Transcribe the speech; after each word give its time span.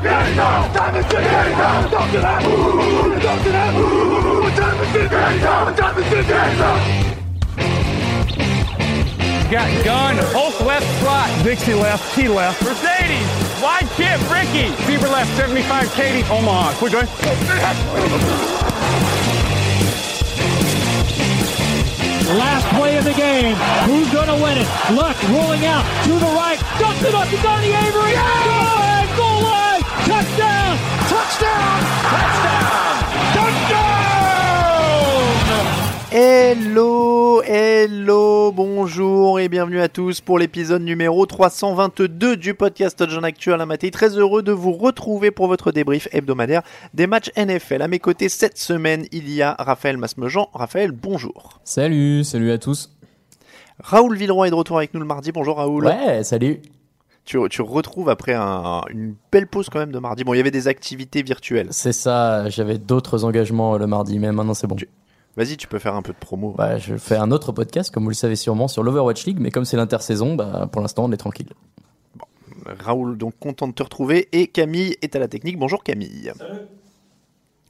What 0.00 0.08
time 0.08 0.24
is 0.24 0.32
it 0.32 0.36
now? 0.36 0.62
What 0.62 0.72
time 0.72 0.96
is 0.96 1.04
it 1.04 1.12
now? 1.12 1.88
Talk 1.90 2.10
to 2.10 2.20
that. 2.20 2.40
Talk 3.20 3.42
to 3.44 3.50
that. 3.52 3.74
Time 4.56 4.80
is 4.80 4.96
it 4.96 5.10
time 5.10 6.00
is 6.00 6.60
it? 6.60 7.20
Got 9.50 9.84
gun, 9.84 10.16
Hulk 10.32 10.58
left 10.60 10.86
slot. 11.02 11.28
Dixie 11.44 11.74
left, 11.74 12.14
T 12.14 12.28
left. 12.28 12.62
Mercedes, 12.62 13.28
wide 13.60 13.90
chip, 13.98 14.18
Ricky. 14.32 14.72
Fever 14.84 15.08
left, 15.08 15.36
75, 15.36 15.92
Katie, 15.92 16.24
Omaha. 16.30 16.72
Quick 16.78 16.92
going. 16.92 17.06
Last 22.38 22.66
play 22.74 22.96
of 22.96 23.04
the 23.04 23.12
game. 23.12 23.56
Who's 23.84 24.10
going 24.10 24.28
to 24.28 24.36
win 24.42 24.56
it? 24.56 24.68
Luck 24.96 25.20
rolling 25.28 25.66
out 25.66 25.84
to 26.04 26.12
the 26.12 26.32
right. 26.32 26.58
Dumps 26.78 27.02
it 27.02 27.14
up 27.14 27.28
to 27.28 27.36
Donnie 27.42 27.74
Avery. 27.74 28.14
Goal 28.14 28.89
Hello, 36.12 37.40
hello, 37.42 38.50
bonjour 38.50 39.38
et 39.38 39.48
bienvenue 39.48 39.80
à 39.80 39.88
tous 39.88 40.20
pour 40.20 40.40
l'épisode 40.40 40.82
numéro 40.82 41.24
322 41.24 42.36
du 42.36 42.54
podcast 42.54 42.98
Touchdown 42.98 43.24
Actu 43.24 43.52
à 43.52 43.56
la 43.56 43.64
matinée. 43.64 43.92
Très 43.92 44.18
heureux 44.18 44.42
de 44.42 44.50
vous 44.50 44.72
retrouver 44.72 45.30
pour 45.30 45.46
votre 45.46 45.70
débrief 45.70 46.08
hebdomadaire 46.10 46.62
des 46.94 47.06
matchs 47.06 47.30
NFL. 47.36 47.82
À 47.82 47.88
mes 47.88 48.00
côtés 48.00 48.28
cette 48.28 48.58
semaine, 48.58 49.06
il 49.12 49.30
y 49.30 49.40
a 49.40 49.54
Raphaël 49.58 49.98
Masmejean. 49.98 50.48
Raphaël, 50.52 50.90
bonjour. 50.90 51.60
Salut, 51.62 52.24
salut 52.24 52.50
à 52.50 52.58
tous. 52.58 52.90
Raoul 53.78 54.16
Villeroy 54.16 54.48
est 54.48 54.50
de 54.50 54.56
retour 54.56 54.78
avec 54.78 54.92
nous 54.92 55.00
le 55.00 55.06
mardi. 55.06 55.30
Bonjour 55.30 55.58
Raoul. 55.58 55.86
Ouais, 55.86 56.24
salut. 56.24 56.60
Tu, 57.30 57.38
tu 57.48 57.62
retrouves 57.62 58.08
après 58.08 58.34
un- 58.34 58.80
une 58.90 59.14
belle 59.30 59.46
pause 59.46 59.68
quand 59.70 59.78
même 59.78 59.92
de 59.92 60.00
mardi. 60.00 60.24
Bon, 60.24 60.34
il 60.34 60.38
y 60.38 60.40
avait 60.40 60.50
des 60.50 60.66
activités 60.66 61.22
virtuelles. 61.22 61.68
C'est 61.70 61.92
ça, 61.92 62.48
j'avais 62.48 62.76
d'autres 62.76 63.24
engagements 63.24 63.78
le 63.78 63.86
mardi, 63.86 64.18
mais 64.18 64.32
maintenant 64.32 64.52
c'est 64.52 64.66
bon. 64.66 64.74
Vas-y, 65.36 65.56
tu 65.56 65.68
peux 65.68 65.78
faire 65.78 65.94
un 65.94 66.02
peu 66.02 66.12
de 66.12 66.18
promo. 66.18 66.56
Bah, 66.58 66.76
je 66.78 66.96
fais 66.96 67.14
un 67.14 67.30
autre 67.30 67.52
podcast, 67.52 67.94
comme 67.94 68.02
vous 68.02 68.08
le 68.10 68.16
savez 68.16 68.34
sûrement, 68.34 68.66
sur 68.66 68.82
l'Overwatch 68.82 69.26
League, 69.26 69.38
mais 69.40 69.52
comme 69.52 69.64
c'est 69.64 69.76
l'intersaison, 69.76 70.34
bah, 70.34 70.68
pour 70.72 70.82
l'instant 70.82 71.04
on 71.04 71.12
est 71.12 71.16
tranquille. 71.16 71.50
Raoul, 72.80 73.16
donc 73.16 73.34
content 73.38 73.68
de 73.68 73.74
te 73.74 73.82
retrouver. 73.84 74.28
Et 74.32 74.48
Camille 74.48 74.96
est 75.00 75.14
à 75.14 75.20
la 75.20 75.28
technique. 75.28 75.56
Bonjour 75.56 75.84
Camille. 75.84 76.32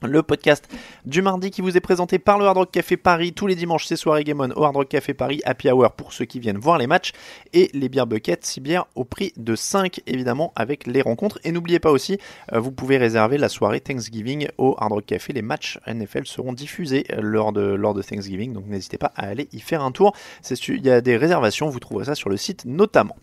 Le 0.03 0.23
podcast 0.23 0.67
du 1.05 1.21
mardi 1.21 1.51
qui 1.51 1.61
vous 1.61 1.77
est 1.77 1.79
présenté 1.79 2.17
par 2.17 2.39
le 2.39 2.45
Hard 2.45 2.57
Rock 2.57 2.71
Café 2.71 2.97
Paris. 2.97 3.33
Tous 3.33 3.45
les 3.45 3.53
dimanches, 3.53 3.85
c'est 3.85 3.95
soirée 3.95 4.23
Game 4.23 4.41
On 4.41 4.49
au 4.59 4.63
Hard 4.63 4.75
Rock 4.75 4.89
Café 4.89 5.13
Paris. 5.13 5.41
Happy 5.45 5.69
Hour 5.69 5.91
pour 5.91 6.11
ceux 6.11 6.25
qui 6.25 6.39
viennent 6.39 6.57
voir 6.57 6.79
les 6.79 6.87
matchs. 6.87 7.11
Et 7.53 7.69
les 7.75 7.87
bières 7.87 8.07
buckets, 8.07 8.43
6 8.43 8.61
bières 8.61 8.85
au 8.95 9.03
prix 9.03 9.31
de 9.37 9.55
5, 9.55 10.01
évidemment, 10.07 10.53
avec 10.55 10.87
les 10.87 11.03
rencontres. 11.03 11.39
Et 11.43 11.51
n'oubliez 11.51 11.77
pas 11.77 11.91
aussi, 11.91 12.17
euh, 12.51 12.59
vous 12.59 12.71
pouvez 12.71 12.97
réserver 12.97 13.37
la 13.37 13.47
soirée 13.47 13.79
Thanksgiving 13.79 14.47
au 14.57 14.75
Hard 14.79 14.91
Rock 14.91 15.05
Café. 15.05 15.33
Les 15.33 15.43
matchs 15.43 15.77
NFL 15.85 16.25
seront 16.25 16.53
diffusés 16.53 17.05
euh, 17.11 17.19
lors 17.21 17.53
de, 17.53 17.61
lors 17.61 17.93
de 17.93 18.01
Thanksgiving. 18.01 18.53
Donc 18.53 18.65
n'hésitez 18.65 18.97
pas 18.97 19.11
à 19.15 19.27
aller 19.27 19.49
y 19.53 19.59
faire 19.59 19.83
un 19.83 19.91
tour. 19.91 20.15
Il 20.67 20.83
y 20.83 20.89
a 20.89 21.01
des 21.01 21.15
réservations, 21.15 21.69
vous 21.69 21.79
trouverez 21.79 22.05
ça 22.05 22.15
sur 22.15 22.29
le 22.29 22.37
site 22.37 22.65
notamment. 22.65 23.15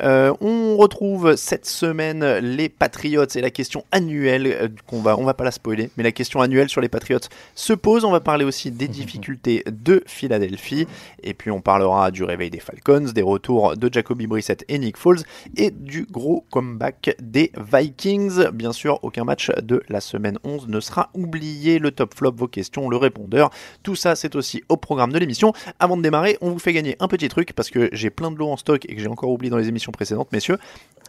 Euh, 0.00 0.34
on 0.42 0.76
retrouve 0.76 1.34
cette 1.36 1.64
semaine 1.64 2.22
les 2.40 2.68
Patriots 2.68 3.24
et 3.24 3.40
la 3.40 3.50
question 3.50 3.84
annuelle 3.90 4.70
qu'on 4.86 5.00
va, 5.00 5.18
on 5.18 5.24
va 5.24 5.32
pas 5.32 5.44
la 5.44 5.50
spoiler, 5.50 5.88
mais 5.96 6.02
la 6.02 6.12
question 6.12 6.25
annuelle 6.34 6.68
sur 6.68 6.80
les 6.80 6.88
Patriots 6.88 7.20
se 7.54 7.72
pose. 7.72 8.04
On 8.04 8.10
va 8.10 8.20
parler 8.20 8.44
aussi 8.44 8.70
des 8.70 8.88
difficultés 8.96 9.62
de 9.66 10.02
Philadelphie 10.06 10.86
et 11.22 11.34
puis 11.34 11.50
on 11.50 11.60
parlera 11.60 12.10
du 12.10 12.24
réveil 12.24 12.50
des 12.50 12.60
Falcons, 12.60 13.12
des 13.14 13.22
retours 13.22 13.76
de 13.76 13.92
Jacoby 13.92 14.26
Brissett 14.26 14.64
et 14.68 14.78
Nick 14.78 14.96
Foles 14.96 15.20
et 15.56 15.70
du 15.70 16.06
gros 16.10 16.44
comeback 16.50 17.16
des 17.20 17.52
Vikings. 17.56 18.50
Bien 18.50 18.72
sûr, 18.72 18.98
aucun 19.02 19.24
match 19.24 19.50
de 19.62 19.82
la 19.88 20.00
semaine 20.00 20.38
11 20.44 20.68
ne 20.68 20.80
sera 20.80 21.10
oublié. 21.14 21.78
Le 21.78 21.90
top 21.90 22.14
flop, 22.14 22.32
vos 22.36 22.48
questions, 22.48 22.88
le 22.88 22.96
répondeur, 22.96 23.50
tout 23.82 23.94
ça 23.96 24.14
c'est 24.16 24.36
aussi 24.36 24.62
au 24.68 24.76
programme 24.76 25.12
de 25.12 25.18
l'émission. 25.18 25.52
Avant 25.78 25.96
de 25.96 26.02
démarrer, 26.02 26.38
on 26.40 26.50
vous 26.50 26.58
fait 26.58 26.72
gagner 26.72 26.96
un 27.00 27.08
petit 27.08 27.28
truc 27.28 27.52
parce 27.52 27.70
que 27.70 27.88
j'ai 27.92 28.10
plein 28.10 28.30
de 28.30 28.36
lots 28.36 28.50
en 28.50 28.56
stock 28.56 28.84
et 28.88 28.94
que 28.94 29.00
j'ai 29.00 29.08
encore 29.08 29.30
oublié 29.30 29.50
dans 29.50 29.58
les 29.58 29.68
émissions 29.68 29.92
précédentes, 29.92 30.32
messieurs. 30.32 30.58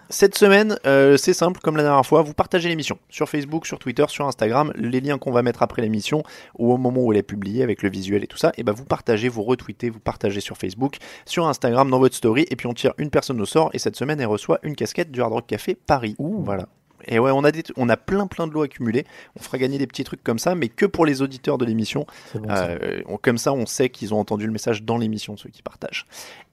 Cette 0.09 0.37
semaine, 0.37 0.77
euh, 0.85 1.17
c'est 1.17 1.33
simple, 1.33 1.59
comme 1.59 1.75
la 1.75 1.83
dernière 1.83 2.05
fois, 2.05 2.21
vous 2.21 2.33
partagez 2.33 2.69
l'émission 2.69 2.97
sur 3.09 3.27
Facebook, 3.27 3.65
sur 3.65 3.77
Twitter, 3.77 4.05
sur 4.07 4.25
Instagram, 4.25 4.71
les 4.75 5.01
qu'on 5.17 5.31
va 5.31 5.41
mettre 5.41 5.63
après 5.63 5.81
l'émission 5.81 6.23
ou 6.59 6.73
au 6.73 6.77
moment 6.77 7.01
où 7.01 7.13
elle 7.13 7.19
est 7.19 7.23
publiée 7.23 7.63
avec 7.63 7.81
le 7.83 7.89
visuel 7.89 8.23
et 8.23 8.27
tout 8.27 8.37
ça, 8.37 8.51
et 8.57 8.63
ben 8.63 8.73
vous 8.73 8.85
partagez, 8.85 9.29
vous 9.29 9.43
retweetez, 9.43 9.89
vous 9.89 10.01
partagez 10.01 10.41
sur 10.41 10.57
Facebook, 10.57 10.97
sur 11.25 11.47
Instagram, 11.47 11.89
dans 11.89 11.99
votre 11.99 12.15
story, 12.15 12.45
et 12.49 12.55
puis 12.57 12.67
on 12.67 12.73
tire 12.73 12.93
une 12.97 13.09
personne 13.09 13.39
au 13.39 13.45
sort, 13.45 13.69
et 13.73 13.79
cette 13.79 13.95
semaine 13.95 14.19
elle 14.19 14.27
reçoit 14.27 14.59
une 14.63 14.75
casquette 14.75 15.11
du 15.11 15.21
Hard 15.21 15.31
Rock 15.31 15.47
Café 15.47 15.75
Paris. 15.75 16.15
Voilà. 16.19 16.67
Et 17.05 17.19
ouais, 17.19 17.31
on 17.31 17.43
a, 17.43 17.51
des, 17.51 17.63
on 17.75 17.89
a 17.89 17.97
plein 17.97 18.27
plein 18.27 18.47
de 18.47 18.53
lots 18.53 18.63
accumulés. 18.63 19.05
On 19.39 19.43
fera 19.43 19.57
gagner 19.57 19.77
des 19.77 19.87
petits 19.87 20.03
trucs 20.03 20.23
comme 20.23 20.39
ça, 20.39 20.55
mais 20.55 20.67
que 20.67 20.85
pour 20.85 21.05
les 21.05 21.21
auditeurs 21.21 21.57
de 21.57 21.65
l'émission. 21.65 22.05
Bon. 22.33 22.49
Euh, 22.49 23.01
comme 23.21 23.37
ça, 23.37 23.53
on 23.53 23.65
sait 23.65 23.89
qu'ils 23.89 24.13
ont 24.13 24.19
entendu 24.19 24.45
le 24.45 24.51
message 24.51 24.83
dans 24.83 24.97
l'émission, 24.97 25.37
ceux 25.37 25.49
qui 25.49 25.61
partagent. 25.61 26.05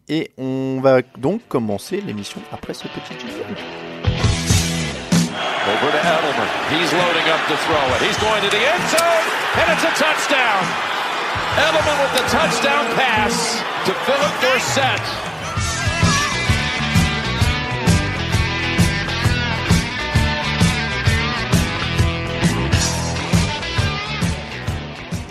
Et 0.09 0.33
on 0.37 0.81
va 0.83 1.01
donc 1.19 1.41
commencer 1.49 2.03
l'émission 2.03 2.43
après 2.53 2.75
ce 2.75 2.85
petit 2.89 3.19
jingle. 3.19 4.24
Over 5.65 5.91
to 5.97 5.97
Edelman. 5.97 6.51
He's 6.69 6.93
loading 6.93 7.25
up 7.33 7.41
to 7.49 7.57
throw 7.65 7.85
it. 7.97 8.01
He's 8.05 8.21
going 8.21 8.43
to 8.45 8.51
the 8.53 8.61
end 8.61 8.85
zone, 8.93 9.25
and 9.65 9.67
it's 9.73 9.85
a 9.85 9.95
touchdown. 9.97 10.61
Edelman 11.57 11.97
with 12.05 12.21
the 12.21 12.27
touchdown 12.29 12.85
pass 12.93 13.65
to 13.89 13.95
Philip 14.05 14.35
Dorsett. 14.45 15.34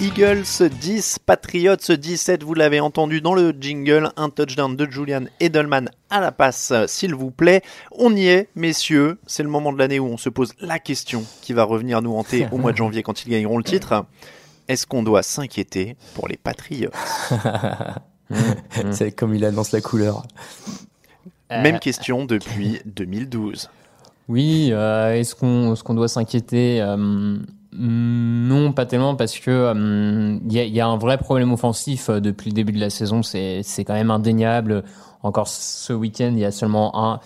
Eagles 0.03 0.67
10, 0.69 1.19
Patriots 1.25 1.77
17, 1.77 2.43
vous 2.43 2.53
l'avez 2.55 2.81
entendu 2.81 3.21
dans 3.21 3.33
le 3.33 3.55
jingle, 3.57 4.09
un 4.17 4.29
touchdown 4.29 4.75
de 4.75 4.85
Julian 4.91 5.23
Edelman 5.39 5.89
à 6.09 6.19
la 6.19 6.33
passe, 6.33 6.73
s'il 6.87 7.15
vous 7.15 7.31
plaît. 7.31 7.61
On 7.89 8.13
y 8.13 8.27
est, 8.27 8.49
messieurs, 8.53 9.17
c'est 9.27 9.43
le 9.43 9.49
moment 9.49 9.71
de 9.71 9.79
l'année 9.79 9.99
où 9.99 10.07
on 10.07 10.17
se 10.17 10.27
pose 10.27 10.55
la 10.59 10.77
question 10.77 11.23
qui 11.41 11.53
va 11.53 11.63
revenir 11.63 12.01
nous 12.01 12.13
hanter 12.15 12.47
au 12.51 12.57
mois 12.57 12.73
de 12.73 12.77
janvier 12.79 13.01
quand 13.01 13.23
ils 13.23 13.29
gagneront 13.29 13.57
le 13.57 13.63
titre. 13.63 14.05
Est-ce 14.67 14.85
qu'on 14.85 15.03
doit 15.03 15.23
s'inquiéter 15.23 15.95
pour 16.15 16.27
les 16.27 16.35
Patriots? 16.35 16.91
C'est 18.91 19.13
comme 19.13 19.33
il 19.33 19.45
annonce 19.45 19.71
la 19.71 19.79
couleur. 19.79 20.23
Même 21.49 21.79
question 21.79 22.25
depuis 22.25 22.81
2012. 22.87 23.69
Oui, 24.27 24.67
euh, 24.73 25.13
est-ce 25.13 25.33
qu'on 25.33 25.71
est-ce 25.71 25.83
qu'on 25.83 25.93
doit 25.93 26.09
s'inquiéter 26.09 26.81
Euh, 26.81 27.37
Non, 27.75 28.71
pas 28.71 28.85
tellement, 28.85 29.15
parce 29.15 29.39
que 29.39 29.51
euh, 29.51 30.37
il 30.45 30.53
y, 30.53 30.59
a, 30.59 30.63
il 30.63 30.73
y 30.73 30.81
a 30.81 30.87
un 30.87 30.97
vrai 30.97 31.17
problème 31.17 31.51
offensif 31.53 32.09
euh, 32.09 32.19
depuis 32.19 32.49
le 32.49 32.55
début 32.55 32.71
de 32.71 32.79
la 32.79 32.89
saison. 32.89 33.23
C'est 33.23 33.61
c'est 33.63 33.83
quand 33.83 33.93
même 33.93 34.11
indéniable. 34.11 34.83
Encore 35.23 35.47
ce 35.47 35.93
week-end, 35.93 36.31
il 36.33 36.39
y 36.39 36.45
a 36.45 36.51
seulement 36.51 36.97
un 36.97 37.19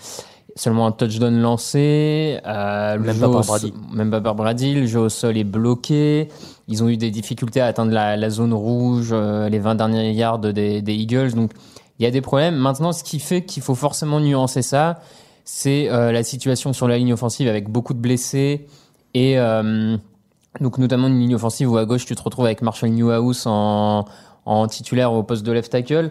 seulement 0.58 0.86
un 0.86 0.92
touchdown 0.92 1.40
lancé. 1.40 2.38
Euh, 2.46 2.96
le 2.96 3.02
Même 3.02 3.18
pas 3.18 3.30
par 3.30 3.44
Brady. 3.44 3.74
Même 3.92 4.10
pas 4.10 4.20
par 4.20 4.34
Brady. 4.34 4.74
Le 4.74 4.86
jeu 4.86 5.00
au 5.00 5.08
sol 5.08 5.36
est 5.36 5.44
bloqué. 5.44 6.28
Ils 6.66 6.82
ont 6.82 6.88
eu 6.88 6.96
des 6.96 7.10
difficultés 7.10 7.60
à 7.60 7.66
atteindre 7.66 7.92
la, 7.92 8.16
la 8.16 8.30
zone 8.30 8.52
rouge, 8.52 9.10
euh, 9.12 9.48
les 9.48 9.58
20 9.58 9.76
derniers 9.76 10.12
yards 10.12 10.38
des, 10.38 10.82
des 10.82 10.94
Eagles. 10.94 11.32
Donc, 11.34 11.52
il 11.98 12.04
y 12.04 12.06
a 12.06 12.10
des 12.10 12.20
problèmes. 12.20 12.56
Maintenant, 12.56 12.92
ce 12.92 13.04
qui 13.04 13.20
fait 13.20 13.42
qu'il 13.42 13.62
faut 13.62 13.74
forcément 13.74 14.20
nuancer 14.20 14.62
ça, 14.62 15.00
c'est 15.44 15.88
euh, 15.90 16.12
la 16.12 16.22
situation 16.22 16.72
sur 16.72 16.88
la 16.88 16.98
ligne 16.98 17.12
offensive 17.12 17.48
avec 17.48 17.68
beaucoup 17.68 17.94
de 17.94 17.98
blessés 17.98 18.66
et 19.14 19.38
euh, 19.38 19.96
donc 20.60 20.78
notamment 20.78 21.08
une 21.08 21.18
ligne 21.18 21.34
offensive 21.34 21.70
où 21.70 21.76
à 21.76 21.84
gauche 21.84 22.06
tu 22.06 22.14
te 22.14 22.22
retrouves 22.22 22.46
avec 22.46 22.62
Marshall 22.62 22.90
Newhouse 22.90 23.44
en, 23.46 24.04
en 24.44 24.66
titulaire 24.66 25.12
au 25.12 25.22
poste 25.22 25.44
de 25.44 25.52
left 25.52 25.70
tackle. 25.70 26.10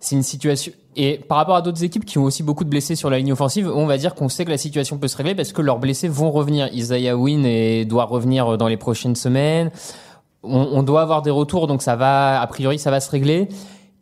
C'est 0.00 0.14
une 0.16 0.22
situation 0.22 0.72
et 0.96 1.18
par 1.18 1.38
rapport 1.38 1.54
à 1.54 1.62
d'autres 1.62 1.84
équipes 1.84 2.04
qui 2.04 2.18
ont 2.18 2.24
aussi 2.24 2.42
beaucoup 2.42 2.64
de 2.64 2.68
blessés 2.68 2.96
sur 2.96 3.08
la 3.08 3.18
ligne 3.18 3.32
offensive, 3.32 3.70
on 3.72 3.86
va 3.86 3.98
dire 3.98 4.14
qu'on 4.14 4.28
sait 4.28 4.44
que 4.44 4.50
la 4.50 4.58
situation 4.58 4.98
peut 4.98 5.06
se 5.06 5.16
régler 5.16 5.34
parce 5.34 5.52
que 5.52 5.62
leurs 5.62 5.78
blessés 5.78 6.08
vont 6.08 6.32
revenir. 6.32 6.68
Isaiah 6.72 7.16
Wynn 7.16 7.46
et 7.46 7.84
doit 7.84 8.04
revenir 8.04 8.58
dans 8.58 8.66
les 8.66 8.76
prochaines 8.76 9.14
semaines. 9.14 9.70
On, 10.42 10.68
on 10.72 10.82
doit 10.82 11.02
avoir 11.02 11.22
des 11.22 11.30
retours 11.30 11.66
donc 11.66 11.82
ça 11.82 11.96
va 11.96 12.40
a 12.40 12.46
priori 12.46 12.78
ça 12.78 12.90
va 12.90 13.00
se 13.00 13.10
régler. 13.10 13.48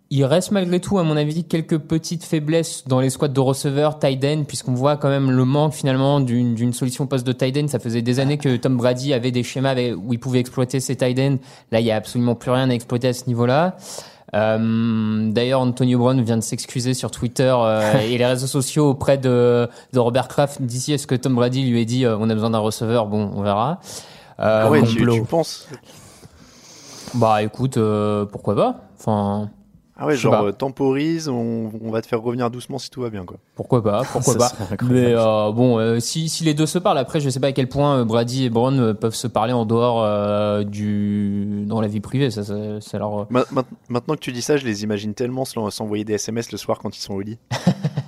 Il 0.08 0.24
reste 0.24 0.52
malgré 0.52 0.78
tout, 0.78 0.98
à 0.98 1.02
mon 1.02 1.16
avis, 1.16 1.42
quelques 1.42 1.78
petites 1.78 2.24
faiblesses 2.24 2.84
dans 2.86 3.00
les 3.00 3.10
squads 3.10 3.26
de 3.28 3.40
receveurs, 3.40 3.98
tight 3.98 4.24
end, 4.24 4.44
puisqu'on 4.46 4.74
voit 4.74 4.96
quand 4.96 5.08
même 5.08 5.32
le 5.32 5.44
manque 5.44 5.72
finalement 5.72 6.20
d'une 6.20 6.54
d'une 6.54 6.72
solution 6.72 7.08
poste 7.08 7.26
de 7.26 7.32
tight 7.32 7.56
end. 7.56 7.66
Ça 7.66 7.80
faisait 7.80 8.02
des 8.02 8.20
années 8.20 8.38
que 8.38 8.56
Tom 8.56 8.76
Brady 8.76 9.12
avait 9.12 9.32
des 9.32 9.42
schémas 9.42 9.74
où 9.96 10.12
il 10.12 10.20
pouvait 10.20 10.38
exploiter 10.38 10.78
ses 10.78 10.94
tight 10.94 11.18
ends. 11.18 11.38
Là, 11.72 11.80
il 11.80 11.86
y 11.86 11.90
a 11.90 11.96
absolument 11.96 12.36
plus 12.36 12.52
rien 12.52 12.70
à 12.70 12.72
exploiter 12.72 13.08
à 13.08 13.12
ce 13.12 13.26
niveau-là. 13.26 13.76
Euh, 14.34 15.30
D'ailleurs, 15.32 15.60
Antonio 15.60 15.98
Brown 15.98 16.20
vient 16.20 16.36
de 16.36 16.42
s'excuser 16.42 16.94
sur 16.94 17.10
Twitter 17.10 17.52
euh, 17.58 17.98
et 18.00 18.16
les 18.16 18.26
réseaux 18.26 18.46
sociaux 18.46 18.90
auprès 18.90 19.18
de, 19.18 19.68
de 19.92 19.98
Robert 19.98 20.28
Kraft 20.28 20.62
d'ici. 20.62 20.92
Est-ce 20.92 21.08
que 21.08 21.16
Tom 21.16 21.34
Brady 21.34 21.68
lui 21.68 21.80
a 21.80 21.84
dit 21.84 22.04
euh, 22.04 22.16
on 22.20 22.30
a 22.30 22.34
besoin 22.34 22.50
d'un 22.50 22.58
receveur? 22.58 23.06
Bon, 23.06 23.30
on 23.34 23.42
verra. 23.42 23.80
Euh, 24.38 24.62
Ah 24.66 24.70
ouais, 24.70 24.82
tu, 24.84 25.04
tu 25.04 25.22
penses? 25.22 25.66
Bah 27.14 27.42
écoute, 27.42 27.76
euh, 27.76 28.24
pourquoi 28.24 28.54
pas? 28.54 28.80
Enfin, 28.98 29.50
Ah 29.98 30.06
ouais, 30.06 30.14
genre 30.16 30.34
euh, 30.44 30.52
temporise, 30.52 31.28
on, 31.28 31.70
on 31.82 31.90
va 31.90 32.02
te 32.02 32.06
faire 32.06 32.20
revenir 32.20 32.50
doucement 32.50 32.78
si 32.78 32.90
tout 32.90 33.00
va 33.00 33.08
bien, 33.08 33.24
quoi. 33.24 33.38
Pourquoi 33.54 33.82
pas, 33.82 34.02
pourquoi 34.12 34.34
pas. 34.36 34.52
Mais 34.84 35.14
euh, 35.14 35.50
bon, 35.52 35.78
euh, 35.78 36.00
si, 36.00 36.28
si 36.28 36.44
les 36.44 36.52
deux 36.52 36.66
se 36.66 36.78
parlent, 36.78 36.98
après, 36.98 37.18
je 37.20 37.30
sais 37.30 37.40
pas 37.40 37.46
à 37.46 37.52
quel 37.52 37.68
point 37.68 38.04
Brady 38.04 38.44
et 38.44 38.50
Brown 38.50 38.92
peuvent 38.94 39.14
se 39.14 39.26
parler 39.26 39.54
en 39.54 39.64
dehors 39.64 40.04
du 40.64 41.64
dans 41.66 41.80
la 41.80 41.88
vie 41.88 42.00
privée. 42.00 42.30
Ça, 42.30 42.44
ça, 42.44 42.80
ça 42.80 42.98
leur. 42.98 43.26
Ma- 43.30 43.44
ma- 43.50 43.64
maintenant 43.88 44.14
que 44.14 44.20
tu 44.20 44.32
dis 44.32 44.42
ça, 44.42 44.56
je 44.56 44.64
les 44.66 44.82
imagine 44.82 45.14
tellement 45.14 45.44
s'en- 45.44 45.70
s'envoyer 45.70 46.04
des 46.04 46.14
SMS 46.14 46.52
le 46.52 46.58
soir 46.58 46.78
quand 46.78 46.94
ils 46.96 47.00
sont 47.00 47.14
au 47.14 47.20
lit. 47.20 47.38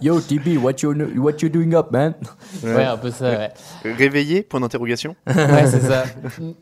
Yo, 0.00 0.20
TB, 0.20 0.58
what 0.62 0.74
you, 0.82 0.94
what 1.16 1.34
you 1.42 1.48
doing 1.48 1.74
up, 1.74 1.90
man? 1.90 2.14
Ouais, 2.62 2.84
un 2.84 2.96
peu 2.96 3.10
ça. 3.10 3.24
Ouais, 3.30 3.52
Réveillé 3.84 4.42
Point 4.42 4.60
d'interrogation. 4.60 5.16
Ouais, 5.26 5.66
c'est 5.66 5.80
ça. 5.80 6.04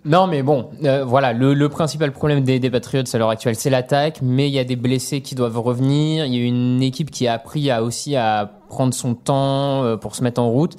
Non, 0.05 0.27
mais 0.27 0.43
bon, 0.43 0.71
euh, 0.85 1.05
voilà, 1.05 1.33
le, 1.33 1.53
le 1.55 1.69
principal 1.69 2.13
problème 2.13 2.43
des, 2.43 2.59
des 2.59 2.71
Patriots 2.71 3.05
à 3.13 3.19
l'heure 3.19 3.31
actuelle, 3.31 3.57
c'est 3.57 3.71
l'attaque. 3.71 4.21
Mais 4.23 4.49
il 4.49 4.53
y 4.53 4.59
a 4.59 4.65
des 4.65 4.77
blessés 4.77 5.21
qui 5.21 5.35
doivent 5.35 5.59
revenir. 5.59 6.25
Il 6.25 6.35
y 6.35 6.41
a 6.43 6.45
une 6.47 6.83
équipe 6.83 7.11
qui 7.11 7.27
a 7.29 7.35
appris 7.35 7.71
à 7.71 7.83
aussi 7.83 8.17
à 8.17 8.51
prendre 8.69 8.95
son 8.95 9.15
temps 9.15 9.85
euh, 9.85 9.97
pour 9.97 10.15
se 10.17 10.23
mettre 10.23 10.41
en 10.41 10.49
route. 10.49 10.77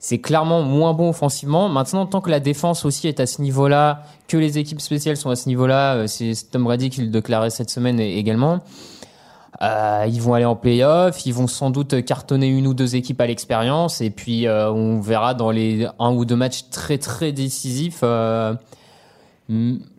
C'est 0.00 0.18
clairement 0.18 0.62
moins 0.62 0.92
bon 0.94 1.08
offensivement. 1.10 1.68
Maintenant, 1.68 2.06
tant 2.06 2.20
que 2.20 2.30
la 2.30 2.38
défense 2.38 2.84
aussi 2.84 3.08
est 3.08 3.18
à 3.18 3.26
ce 3.26 3.42
niveau-là, 3.42 4.02
que 4.28 4.36
les 4.36 4.58
équipes 4.58 4.80
spéciales 4.80 5.16
sont 5.16 5.30
à 5.30 5.36
ce 5.36 5.48
niveau-là, 5.48 5.94
euh, 5.94 6.06
c'est 6.06 6.32
Tom 6.52 6.64
Brady 6.64 6.90
qui 6.90 7.00
le 7.00 7.08
déclarait 7.08 7.50
cette 7.50 7.70
semaine 7.70 7.98
également. 7.98 8.60
Euh, 9.60 10.04
ils 10.06 10.22
vont 10.22 10.34
aller 10.34 10.44
en 10.44 10.54
playoff, 10.54 11.26
ils 11.26 11.34
vont 11.34 11.48
sans 11.48 11.70
doute 11.70 12.04
cartonner 12.04 12.46
une 12.46 12.66
ou 12.68 12.74
deux 12.74 12.94
équipes 12.94 13.20
à 13.20 13.26
l'expérience, 13.26 14.00
et 14.00 14.10
puis 14.10 14.46
euh, 14.46 14.70
on 14.70 15.00
verra 15.00 15.34
dans 15.34 15.50
les 15.50 15.88
un 15.98 16.12
ou 16.12 16.24
deux 16.24 16.36
matchs 16.36 16.70
très 16.70 16.98
très 16.98 17.32
décisifs. 17.32 18.00
euh, 18.04 18.54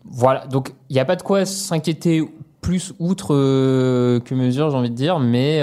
voilà, 0.05 0.47
donc 0.47 0.73
il 0.89 0.93
n'y 0.93 0.99
a 0.99 1.05
pas 1.05 1.17
de 1.17 1.23
quoi 1.23 1.45
s'inquiéter 1.45 2.23
plus 2.61 2.93
outre 2.99 3.33
euh, 3.35 4.19
que 4.21 4.33
mesure, 4.33 4.69
j'ai 4.69 4.77
envie 4.77 4.89
de 4.89 4.95
dire, 4.95 5.19
mais 5.19 5.61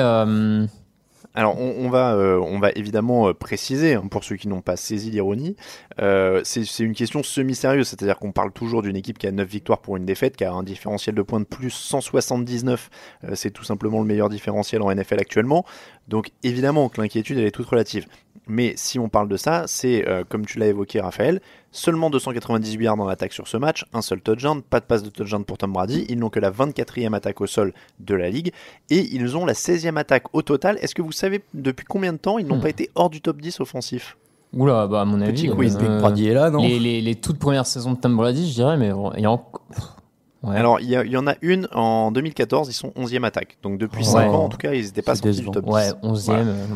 Alors, 1.36 1.60
on, 1.60 1.90
va, 1.90 2.14
euh, 2.14 2.38
on 2.38 2.58
va 2.58 2.70
évidemment 2.76 3.28
euh, 3.28 3.34
préciser, 3.34 3.92
hein, 3.92 4.06
pour 4.10 4.24
ceux 4.24 4.36
qui 4.36 4.48
n'ont 4.48 4.62
pas 4.62 4.76
saisi 4.76 5.10
l'ironie, 5.10 5.54
euh, 6.00 6.40
c'est 6.44 6.78
une 6.78 6.94
question 6.94 7.22
semi-sérieuse, 7.22 7.88
c'est-à-dire 7.88 8.18
qu'on 8.18 8.32
parle 8.32 8.52
toujours 8.52 8.80
d'une 8.80 8.96
équipe 8.96 9.18
qui 9.18 9.26
a 9.26 9.32
9 9.32 9.46
victoires 9.46 9.80
pour 9.82 9.98
une 9.98 10.06
défaite, 10.06 10.34
qui 10.34 10.44
a 10.44 10.52
un 10.52 10.62
différentiel 10.62 11.14
de 11.14 11.20
points 11.20 11.40
de 11.40 11.44
plus 11.44 11.70
179, 11.70 12.88
euh, 13.24 13.34
c'est 13.34 13.50
tout 13.50 13.64
simplement 13.64 14.00
le 14.00 14.06
meilleur 14.06 14.30
différentiel 14.30 14.80
en 14.80 14.90
NFL 14.90 15.20
actuellement, 15.20 15.66
donc 16.08 16.30
évidemment 16.42 16.88
que 16.88 17.00
l'inquiétude, 17.00 17.38
elle 17.38 17.46
est 17.46 17.50
toute 17.50 17.66
relative. 17.66 18.06
Mais 18.48 18.74
si 18.76 19.00
on 19.00 19.08
parle 19.08 19.28
de 19.28 19.36
ça, 19.36 19.64
c'est, 19.66 20.06
euh, 20.08 20.22
comme 20.28 20.46
tu 20.46 20.60
l'as 20.60 20.68
évoqué 20.68 21.00
Raphaël, 21.00 21.40
seulement 21.72 22.10
298 22.10 22.84
yards 22.84 23.00
en 23.00 23.08
attaque 23.08 23.32
sur 23.32 23.48
ce 23.48 23.56
match, 23.56 23.84
un 23.92 24.02
seul 24.02 24.20
touchdown, 24.20 24.62
pas 24.62 24.78
de 24.78 24.84
passe 24.84 25.02
de 25.02 25.08
touchdown 25.10 25.44
pour 25.44 25.58
Tom 25.58 25.72
Brady, 25.72 26.06
ils 26.08 26.16
n'ont 26.16 26.28
que 26.30 26.38
la 26.38 26.52
24e 26.52 27.12
attaque 27.12 27.40
au 27.40 27.48
sol 27.48 27.72
de 27.98 28.14
la 28.14 28.30
ligue, 28.30 28.52
et 28.88 29.00
ils 29.12 29.36
ont 29.36 29.46
la 29.46 29.54
16e 29.54 29.96
attaque 29.96 30.32
au 30.32 30.42
total. 30.42 30.78
Est-ce 30.80 30.94
que 30.94 31.02
vous 31.02 31.10
savez 31.10 31.42
depuis 31.54 31.84
combien 31.86 32.12
de 32.12 32.18
temps 32.18 32.38
ils 32.38 32.46
n'ont 32.46 32.58
Hmm. 32.58 32.60
pas 32.60 32.68
été 32.70 32.88
hors 32.94 33.10
du 33.10 33.20
top 33.20 33.40
10 33.40 33.58
offensif? 33.58 34.16
Oula, 34.52 34.86
bah, 34.86 35.00
à 35.00 35.04
mon 35.04 35.20
avis, 35.20 35.48
quiz, 35.48 35.76
euh, 35.82 36.00
Brady 36.00 36.28
est 36.28 36.34
là, 36.34 36.50
non? 36.50 36.62
les, 36.62 36.78
les, 36.78 37.00
les 37.00 37.14
toutes 37.16 37.40
premières 37.40 37.66
saisons 37.66 37.94
de 37.94 37.98
Tom 37.98 38.16
Brady, 38.16 38.48
je 38.48 38.54
dirais, 38.54 38.76
mais 38.76 38.92
bon, 38.92 39.10
il 39.16 39.22
y 39.22 39.26
a 39.26 39.30
encore. 39.32 39.60
Ouais. 40.46 40.56
Alors, 40.56 40.80
il 40.80 40.88
y, 40.90 41.16
en 41.16 41.26
a 41.26 41.34
une 41.42 41.68
en 41.72 42.10
2014, 42.12 42.68
ils 42.68 42.72
sont 42.72 42.92
11e 42.96 43.24
attaque. 43.24 43.56
Donc 43.62 43.78
depuis 43.78 44.04
Ouais. 44.04 44.10
5 44.12 44.28
ans, 44.30 44.44
en 44.44 44.48
tout 44.48 44.56
cas, 44.58 44.72
ils 44.74 44.84
n'étaient 44.84 45.02
pas 45.02 45.14
sortis 45.16 45.40
du 45.40 45.50
top 45.50 45.64
10. 45.64 45.70
ouais, 45.72 45.90
11e. 46.02 46.24
Voilà. 46.26 46.40
euh, 46.42 46.66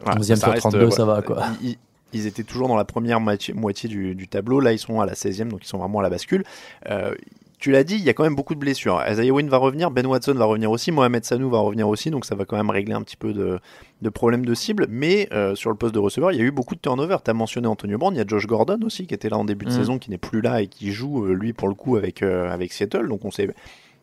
Voilà, 0.00 0.20
11e 0.20 0.36
sur 0.36 0.48
reste, 0.48 0.60
32, 0.60 0.90
ça 0.90 1.04
va, 1.04 1.22
quoi. 1.22 1.42
Ils, 1.62 1.70
ils- 1.70 1.78
ils 2.16 2.26
étaient 2.28 2.44
toujours 2.44 2.68
dans 2.68 2.76
la 2.76 2.84
première 2.84 3.18
moitié, 3.20 3.52
moitié 3.54 3.88
du, 3.88 4.14
du 4.14 4.28
tableau. 4.28 4.60
Là, 4.60 4.72
ils 4.72 4.78
sont 4.78 5.00
à 5.00 5.06
la 5.06 5.14
16e, 5.14 5.48
donc 5.48 5.64
ils 5.64 5.66
sont 5.66 5.78
vraiment 5.78 5.98
à 5.98 6.02
la 6.04 6.10
bascule. 6.10 6.44
Euh, 6.88 7.12
tu 7.58 7.70
l'as 7.70 7.84
dit, 7.84 7.94
il 7.94 8.02
y 8.02 8.10
a 8.10 8.12
quand 8.14 8.24
même 8.24 8.34
beaucoup 8.34 8.54
de 8.54 8.60
blessures. 8.60 9.02
Isaiah 9.08 9.32
Wynn 9.32 9.48
va 9.48 9.56
revenir, 9.56 9.90
Ben 9.90 10.06
Watson 10.06 10.34
va 10.34 10.44
revenir 10.44 10.70
aussi, 10.70 10.92
Mohamed 10.92 11.24
Sanou 11.24 11.48
va 11.48 11.58
revenir 11.60 11.88
aussi, 11.88 12.10
donc 12.10 12.24
ça 12.26 12.34
va 12.34 12.44
quand 12.44 12.56
même 12.56 12.68
régler 12.70 12.92
un 12.94 13.02
petit 13.02 13.16
peu 13.16 13.32
de, 13.32 13.58
de 14.02 14.08
problèmes 14.10 14.44
de 14.44 14.54
cible. 14.54 14.86
Mais 14.90 15.28
euh, 15.32 15.54
sur 15.54 15.70
le 15.70 15.76
poste 15.76 15.94
de 15.94 15.98
receveur, 15.98 16.32
il 16.32 16.38
y 16.38 16.40
a 16.40 16.44
eu 16.44 16.50
beaucoup 16.50 16.74
de 16.74 16.80
turnover. 16.80 17.16
Tu 17.24 17.30
as 17.30 17.34
mentionné 17.34 17.66
Antonio 17.68 17.96
Brown, 17.96 18.14
il 18.14 18.18
y 18.18 18.20
a 18.20 18.26
Josh 18.26 18.46
Gordon 18.46 18.78
aussi 18.84 19.06
qui 19.06 19.14
était 19.14 19.28
là 19.28 19.38
en 19.38 19.44
début 19.44 19.64
de 19.64 19.70
Mm. 19.70 19.74
saison, 19.74 19.98
qui 19.98 20.10
n'est 20.10 20.18
plus 20.18 20.40
là 20.42 20.60
et 20.60 20.66
qui 20.66 20.92
joue, 20.92 21.24
euh, 21.26 21.32
lui, 21.32 21.52
pour 21.52 21.68
le 21.68 21.74
coup, 21.74 21.96
avec, 21.96 22.22
euh, 22.22 22.50
avec 22.50 22.72
Seattle. 22.72 23.08
Donc 23.08 23.24
on 23.24 23.30
sait 23.30 23.48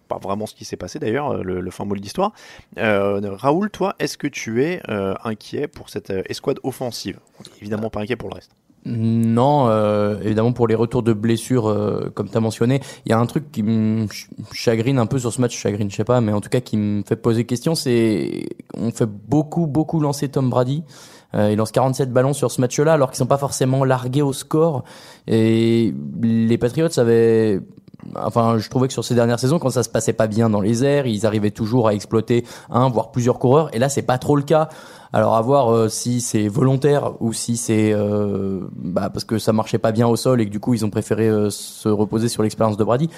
pas 0.07 0.17
vraiment 0.17 0.45
ce 0.45 0.55
qui 0.55 0.65
s'est 0.65 0.75
passé 0.77 0.97
d'ailleurs, 0.99 1.43
le, 1.43 1.61
le 1.61 1.71
fin 1.71 1.85
mot 1.85 1.95
de 1.95 2.01
l'histoire. 2.01 2.33
Euh, 2.77 3.21
Raoul, 3.35 3.69
toi, 3.69 3.95
est-ce 3.99 4.17
que 4.17 4.27
tu 4.27 4.63
es 4.63 4.81
inquiet 5.23 5.67
pour 5.67 5.89
cette 5.89 6.09
escouade 6.27 6.59
offensive? 6.63 7.19
Évidemment 7.61 7.89
pas 7.89 8.01
inquiet 8.01 8.15
pour 8.17 8.27
le 8.29 8.35
reste. 8.35 8.51
Non, 8.83 9.67
euh, 9.67 10.19
évidemment 10.23 10.53
pour 10.53 10.67
les 10.67 10.73
retours 10.73 11.03
de 11.03 11.13
blessures, 11.13 11.67
euh, 11.69 12.09
comme 12.15 12.29
tu 12.29 12.35
as 12.37 12.39
mentionné, 12.39 12.79
il 13.05 13.09
y 13.09 13.13
a 13.13 13.19
un 13.19 13.25
truc 13.27 13.51
qui 13.51 13.61
me 13.61 14.07
ch- 14.07 14.27
chagrine 14.53 14.97
un 14.97 15.05
peu 15.05 15.19
sur 15.19 15.31
ce 15.31 15.39
match, 15.39 15.55
chagrine, 15.55 15.91
je 15.91 15.95
sais 15.95 16.03
pas, 16.03 16.19
mais 16.19 16.33
en 16.33 16.41
tout 16.41 16.49
cas 16.49 16.61
qui 16.61 16.77
me 16.77 17.03
fait 17.03 17.15
poser 17.15 17.45
question, 17.45 17.75
c'est 17.75 18.47
on 18.75 18.89
fait 18.91 19.05
beaucoup 19.07 19.67
beaucoup 19.67 19.99
lancer 19.99 20.29
Tom 20.29 20.49
Brady. 20.49 20.83
Euh, 21.33 21.49
il 21.51 21.57
lance 21.57 21.71
47 21.71 22.11
ballons 22.11 22.33
sur 22.33 22.51
ce 22.51 22.59
match-là, 22.59 22.93
alors 22.93 23.09
qu'ils 23.11 23.17
sont 23.19 23.25
pas 23.27 23.37
forcément 23.37 23.85
largués 23.85 24.21
au 24.23 24.33
score. 24.33 24.83
Et 25.27 25.93
les 26.21 26.57
Patriots 26.57 26.89
avaient 26.99 27.61
Enfin, 28.15 28.57
je 28.57 28.69
trouvais 28.69 28.87
que 28.87 28.93
sur 28.93 29.05
ces 29.05 29.15
dernières 29.15 29.39
saisons, 29.39 29.59
quand 29.59 29.69
ça 29.69 29.83
se 29.83 29.89
passait 29.89 30.13
pas 30.13 30.27
bien 30.27 30.49
dans 30.49 30.61
les 30.61 30.83
airs, 30.83 31.07
ils 31.07 31.25
arrivaient 31.25 31.51
toujours 31.51 31.87
à 31.87 31.93
exploiter 31.93 32.45
un, 32.69 32.89
voire 32.89 33.11
plusieurs 33.11 33.39
coureurs. 33.39 33.73
Et 33.75 33.79
là, 33.79 33.89
c'est 33.89 34.01
pas 34.01 34.17
trop 34.17 34.35
le 34.35 34.43
cas. 34.43 34.69
Alors, 35.13 35.35
à 35.35 35.41
voir 35.41 35.73
euh, 35.73 35.89
si 35.89 36.21
c'est 36.21 36.47
volontaire 36.47 37.13
ou 37.19 37.33
si 37.33 37.57
c'est 37.57 37.91
euh, 37.93 38.61
bah, 38.75 39.09
parce 39.09 39.25
que 39.25 39.39
ça 39.39 39.53
marchait 39.53 39.77
pas 39.77 39.91
bien 39.91 40.07
au 40.07 40.15
sol 40.15 40.41
et 40.41 40.45
que 40.45 40.51
du 40.51 40.59
coup, 40.59 40.73
ils 40.73 40.85
ont 40.85 40.89
préféré 40.89 41.27
euh, 41.27 41.49
se 41.49 41.89
reposer 41.89 42.29
sur 42.29 42.43
l'expérience 42.43 42.77
de 42.77 42.83
Brady. 42.83 43.09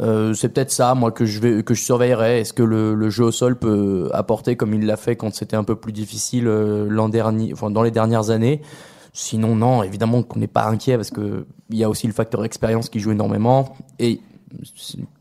Euh, 0.00 0.32
c'est 0.32 0.48
peut-être 0.48 0.70
ça, 0.70 0.94
moi, 0.94 1.10
que 1.10 1.24
je 1.24 1.40
vais, 1.40 1.62
que 1.62 1.74
je 1.74 1.82
surveillerai. 1.82 2.40
Est-ce 2.40 2.52
que 2.52 2.62
le, 2.62 2.94
le 2.94 3.10
jeu 3.10 3.24
au 3.24 3.32
sol 3.32 3.58
peut 3.58 4.08
apporter 4.14 4.56
comme 4.56 4.74
il 4.74 4.86
l'a 4.86 4.96
fait 4.96 5.16
quand 5.16 5.34
c'était 5.34 5.56
un 5.56 5.64
peu 5.64 5.76
plus 5.76 5.92
difficile 5.92 6.44
l'an 6.44 7.08
dernier, 7.08 7.52
enfin 7.52 7.70
dans 7.70 7.82
les 7.82 7.90
dernières 7.90 8.30
années? 8.30 8.62
Sinon, 9.12 9.54
non, 9.54 9.82
évidemment 9.82 10.22
qu'on 10.22 10.38
n'est 10.38 10.46
pas 10.46 10.66
inquiet 10.66 10.96
parce 10.96 11.10
que 11.10 11.46
il 11.70 11.76
y 11.76 11.84
a 11.84 11.88
aussi 11.90 12.06
le 12.06 12.12
facteur 12.12 12.44
expérience 12.44 12.88
qui 12.88 12.98
joue 13.00 13.12
énormément 13.12 13.76
et 13.98 14.20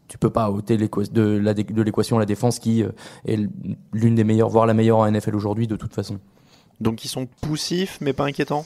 tu 0.07 0.17
peux 0.17 0.29
pas 0.29 0.50
ôter 0.50 0.77
de 0.77 1.81
l'équation 1.83 2.17
la 2.17 2.25
défense 2.25 2.60
qui 2.60 2.83
euh, 2.83 2.89
est 3.25 3.39
l'une 3.93 4.15
des 4.15 4.24
meilleures, 4.24 4.50
voire 4.50 4.65
la 4.65 4.74
meilleure 4.74 5.00
en 5.00 5.10
NFL 5.12 5.36
aujourd'hui 5.36 5.67
de 5.67 5.75
toute 5.75 5.93
façon. 5.93 6.19
Donc 6.79 7.03
ils 7.05 7.10
sont 7.10 7.27
poussifs, 7.41 7.98
mais 8.01 8.13
pas 8.13 8.25
inquiétants? 8.25 8.65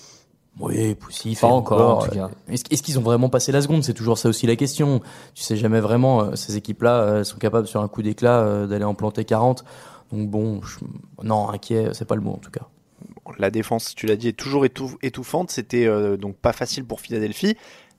Oui, 0.60 0.96
poussif. 0.96 1.42
Pas 1.42 1.48
encore, 1.48 1.98
en 1.98 2.02
tout 2.08 2.12
cas. 2.12 2.30
euh, 2.50 2.54
Est-ce 2.72 2.82
qu'ils 2.82 2.98
ont 2.98 3.02
vraiment 3.02 3.28
passé 3.30 3.52
la 3.52 3.62
seconde? 3.62 3.84
C'est 3.84 3.94
toujours 3.94 4.18
ça 4.18 4.30
aussi 4.30 4.48
la 4.48 4.56
question. 4.56 5.02
Tu 5.34 5.44
sais 5.44 5.58
jamais 5.58 5.82
vraiment, 5.82 6.22
euh, 6.22 6.36
ces 6.36 6.56
équipes-là 6.56 7.02
euh, 7.02 7.24
sont 7.26 7.38
capables 7.38 7.68
sur 7.68 7.82
un 7.82 7.88
coup 7.90 8.02
d'éclat 8.02 8.40
euh, 8.40 8.66
d'aller 8.68 8.86
en 8.86 8.94
planter 8.94 9.26
40. 9.26 9.66
Donc 10.14 10.30
bon, 10.30 10.62
je- 10.62 10.80
non, 11.24 11.50
inquiet, 11.50 11.90
c'est 11.94 12.06
pas 12.06 12.16
le 12.16 12.22
mot 12.22 12.32
en 12.32 12.38
tout 12.38 12.52
cas. 12.52 12.68
La 13.40 13.50
défense, 13.50 13.96
tu 13.96 14.06
l'as 14.06 14.16
dit, 14.16 14.28
est 14.30 14.34
toujours 14.34 14.66
étouf- 14.66 14.98
étouffante. 15.02 15.52
C'était 15.52 15.86
euh, 15.86 16.18
donc 16.18 16.36
pas 16.36 16.54
facile 16.54 16.86
pour 16.86 17.02
Philadelphie. 17.02 17.56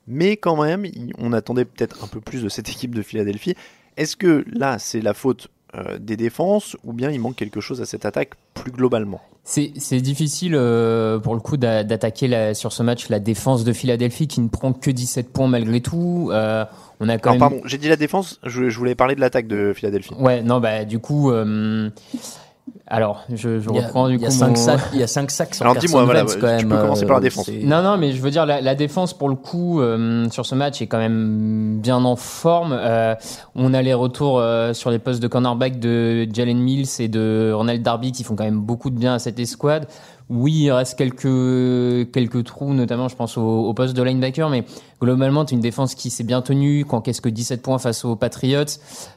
Mais 0.07 0.37
quand 0.37 0.61
même, 0.63 0.85
on 1.17 1.33
attendait 1.33 1.65
peut-être 1.65 2.03
un 2.03 2.07
peu 2.07 2.21
plus 2.21 2.41
de 2.43 2.49
cette 2.49 2.69
équipe 2.69 2.95
de 2.95 3.01
Philadelphie. 3.01 3.55
Est-ce 3.97 4.15
que 4.15 4.45
là, 4.51 4.79
c'est 4.79 5.01
la 5.01 5.13
faute 5.13 5.49
euh, 5.75 5.97
des 5.99 6.15
défenses 6.15 6.77
ou 6.85 6.93
bien 6.93 7.11
il 7.11 7.19
manque 7.19 7.35
quelque 7.35 7.59
chose 7.59 7.81
à 7.81 7.85
cette 7.85 8.05
attaque 8.05 8.35
plus 8.53 8.71
globalement? 8.71 9.21
C'est 9.43 10.01
difficile 10.01 10.55
euh, 10.55 11.19
pour 11.19 11.33
le 11.33 11.39
coup 11.39 11.55
d'a- 11.57 11.83
d'attaquer 11.85 12.53
sur 12.53 12.71
ce 12.73 12.83
match 12.83 13.07
la 13.09 13.19
défense 13.19 13.63
de 13.63 13.71
Philadelphie 13.73 14.27
qui 14.27 14.41
ne 14.41 14.49
prend 14.49 14.73
que 14.73 14.91
17 14.91 15.31
points 15.31 15.47
malgré 15.47 15.79
tout. 15.81 16.29
Euh, 16.33 16.65
on 16.99 17.07
a 17.09 17.17
quand 17.17 17.31
Alors 17.31 17.49
même 17.49 17.59
pardon, 17.59 17.61
j'ai 17.67 17.77
dit 17.77 17.87
la 17.87 17.95
défense, 17.95 18.39
je, 18.43 18.69
je 18.69 18.77
voulais 18.77 18.95
parler 18.95 19.15
de 19.15 19.21
l'attaque 19.21 19.47
de 19.47 19.71
Philadelphie. 19.73 20.13
Ouais, 20.19 20.41
non, 20.41 20.59
bah 20.59 20.83
du 20.83 20.99
coup, 20.99 21.31
alors 22.89 23.23
je, 23.33 23.59
je 23.59 23.69
reprends 23.69 24.07
du 24.07 24.15
il 24.15 24.19
y 24.19 24.21
coup 24.21 24.27
a 24.27 24.31
cinq 24.31 24.49
mon- 24.49 24.55
sacs, 24.55 24.79
il 24.93 24.99
y 24.99 25.03
a 25.03 25.07
cinq 25.07 25.29
sacs 25.31 25.55
sur 25.55 25.65
Alors 25.65 25.75
dis-moi, 25.75 26.05
voilà, 26.05 26.21
Wentz, 26.21 26.33
tu 26.35 26.39
quand 26.39 26.47
peux 26.47 26.67
même, 26.67 26.69
commencer 26.81 27.05
par 27.05 27.15
la 27.15 27.19
euh, 27.19 27.21
défense. 27.21 27.49
Non, 27.49 27.81
non, 27.81 27.97
mais 27.97 28.13
je 28.13 28.21
veux 28.21 28.31
dire, 28.31 28.45
la, 28.45 28.61
la 28.61 28.75
défense, 28.75 29.13
pour 29.13 29.27
le 29.29 29.35
coup, 29.35 29.81
euh, 29.81 30.29
sur 30.29 30.45
ce 30.45 30.55
match, 30.55 30.81
est 30.81 30.87
quand 30.87 30.97
même 30.97 31.79
bien 31.81 32.03
en 32.03 32.15
forme. 32.15 32.73
Euh, 32.79 33.15
on 33.55 33.73
a 33.73 33.81
les 33.81 33.93
retours 33.93 34.39
euh, 34.39 34.73
sur 34.73 34.89
les 34.89 34.99
postes 34.99 35.21
de 35.21 35.27
cornerback 35.27 35.79
de 35.79 36.27
Jalen 36.31 36.57
Mills 36.59 36.87
et 36.99 37.07
de 37.07 37.51
Ronald 37.53 37.81
Darby 37.83 38.11
qui 38.11 38.23
font 38.23 38.35
quand 38.35 38.45
même 38.45 38.61
beaucoup 38.61 38.89
de 38.89 38.97
bien 38.97 39.15
à 39.15 39.19
cette 39.19 39.39
escouade. 39.39 39.87
Oui, 40.29 40.53
il 40.53 40.71
reste 40.71 40.97
quelques, 40.97 42.11
quelques 42.11 42.43
trous, 42.43 42.73
notamment, 42.73 43.07
je 43.07 43.15
pense, 43.15 43.37
au, 43.37 43.41
au 43.41 43.73
poste 43.73 43.95
de 43.95 44.03
linebacker, 44.03 44.49
mais 44.49 44.65
globalement, 45.01 45.45
c'est 45.47 45.55
une 45.55 45.61
défense 45.61 45.95
qui 45.95 46.09
s'est 46.09 46.25
bien 46.25 46.41
tenue, 46.41 46.83
qui 46.83 46.95
encaisse 46.95 47.21
que 47.21 47.29
17 47.29 47.61
points 47.61 47.77
face 47.77 48.03
aux 48.03 48.15
Patriots. 48.15 48.65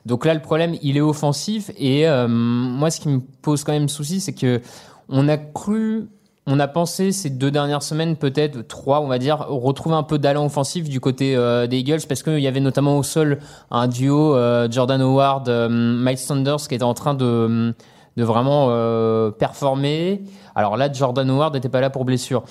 Donc 0.06 0.24
là, 0.24 0.34
le 0.34 0.40
problème, 0.40 0.76
il 0.82 0.96
est 0.96 1.00
offensif. 1.00 1.70
Et 1.76 2.06
euh, 2.06 2.28
moi, 2.28 2.90
ce 2.90 3.00
qui 3.00 3.08
me 3.08 3.20
pose 3.42 3.64
quand 3.64 3.72
même 3.72 3.88
souci, 3.88 4.20
c'est 4.20 4.34
que 4.34 4.60
on 5.08 5.28
a 5.28 5.36
cru 5.36 6.08
on 6.46 6.58
a 6.58 6.66
pensé 6.66 7.12
ces 7.12 7.30
deux 7.30 7.50
dernières 7.50 7.82
semaines, 7.82 8.16
peut-être 8.16 8.66
trois, 8.66 9.00
on 9.00 9.06
va 9.06 9.18
dire, 9.18 9.38
retrouver 9.48 9.94
un 9.94 10.02
peu 10.02 10.18
d'allant 10.18 10.46
offensif 10.46 10.88
du 10.88 10.98
côté 10.98 11.36
euh, 11.36 11.66
des 11.66 11.78
Eagles 11.78 12.00
parce 12.08 12.22
qu'il 12.22 12.40
y 12.40 12.48
avait 12.48 12.60
notamment 12.60 12.98
au 12.98 13.02
sol 13.02 13.38
un 13.70 13.86
duo 13.86 14.34
euh, 14.34 14.66
Jordan 14.70 15.00
Howard, 15.00 15.48
euh, 15.48 15.68
Miles 15.70 16.18
Sanders 16.18 16.66
qui 16.68 16.74
était 16.74 16.82
en 16.82 16.94
train 16.94 17.14
de, 17.14 17.74
de 18.16 18.24
vraiment 18.24 18.68
euh, 18.70 19.30
performer. 19.30 20.22
Alors 20.54 20.76
là, 20.76 20.92
Jordan 20.92 21.28
Howard 21.30 21.54
n'était 21.54 21.68
pas 21.68 21.80
là 21.80 21.90
pour 21.90 22.04
blessure. 22.04 22.44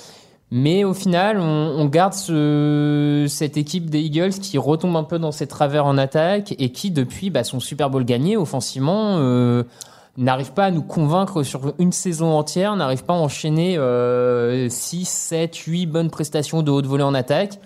Mais 0.51 0.83
au 0.83 0.95
final, 0.95 1.39
on, 1.39 1.85
garde 1.85 2.13
ce, 2.13 3.27
cette 3.29 3.55
équipe 3.55 3.89
des 3.89 3.99
Eagles 3.99 4.31
qui 4.31 4.57
retombe 4.57 4.95
un 4.95 5.03
peu 5.03 5.19
dans 5.19 5.31
ses 5.31 5.45
travers 5.45 5.85
en 5.85 5.95
attaque 5.97 6.55
et 6.57 6.71
qui, 6.71 6.89
depuis 6.89 7.29
bah, 7.29 7.43
son 7.43 7.59
Super 7.59 7.91
Bowl 7.91 8.03
gagné 8.03 8.35
offensivement, 8.35 9.17
euh, 9.17 9.63
n'arrive 10.17 10.53
pas 10.53 10.65
à 10.65 10.71
nous 10.71 10.81
convaincre 10.81 11.43
sur 11.43 11.73
une 11.77 11.91
saison 11.91 12.31
entière, 12.31 12.75
n'arrive 12.75 13.03
pas 13.03 13.13
à 13.13 13.17
enchaîner 13.17 13.77
euh, 13.77 14.69
6, 14.69 15.07
7, 15.07 15.55
8 15.55 15.85
bonnes 15.85 16.09
prestations 16.09 16.63
de 16.63 16.71
haute 16.71 16.87
volée 16.87 17.03
en 17.03 17.13
attaque. 17.13 17.59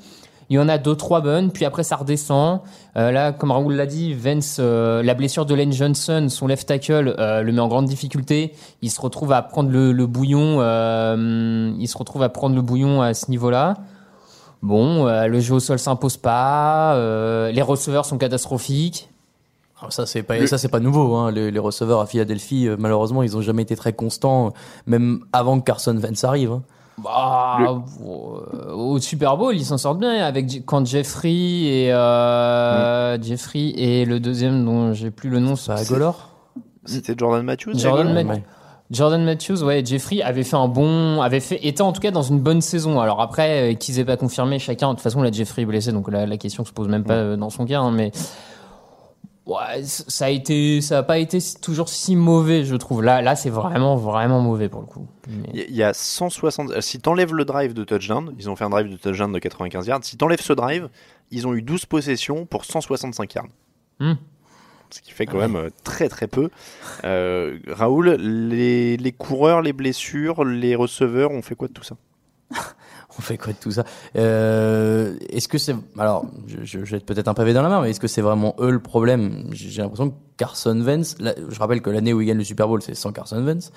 Il 0.49 0.55
y 0.55 0.59
en 0.59 0.67
a 0.69 0.77
deux, 0.77 0.95
trois 0.95 1.21
bonnes, 1.21 1.51
puis 1.51 1.65
après 1.65 1.83
ça 1.83 1.95
redescend. 1.95 2.59
Euh, 2.97 3.11
là, 3.11 3.31
comme 3.31 3.51
Raoul 3.51 3.73
l'a 3.75 3.85
dit, 3.85 4.13
Vance, 4.13 4.57
euh, 4.59 5.01
la 5.01 5.13
blessure 5.13 5.45
de 5.45 5.55
Lane 5.55 5.71
Johnson, 5.71 6.27
son 6.29 6.47
left 6.47 6.67
tackle, 6.67 7.15
euh, 7.17 7.41
le 7.41 7.51
met 7.51 7.59
en 7.61 7.67
grande 7.67 7.85
difficulté. 7.85 8.53
Il 8.81 8.91
se 8.91 8.99
retrouve 9.01 9.31
à 9.31 9.41
prendre 9.41 9.69
le, 9.71 9.91
le 9.91 10.05
bouillon. 10.05 10.57
euh, 10.59 11.71
il 11.79 11.87
se 11.87 11.97
retrouve 11.97 12.23
à 12.23 12.29
prendre 12.29 12.55
le 12.55 12.61
bouillon 12.61 13.01
à 13.01 13.13
ce 13.13 13.29
niveau-là. 13.31 13.75
Bon, 14.61 15.07
euh, 15.07 15.27
le 15.27 15.39
jeu 15.39 15.55
au 15.55 15.59
sol 15.59 15.79
s'impose 15.79 16.17
pas. 16.17 16.95
euh, 16.95 17.51
les 17.51 17.61
receveurs 17.61 18.05
sont 18.05 18.17
catastrophiques. 18.17 19.09
Alors 19.79 19.91
ça 19.91 20.05
c'est 20.05 20.23
pas 20.23 20.37
Le- 20.37 20.47
ça 20.47 20.57
c'est 20.57 20.69
pas 20.69 20.79
nouveau 20.79 21.13
hein. 21.15 21.29
les, 21.31 21.51
les 21.51 21.59
receveurs 21.59 21.99
à 21.99 22.05
Philadelphie 22.05 22.69
malheureusement 22.79 23.21
ils 23.21 23.35
ont 23.35 23.41
jamais 23.41 23.63
été 23.63 23.75
très 23.75 23.91
constants 23.91 24.53
même 24.87 25.25
avant 25.33 25.59
que 25.59 25.65
Carson 25.65 25.97
Wentz 26.01 26.23
arrive 26.23 26.51
hein. 26.53 26.63
Bah, 26.97 27.57
euh, 27.61 28.71
au 28.73 28.99
Super 28.99 29.35
Bowl, 29.37 29.55
ils 29.55 29.65
s'en 29.65 29.77
sortent 29.77 29.99
bien 29.99 30.23
avec 30.23 30.63
quand 30.65 30.85
Jeffrey 30.85 31.31
et 31.31 31.93
euh, 31.93 33.19
Jeffrey 33.21 33.73
et 33.75 34.05
le 34.05 34.19
deuxième 34.19 34.63
dont 34.63 34.93
j'ai 34.93 35.09
plus 35.11 35.29
le 35.29 35.39
nom. 35.39 35.55
Pas 35.65 35.79
Agolor 35.79 36.29
C'était 36.85 37.15
Jordan 37.17 37.43
Matthews 37.43 37.71
Jordan, 37.75 38.07
Agolor 38.09 38.25
Ma- 38.25 38.33
Ouais. 38.35 38.43
Jordan 38.91 39.23
Matthews, 39.25 39.63
ouais, 39.63 39.83
Jeffrey 39.83 40.21
avait 40.21 40.43
fait 40.43 40.57
un 40.57 40.67
bon, 40.67 41.19
avait 41.21 41.39
fait, 41.39 41.65
était 41.65 41.81
en 41.81 41.93
tout 41.93 42.01
cas 42.01 42.11
dans 42.11 42.21
une 42.21 42.39
bonne 42.39 42.61
saison. 42.61 42.99
Alors 42.99 43.21
après, 43.21 43.71
euh, 43.71 43.73
qu'ils 43.73 43.97
aient 43.97 44.05
pas 44.05 44.17
confirmé 44.17 44.59
chacun. 44.59 44.89
De 44.89 44.93
toute 44.93 45.01
façon, 45.01 45.23
la 45.23 45.31
Jeffrey 45.31 45.63
est 45.63 45.65
blessé, 45.65 45.91
donc 45.91 46.11
la, 46.11 46.27
la 46.27 46.37
question 46.37 46.63
se 46.63 46.71
pose 46.73 46.89
même 46.89 47.03
pas 47.03 47.13
euh, 47.15 47.35
dans 47.35 47.49
son 47.49 47.65
cas. 47.65 47.79
hein, 47.79 47.89
mais 47.91 48.11
ouais, 49.45 49.83
ça 49.83 50.25
a 50.25 50.29
été, 50.29 50.81
ça 50.81 50.99
a 50.99 51.03
pas 51.03 51.17
été 51.17 51.39
toujours 51.61 51.89
si 51.89 52.15
mauvais, 52.15 52.63
je 52.65 52.75
trouve. 52.75 53.01
Là, 53.03 53.21
là, 53.21 53.35
c'est 53.35 53.49
vraiment, 53.49 53.95
vraiment 53.95 54.41
mauvais 54.41 54.69
pour 54.69 54.81
le 54.81 54.87
coup. 54.87 55.07
Mais- 55.27 55.49
Il 55.53 55.59
y 55.59 55.61
a- 55.61 55.65
il 55.67 55.75
y 55.75 55.83
a 55.83 55.93
160. 55.93 56.71
euh, 56.71 56.81
Si 56.81 56.99
t'enlèves 56.99 57.33
le 57.33 57.45
drive 57.45 57.73
de 57.73 57.83
touchdown, 57.83 58.33
ils 58.39 58.49
ont 58.49 58.55
fait 58.55 58.63
un 58.65 58.69
drive 58.69 58.89
de 58.89 58.97
touchdown 58.97 59.31
de 59.31 59.39
95 59.39 59.87
yards. 59.87 60.03
Si 60.03 60.17
t'enlèves 60.17 60.41
ce 60.41 60.53
drive, 60.53 60.89
ils 61.31 61.47
ont 61.47 61.53
eu 61.53 61.61
12 61.61 61.85
possessions 61.85 62.45
pour 62.45 62.65
165 62.65 63.33
yards. 63.35 63.47
Hmm. 63.99 64.13
Ce 64.89 65.01
qui 65.01 65.11
fait 65.11 65.25
quand 65.25 65.39
même 65.39 65.55
euh, 65.55 65.69
très 65.83 66.07
très 66.07 66.27
peu. 66.27 66.49
Euh, 67.03 67.57
Raoul, 67.67 68.09
les, 68.11 68.95
les 68.95 69.11
coureurs, 69.11 69.63
les 69.63 69.73
blessures, 69.73 70.43
les 70.45 70.75
receveurs, 70.75 71.31
on 71.31 71.41
fait 71.41 71.55
quoi 71.55 71.67
de 71.67 71.73
tout 71.73 71.83
ça? 71.83 71.95
on 73.17 73.21
fait 73.21 73.37
quoi 73.37 73.53
de 73.53 73.57
tout 73.59 73.71
ça? 73.71 73.83
Euh, 74.15 75.15
est-ce 75.29 75.47
que 75.47 75.57
c'est 75.57 75.75
alors 75.97 76.25
je, 76.47 76.57
je 76.63 76.83
jette 76.85 77.05
peut-être 77.05 77.27
un 77.27 77.33
pavé 77.33 77.53
dans 77.53 77.61
la 77.61 77.69
main 77.69 77.81
mais 77.81 77.91
est-ce 77.91 77.99
que 77.99 78.07
c'est 78.07 78.21
vraiment 78.21 78.55
eux 78.59 78.71
le 78.71 78.79
problème? 78.79 79.45
J'ai 79.51 79.81
l'impression 79.81 80.09
que 80.09 80.15
Carson 80.37 80.79
Wentz 80.81 81.15
là, 81.19 81.33
je 81.49 81.59
rappelle 81.59 81.81
que 81.81 81.89
l'année 81.89 82.13
où 82.13 82.21
il 82.21 82.27
gagne 82.27 82.37
le 82.37 82.43
Super 82.43 82.67
Bowl 82.67 82.81
c'est 82.81 82.95
sans 82.95 83.11
Carson 83.11 83.43
Wentz. 83.45 83.71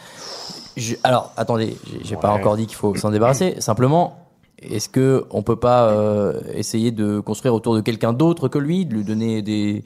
Je- 0.77 0.97
alors 1.05 1.33
attendez 1.37 1.77
j'ai 1.91 2.01
j'ai 2.05 2.17
pas 2.17 2.33
Ouais. 2.35 2.41
encore 2.41 2.57
dit 2.57 2.67
qu'il 2.67 2.77
faut 2.77 2.95
s'en 2.97 3.11
débarrasser. 3.11 3.57
Simplement 3.61 4.19
est-ce 4.63 4.89
que 4.89 5.25
on 5.31 5.43
peut 5.43 5.57
pas 5.57 5.89
euh, 5.91 6.41
essayer 6.55 6.91
de 6.91 7.21
construire 7.21 7.53
autour 7.55 7.75
de 7.75 7.83
quelqu'un 7.83 8.15
d'autre 8.15 8.49
que 8.49 8.59
lui, 8.59 8.87
de 8.87 8.95
lui 8.95 9.05
donner 9.05 9.43
des 9.43 9.85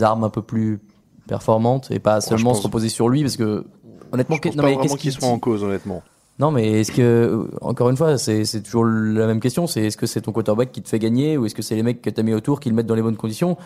armes 0.00 0.22
un 0.22 0.30
peu 0.30 0.42
plus 0.42 0.78
performantes 1.26 1.90
et 1.90 1.98
pas 1.98 2.20
seulement 2.20 2.54
se 2.54 2.62
reposer 2.62 2.88
sur 2.88 3.08
lui? 3.08 3.22
Parce 3.22 3.36
que 3.36 3.64
honnêtement 4.12 4.36
Je 4.36 4.40
pense 4.42 4.54
non, 4.56 4.62
pas 4.62 4.68
mais 4.68 4.74
vraiment 4.74 4.82
qu'est-ce 4.94 5.00
qu'ils 5.02 5.12
qui- 5.12 5.18
soient 5.20 5.28
en 5.28 5.38
cause, 5.40 5.64
honnêtement. 5.64 6.02
Non, 6.38 6.50
mais 6.50 6.80
est-ce 6.80 6.92
que, 6.92 7.48
encore 7.60 7.90
une 7.90 7.96
fois, 7.96 8.16
c'est 8.18 8.44
c'est 8.44 8.62
toujours 8.62 8.84
la 8.84 9.26
même 9.26 9.40
question, 9.40 9.66
c'est 9.66 9.82
est-ce 9.82 9.96
que 9.96 10.06
c'est 10.06 10.22
ton 10.22 10.32
quarterback 10.32 10.72
qui 10.72 10.82
te 10.82 10.88
fait 10.88 10.98
gagner 10.98 11.36
ou 11.36 11.46
est-ce 11.46 11.54
que 11.54 11.62
c'est 11.62 11.74
les 11.74 11.82
mecs 11.82 12.00
que 12.00 12.10
t'as 12.10 12.22
mis 12.22 12.34
autour 12.34 12.58
qui 12.58 12.68
le 12.70 12.74
mettent 12.74 12.86
dans 12.86 12.94
les 12.94 13.02
bonnes 13.02 13.16
conditions? 13.16 13.56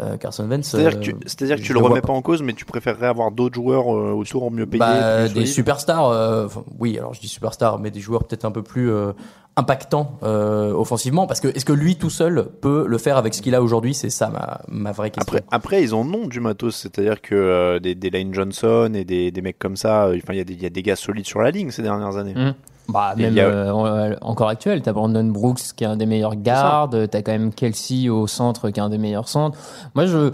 Euh, 0.00 0.16
Carson 0.16 0.48
Wentz. 0.48 0.66
C'est-à-dire 0.66 0.92
euh, 0.96 1.00
que 1.00 1.04
tu, 1.04 1.14
c'est-à-dire 1.26 1.56
que 1.56 1.60
tu 1.60 1.68
je 1.68 1.72
le 1.74 1.80
remets 1.80 2.00
pas 2.00 2.12
en 2.12 2.22
cause, 2.22 2.42
mais 2.42 2.54
tu 2.54 2.64
préférerais 2.64 3.06
avoir 3.08 3.30
d'autres 3.30 3.54
joueurs 3.56 3.94
euh, 3.94 4.12
autour 4.12 4.50
mieux 4.50 4.64
payés 4.66 4.78
Bah, 4.80 5.28
des 5.28 5.44
superstars, 5.46 6.08
euh, 6.08 6.48
oui, 6.78 6.96
alors 6.98 7.12
je 7.12 7.20
dis 7.20 7.28
superstars, 7.28 7.78
mais 7.78 7.90
des 7.90 8.00
joueurs 8.00 8.24
peut-être 8.24 8.44
un 8.46 8.50
peu 8.50 8.62
plus 8.62 8.90
euh, 8.90 9.12
impactants 9.56 10.18
euh, 10.22 10.72
offensivement, 10.72 11.26
parce 11.26 11.40
que 11.40 11.48
est-ce 11.48 11.64
que 11.64 11.72
lui 11.72 11.96
tout 11.96 12.08
seul 12.08 12.46
peut 12.60 12.86
le 12.86 12.98
faire 12.98 13.16
avec 13.16 13.34
ce 13.34 13.42
qu'il 13.42 13.54
a 13.54 13.62
aujourd'hui? 13.62 13.94
C'est 13.94 14.10
ça 14.10 14.28
ma, 14.30 14.60
ma 14.68 14.92
vraie 14.92 15.10
question. 15.10 15.34
Après, 15.36 15.44
après, 15.50 15.82
ils 15.82 15.94
en 15.94 16.06
ont 16.14 16.26
du 16.28 16.40
matos, 16.40 16.76
c'est-à-dire 16.76 17.20
que 17.20 17.34
euh, 17.34 17.78
des, 17.80 17.94
des 17.94 18.10
Lane 18.10 18.32
Johnson 18.32 18.92
et 18.94 19.04
des, 19.04 19.30
des 19.30 19.42
mecs 19.42 19.58
comme 19.58 19.76
ça, 19.76 20.06
euh, 20.06 20.16
enfin, 20.22 20.32
il 20.32 20.38
y, 20.38 20.40
a 20.40 20.44
des- 20.44 20.54
il 20.54 20.62
y 20.62 20.66
a 20.66 20.70
des 20.70 20.82
gars 20.82 20.96
solides 20.96 21.26
sur 21.26 21.40
la 21.42 21.50
ligne 21.50 21.70
ces 21.70 21.82
dernières 21.82 22.16
années. 22.16 22.34
Hum. 22.36 22.54
Bah, 22.92 23.14
même 23.16 23.36
a- 23.38 23.40
euh, 23.42 23.72
euh, 24.12 24.16
encore 24.20 24.48
actuel, 24.48 24.82
t'as 24.82 24.92
Brandon 24.92 25.24
Brooks 25.24 25.60
qui 25.76 25.84
est 25.84 25.86
un 25.86 25.96
des 25.96 26.06
meilleurs 26.06 26.36
gardes, 26.36 27.08
t'as 27.10 27.22
quand 27.22 27.32
même 27.32 27.52
Kelsey 27.52 28.08
au 28.08 28.26
centre 28.26 28.70
qui 28.70 28.80
est 28.80 28.82
un 28.82 28.88
des 28.90 28.98
meilleurs 28.98 29.28
centres. 29.28 29.58
Moi, 29.94 30.06
je 30.06 30.30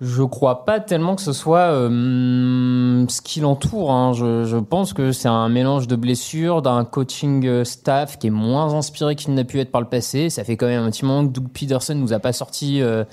je 0.00 0.22
crois 0.24 0.64
pas 0.64 0.80
tellement 0.80 1.14
que 1.14 1.22
ce 1.22 1.32
soit 1.32 1.58
euh, 1.70 3.04
ce 3.08 3.20
qui 3.20 3.40
l'entoure. 3.40 3.90
Hein. 3.92 4.12
Je, 4.12 4.44
je 4.44 4.56
pense 4.56 4.92
que 4.92 5.12
c'est 5.12 5.28
un 5.28 5.48
mélange 5.48 5.86
de 5.86 5.96
blessures, 5.96 6.62
d'un 6.62 6.84
coaching 6.84 7.46
euh, 7.46 7.64
staff 7.64 8.18
qui 8.18 8.26
est 8.28 8.30
moins 8.30 8.74
inspiré 8.74 9.14
qu'il 9.16 9.34
n'a 9.34 9.44
pu 9.44 9.60
être 9.60 9.70
par 9.70 9.80
le 9.80 9.86
passé. 9.86 10.30
Ça 10.30 10.44
fait 10.44 10.56
quand 10.56 10.66
même 10.66 10.82
un 10.84 10.90
petit 10.90 11.04
moment 11.04 11.26
que 11.26 11.32
Doug 11.32 11.48
Peterson 11.52 11.94
nous 11.94 12.12
a 12.12 12.18
pas 12.18 12.32
sorti 12.32 12.82
euh, 12.82 13.04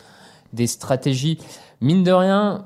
des 0.53 0.67
stratégies. 0.67 1.37
Mine 1.81 2.03
de 2.03 2.11
rien, 2.11 2.65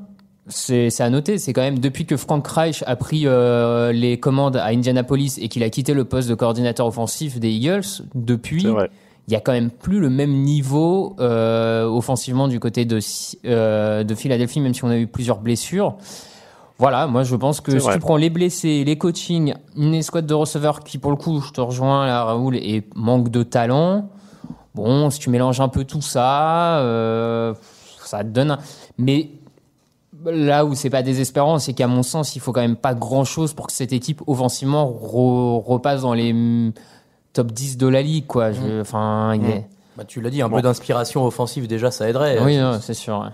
c'est 0.49 0.99
à 1.01 1.09
noter, 1.09 1.37
c'est 1.37 1.53
quand 1.53 1.61
même 1.61 1.79
depuis 1.79 2.05
que 2.05 2.17
Frank 2.17 2.45
Reich 2.47 2.83
a 2.87 2.95
pris 2.95 3.23
euh, 3.25 3.91
les 3.91 4.19
commandes 4.19 4.57
à 4.57 4.65
Indianapolis 4.65 5.37
et 5.39 5.47
qu'il 5.47 5.63
a 5.63 5.69
quitté 5.69 5.93
le 5.93 6.05
poste 6.05 6.27
de 6.27 6.35
coordinateur 6.35 6.85
offensif 6.87 7.39
des 7.39 7.51
Eagles, 7.51 7.85
depuis, 8.15 8.65
il 9.27 9.33
y 9.33 9.35
a 9.35 9.39
quand 9.39 9.51
même 9.51 9.69
plus 9.69 9.99
le 9.99 10.09
même 10.09 10.33
niveau 10.33 11.15
euh, 11.19 11.85
offensivement 11.85 12.47
du 12.47 12.59
côté 12.59 12.85
de, 12.85 12.99
euh, 13.45 14.03
de 14.03 14.15
Philadelphie, 14.15 14.59
même 14.59 14.73
si 14.73 14.83
on 14.83 14.89
a 14.89 14.97
eu 14.97 15.07
plusieurs 15.07 15.39
blessures. 15.39 15.95
Voilà, 16.79 17.07
moi 17.07 17.23
je 17.23 17.35
pense 17.35 17.61
que 17.61 17.71
si 17.73 17.77
vrai. 17.85 17.93
tu 17.93 17.99
prends 17.99 18.15
les 18.17 18.29
blessés, 18.29 18.83
les 18.85 18.97
coachings, 18.97 19.53
une 19.75 19.93
escouade 19.93 20.25
de 20.25 20.33
receveurs 20.33 20.79
qui 20.79 20.97
pour 20.97 21.11
le 21.11 21.17
coup, 21.17 21.41
je 21.41 21.51
te 21.51 21.61
rejoins 21.61 22.07
là 22.07 22.23
Raoul, 22.23 22.55
et 22.55 22.85
manque 22.95 23.29
de 23.29 23.43
talent, 23.43 24.09
bon, 24.73 25.09
si 25.09 25.19
tu 25.19 25.29
mélanges 25.29 25.59
un 25.61 25.67
peu 25.67 25.83
tout 25.83 26.01
ça, 26.01 26.81
ça 28.03 28.23
te 28.23 28.29
donne... 28.29 28.51
un- 28.51 28.59
Mais 28.97 29.29
là 30.25 30.65
où 30.65 30.75
c'est 30.75 30.89
pas 30.89 31.01
désespérant, 31.03 31.59
c'est 31.59 31.73
qu'à 31.73 31.87
mon 31.87 32.03
sens, 32.03 32.35
il 32.35 32.39
faut 32.39 32.51
quand 32.51 32.61
même 32.61 32.75
pas 32.75 32.93
grand 32.93 33.23
chose 33.25 33.53
pour 33.53 33.67
que 33.67 33.73
cette 33.73 33.93
équipe 33.93 34.21
offensivement 34.27 34.85
re- 34.89 35.63
repasse 35.63 36.01
dans 36.01 36.13
les 36.13 36.33
mm, 36.33 36.73
top 37.33 37.51
10 37.51 37.77
de 37.77 37.87
la 37.87 38.01
ligue, 38.01 38.27
quoi. 38.27 38.51
Je- 38.51 38.81
Enfin, 38.81 39.33
est- 39.33 39.65
Bah, 39.97 40.03
tu 40.05 40.21
l'as 40.21 40.29
dit, 40.29 40.41
un 40.41 40.49
Bon. 40.49 40.57
peu 40.57 40.61
d'inspiration 40.61 41.25
offensive 41.25 41.67
déjà, 41.67 41.91
ça 41.91 42.09
aiderait. 42.09 42.39
Oui, 42.41 42.57
c'est 42.81 42.93
sûr. 42.93 43.19
ouais. 43.19 43.29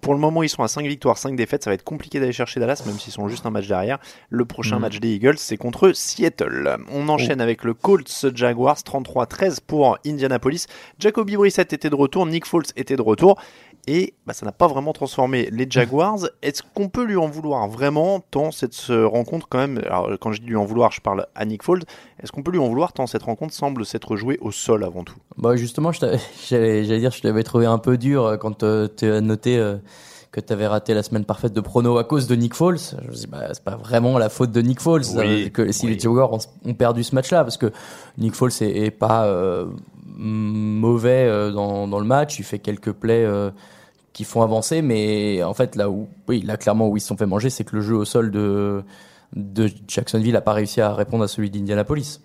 Pour 0.00 0.14
le 0.14 0.18
moment, 0.18 0.42
ils 0.42 0.48
sont 0.48 0.64
à 0.64 0.68
5 0.68 0.84
victoires, 0.84 1.16
5 1.16 1.36
défaites. 1.36 1.62
Ça 1.62 1.70
va 1.70 1.74
être 1.74 1.84
compliqué 1.84 2.18
d'aller 2.18 2.32
chercher 2.32 2.58
Dallas, 2.58 2.82
même 2.86 2.98
s'ils 2.98 3.12
sont 3.12 3.28
juste 3.28 3.46
un 3.46 3.50
match 3.50 3.68
derrière. 3.68 4.00
Le 4.30 4.44
prochain 4.44 4.80
match 4.80 4.98
des 4.98 5.14
Eagles, 5.14 5.38
c'est 5.38 5.56
contre 5.56 5.92
Seattle. 5.92 6.76
On 6.92 7.08
enchaîne 7.08 7.40
avec 7.40 7.62
le 7.62 7.72
Colts 7.72 8.26
Jaguars, 8.34 8.78
33-13 8.82 9.60
pour 9.64 9.96
Indianapolis. 10.04 10.66
Jacoby 10.98 11.36
Brissett 11.36 11.72
était 11.72 11.88
de 11.88 11.94
retour, 11.94 12.26
Nick 12.26 12.46
Foles 12.46 12.64
était 12.74 12.96
de 12.96 13.02
retour. 13.02 13.38
Et 13.86 14.14
bah, 14.26 14.32
ça 14.32 14.46
n'a 14.46 14.52
pas 14.52 14.68
vraiment 14.68 14.92
transformé 14.92 15.48
les 15.50 15.66
Jaguars. 15.68 16.20
Est-ce 16.42 16.62
qu'on 16.62 16.88
peut 16.88 17.04
lui 17.04 17.16
en 17.16 17.28
vouloir 17.28 17.68
vraiment 17.68 18.20
tant 18.20 18.50
cette 18.50 18.76
rencontre 18.88 19.48
quand 19.48 19.58
même 19.58 19.78
Alors 19.86 20.10
quand 20.20 20.32
je 20.32 20.40
dis 20.40 20.48
lui 20.48 20.56
en 20.56 20.64
vouloir, 20.64 20.92
je 20.92 21.00
parle 21.00 21.26
à 21.34 21.44
Nick 21.44 21.62
Foles. 21.62 21.82
Est-ce 22.22 22.32
qu'on 22.32 22.42
peut 22.42 22.52
lui 22.52 22.58
en 22.58 22.68
vouloir 22.68 22.92
tant 22.92 23.06
cette 23.06 23.24
rencontre 23.24 23.54
semble 23.54 23.84
s'être 23.84 24.16
jouée 24.16 24.38
au 24.40 24.50
sol 24.50 24.84
avant 24.84 25.04
tout? 25.04 25.16
Bah 25.36 25.56
justement, 25.56 25.92
j'allais 26.48 26.82
dire, 26.82 27.10
je 27.10 27.20
t'avais 27.20 27.42
trouvé 27.42 27.66
un 27.66 27.78
peu 27.78 27.98
dur 27.98 28.24
euh, 28.24 28.36
quand 28.36 28.62
euh, 28.62 28.88
tu 28.96 29.06
as 29.06 29.20
noté 29.20 29.58
euh, 29.58 29.76
que 30.32 30.40
tu 30.40 30.52
avais 30.52 30.66
raté 30.66 30.94
la 30.94 31.02
semaine 31.02 31.26
parfaite 31.26 31.52
de 31.52 31.60
prono 31.60 31.98
à 31.98 32.04
cause 32.04 32.26
de 32.26 32.34
Nick 32.34 32.54
Foles. 32.54 32.78
Je 32.78 33.08
me 33.08 33.14
dis, 33.14 33.26
bah, 33.26 33.48
c'est 33.52 33.62
pas 33.62 33.76
vraiment 33.76 34.18
la 34.18 34.30
faute 34.30 34.50
de 34.50 34.62
Nick 34.62 34.80
Foles 34.80 35.02
Oui, 35.14 35.44
euh, 35.44 35.48
que 35.50 35.70
si 35.70 35.86
oui. 35.86 35.92
les 35.94 35.98
Jaguars 36.00 36.32
ont, 36.32 36.38
ont 36.64 36.74
perdu 36.74 37.04
ce 37.04 37.14
match-là, 37.14 37.44
parce 37.44 37.58
que 37.58 37.70
Nick 38.16 38.34
Foles 38.34 38.50
est, 38.62 38.86
est 38.86 38.90
pas 38.90 39.26
euh, 39.26 39.66
mauvais 40.06 41.26
euh, 41.28 41.52
dans, 41.52 41.86
dans 41.86 42.00
le 42.00 42.06
match. 42.06 42.38
Il 42.38 42.44
fait 42.44 42.58
quelques 42.58 42.92
plays 42.92 43.28
qui 44.14 44.24
font 44.24 44.42
avancer, 44.42 44.80
mais 44.82 45.42
en 45.42 45.54
fait 45.54 45.76
là 45.76 45.90
où, 45.90 46.08
oui, 46.28 46.42
là 46.42 46.56
clairement 46.56 46.88
où 46.88 46.96
ils 46.96 47.00
se 47.00 47.08
sont 47.08 47.16
fait 47.16 47.26
manger, 47.26 47.50
c'est 47.50 47.64
que 47.64 47.76
le 47.76 47.82
jeu 47.82 47.94
au 47.94 48.04
sol 48.04 48.30
de 48.30 48.82
de 49.34 49.70
Jacksonville 49.88 50.36
a 50.36 50.42
pas 50.42 50.52
réussi 50.52 50.82
à 50.82 50.92
répondre 50.92 51.24
à 51.24 51.28
celui 51.28 51.48
d'Indianapolis. 51.48 52.20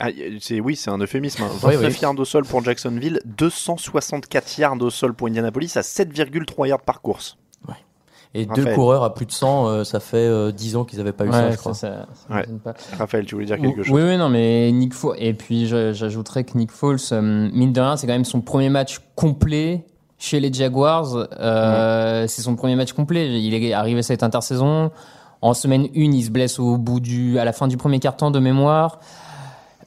Ah, 0.00 0.08
c'est 0.40 0.60
oui, 0.60 0.76
c'est 0.76 0.90
un 0.90 0.98
euphémisme. 0.98 1.42
hein. 1.42 1.48
Oui, 1.64 1.74
29 1.74 1.92
oui. 1.92 1.98
yards 2.02 2.18
au 2.18 2.24
sol 2.24 2.44
pour 2.44 2.62
Jacksonville, 2.64 3.20
264 3.24 4.58
yards 4.58 4.80
au 4.80 4.90
sol 4.90 5.14
pour 5.14 5.26
Indianapolis 5.28 5.76
à 5.76 5.80
7,3 5.82 6.68
yards 6.68 6.80
par 6.82 7.00
course. 7.00 7.36
Et 8.34 8.44
deux 8.44 8.66
coureurs 8.74 9.04
à 9.04 9.14
plus 9.14 9.24
de 9.24 9.32
100, 9.32 9.68
euh, 9.68 9.84
ça 9.84 10.00
fait 10.00 10.18
euh, 10.18 10.52
10 10.52 10.76
ans 10.76 10.84
qu'ils 10.84 11.00
avaient 11.00 11.12
pas 11.14 11.24
eu 11.24 11.32
ça, 11.32 11.50
je 11.50 11.56
crois. 11.56 11.72
ça, 11.72 12.06
ça 12.12 12.34
Ouais. 12.34 12.40
m'étonne 12.42 12.58
pas. 12.58 12.74
Raphaël, 12.98 13.24
tu 13.24 13.34
voulais 13.34 13.46
dire 13.46 13.56
quelque 13.56 13.78
Oui, 13.80 13.84
chose 13.86 14.02
Oui, 14.04 14.18
non, 14.18 14.28
mais 14.28 14.70
Nick 14.70 14.92
Foles. 14.92 15.16
Et 15.18 15.32
puis, 15.32 15.66
j'ajouterais 15.66 16.44
que 16.44 16.56
Nick 16.58 16.70
Foles, 16.70 16.98
euh, 17.12 17.22
mine 17.50 17.72
de 17.72 17.80
rien, 17.80 17.96
c'est 17.96 18.06
quand 18.06 18.12
même 18.12 18.26
son 18.26 18.42
premier 18.42 18.68
match 18.68 19.00
complet 19.14 19.86
chez 20.18 20.40
les 20.40 20.52
Jaguars. 20.52 21.26
Euh, 21.40 22.26
C'est 22.28 22.42
son 22.42 22.54
premier 22.54 22.76
match 22.76 22.92
complet. 22.92 23.40
Il 23.40 23.54
est 23.54 23.72
arrivé 23.72 24.02
cette 24.02 24.22
intersaison. 24.22 24.90
En 25.40 25.54
semaine 25.54 25.84
1, 25.84 25.88
il 25.94 26.22
se 26.22 26.30
blesse 26.30 26.58
au 26.58 26.76
bout 26.76 27.00
du, 27.00 27.38
à 27.38 27.46
la 27.46 27.54
fin 27.54 27.66
du 27.66 27.78
premier 27.78 27.98
quart-temps 27.98 28.30
de 28.30 28.40
mémoire. 28.40 29.00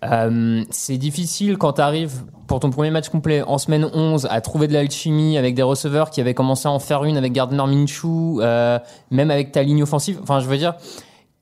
Euh, 0.03 0.63
c'est 0.71 0.97
difficile 0.97 1.57
quand 1.57 1.73
tu 1.73 1.81
arrives 1.81 2.23
pour 2.47 2.59
ton 2.59 2.71
premier 2.71 2.89
match 2.89 3.09
complet 3.09 3.43
en 3.43 3.57
semaine 3.57 3.87
11 3.93 4.27
à 4.29 4.41
trouver 4.41 4.67
de 4.67 4.73
l'alchimie 4.73 5.37
avec 5.37 5.53
des 5.53 5.61
receveurs 5.61 6.09
qui 6.09 6.19
avaient 6.21 6.33
commencé 6.33 6.67
à 6.67 6.71
en 6.71 6.79
faire 6.79 7.03
une 7.03 7.17
avec 7.17 7.33
Gardner 7.33 7.63
Minshew, 7.67 8.41
euh, 8.41 8.79
même 9.11 9.29
avec 9.31 9.51
ta 9.51 9.63
ligne 9.63 9.83
offensive. 9.83 10.19
Enfin, 10.23 10.39
je 10.39 10.47
veux 10.47 10.57
dire, 10.57 10.73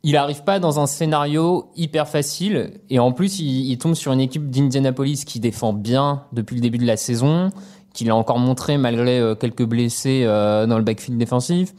il 0.03 0.17
arrive 0.17 0.43
pas 0.43 0.59
dans 0.59 0.79
un 0.79 0.87
scénario 0.87 1.71
hyper 1.75 2.07
facile 2.07 2.73
et 2.89 2.99
en 2.99 3.11
plus 3.11 3.39
il, 3.39 3.77
tombe 3.77 3.95
sur 3.95 4.11
une 4.11 4.19
équipe 4.19 4.49
d'Indianapolis 4.49 5.23
qui 5.25 5.39
défend 5.39 5.73
bien 5.73 6.23
depuis 6.33 6.55
le 6.55 6.61
début 6.61 6.77
de 6.77 6.85
la 6.85 6.97
saison, 6.97 7.49
qu'il 7.93 8.09
a 8.09 8.15
encore 8.15 8.39
montré 8.39 8.77
malgré 8.77 9.19
euh, 9.19 9.35
quelques 9.35 9.65
blessés 9.65 10.23
euh, 10.25 10.67
dans 10.67 10.77
le 10.77 10.83
backfield 10.83 11.17
défensif. 11.17 11.73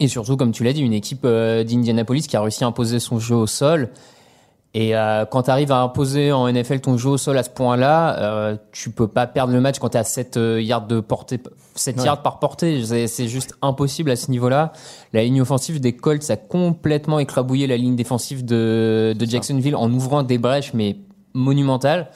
Et 0.00 0.08
surtout, 0.08 0.36
comme 0.36 0.52
tu 0.52 0.64
l'as 0.64 0.72
dit, 0.72 0.80
une 0.80 0.92
équipe 0.92 1.24
d'Indianapolis 1.24 2.26
qui 2.26 2.36
a 2.36 2.40
réussi 2.40 2.62
à 2.62 2.68
imposer 2.68 3.00
son 3.00 3.18
jeu 3.18 3.34
au 3.34 3.46
sol. 3.48 3.90
Et 4.74 4.94
euh, 4.94 5.24
quand 5.24 5.44
tu 5.44 5.50
arrives 5.50 5.72
à 5.72 5.80
imposer 5.80 6.30
en 6.30 6.46
NFL 6.52 6.80
ton 6.80 6.96
jeu 6.98 7.08
au 7.10 7.16
sol 7.16 7.38
à 7.38 7.42
ce 7.42 7.48
point-là, 7.50 8.18
euh, 8.20 8.56
tu 8.70 8.90
peux 8.90 9.08
pas 9.08 9.26
perdre 9.26 9.52
le 9.52 9.60
match 9.60 9.78
quand 9.78 9.88
tu 9.88 9.96
as 9.96 10.04
7 10.04 10.38
yards 10.60 10.86
de 10.86 11.00
portée, 11.00 11.40
7 11.74 11.96
Ouais. 11.98 12.04
yards 12.04 12.22
par 12.22 12.38
portée. 12.38 12.84
C'est 13.06 13.28
juste 13.28 13.54
impossible 13.62 14.10
à 14.10 14.16
ce 14.16 14.30
niveau-là. 14.30 14.72
La 15.14 15.22
ligne 15.24 15.40
offensive 15.40 15.80
des 15.80 15.96
Colts 15.96 16.28
a 16.30 16.36
complètement 16.36 17.18
écrabouillé 17.18 17.66
la 17.66 17.76
ligne 17.78 17.96
défensive 17.96 18.44
de, 18.44 19.14
de 19.18 19.26
Jacksonville 19.26 19.74
en 19.74 19.90
ouvrant 19.92 20.22
des 20.22 20.38
brèches, 20.38 20.74
mais 20.74 20.96
monumentales. 21.34 22.10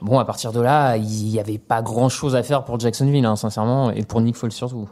Bon, 0.00 0.18
à 0.18 0.24
partir 0.24 0.52
de 0.52 0.60
là, 0.60 0.96
il 0.96 1.28
y 1.28 1.38
avait 1.40 1.58
pas 1.58 1.82
grand-chose 1.82 2.34
à 2.36 2.42
faire 2.42 2.64
pour 2.64 2.78
Jacksonville, 2.80 3.24
hein, 3.24 3.36
sincèrement, 3.36 3.90
et 3.90 4.02
pour 4.02 4.20
Nick 4.20 4.36
Foles 4.36 4.50
surtout. 4.52 4.88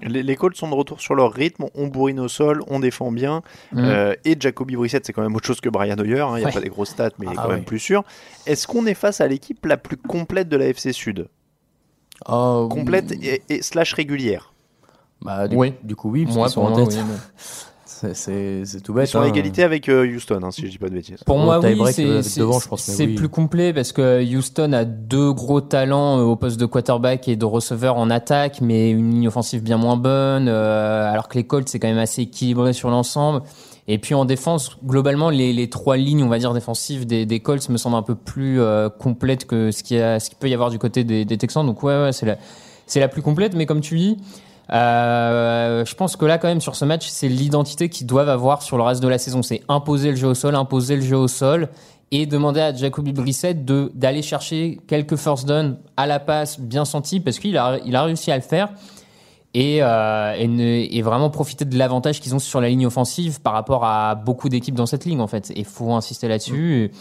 Les, 0.00 0.22
les 0.22 0.36
Colts 0.36 0.56
sont 0.56 0.68
de 0.68 0.74
retour 0.74 1.00
sur 1.00 1.14
leur 1.14 1.32
rythme, 1.32 1.66
on 1.74 1.86
bourrine 1.88 2.20
au 2.20 2.28
sol, 2.28 2.62
on 2.68 2.78
défend 2.80 3.10
bien. 3.10 3.42
Mm. 3.72 3.78
Euh, 3.78 4.14
et 4.24 4.36
Jacoby 4.38 4.76
Brissett, 4.76 5.04
c'est 5.04 5.12
quand 5.12 5.22
même 5.22 5.34
autre 5.34 5.46
chose 5.46 5.60
que 5.60 5.68
Brian 5.68 5.98
Hoyer. 5.98 6.20
hein, 6.20 6.34
Il 6.36 6.38
n'y 6.38 6.42
a 6.44 6.46
Ouais. 6.46 6.52
pas 6.52 6.60
des 6.60 6.68
grosses 6.68 6.90
stats, 6.90 7.10
mais 7.18 7.26
il 7.26 7.32
est 7.32 7.34
Ah 7.36 7.42
quand 7.42 7.48
ouais. 7.48 7.54
même 7.56 7.64
plus 7.64 7.78
sûr. 7.80 8.04
Est-ce 8.46 8.66
qu'on 8.66 8.86
est 8.86 8.94
face 8.94 9.20
à 9.20 9.26
l'équipe 9.26 9.64
la 9.66 9.76
plus 9.76 9.96
complète 9.96 10.48
de 10.48 10.56
la 10.56 10.66
FC 10.66 10.92
Sud? 10.92 11.28
Oh, 12.28 12.68
Complète 12.70 13.12
et, 13.12 13.42
et 13.48 13.62
slash 13.62 13.92
régulière? 13.94 14.52
Bah, 15.22 15.48
du, 15.48 15.56
Oui. 15.56 15.74
du 15.82 15.96
coup, 15.96 16.10
oui, 16.10 16.24
parce 16.24 16.36
Moi, 16.36 16.48
sont 16.48 16.62
en 16.62 16.70
moi, 16.70 16.78
tête. 16.78 16.94
oui, 16.96 17.02
mais- 17.08 17.16
C'est- 18.00 18.14
C'est 18.14 18.62
c'est 18.64 18.80
tout 18.80 18.92
Ils 18.92 18.96
bête. 18.96 19.08
sont 19.08 19.18
à 19.20 19.24
hein. 19.24 19.26
égalité 19.28 19.62
avec 19.64 19.88
euh, 19.88 20.06
Houston, 20.06 20.40
hein, 20.42 20.50
si 20.52 20.62
je 20.66 20.70
dis 20.70 20.78
pas 20.78 20.88
de 20.88 20.94
bêtises. 20.94 21.22
Pour 21.26 21.38
moi, 21.38 21.58
oui, 21.58 21.74
c'est 21.92 22.04
avec 22.08 22.24
c'est- 22.24 22.40
devant, 22.40 22.60
je 22.60 22.68
pense, 22.68 22.86
mais 22.88 22.94
c'est 22.94 23.06
oui. 23.06 23.14
plus 23.14 23.28
complet 23.28 23.72
parce 23.72 23.90
que 23.92 24.22
Houston 24.36 24.72
a 24.72 24.84
deux 24.84 25.32
gros 25.32 25.60
talents 25.60 26.18
euh, 26.18 26.22
au 26.22 26.36
poste 26.36 26.60
de 26.60 26.66
quarterback 26.66 27.26
et 27.26 27.34
de 27.36 27.44
receveur 27.44 27.96
en 27.96 28.08
attaque, 28.10 28.60
mais 28.60 28.90
une 28.90 29.10
ligne 29.10 29.28
offensive 29.28 29.62
bien 29.62 29.78
moins 29.78 29.96
bonne, 29.96 30.46
euh, 30.48 31.10
alors 31.10 31.28
que 31.28 31.36
les 31.38 31.44
Colts, 31.44 31.68
c'est 31.68 31.78
quand 31.80 31.88
même 31.88 31.98
assez 31.98 32.22
équilibré 32.22 32.72
sur 32.72 32.88
l'ensemble. 32.90 33.42
Et 33.90 33.98
puis 33.98 34.14
en 34.14 34.24
défense, 34.26 34.76
globalement, 34.84 35.30
les, 35.30 35.52
les 35.52 35.70
trois 35.70 35.96
lignes, 35.96 36.22
on 36.22 36.28
va 36.28 36.38
dire, 36.38 36.52
défensives 36.52 37.06
des, 37.06 37.24
des 37.26 37.40
Colts 37.40 37.68
me 37.70 37.78
semblent 37.78 37.96
un 37.96 38.02
peu 38.02 38.14
plus 38.14 38.60
euh, 38.60 38.90
complètes 38.90 39.44
que 39.46 39.70
ce 39.70 39.82
qu'il 39.82 39.96
y 39.96 40.00
a- 40.00 40.20
ce 40.20 40.28
qu'il 40.28 40.38
peut 40.38 40.48
y 40.48 40.54
avoir 40.54 40.70
du 40.70 40.78
côté 40.78 41.04
des, 41.04 41.24
des 41.24 41.38
Texans. 41.38 41.64
Donc 41.66 41.82
ouais, 41.82 41.94
ouais 42.02 42.12
c'est 42.12 42.26
la, 42.26 42.36
c'est 42.86 43.00
la 43.00 43.08
plus 43.08 43.22
complète, 43.22 43.54
mais 43.54 43.64
comme 43.66 43.80
tu 43.80 43.96
dis, 43.96 44.18
euh, 44.70 45.84
je 45.84 45.94
pense 45.94 46.16
que 46.16 46.24
là, 46.24 46.38
quand 46.38 46.48
même, 46.48 46.60
sur 46.60 46.76
ce 46.76 46.84
match, 46.84 47.08
c'est 47.08 47.28
l'identité 47.28 47.88
qu'ils 47.88 48.06
doivent 48.06 48.28
avoir 48.28 48.62
sur 48.62 48.76
le 48.76 48.82
reste 48.82 49.02
de 49.02 49.08
la 49.08 49.18
saison. 49.18 49.42
C'est 49.42 49.62
imposer 49.68 50.10
le 50.10 50.16
jeu 50.16 50.28
au 50.28 50.34
sol, 50.34 50.54
imposer 50.54 50.96
le 50.96 51.02
jeu 51.02 51.16
au 51.16 51.28
sol 51.28 51.68
et 52.10 52.26
demander 52.26 52.60
à 52.60 52.74
Jacoby 52.74 53.12
Brissett 53.12 53.64
de 53.64 53.92
d'aller 53.94 54.22
chercher 54.22 54.80
quelques 54.86 55.16
first 55.16 55.46
down 55.46 55.76
à 55.96 56.06
la 56.06 56.18
passe 56.18 56.58
bien 56.58 56.86
sentis 56.86 57.20
parce 57.20 57.38
qu'il 57.38 57.58
a 57.58 57.78
il 57.84 57.94
a 57.96 58.02
réussi 58.02 58.30
à 58.30 58.36
le 58.36 58.42
faire 58.42 58.70
et, 59.54 59.78
euh, 59.82 60.34
et, 60.38 61.02
vraiment 61.02 61.30
profiter 61.30 61.64
de 61.64 61.76
l'avantage 61.76 62.20
qu'ils 62.20 62.34
ont 62.34 62.38
sur 62.38 62.60
la 62.60 62.68
ligne 62.68 62.86
offensive 62.86 63.40
par 63.40 63.54
rapport 63.54 63.84
à 63.84 64.14
beaucoup 64.14 64.48
d'équipes 64.48 64.74
dans 64.74 64.86
cette 64.86 65.04
ligne 65.04 65.20
en 65.20 65.26
fait. 65.26 65.52
Et 65.56 65.64
faut 65.64 65.92
insister 65.92 66.28
là-dessus. 66.28 66.92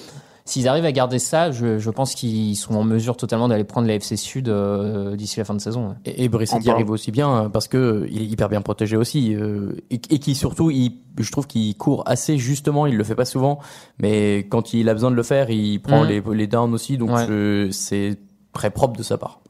S'ils 0.48 0.68
arrivent 0.70 0.86
à 0.86 0.92
garder 0.94 1.20
ça, 1.20 1.52
je, 1.52 1.78
je 1.78 1.90
pense 1.90 2.16
qu'ils 2.16 2.56
sont 2.56 2.74
en 2.76 2.84
mesure 2.84 3.18
totalement 3.18 3.50
d'aller 3.50 3.66
prendre 3.66 3.86
la 3.88 3.96
FC 3.96 4.16
Sud 4.16 4.48
euh, 4.48 5.16
d'ici 5.18 5.38
la 5.40 5.44
fin 5.46 5.54
de 5.54 5.60
saison. 5.60 5.90
ouais. 5.90 5.96
Et, 6.06 6.24
et 6.24 6.30
En 6.34 6.60
y 6.62 6.70
arrive 6.70 6.90
aussi 6.90 7.12
bien 7.12 7.44
euh, 7.46 7.50
parce 7.50 7.68
que 7.68 8.08
il 8.10 8.22
est 8.22 8.26
hyper 8.26 8.48
bien 8.48 8.62
protégé 8.62 8.96
aussi 8.96 9.36
euh, 9.36 9.74
et, 9.92 9.96
et 10.10 10.20
qui 10.20 10.36
surtout, 10.36 10.72
il, 10.72 10.94
je 11.20 11.30
trouve 11.32 11.48
qu'il 11.48 11.76
court 11.76 12.04
assez 12.06 12.38
justement. 12.38 12.88
Il 12.88 12.96
le 12.96 13.04
fait 13.04 13.14
pas 13.16 13.26
souvent, 13.26 13.60
mais 14.00 14.48
quand 14.50 14.74
il 14.74 14.88
a 14.88 14.94
besoin 14.94 15.12
de 15.12 15.16
le 15.18 15.24
faire, 15.24 15.50
il 15.50 15.82
prend 15.82 16.04
Mhm. 16.04 16.08
les, 16.10 16.24
les 16.36 16.48
downs 16.48 16.74
aussi. 16.74 16.98
Donc 16.98 17.12
Ouais. 17.12 17.26
je- 17.28 17.70
c'est 17.72 18.18
très 18.54 18.70
propre 18.72 18.98
de 18.98 19.04
sa 19.04 19.18
part. 19.18 19.42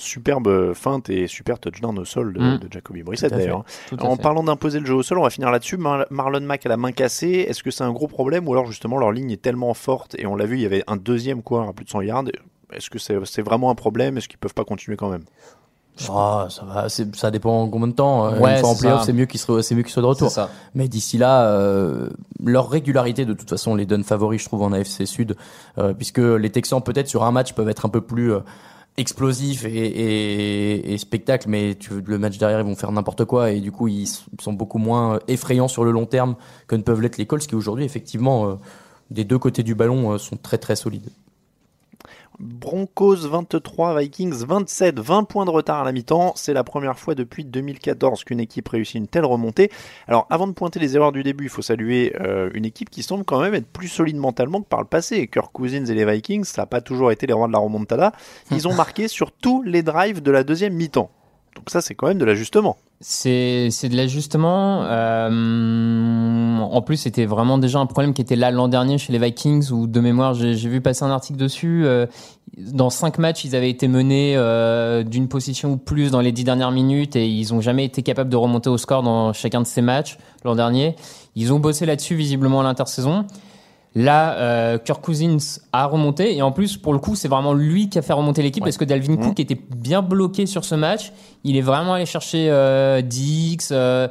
Superbe 0.00 0.72
feinte 0.74 1.08
et 1.10 1.26
super 1.26 1.58
touchdown 1.58 1.98
au 1.98 2.04
sol 2.04 2.32
de, 2.32 2.40
Mm. 2.40 2.58
de 2.58 2.68
Jacoby 2.72 3.02
fait. 3.16 3.28
d'ailleurs. 3.28 3.64
À 3.98 4.04
En 4.04 4.16
fait. 4.16 4.22
parlant 4.22 4.42
d'imposer 4.42 4.80
le 4.80 4.86
jeu 4.86 4.94
au 4.94 5.02
sol, 5.02 5.18
on 5.18 5.22
va 5.22 5.30
finir 5.30 5.50
là-dessus. 5.50 5.76
Mar- 5.76 6.06
Marlon 6.10 6.40
Mack 6.40 6.66
à 6.66 6.68
la 6.68 6.76
main 6.76 6.92
cassée, 6.92 7.46
est-ce 7.48 7.62
que 7.62 7.70
c'est 7.70 7.84
un 7.84 7.92
gros 7.92 8.08
problème 8.08 8.48
ou 8.48 8.52
alors 8.52 8.66
justement 8.66 8.98
leur 8.98 9.12
ligne 9.12 9.30
est 9.30 9.42
tellement 9.42 9.74
forte 9.74 10.16
et 10.18 10.26
on 10.26 10.34
l'a 10.36 10.46
vu, 10.46 10.56
il 10.56 10.62
y 10.62 10.66
avait 10.66 10.82
un 10.86 10.96
deuxième 10.96 11.42
coureur 11.42 11.68
à 11.68 11.72
plus 11.72 11.84
de 11.84 11.90
100 11.90 12.00
yards. 12.02 12.24
Est-ce 12.72 12.88
que 12.90 12.98
c'est 12.98 13.16
c'est 13.24 13.42
vraiment 13.42 13.70
un 13.70 13.74
problème? 13.74 14.16
Est-ce 14.16 14.28
qu'ils 14.28 14.38
peuvent 14.38 14.54
pas 14.54 14.64
continuer 14.64 14.96
quand 14.96 15.08
même? 15.10 15.24
Ah, 16.08 16.46
ça 16.48 16.64
va, 16.64 16.88
ça 16.88 17.30
dépend 17.30 17.62
en 17.62 17.68
combien 17.68 17.88
de 17.88 17.92
temps. 17.92 18.24
Euh, 18.26 18.38
Ouais, 18.38 18.52
Une 18.54 18.60
fois 18.60 18.70
en 18.70 18.74
playoff, 18.76 19.02
c'est 19.04 19.12
mieux 19.12 19.26
qu'ils 19.26 19.40
soient, 19.40 19.62
c'est 19.62 19.74
mieux 19.74 19.82
qu'ils 19.82 19.92
soient 19.92 20.02
de 20.02 20.06
retour. 20.06 20.30
ça. 20.30 20.48
Mais 20.74 20.88
d'ici 20.88 21.18
là, 21.18 21.46
euh, 21.50 22.08
leur 22.42 22.70
régularité, 22.70 23.26
de 23.26 23.34
toute 23.34 23.50
façon, 23.50 23.74
les 23.74 23.84
donne 23.84 24.02
favoris, 24.02 24.40
je 24.40 24.46
trouve, 24.46 24.62
en 24.62 24.72
AFC 24.72 25.04
Sud, 25.04 25.36
euh, 25.76 25.92
puisque 25.92 26.18
les 26.18 26.48
Texans, 26.48 26.80
peut-être 26.80 27.08
sur 27.08 27.24
un 27.24 27.32
match, 27.32 27.52
peuvent 27.52 27.68
être 27.68 27.84
un 27.84 27.90
peu 27.90 28.00
plus 28.00 28.32
euh, 28.32 28.38
explosifs 28.96 29.64
et, 29.64 30.96
spectacle, 30.98 31.48
mais 31.48 31.74
tu, 31.74 32.00
le 32.00 32.18
match 32.18 32.38
derrière, 32.38 32.60
ils 32.60 32.66
vont 32.66 32.76
faire 32.76 32.92
n'importe 32.92 33.24
quoi, 33.24 33.50
et 33.50 33.60
du 33.60 33.72
coup, 33.72 33.88
ils 33.88 34.06
sont 34.06 34.52
beaucoup 34.52 34.78
moins 34.78 35.14
euh, 35.14 35.18
effrayants 35.28 35.68
sur 35.68 35.84
le 35.84 35.90
long 35.90 36.06
terme 36.06 36.36
que 36.66 36.76
ne 36.76 36.82
peuvent 36.82 37.00
l'être 37.00 37.16
les 37.16 37.26
Colts, 37.26 37.46
qui 37.46 37.54
aujourd'hui, 37.54 37.84
effectivement, 37.84 38.46
euh, 38.46 38.54
des 39.10 39.24
deux 39.24 39.38
côtés 39.38 39.62
du 39.62 39.74
ballon, 39.74 40.12
euh, 40.12 40.18
sont 40.18 40.36
très 40.36 40.58
très 40.58 40.76
solides. 40.76 41.10
Broncos 42.40 43.28
23, 43.28 44.00
Vikings 44.00 44.46
27, 44.46 44.98
20 44.98 45.24
points 45.24 45.44
de 45.44 45.50
retard 45.50 45.80
à 45.80 45.84
la 45.84 45.92
mi-temps. 45.92 46.32
C'est 46.36 46.54
la 46.54 46.64
première 46.64 46.98
fois 46.98 47.14
depuis 47.14 47.44
2014 47.44 48.24
qu'une 48.24 48.40
équipe 48.40 48.66
réussit 48.66 48.94
une 48.94 49.08
telle 49.08 49.26
remontée. 49.26 49.70
Alors 50.08 50.26
avant 50.30 50.46
de 50.46 50.52
pointer 50.52 50.78
les 50.78 50.96
erreurs 50.96 51.12
du 51.12 51.22
début, 51.22 51.44
il 51.44 51.50
faut 51.50 51.60
saluer 51.60 52.16
euh, 52.18 52.48
une 52.54 52.64
équipe 52.64 52.88
qui 52.88 53.02
semble 53.02 53.24
quand 53.24 53.40
même 53.40 53.52
être 53.52 53.66
plus 53.66 53.88
solide 53.88 54.16
mentalement 54.16 54.62
que 54.62 54.68
par 54.68 54.80
le 54.80 54.86
passé. 54.86 55.26
Kirk 55.26 55.52
Cousins 55.52 55.84
et 55.84 55.94
les 55.94 56.06
Vikings, 56.06 56.44
ça 56.44 56.62
n'a 56.62 56.66
pas 56.66 56.80
toujours 56.80 57.12
été 57.12 57.26
les 57.26 57.34
rois 57.34 57.46
de 57.46 57.52
la 57.52 57.58
remontada. 57.58 58.12
Ils 58.50 58.66
ont 58.66 58.74
marqué 58.80 59.06
sur 59.06 59.32
tous 59.32 59.62
les 59.62 59.82
drives 59.82 60.22
de 60.22 60.30
la 60.30 60.42
deuxième 60.42 60.72
mi-temps. 60.72 61.10
Donc 61.56 61.68
ça 61.68 61.80
c'est 61.80 61.94
quand 61.94 62.06
même 62.08 62.18
de 62.18 62.24
l'ajustement. 62.24 62.76
C'est 63.02 63.70
de 63.70 63.96
l'ajustement. 63.96 64.82
Euh, 64.84 66.58
en 66.58 66.82
plus, 66.82 66.98
c'était 66.98 67.24
vraiment 67.24 67.56
déjà 67.56 67.78
un 67.78 67.86
problème 67.86 68.12
qui 68.12 68.20
était 68.20 68.36
là 68.36 68.50
l'an 68.50 68.68
dernier 68.68 68.98
chez 68.98 69.10
les 69.10 69.18
Vikings, 69.18 69.70
où 69.70 69.86
de 69.86 70.00
mémoire, 70.00 70.34
j'ai 70.34 70.54
vu 70.54 70.82
passer 70.82 71.04
un 71.04 71.10
article 71.10 71.38
dessus. 71.38 71.82
euh, 71.86 72.04
dans 72.58 72.90
cinq 72.90 73.18
matchs, 73.18 73.44
ils 73.44 73.56
avaient 73.56 73.70
été 73.70 73.88
menés 73.88 74.34
euh, 74.36 75.02
d'une 75.02 75.28
position 75.28 75.72
ou 75.72 75.76
plus 75.78 76.10
dans 76.10 76.20
les 76.20 76.30
dix 76.30 76.44
dernières 76.44 76.72
minutes, 76.72 77.16
et 77.16 77.26
ils 77.26 77.54
ont 77.54 77.62
jamais 77.62 77.86
été 77.86 78.02
capables 78.02 78.28
de 78.28 78.36
remonter 78.36 78.68
au 78.68 78.76
score 78.76 79.02
dans 79.02 79.32
chacun 79.32 79.62
de 79.62 79.66
ces 79.66 79.80
matchs 79.80 80.18
l'an 80.44 80.54
dernier. 80.54 80.94
Ils 81.36 81.54
ont 81.54 81.58
bossé 81.58 81.86
là-dessus 81.86 82.16
visiblement 82.16 82.60
à 82.60 82.64
l'intersaison. 82.64 83.24
Là, 83.96 84.34
euh, 84.34 84.78
Kirk 84.78 85.02
Cousins 85.02 85.58
a 85.72 85.86
remonté 85.86 86.36
et 86.36 86.42
en 86.42 86.52
plus, 86.52 86.76
pour 86.76 86.92
le 86.92 87.00
coup, 87.00 87.16
c'est 87.16 87.26
vraiment 87.26 87.54
lui 87.54 87.88
qui 87.88 87.98
a 87.98 88.02
fait 88.02 88.12
remonter 88.12 88.40
l'équipe 88.42 88.62
parce 88.62 88.76
que 88.76 88.84
Dalvin 88.84 89.14
Mmh. 89.14 89.20
Cook 89.20 89.40
était 89.40 89.60
bien 89.76 90.00
bloqué 90.00 90.46
sur 90.46 90.64
ce 90.64 90.76
match. 90.76 91.12
Il 91.42 91.56
est 91.56 91.60
vraiment 91.60 91.94
allé 91.94 92.06
chercher 92.06 92.48
euh, 92.50 93.02
Dix. 93.02 93.70
euh, 93.72 94.06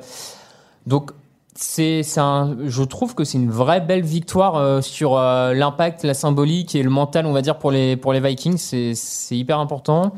donc, 0.85 1.11
c'est, 1.55 2.03
un, 2.17 2.57
je 2.65 2.83
trouve 2.83 3.15
que 3.15 3.23
c'est 3.23 3.37
une 3.37 3.51
vraie 3.51 3.81
belle 3.81 4.03
victoire 4.03 4.55
euh, 4.55 4.81
sur 4.81 5.15
l'impact, 5.17 6.03
la 6.03 6.13
symbolique 6.13 6.75
et 6.75 6.83
le 6.83 6.89
mental, 6.89 7.25
on 7.25 7.33
va 7.33 7.41
dire, 7.41 7.57
pour 7.57 7.71
les, 7.71 7.95
pour 7.95 8.11
les 8.13 8.19
Vikings. 8.19 8.57
C'est 8.57 9.37
hyper 9.37 9.59
important. 9.59 10.13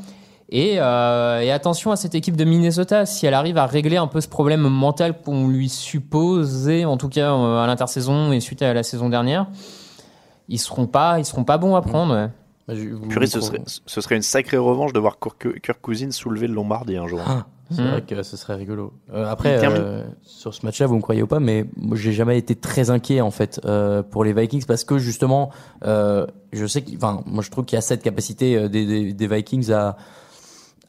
Et, 0.54 0.76
euh, 0.80 1.40
et 1.40 1.50
attention 1.52 1.92
à 1.92 1.96
cette 1.96 2.14
équipe 2.14 2.36
de 2.36 2.44
Minnesota, 2.44 3.06
si 3.06 3.26
elle 3.26 3.34
arrive 3.34 3.58
à 3.58 3.66
régler 3.66 3.96
un 3.98 4.08
peu 4.08 4.20
ce 4.20 4.28
problème 4.28 4.62
mental 4.68 5.22
qu'on 5.22 5.48
lui 5.48 5.70
supposait, 5.70 6.84
en 6.86 6.98
tout 6.98 7.08
cas 7.10 7.34
euh, 7.34 7.64
à 7.64 7.68
l'intersaison 7.68 8.34
et 8.34 8.40
suite 8.42 8.62
à 8.62 8.74
la 8.74 8.84
saison 8.84 9.08
dernière, 9.08 9.48
ils 10.50 10.60
seront 10.60 10.88
pas, 10.88 11.20
ils 11.20 11.26
seront 11.26 11.46
pas 11.46 11.58
bons 11.58 11.76
à 11.76 11.82
prendre. 11.82 12.14
ouais. 12.14 12.28
Bah, 12.68 12.76
je- 12.76 12.90
vous- 12.90 13.08
Purée, 13.08 13.26
vous 13.28 13.32
ce 13.32 13.40
serait, 13.42 13.62
ce 13.86 14.02
serait 14.02 14.16
une 14.18 14.22
sacrée 14.22 14.58
revanche 14.58 14.92
de 14.94 15.00
voir 15.00 15.18
Kirk, 15.20 15.80
Cousins 15.82 16.12
soulever 16.12 16.48
le 16.48 16.54
Lombardie 16.54 16.98
un 16.98 17.08
jour. 17.08 17.22
Ah, 17.26 17.46
c'est 17.72 17.82
Mm. 17.82 17.88
vrai 17.88 18.02
que 18.02 18.22
ce 18.22 18.36
serait 18.36 18.56
rigolo. 18.56 18.92
Euh, 19.14 19.26
après, 19.32 19.58
euh, 19.66 20.04
sur 20.22 20.54
ce 20.54 20.66
match-là, 20.66 20.86
vous 20.86 20.98
me 20.98 21.02
croyez 21.02 21.24
ou 21.24 21.28
pas, 21.28 21.40
mais 21.40 21.66
j'ai 21.94 22.12
jamais 22.12 22.38
été 22.38 22.56
très 22.56 22.90
inquiet 22.90 23.22
en 23.22 23.32
fait 23.32 23.62
euh, 23.64 24.04
pour 24.04 24.26
les 24.26 24.34
Vikings 24.34 24.66
parce 24.66 24.84
que 24.84 24.98
justement, 24.98 25.50
euh, 25.86 26.28
je 26.52 26.66
sais 26.66 26.84
enfin, 26.98 27.22
moi 27.26 27.42
je 27.42 27.50
trouve 27.50 27.64
qu'il 27.64 27.78
y 27.78 27.80
a 27.80 27.82
cette 27.82 28.04
capacité 28.04 28.68
des, 28.68 28.86
des, 28.86 29.14
des 29.14 29.28
Vikings 29.28 29.72
à 29.72 29.96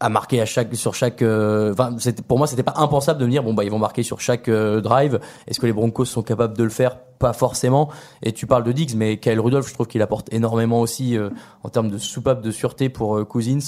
à 0.03 0.09
marquer 0.09 0.41
à 0.41 0.45
chaque 0.47 0.75
sur 0.75 0.95
chaque 0.95 1.23
euh, 1.23 1.73
enfin 1.73 1.95
pour 2.29 2.37
moi 2.39 2.47
c'était 2.47 2.63
pas 2.63 2.75
impensable 2.77 3.21
de 3.21 3.25
me 3.27 3.31
dire 3.31 3.43
bon 3.43 3.55
bah 3.55 3.65
ils 3.65 3.71
vont 3.71 3.79
marquer 3.79 4.03
sur 4.03 4.21
chaque 4.21 4.49
euh, 4.49 4.81
drive 4.81 5.21
est-ce 5.47 5.59
que 5.61 5.67
les 5.67 5.73
Broncos 5.73 6.05
sont 6.07 6.23
capables 6.23 6.57
de 6.57 6.65
le 6.65 6.71
faire? 6.71 6.99
Pas 7.19 7.33
forcément 7.33 7.89
et 8.25 8.33
tu 8.33 8.49
parles 8.49 8.65
de 8.65 8.73
Diggs 8.73 8.95
mais 8.97 9.17
Kyle 9.19 9.39
Rudolph 9.39 9.69
je 9.69 9.75
trouve 9.75 9.87
qu'il 9.87 10.03
apporte 10.03 10.33
énormément 10.35 10.81
aussi 10.81 11.17
euh, 11.17 11.31
en 11.63 11.69
termes 11.69 11.89
de 11.89 11.97
soupape 11.99 12.43
de 12.43 12.51
sûreté 12.51 12.89
pour 12.89 13.27
Cousins 13.29 13.61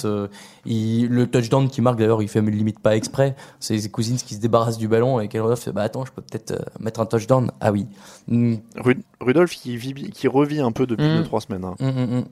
il, 0.66 1.06
le 1.08 1.26
touchdown 1.28 1.68
qu'il 1.68 1.84
marque 1.84 1.98
d'ailleurs 1.98 2.20
il 2.20 2.28
fait 2.28 2.40
limite 2.40 2.80
pas 2.80 2.96
exprès 2.96 3.36
c'est 3.60 3.88
Cousins 3.90 4.16
qui 4.16 4.34
se 4.34 4.40
débarrasse 4.40 4.76
du 4.76 4.88
ballon 4.88 5.20
et 5.20 5.28
Kyle 5.28 5.40
Rudolph 5.42 5.60
fait 5.60 5.72
bah 5.72 5.82
attends 5.82 6.04
je 6.04 6.10
peux 6.12 6.22
peut-être 6.22 6.64
mettre 6.80 6.98
un 7.00 7.06
touchdown 7.06 7.50
ah 7.60 7.70
oui 7.72 7.86
Mm, 8.26 8.54
Ru- 8.78 9.02
Rudolph 9.20 9.50
qui, 9.52 9.76
vit, 9.76 9.92
qui 10.10 10.28
revit 10.28 10.60
un 10.60 10.72
peu 10.72 10.86
depuis 10.86 11.04
Mm. 11.06 11.22
2-3 11.24 11.40
semaines. 11.46 11.64
hein. 11.64 11.74
mm, 11.78 12.16
mm. 12.18 12.24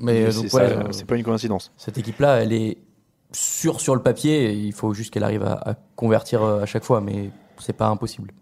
mais 0.00 0.24
ouais, 0.26 0.60
euh, 0.60 0.82
c'est 0.90 1.04
pas 1.06 1.14
une 1.16 1.22
coïncidence. 1.22 1.70
cette 1.76 1.96
équipe-là, 1.98 2.42
elle 2.42 2.52
est 2.52 2.78
sûre 3.32 3.80
sur 3.80 3.94
le 3.94 4.02
papier. 4.02 4.52
il 4.52 4.72
faut 4.72 4.94
juste 4.94 5.12
qu'elle 5.12 5.24
arrive 5.24 5.44
à, 5.44 5.70
à 5.70 5.74
convertir 5.94 6.42
euh, 6.42 6.62
à 6.62 6.66
chaque 6.66 6.84
fois, 6.84 7.00
mais 7.00 7.30
c'est 7.58 7.72
pas 7.72 7.88
impossible. 7.88 8.32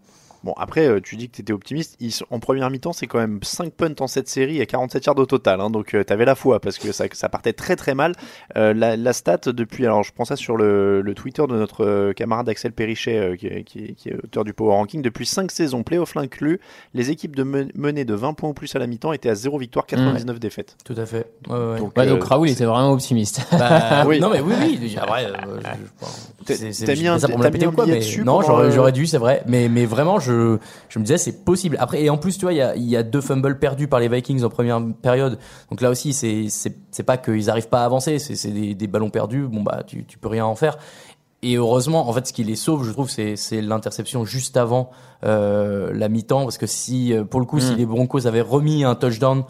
Bon, 0.45 0.53
après, 0.57 0.87
euh, 0.87 0.99
tu 1.01 1.15
dis 1.17 1.27
que 1.27 1.35
tu 1.35 1.41
étais 1.41 1.51
optimiste. 1.51 1.97
Ils 1.99 2.11
sont- 2.11 2.25
en 2.29 2.39
première 2.39 2.69
mi-temps, 2.69 2.93
c'est 2.93 3.07
quand 3.07 3.17
même 3.17 3.39
5 3.41 3.73
punts 3.73 3.95
en 3.99 4.07
cette 4.07 4.29
série 4.29 4.61
et 4.61 4.65
47 4.65 5.03
yards 5.05 5.17
au 5.17 5.25
total. 5.25 5.59
hein. 5.59 5.69
donc, 5.71 5.87
tu 5.87 6.13
avais 6.13 6.23
la 6.25 6.35
foi 6.35 6.59
parce 6.59 6.77
que 6.77 6.91
ça, 6.91 7.05
ça 7.13 7.27
partait 7.29 7.51
très 7.53 7.75
très 7.75 7.95
mal. 7.95 8.13
Euh, 8.55 8.73
la, 8.73 8.95
la 8.95 9.11
stat 9.13 9.39
depuis, 9.47 9.85
alors 9.85 10.03
je 10.03 10.13
prends 10.13 10.23
ça 10.25 10.35
sur 10.35 10.55
le, 10.55 11.01
le 11.01 11.13
Twitter 11.15 11.41
de 11.49 11.55
notre 11.55 11.83
euh, 11.83 12.13
camarade 12.13 12.47
Axel 12.47 12.71
Perrichet, 12.71 13.17
euh, 13.17 13.35
qui, 13.35 13.47
est- 13.47 13.63
qui 13.63 13.79
est- 13.79 13.93
qui 13.93 14.09
est 14.09 14.15
auteur 14.23 14.43
du 14.43 14.53
Power 14.53 14.73
Ranking. 14.73 15.01
Depuis 15.01 15.25
5 15.25 15.49
saisons, 15.51 15.81
playoff 15.83 16.15
inclus, 16.15 16.59
les 16.93 17.09
équipes 17.09 17.35
de 17.35 17.43
men- 17.43 17.71
menées 17.75 18.05
de 18.05 18.13
20 18.13 18.33
points 18.35 18.49
ou 18.49 18.53
plus 18.53 18.75
à 18.75 18.79
la 18.79 18.85
mi-temps 18.87 19.13
étaient 19.13 19.29
à 19.29 19.35
0 19.35 19.57
victoire, 19.57 19.85
99 19.87 20.39
défaites. 20.39 20.75
Tout 20.85 20.93
à 20.97 21.05
fait. 21.07 21.25
Ouais, 21.49 21.55
ouais, 21.57 21.65
ouais. 21.73 21.79
Donc, 21.79 21.97
Ouais, 21.97 22.07
donc 22.07 22.21
euh, 22.23 22.25
Raoul 22.27 22.49
était 22.49 22.65
vraiment 22.65 22.91
optimiste. 22.91 23.41
Bah, 23.51 24.03
Oui. 24.07 24.19
Non, 24.19 24.29
mais 24.29 24.41
oui, 24.41 24.53
oui. 24.79 24.95
Après, 25.01 25.25
euh, 25.25 25.33
je- 26.47 26.53
je- 26.53 26.85
T'as- 26.85 26.93
mis 26.95 27.07
un- 27.07 27.15
mis 27.15 27.75
quoi, 27.75 27.85
billet 27.85 27.95
mais 27.95 27.99
dessus 28.01 28.23
non, 28.23 28.39
euh, 28.41 28.69
j'aurais 28.71 28.91
dû, 28.91 29.07
c'est 29.07 29.17
vrai. 29.17 29.41
Mais, 29.47 29.69
mais 29.69 29.85
vraiment, 29.85 30.19
je, 30.19 30.34
je 30.89 30.99
me 30.99 31.03
disais, 31.03 31.17
c'est 31.17 31.43
possible. 31.45 31.77
Après, 31.79 32.01
et 32.03 32.09
en 32.09 32.17
plus, 32.17 32.37
tu 32.37 32.45
vois, 32.45 32.53
il 32.53 32.57
y 32.57 32.61
a, 32.61 32.75
il 32.75 32.83
y 32.89 32.95
a 32.95 33.03
deux 33.03 33.21
fumbles 33.21 33.59
perdus 33.59 33.87
par 33.87 33.99
les 33.99 34.07
Vikings 34.07 34.43
en 34.43 34.49
première 34.49 34.81
période. 35.01 35.37
Donc 35.69 35.81
là 35.81 35.89
aussi, 35.89 36.13
c'est, 36.13 36.45
c'est, 36.49 37.03
pas 37.03 37.17
qu'ils 37.17 37.49
arrivent 37.49 37.69
pas 37.69 37.81
à 37.81 37.85
avancer, 37.85 38.19
c'est, 38.19 38.49
des, 38.51 38.75
des 38.75 38.87
ballons 38.87 39.09
perdus. 39.09 39.47
Bon, 39.47 39.61
bah, 39.63 39.83
tu, 39.85 40.05
tu 40.05 40.17
peux 40.17 40.27
rien 40.27 40.45
en 40.45 40.55
faire. 40.55 40.77
Et 41.43 41.55
heureusement, 41.57 42.09
en 42.09 42.13
fait, 42.13 42.25
ce 42.25 42.33
qui 42.33 42.43
les 42.43 42.55
sauve, 42.55 42.83
je 42.85 42.91
trouve, 42.91 43.09
c'est, 43.09 43.35
c'est 43.35 43.61
l'interception 43.61 44.25
juste 44.25 44.57
avant 44.57 44.89
euh, 45.23 45.91
la 45.93 46.09
mi-temps, 46.09 46.43
parce 46.43 46.57
que 46.57 46.65
si, 46.65 47.13
euh, 47.13 47.23
pour 47.23 47.39
le 47.39 47.45
coup, 47.45 47.59
si 47.59 47.73
Mm. 47.73 47.77
les 47.77 47.85
Broncos 47.85 48.25
avaient 48.25 48.41
remis 48.41 48.83
un 48.83 48.95
touchdown, 48.95 49.43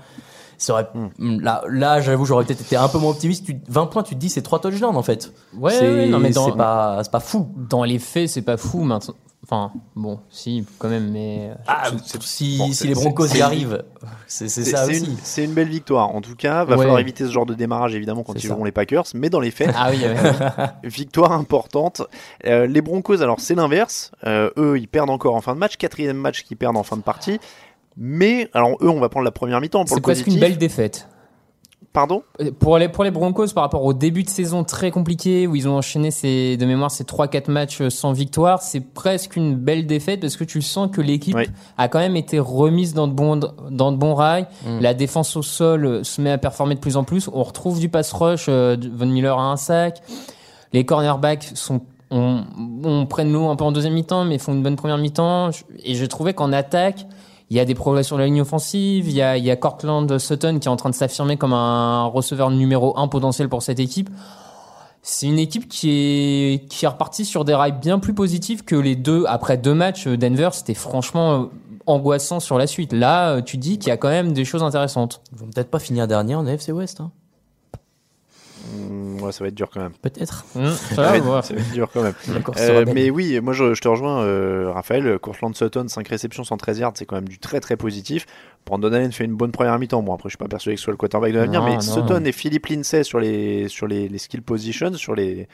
ça 0.57 0.73
aurait, 0.73 0.87
là, 1.19 1.63
là, 1.69 2.01
j'avoue, 2.01 2.25
j'aurais 2.25 2.43
peut-être 2.45 2.61
été 2.61 2.75
un 2.75 2.87
peu 2.89 2.97
moins 2.97 3.11
optimiste. 3.11 3.45
Tu, 3.45 3.57
20 3.67 3.85
points, 3.87 4.03
tu 4.03 4.15
te 4.15 4.19
dis, 4.19 4.29
c'est 4.29 4.41
trois 4.41 4.59
touchdowns 4.59 4.95
en 4.95 5.03
fait. 5.03 5.31
Ouais, 5.57 5.71
c'est, 5.71 5.85
ouais, 5.89 6.05
non, 6.07 6.19
mais 6.19 6.31
dans- 6.31 6.45
c'est 6.49 6.57
pas, 6.57 7.01
c'est 7.03 7.11
pas 7.11 7.19
fou. 7.19 7.49
Dans 7.69 7.83
les 7.83 7.99
faits, 7.99 8.29
c'est 8.29 8.41
pas 8.41 8.57
fou 8.57 8.81
maintenant. 8.83 9.15
Enfin, 9.47 9.71
bon, 9.95 10.19
si, 10.31 10.65
quand 10.79 10.89
même, 10.89 11.11
mais. 11.11 11.51
Ah, 11.67 11.83
si, 12.21 12.57
bon, 12.57 12.65
si 12.67 12.73
c'est- 12.73 12.87
les 12.87 12.95
Broncos 12.95 13.27
y 13.27 13.41
arrivent, 13.41 13.83
c'est, 14.25 14.49
ça 14.49 14.63
c'est 14.87 14.91
aussi. 14.91 15.05
une, 15.05 15.17
c'est 15.21 15.43
une 15.43 15.53
belle 15.53 15.67
victoire. 15.69 16.15
En 16.15 16.21
tout 16.21 16.35
cas, 16.35 16.63
va 16.65 16.71
Ouais. 16.75 16.81
falloir 16.81 16.97
éviter 16.99 17.25
ce 17.25 17.31
genre 17.31 17.45
de 17.45 17.53
démarrage 17.53 17.93
évidemment 17.93 18.23
quand 18.23 18.33
ils 18.33 18.41
joueront 18.47 18.63
les 18.63 18.71
Packers. 18.71 19.05
Mais 19.13 19.29
dans 19.29 19.39
les 19.39 19.51
faits, 19.51 19.69
Ah 19.77 19.91
oui, 19.91 19.99
ouais. 20.03 20.13
Victoire 20.89 21.31
importante. 21.31 22.01
Euh, 22.47 22.65
les 22.65 22.81
Broncos, 22.81 23.21
alors 23.21 23.39
c'est 23.39 23.53
l'inverse. 23.53 24.11
Euh, 24.25 24.49
eux, 24.57 24.79
ils 24.79 24.87
perdent 24.87 25.11
encore 25.11 25.35
en 25.35 25.41
fin 25.41 25.53
de 25.53 25.59
match. 25.59 25.77
Quatrième 25.77 26.17
match 26.17 26.43
qu'ils 26.43 26.57
perdent 26.57 26.77
en 26.77 26.83
fin 26.83 26.97
de 26.97 27.03
partie. 27.03 27.39
Mais, 27.97 28.49
alors 28.53 28.71
eux, 28.81 28.89
on 28.89 28.99
va 28.99 29.09
prendre 29.09 29.25
la 29.25 29.31
première 29.31 29.61
mi-temps 29.61 29.81
pour 29.85 29.89
c'est 29.89 29.95
le 29.95 30.01
presque 30.01 30.23
positif. 30.25 30.33
une 30.43 30.49
belle 30.49 30.57
défaite. 30.57 31.07
Pardon 31.95 32.23
Pour 32.59 32.77
les, 32.77 32.89
pour 32.89 33.05
les 33.05 33.09
Broncos, 33.09 33.53
par 33.55 33.63
rapport 33.63 33.85
au 33.85 33.93
début 33.93 34.23
de 34.23 34.29
saison 34.29 34.65
très 34.65 34.91
compliqué, 34.91 35.47
où 35.47 35.55
ils 35.55 35.65
ont 35.69 35.77
enchaîné 35.77 36.11
ces, 36.11 36.57
de 36.57 36.65
mémoire 36.65 36.91
ces 36.91 37.05
3-4 37.05 37.49
matchs 37.49 37.87
sans 37.87 38.11
victoire, 38.11 38.61
c'est 38.61 38.81
presque 38.81 39.37
une 39.37 39.55
belle 39.55 39.87
défaite 39.87 40.19
parce 40.19 40.35
que 40.35 40.43
tu 40.43 40.61
sens 40.61 40.89
que 40.91 40.99
l'équipe 40.99 41.37
Oui. 41.37 41.45
a 41.77 41.87
quand 41.87 41.99
même 41.99 42.17
été 42.17 42.37
remise 42.37 42.93
dans 42.93 43.07
de 43.07 43.13
bons, 43.13 43.39
dans 43.69 43.93
de 43.93 43.97
bons 43.97 44.13
rails. 44.13 44.45
Mm. 44.65 44.79
La 44.81 44.93
défense 44.93 45.37
au 45.37 45.41
sol 45.41 45.85
euh, 45.85 46.03
se 46.03 46.19
met 46.19 46.31
à 46.31 46.37
performer 46.37 46.75
de 46.75 46.81
plus 46.81 46.97
en 46.97 47.05
plus. 47.05 47.29
On 47.31 47.43
retrouve 47.43 47.79
du 47.79 47.87
pass 47.87 48.11
rush, 48.11 48.47
euh, 48.49 48.75
Von 48.93 49.05
Miller 49.05 49.39
a 49.39 49.43
un 49.43 49.55
sac. 49.55 50.01
Les 50.73 50.83
cornerbacks 50.83 51.49
sont, 51.53 51.79
on, 52.11 52.43
on 52.83 53.05
prenne 53.05 53.31
l'eau 53.31 53.47
un 53.47 53.55
peu 53.55 53.63
en 53.63 53.71
deuxième 53.71 53.93
mi-temps, 53.93 54.25
mais 54.25 54.37
font 54.37 54.51
une 54.51 54.63
bonne 54.63 54.75
première 54.75 54.97
mi-temps. 54.97 55.51
Et 55.85 55.95
j'ai 55.95 56.09
trouvé 56.09 56.33
qu'en 56.33 56.51
attaque, 56.51 57.05
il 57.49 57.57
y 57.57 57.59
a 57.59 57.65
des 57.65 57.75
progrès 57.75 58.03
sur 58.03 58.17
la 58.17 58.25
ligne 58.25 58.41
offensive. 58.41 59.07
Il 59.07 59.13
y 59.13 59.21
a, 59.21 59.37
il 59.37 59.43
y 59.43 59.51
a 59.51 59.55
Cortland 59.55 60.17
Sutton 60.17 60.59
qui 60.59 60.67
est 60.67 60.71
en 60.71 60.75
train 60.75 60.89
de 60.89 60.95
s'affirmer 60.95 61.37
comme 61.37 61.53
un 61.53 62.05
receveur 62.05 62.49
numéro 62.49 62.97
un 62.97 63.07
potentiel 63.07 63.49
pour 63.49 63.61
cette 63.61 63.79
équipe. 63.79 64.09
C'est 65.07 65.27
une 65.27 65.37
équipe 65.37 65.67
qui 65.67 65.91
est, 65.91 66.67
qui 66.67 66.85
est 66.85 66.87
repartie 66.87 67.25
sur 67.25 67.45
des 67.45 67.53
rails 67.53 67.79
bien 67.79 67.99
plus 67.99 68.15
positifs 68.15 68.65
que 68.65 68.75
les 68.75 68.95
deux. 68.95 69.25
Après 69.27 69.55
deux 69.55 69.75
matchs, 69.75 70.07
euh, 70.07 70.17
Denver, 70.17 70.49
c'était 70.51 70.73
franchement 70.73 71.33
euh, 71.33 71.45
angoissant 71.85 72.39
sur 72.39 72.57
la 72.57 72.65
suite. 72.65 72.91
Là, 72.91 73.35
euh, 73.35 73.41
tu 73.41 73.57
dis 73.57 73.77
qu'il 73.77 73.89
y 73.89 73.91
a 73.91 73.97
quand 73.97 74.09
même 74.09 74.33
des 74.33 74.45
choses 74.45 74.63
intéressantes. 74.63 75.21
Ils 75.31 75.37
vont 75.37 75.45
peut-être 75.45 75.69
pas 75.69 75.77
finir 75.77 76.07
dernier 76.07 76.33
en 76.33 76.47
AFC 76.47 76.69
West, 76.69 77.01
hein. 77.01 77.11
Mmh, 78.75 79.21
ouais, 79.21 79.31
ça 79.31 79.43
va 79.43 79.47
être 79.47 79.55
dur 79.55 79.69
quand 79.73 79.81
même. 79.81 79.93
Peut-être. 80.01 80.45
Hum, 80.55 80.71
Ça 80.71 80.95
ça 80.95 81.01
va 81.01 81.09
va, 81.11 81.17
être, 81.17 81.25
ouais. 81.35 81.41
ça 81.41 81.53
va 81.53 81.59
être 81.61 81.71
dur 81.71 81.89
quand 81.93 82.03
même. 82.03 82.13
Euh, 82.57 82.85
mais 82.93 83.09
oui, 83.09 83.39
moi 83.41 83.53
je, 83.53 83.73
je 83.73 83.81
te 83.81 83.87
rejoins, 83.87 84.21
euh, 84.23 84.71
Raphaël. 84.73 85.17
Courtland 85.19 85.53
Sutton, 85.55 85.87
5 85.87 86.07
réceptions, 86.07 86.43
113 86.43 86.79
yards, 86.79 86.93
c'est 86.95 87.05
quand 87.05 87.15
même 87.15 87.27
du 87.29 87.39
très 87.39 87.59
très 87.59 87.77
positif. 87.77 88.25
Brandon 88.65 88.91
Allen 88.93 89.11
fait 89.11 89.25
une 89.25 89.35
bonne 89.35 89.51
première 89.51 89.77
mi-temps. 89.77 90.01
Bon, 90.01 90.13
après, 90.15 90.27
je 90.29 90.31
suis 90.31 90.37
pas 90.37 90.47
persuadé 90.47 90.75
que 90.75 90.79
ce 90.79 90.85
soit 90.85 90.93
le 90.93 90.97
quarterback 90.97 91.31
de 91.33 91.37
l'avenir, 91.37 91.63
mais 91.63 91.75
non. 91.75 91.81
Sutton 91.81 92.23
et 92.25 92.31
Philippe 92.31 92.65
Lindsay 92.65 93.03
sur 93.03 93.19
les, 93.19 93.67
sur 93.67 93.85
les, 93.87 94.09
les 94.09 94.17
skill 94.17 94.41
positions, 94.41 94.91
sur 94.95 95.13
les, 95.13 95.47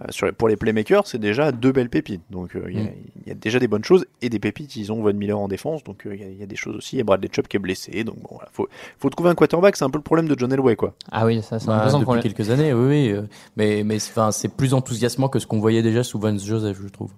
euh, 0.00 0.04
sur 0.10 0.26
les- 0.26 0.32
pour 0.32 0.48
les 0.48 0.56
playmakers, 0.56 1.06
c'est 1.06 1.18
déjà 1.18 1.50
deux 1.50 1.72
belles 1.72 1.88
pépites. 1.88 2.20
Donc 2.30 2.54
euh, 2.56 2.66
il 2.68 2.76
y 2.76 2.80
a- 2.80 2.84
Mm. 2.84 2.92
il 3.24 3.28
y, 3.28 3.30
a 3.30 3.34
déjà 3.34 3.58
des 3.58 3.68
bonnes 3.68 3.84
choses 3.84 4.04
et 4.20 4.28
des 4.28 4.38
pépites. 4.38 4.76
Ils 4.76 4.92
ont 4.92 5.00
Von 5.02 5.14
Miller 5.14 5.38
en 5.38 5.48
défense, 5.48 5.82
donc 5.82 6.06
euh, 6.06 6.14
il 6.14 6.20
y 6.20 6.24
a- 6.24 6.28
il 6.28 6.38
y, 6.38 6.42
a 6.42 6.46
des 6.46 6.56
choses 6.56 6.76
aussi. 6.76 6.98
Et 6.98 7.04
Bradley 7.04 7.30
Chubb 7.32 7.46
qui 7.48 7.56
est 7.56 7.60
blessé, 7.60 8.04
donc 8.04 8.16
bon, 8.20 8.28
voilà, 8.32 8.50
faut, 8.52 8.68
faut 8.98 9.08
trouver 9.08 9.30
un 9.30 9.34
quarterback. 9.34 9.74
C'est 9.76 9.84
un 9.86 9.90
peu 9.90 9.98
le 9.98 10.04
problème 10.04 10.28
de 10.28 10.38
John 10.38 10.52
Elway, 10.52 10.76
quoi. 10.76 10.94
Ah 11.10 11.24
oui, 11.24 11.40
ça, 11.42 11.58
c'est 11.58 11.68
Bah, 11.68 11.86
depuis 11.90 12.02
problème. 12.02 12.22
quelques 12.22 12.50
années, 12.50 12.74
oui, 12.74 13.14
oui. 13.14 13.20
Mais, 13.56 13.82
mais 13.82 13.98
c'est 13.98 14.54
plus 14.54 14.74
enthousiasmant 14.74 15.30
que 15.30 15.38
ce 15.38 15.46
qu'on 15.46 15.58
voyait 15.60 15.82
déjà 15.82 16.04
sous 16.04 16.18
Vance 16.18 16.44
Joseph, 16.44 16.76
je 16.82 16.88
trouve. 16.88 17.12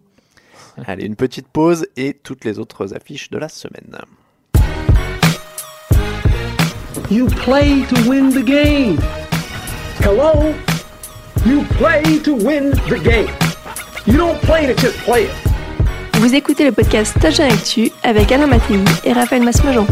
Allez, 0.86 1.04
une 1.06 1.16
petite 1.16 1.48
pause 1.48 1.88
et 1.96 2.14
toutes 2.14 2.44
les 2.44 2.60
autres 2.60 2.94
affiches 2.94 3.30
de 3.30 3.38
la 3.38 3.48
semaine. 3.48 3.98
You 7.08 7.26
play 7.26 7.84
to 7.86 8.08
win 8.08 8.30
the 8.30 8.42
game. 8.42 8.98
Hello? 10.00 10.54
You 11.44 11.64
play 11.78 12.02
to 12.24 12.34
win 12.34 12.70
the 12.88 12.98
game. 13.02 13.28
You 14.06 14.16
don't 14.16 14.40
play 14.42 14.66
to 14.66 14.74
just 14.74 14.96
play 15.04 15.24
it. 15.24 15.32
Vous 16.20 16.34
écoutez 16.34 16.64
le 16.64 16.72
podcast 16.72 17.14
Touchdown 17.20 17.50
Actu 17.50 17.90
avec 18.02 18.30
Alain 18.32 18.46
Mattei 18.46 18.78
et 19.04 19.12
Raphaël 19.12 19.42
Masmejean. 19.42 19.86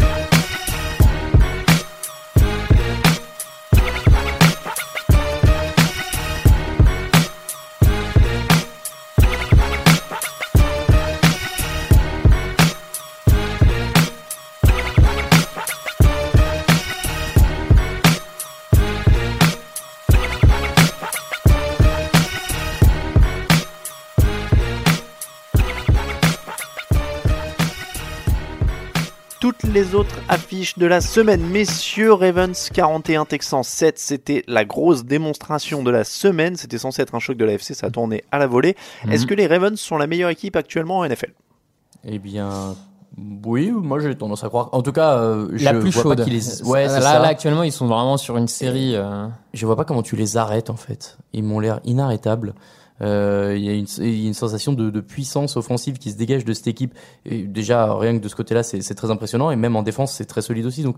Les 29.79 29.95
autres 29.95 30.15
affiches 30.27 30.77
de 30.77 30.85
la 30.85 30.99
semaine. 30.99 31.39
Messieurs, 31.41 32.11
Ravens 32.11 32.69
41, 32.73 33.23
Texans 33.23 33.63
7, 33.63 33.97
c'était 33.97 34.43
la 34.45 34.65
grosse 34.65 35.05
démonstration 35.05 35.83
de 35.83 35.89
la 35.89 36.03
semaine. 36.03 36.57
C'était 36.57 36.77
censé 36.77 37.01
être 37.01 37.15
un 37.15 37.19
choc 37.19 37.37
de 37.37 37.45
la 37.45 37.53
FC, 37.53 37.73
ça 37.73 37.87
a 37.87 37.89
tourné 37.89 38.25
à 38.29 38.39
la 38.39 38.47
volée. 38.47 38.75
Mhm. 39.05 39.11
Est-ce 39.13 39.25
que 39.25 39.33
les 39.33 39.47
Ravens 39.47 39.79
sont 39.79 39.97
la 39.97 40.05
meilleure 40.05 40.31
équipe 40.31 40.57
actuellement 40.57 40.97
en 40.99 41.05
NFL 41.07 41.31
Eh 42.03 42.19
bien, 42.19 42.75
oui, 43.45 43.71
moi 43.71 43.99
j'ai 44.01 44.13
tendance 44.15 44.43
à 44.43 44.49
croire. 44.49 44.67
En 44.73 44.81
tout 44.81 44.91
cas, 44.91 45.13
euh, 45.17 45.47
La 45.61 45.71
je 45.73 45.77
plus 45.79 45.91
vois 45.91 46.03
chaude. 46.03 46.17
pas 46.17 46.23
qu'ils 46.25 46.33
les. 46.33 46.61
Ouais, 46.63 46.85
là, 46.87 46.99
là, 46.99 47.27
actuellement, 47.27 47.63
ils 47.63 47.71
sont 47.71 47.87
vraiment 47.87 48.17
sur 48.17 48.35
une 48.35 48.49
série. 48.49 48.97
euh, 48.97 49.27
Je 49.53 49.65
vois 49.65 49.77
pas 49.77 49.85
comment 49.85 50.03
tu 50.03 50.17
les 50.17 50.35
arrêtes 50.35 50.69
en 50.69 50.75
fait. 50.75 51.17
Ils 51.31 51.43
m'ont 51.45 51.61
l'air 51.61 51.79
inarrêtables. 51.85 52.53
Euh, 53.01 53.55
Il 53.57 53.63
y 53.63 53.69
a 53.69 53.73
une, 53.73 53.85
il 53.99 54.21
y 54.21 54.25
a 54.25 54.27
une 54.27 54.33
sensation 54.33 54.73
de, 54.73 54.89
de 54.89 54.99
puissance 55.01 55.57
offensive 55.57 55.97
qui 55.97 56.11
se 56.11 56.17
dégage 56.17 56.45
de 56.45 56.53
cette 56.53 56.67
équipe. 56.67 56.93
Et 57.25 57.43
déjà, 57.43 57.93
rien 57.97 58.17
que 58.17 58.23
de 58.23 58.27
ce 58.27 58.35
côté-là, 58.35 58.63
c'est 58.63 58.95
très 58.95 59.11
impressionnant. 59.11 59.51
Et 59.51 59.55
même 59.55 59.75
en 59.75 59.83
défense, 59.83 60.13
c'est 60.13 60.25
très 60.25 60.41
solide 60.41 60.65
aussi. 60.65 60.83
Donc, 60.83 60.97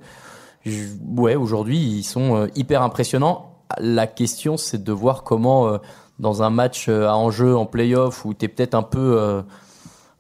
je- 0.66 0.88
ouais, 1.16 1.36
aujourd'hui, 1.36 1.78
ils 1.80 2.04
sont 2.04 2.36
euh, 2.36 2.48
hyper 2.56 2.82
impressionnants. 2.82 3.56
La 3.80 4.08
question, 4.08 4.58
c'est 4.58 4.84
de 4.84 4.92
voir 4.92 5.24
comment, 5.24 5.68
euh, 5.68 5.78
dans 6.20 6.44
un 6.44 6.50
match 6.50 6.88
euh, 6.90 7.08
à 7.08 7.16
enjeu 7.16 7.56
en 7.56 7.66
playoff, 7.66 8.26
où 8.26 8.34
tu 8.34 8.46
es 8.46 8.48
peut-être 8.48 8.76
un 8.76 8.84
peu, 8.84 9.16
euh, 9.20 9.42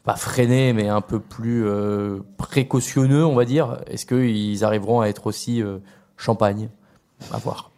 pas 0.04 0.15
freiné, 0.15 0.74
mais 0.74 0.88
un 0.88 1.02
peu 1.02 1.20
plus 1.20 1.65
euh, 1.65 2.20
précautionneux, 2.38 3.26
on 3.26 3.36
va 3.36 3.46
dire, 3.46 3.80
est-ce 3.88 4.06
qu'ils 4.06 4.63
arriveront 4.63 5.02
à 5.02 5.08
être 5.08 5.28
aussi 5.28 5.62
euh, 5.62 5.78
champagne? 6.17 6.70
À 7.32 7.38
voir. 7.38 7.71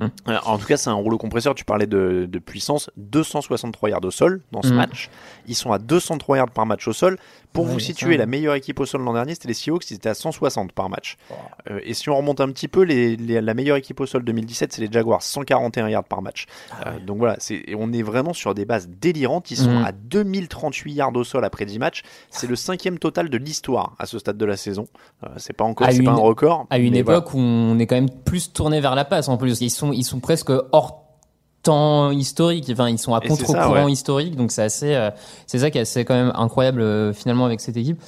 Euh, 0.00 0.08
En 0.44 0.58
tout 0.58 0.66
cas, 0.66 0.76
c'est 0.76 0.90
un 0.90 0.94
rouleau 0.94 1.18
compresseur. 1.18 1.54
Tu 1.54 1.64
parlais 1.64 1.86
de, 1.86 2.26
de 2.28 2.38
puissance. 2.38 2.90
263 2.96 3.90
yards 3.90 4.04
au 4.04 4.10
sol 4.10 4.40
dans 4.52 4.62
ce 4.62 4.72
Mm. 4.72 4.76
match. 4.76 5.08
Ils 5.46 5.54
sont 5.54 5.72
à 5.72 5.78
203 5.78 6.36
yards 6.38 6.50
par 6.50 6.66
match 6.66 6.88
au 6.88 6.92
sol. 6.92 7.16
Pour 7.54 7.64
Ouais, 7.64 7.70
vous 7.72 7.78
situer, 7.78 8.12
ça. 8.12 8.18
la 8.18 8.26
meilleure 8.26 8.54
équipe 8.56 8.78
au 8.80 8.84
sol 8.84 9.00
l'an 9.02 9.14
dernier, 9.14 9.32
c'était 9.34 9.48
les 9.48 9.54
Seahawks. 9.54 9.90
Ils 9.90 9.94
étaient 9.94 10.10
à 10.10 10.14
160 10.14 10.72
par 10.72 10.90
match. 10.90 11.16
Euh, 11.70 11.80
et 11.84 11.94
si 11.94 12.10
on 12.10 12.16
remonte 12.16 12.40
un 12.42 12.48
petit 12.48 12.68
peu, 12.68 12.82
les, 12.82 13.16
les- 13.16 13.40
la 13.40 13.54
meilleure 13.54 13.76
équipe 13.78 14.00
au 14.00 14.06
sol 14.06 14.24
2017, 14.24 14.72
c'est 14.72 14.82
les 14.82 14.92
Jaguars. 14.92 15.22
141 15.22 15.88
yards 15.88 16.04
par 16.04 16.20
match. 16.20 16.44
Euh, 16.84 16.98
donc 16.98 17.18
voilà, 17.18 17.38
et 17.50 17.74
on 17.78 17.92
est 17.92 18.02
vraiment 18.02 18.32
sur 18.34 18.54
des 18.54 18.64
bases 18.66 18.88
délirantes. 18.88 19.50
Ils 19.50 19.56
sont 19.56 19.70
Mm. 19.80 19.84
à 19.86 19.92
2038 19.92 20.92
yards 20.92 21.14
au 21.16 21.24
sol 21.24 21.44
après 21.44 21.64
10 21.64 21.78
matchs. 21.78 22.02
C'est 22.30 22.46
le 22.48 22.56
cinquième 22.56 22.98
total 22.98 23.28
de 23.30 23.38
l'histoire 23.38 23.94
à 23.98 24.06
ce 24.06 24.18
stade 24.18 24.36
de 24.36 24.44
la 24.44 24.56
saison. 24.56 24.86
Euh, 25.22 25.28
c'est 25.36 25.52
pas 25.52 25.64
encore, 25.64 25.86
pas 25.86 25.94
un 26.10 26.14
record. 26.14 26.66
à 26.70 26.78
une 26.78 27.00
voilà. 27.02 27.18
époque 27.18 27.34
où 27.34 27.38
on 27.38 27.78
est 27.78 27.86
quand 27.86 27.94
même 27.94 28.10
plus 28.10 28.52
tourné 28.52 28.80
vers 28.80 28.94
la 28.96 29.04
passe 29.04 29.28
en 29.28 29.36
plus. 29.36 29.60
Ils 29.60 29.70
sont, 29.70 29.92
ils 29.92 30.02
sont 30.04 30.18
presque 30.20 30.50
hors 30.72 31.03
temps 31.64 32.10
historique. 32.12 32.68
Enfin, 32.72 32.88
ils 32.88 32.98
sont 32.98 33.14
à 33.14 33.20
contre-courant 33.20 33.84
ouais. 33.84 33.92
historique. 33.92 34.36
Donc 34.36 34.52
c'est 34.52 34.62
assez, 34.62 34.94
euh, 34.94 35.10
c'est 35.46 35.58
ça 35.58 35.70
qui 35.70 35.78
est 35.78 35.82
assez 35.82 36.04
quand 36.04 36.14
même 36.14 36.32
incroyable 36.34 36.80
euh, 36.80 37.12
finalement 37.12 37.44
avec 37.44 37.60
cette 37.60 37.76
équipe. 37.76 38.00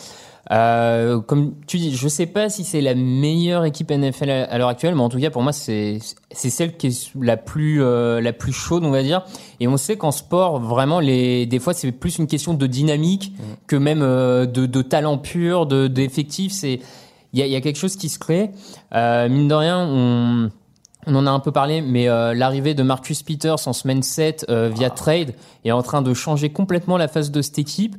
Euh, 0.52 1.20
comme 1.20 1.54
tu 1.66 1.78
dis, 1.78 1.96
je 1.96 2.06
sais 2.06 2.26
pas 2.26 2.48
si 2.48 2.62
c'est 2.62 2.80
la 2.80 2.94
meilleure 2.94 3.64
équipe 3.64 3.90
NFL 3.90 4.30
à, 4.30 4.44
à 4.44 4.58
l'heure 4.58 4.68
actuelle, 4.68 4.94
mais 4.94 5.00
en 5.00 5.08
tout 5.08 5.18
cas 5.18 5.30
pour 5.30 5.42
moi 5.42 5.52
c'est 5.52 5.98
c'est 6.30 6.50
celle 6.50 6.76
qui 6.76 6.86
est 6.88 7.12
la 7.20 7.36
plus 7.36 7.82
euh, 7.82 8.20
la 8.20 8.32
plus 8.32 8.52
chaude 8.52 8.84
on 8.84 8.90
va 8.90 9.02
dire. 9.02 9.24
Et 9.58 9.66
on 9.66 9.76
sait 9.76 9.96
qu'en 9.96 10.12
sport 10.12 10.60
vraiment 10.60 11.00
les 11.00 11.46
des 11.46 11.58
fois 11.58 11.74
c'est 11.74 11.90
plus 11.90 12.18
une 12.18 12.28
question 12.28 12.54
de 12.54 12.66
dynamique 12.66 13.32
que 13.66 13.74
même 13.74 14.02
euh, 14.02 14.46
de, 14.46 14.66
de 14.66 14.82
talent 14.82 15.18
pur, 15.18 15.66
de 15.66 15.88
d'effectifs. 15.88 16.52
C'est 16.52 16.78
il 17.32 17.40
y 17.40 17.42
a, 17.42 17.46
il 17.46 17.52
y 17.52 17.56
a 17.56 17.60
quelque 17.60 17.76
chose 17.78 17.96
qui 17.96 18.08
se 18.08 18.18
crée. 18.18 18.50
Euh, 18.94 19.28
mine 19.28 19.48
de 19.48 19.54
rien, 19.54 19.78
on 19.78 20.50
on 21.06 21.14
en 21.14 21.26
a 21.26 21.30
un 21.30 21.40
peu 21.40 21.52
parlé, 21.52 21.80
mais 21.80 22.08
euh, 22.08 22.34
l'arrivée 22.34 22.74
de 22.74 22.82
Marcus 22.82 23.22
Peters 23.22 23.66
en 23.66 23.72
semaine 23.72 24.02
7 24.02 24.46
euh, 24.48 24.68
via 24.68 24.90
trade 24.90 25.34
est 25.64 25.70
en 25.70 25.82
train 25.82 26.02
de 26.02 26.12
changer 26.14 26.50
complètement 26.50 26.96
la 26.96 27.08
face 27.08 27.30
de 27.30 27.42
cette 27.42 27.58
équipe 27.58 27.96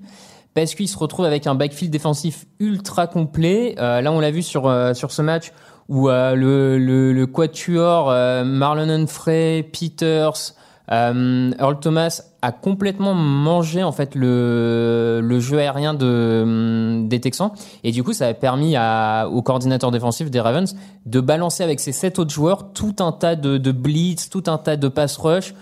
parce 0.53 0.75
qu'il 0.75 0.87
se 0.87 0.97
retrouve 0.97 1.25
avec 1.25 1.47
un 1.47 1.55
backfield 1.55 1.91
défensif 1.91 2.45
ultra 2.59 3.07
complet. 3.07 3.75
Euh, 3.77 4.01
là, 4.01 4.11
on 4.11 4.19
l'a 4.19 4.31
vu 4.31 4.41
sur 4.41 4.73
sur 4.95 5.11
ce 5.11 5.21
match 5.21 5.51
où 5.87 6.09
le, 6.09 6.77
le 6.77 7.13
le 7.13 7.27
quatuor 7.27 8.07
Marlon 8.43 8.89
Humphrey, 8.89 9.63
Peters, 9.71 10.53
euh, 10.91 11.51
Earl 11.59 11.79
Thomas 11.79 12.21
a 12.41 12.51
complètement 12.51 13.13
mangé 13.13 13.83
en 13.83 13.91
fait 13.91 14.15
le 14.15 15.39
jeu 15.39 15.59
aérien 15.59 15.97
hum, 15.99 17.07
des 17.09 17.19
Texans 17.19 17.51
et 17.83 17.91
du 17.91 18.03
coup 18.03 18.13
ça 18.13 18.27
a 18.27 18.33
permis 18.33 18.75
à, 18.75 19.27
au 19.29 19.41
coordinateur 19.41 19.91
défensif 19.91 20.31
des 20.31 20.39
Ravens 20.39 20.75
de 21.05 21.19
balancer 21.19 21.63
avec 21.63 21.79
ses 21.79 21.91
sept 21.91 22.19
autres 22.19 22.33
joueurs 22.33 22.71
tout 22.73 22.95
un 22.99 23.11
tas 23.11 23.35
de, 23.35 23.71
blitz, 23.71 24.29
tout 24.29 24.43
un 24.47 24.57
tas 24.57 24.77
de 24.77 24.87
pass 24.87 25.17
rush 25.17 25.53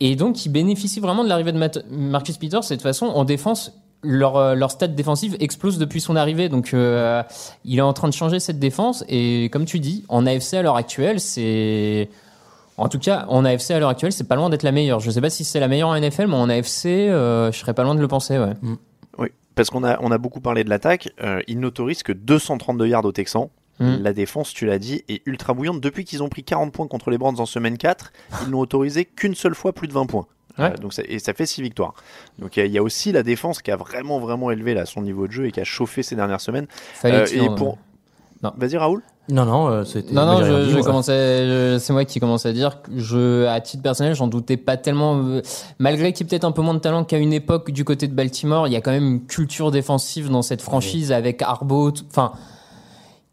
et 0.00 0.16
donc, 0.16 0.44
ils 0.44 0.50
bénéficient 0.50 1.00
vraiment 1.00 1.24
de 1.24 1.28
l'arrivée 1.28 1.52
de 1.52 1.82
Marcus 1.90 2.36
Peters. 2.36 2.60
Et 2.64 2.64
de 2.64 2.74
toute 2.74 2.82
façon, 2.82 3.06
en 3.06 3.24
défense, 3.24 3.72
leur, 4.02 4.36
euh, 4.36 4.54
leur 4.54 4.70
stade 4.70 4.94
défensif 4.94 5.34
explose 5.40 5.78
depuis 5.78 6.00
son 6.00 6.16
arrivée. 6.16 6.48
Donc, 6.48 6.74
euh, 6.74 7.22
il 7.64 7.78
est 7.78 7.82
en 7.82 7.92
train 7.92 8.08
de 8.08 8.12
changer 8.12 8.40
cette 8.40 8.58
défense. 8.58 9.04
Et 9.08 9.48
comme 9.52 9.64
tu 9.64 9.80
dis, 9.80 10.04
en 10.08 10.26
AFC 10.26 10.54
à 10.54 10.62
l'heure 10.62 10.76
actuelle, 10.76 11.20
c'est. 11.20 12.10
En 12.76 12.88
tout 12.88 12.98
cas, 12.98 13.26
en 13.28 13.44
AFC 13.44 13.70
à 13.70 13.78
l'heure 13.78 13.88
actuelle, 13.88 14.12
c'est 14.12 14.26
pas 14.26 14.36
loin 14.36 14.50
d'être 14.50 14.62
la 14.64 14.72
meilleure. 14.72 15.00
Je 15.00 15.10
sais 15.10 15.20
pas 15.20 15.30
si 15.30 15.44
c'est 15.44 15.60
la 15.60 15.68
meilleure 15.68 15.88
en 15.90 15.98
NFL, 16.00 16.26
mais 16.26 16.34
en 16.34 16.48
AFC, 16.48 16.86
euh, 16.86 17.52
je 17.52 17.58
serais 17.58 17.74
pas 17.74 17.84
loin 17.84 17.94
de 17.94 18.00
le 18.00 18.08
penser, 18.08 18.38
ouais. 18.38 18.54
Oui, 19.18 19.28
parce 19.54 19.70
qu'on 19.70 19.84
a, 19.84 19.98
on 20.02 20.10
a 20.10 20.18
beaucoup 20.18 20.40
parlé 20.40 20.64
de 20.64 20.70
l'attaque. 20.70 21.10
Euh, 21.22 21.40
ils 21.46 21.60
n'autorisent 21.60 22.02
que 22.02 22.12
232 22.12 22.86
yards 22.88 23.04
aux 23.04 23.12
Texans. 23.12 23.48
Mm. 23.80 23.96
La 24.02 24.12
défense, 24.12 24.52
tu 24.52 24.66
l'as 24.66 24.78
dit, 24.78 25.02
est 25.08 25.22
ultra 25.26 25.52
bouillante. 25.54 25.80
Depuis 25.80 26.04
qu'ils 26.04 26.22
ont 26.22 26.28
pris 26.28 26.42
40 26.44 26.72
points 26.72 26.86
contre 26.88 27.10
les 27.10 27.18
Brands 27.18 27.38
en 27.38 27.46
semaine 27.46 27.76
4, 27.78 28.12
ils 28.44 28.50
n'ont 28.50 28.60
autorisé 28.60 29.04
qu'une 29.04 29.34
seule 29.34 29.54
fois 29.54 29.72
plus 29.72 29.88
de 29.88 29.92
20 29.92 30.06
points. 30.06 30.26
Ouais. 30.58 30.66
Euh, 30.72 30.76
donc 30.76 30.92
ça, 30.92 31.02
et 31.08 31.18
ça 31.18 31.32
fait 31.34 31.46
6 31.46 31.62
victoires. 31.62 31.94
Donc 32.38 32.56
il 32.56 32.60
y 32.60 32.62
a- 32.62 32.66
il 32.66 32.72
y, 32.72 32.78
a 32.78 32.82
aussi 32.84 33.10
la 33.10 33.24
défense 33.24 33.60
qui 33.62 33.72
a 33.72 33.76
vraiment 33.76 34.20
vraiment 34.20 34.52
élevé 34.52 34.74
là, 34.74 34.86
son 34.86 35.02
niveau 35.02 35.26
de 35.26 35.32
jeu 35.32 35.46
et 35.46 35.50
qui 35.50 35.60
a 35.60 35.64
chauffé 35.64 36.04
ces 36.04 36.14
dernières 36.14 36.40
semaines. 36.40 36.66
Fallait-il, 36.94 37.42
et 37.42 37.48
pour... 37.56 37.78
Non. 38.44 38.52
Vas-y 38.58 38.76
Raoul. 38.76 39.02
Non, 39.30 39.46
non, 39.46 39.68
euh, 39.68 39.84
c'était. 39.84 40.12
Non, 40.12 40.26
non, 40.26 40.44
je, 40.44 40.80
commençais, 40.82 41.78
c'est 41.78 41.94
moi 41.94 42.04
qui 42.04 42.20
commençais 42.20 42.50
à 42.50 42.52
dire 42.52 42.82
que 42.82 42.90
je, 42.98 43.46
à 43.46 43.58
titre 43.62 43.82
personnel, 43.82 44.14
j'en 44.14 44.26
doutais 44.26 44.58
pas 44.58 44.76
tellement. 44.76 45.16
euh, 45.16 45.40
Malgré 45.78 46.12
qu'il 46.12 46.26
y 46.26 46.28
ait 46.28 46.30
peut-être 46.30 46.44
un 46.44 46.52
peu 46.52 46.60
moins 46.60 46.74
de 46.74 46.78
talent 46.78 47.04
qu'à 47.04 47.16
une 47.16 47.32
époque 47.32 47.70
du 47.70 47.84
côté 47.84 48.06
de 48.06 48.12
Baltimore, 48.12 48.68
il 48.68 48.74
y 48.74 48.76
a 48.76 48.82
quand 48.82 48.90
même 48.90 49.06
une 49.06 49.24
culture 49.24 49.70
défensive 49.70 50.28
dans 50.28 50.42
cette 50.42 50.60
franchise 50.60 51.10
avec 51.10 51.40
Arbo. 51.40 51.90
Enfin, 52.10 52.32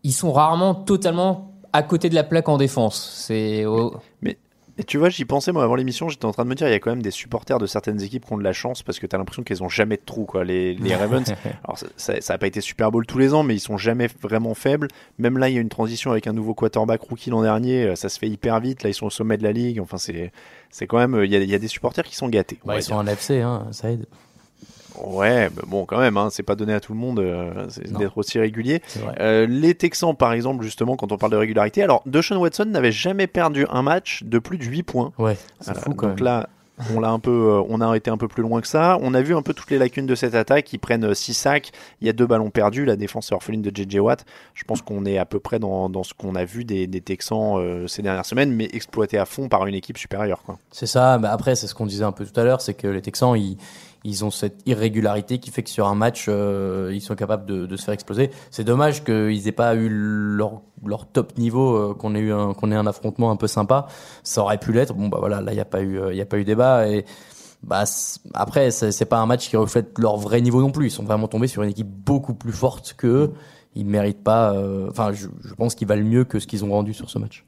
ils 0.04 0.14
sont 0.14 0.32
rarement 0.32 0.76
totalement 0.76 1.52
à 1.74 1.84
côté 1.84 2.10
de 2.10 2.16
la 2.16 2.24
plaque 2.24 2.48
en 2.48 2.58
défense. 2.58 3.12
C'est 3.14 3.66
oh, 3.66 3.94
Mais 4.22 4.38
et 4.78 4.84
tu 4.84 4.98
vois, 4.98 5.10
j'y 5.10 5.26
pensais 5.26 5.52
moi 5.52 5.64
avant 5.64 5.76
l'émission, 5.76 6.10
j'étais 6.10 6.26
en 6.26 6.32
train 6.32 6.44
de 6.44 6.50
me 6.50 6.56
dire, 6.56 6.68
il 6.68 6.72
y 6.72 6.76
a 6.76 6.80
quand 6.80 6.92
même 6.92 7.02
des 7.02 7.12
supporters 7.12 7.60
de 7.60 7.66
certaines 7.66 8.02
équipes 8.02 8.26
qui 8.26 8.34
ont 8.34 8.38
de 8.38 8.44
la 8.44 8.54
chance 8.54 8.84
parce 8.84 9.00
que 9.00 9.08
tu 9.08 9.16
as 9.16 9.20
l'impression 9.20 9.44
qu'ils 9.44 9.64
ont 9.64 9.70
jamais 9.70 9.98
de 9.98 10.02
trou 10.06 10.26
quoi. 10.26 10.44
Les, 10.44 10.76
les 10.76 10.96
Ravens, 11.02 11.34
alors 11.64 11.78
ça, 11.78 11.88
ça, 11.98 12.22
ça 12.22 12.34
a 12.34 12.38
pas 12.38 12.48
été 12.48 12.62
Super 12.62 12.92
Bowl 12.92 13.06
tous 13.06 13.18
les 13.18 13.34
ans, 13.34 13.44
mais 13.44 13.56
ils 13.56 13.60
sont 13.60 13.78
jamais 13.78 14.08
vraiment 14.22 14.54
faibles. 14.54 14.88
Même 15.20 15.38
là, 15.38 15.50
il 15.50 15.56
y 15.56 15.58
a 15.58 15.62
une 15.62 15.70
transition 15.70 16.12
avec 16.12 16.28
un 16.28 16.34
nouveau 16.34 16.54
quarterback 16.54 17.02
rookie 17.02 17.30
l'an 17.30 17.42
dernier, 17.42 17.84
euh, 17.84 17.96
ça 17.96 18.10
se 18.10 18.18
fait 18.20 18.30
hyper 18.30 18.60
vite. 18.60 18.84
Là, 18.84 18.90
ils 18.90 18.94
sont 18.94 19.08
au 19.08 19.12
sommet 19.12 19.38
de 19.38 19.44
la 19.44 19.52
ligue. 19.52 19.80
Enfin, 19.80 19.98
c'est 19.98 20.32
c'est 20.70 20.88
quand 20.88 20.98
même, 20.98 21.16
euh, 21.16 21.26
il 21.26 21.32
y 21.32 21.36
a, 21.36 21.40
il 21.40 21.50
y 21.50 21.56
a 21.56 21.60
des 21.60 21.68
supporters 21.68 22.06
qui 22.06 22.16
sont 22.16 22.30
gâtés. 22.30 22.60
Bah, 22.66 22.76
ils 22.76 22.80
dire. 22.80 22.88
sont 22.88 22.96
en 22.96 23.06
FC, 23.08 23.42
hein, 23.42 23.68
ça 23.72 23.92
aide. 23.92 24.06
Ouais, 25.00 25.50
mais 25.50 25.62
bon, 25.68 25.86
quand 25.86 26.00
même, 26.00 26.18
hein, 26.18 26.30
c'est 26.32 26.44
pas 26.44 26.56
donné 26.56 26.74
à 26.74 26.80
tout 26.80 26.94
le 26.94 27.00
monde 27.00 27.20
euh, 27.20 27.68
d'être 27.98 28.18
aussi 28.18 28.40
régulier. 28.40 28.82
Euh, 29.20 29.46
les 29.48 29.74
Texans, 29.76 30.16
par 30.16 30.34
exemple, 30.34 30.64
justement, 30.64 30.96
quand 30.96 31.12
on 31.12 31.18
parle 31.18 31.32
de 31.32 31.38
régularité, 31.38 31.82
alors 31.84 32.02
Deshaun 32.06 32.38
Watson 32.38 32.66
n'avait 32.66 32.92
jamais 32.92 33.28
perdu 33.28 33.66
un 33.70 33.82
match 33.82 34.24
de 34.24 34.40
plus 34.40 34.58
de 34.58 34.64
8 34.66 34.84
points. 34.84 35.12
Ouais, 35.18 35.38
c'est 35.60 35.72
Euh, 35.72 35.74
fou 35.80 35.94
quand 35.94 36.08
donc 36.08 36.18
même. 36.18 36.26
là, 36.26 36.50
on 36.96 37.00
l'a 37.00 37.10
un 37.12 37.20
peu, 37.20 37.62
on 37.70 37.80
a 37.80 37.96
été 37.96 38.10
un 38.10 38.18
peu 38.18 38.28
plus 38.28 38.42
loin 38.42 38.60
que 38.60 38.68
ça. 38.68 38.98
On 39.02 39.14
a 39.14 39.22
vu 39.22 39.36
un 39.36 39.44
peu 39.44 39.54
toutes 39.54 39.70
les 39.70 39.78
lacunes 39.78 40.08
de 40.08 40.16
cette 40.16 40.34
attaque. 40.34 40.74
Ils 40.74 40.80
prennent 40.80 41.14
6 41.14 41.34
sacs. 41.36 41.72
Il 42.02 42.08
y 42.08 42.10
a 42.10 42.14
deux 42.14 42.26
ballons 42.26 42.50
perdus. 42.50 42.86
La 42.86 42.96
défense 42.96 43.32
est 43.32 43.36
orpheline 43.36 43.62
de 43.62 43.70
JJ 43.74 44.00
Watt. 44.00 44.26
Je 44.56 44.64
pense 44.64 44.82
qu'on 44.82 45.06
est 45.06 45.20
à 45.20 45.26
peu 45.26 45.40
près 45.40 45.60
dans, 45.60 45.90
dans 45.90 46.02
ce 46.04 46.16
qu'on 46.16 46.34
a 46.34 46.44
vu 46.44 46.66
des, 46.66 46.88
des 46.88 47.02
Texans 47.02 47.58
euh, 47.60 47.86
ces 47.88 48.02
dernières 48.02 48.26
semaines, 48.26 48.52
mais 48.52 48.68
exploité 48.74 49.20
à 49.20 49.26
fond 49.26 49.48
par 49.48 49.68
une 49.68 49.76
équipe 49.76 49.98
supérieure. 50.00 50.42
C'est 50.72 50.88
ça, 50.88 51.20
mais 51.20 51.28
après, 51.28 51.56
c'est 51.56 51.68
ce 51.68 51.76
qu'on 51.76 51.86
disait 51.86 52.04
un 52.04 52.12
peu 52.14 52.26
tout 52.26 52.40
à 52.40 52.44
l'heure, 52.44 52.62
c'est 52.62 52.74
que 52.74 52.88
les 52.88 53.02
Texans, 53.02 53.36
ils, 53.38 53.58
ils 54.04 54.26
ont 54.26 54.32
cette 54.32 54.62
irrégularité 54.66 55.38
qui 55.38 55.52
fait 55.52 55.64
que 55.64 55.70
sur 55.70 55.88
un 55.88 55.96
match, 55.96 56.26
euh, 56.28 56.92
ils 56.94 57.02
sont 57.02 57.16
capables 57.16 57.46
de, 57.46 57.66
de 57.66 57.76
se 57.78 57.84
faire 57.84 57.94
exploser. 57.94 58.32
C'est 58.50 58.64
dommage 58.64 59.04
qu'ils 59.04 59.48
aient 59.48 59.52
pas 59.52 59.76
eu 59.76 59.90
leur, 59.90 60.62
leur 60.86 61.06
top 61.08 61.38
niveau, 61.38 61.76
euh, 61.76 61.94
qu'on 61.94 62.16
ait 62.16 62.20
eu 62.20 62.34
qu'on 62.58 62.72
ait 62.72 62.76
un 62.76 62.88
affrontement 62.88 63.32
un 63.32 63.36
peu 63.36 63.48
sympa. 63.48 63.88
Ça 64.24 64.42
aurait 64.42 64.58
pu 64.58 64.74
l'être. 64.74 64.94
Bon, 64.94 65.08
bah 65.08 65.18
voilà, 65.20 65.42
là, 65.42 65.52
il 65.52 65.56
n'y 65.56 65.62
a 65.62 65.66
pas 65.66 65.82
eu, 65.82 66.00
euh, 66.00 66.14
il 66.14 66.18
y 66.18 66.22
a 66.22 66.26
pas 66.26 66.38
eu 66.40 66.44
débat 66.44 66.88
et, 66.88 67.06
bah, 67.64 67.84
après, 68.34 68.72
c'est 68.72 69.06
pas 69.06 69.20
un 69.20 69.28
match 69.28 69.50
qui 69.50 69.56
reflète 69.56 70.00
leur 70.00 70.18
vrai 70.18 70.42
niveau 70.42 70.62
non 70.62 70.72
plus. 70.72 70.88
Ils 70.88 70.92
sont 70.92 71.04
vraiment 71.04 71.28
tombés 71.28 71.48
sur 71.48 71.62
une 71.62 71.70
équipe 71.70 71.88
beaucoup 71.90 72.34
plus 72.34 72.54
forte 72.54 72.96
qu'eux. 72.98 73.34
Ils 73.76 73.86
méritent 73.86 74.24
pas, 74.24 74.54
euh, 74.54 74.90
enfin, 74.90 75.14
je, 75.14 75.28
je 75.44 75.54
pense 75.54 75.76
qu'ils 75.76 75.88
valent 75.88 76.04
mieux 76.04 76.24
que 76.24 76.40
ce 76.40 76.48
qu'ils 76.48 76.66
ont 76.66 76.72
rendu 76.72 76.94
sur 76.94 77.10
ce 77.10 77.20
match. 77.20 77.46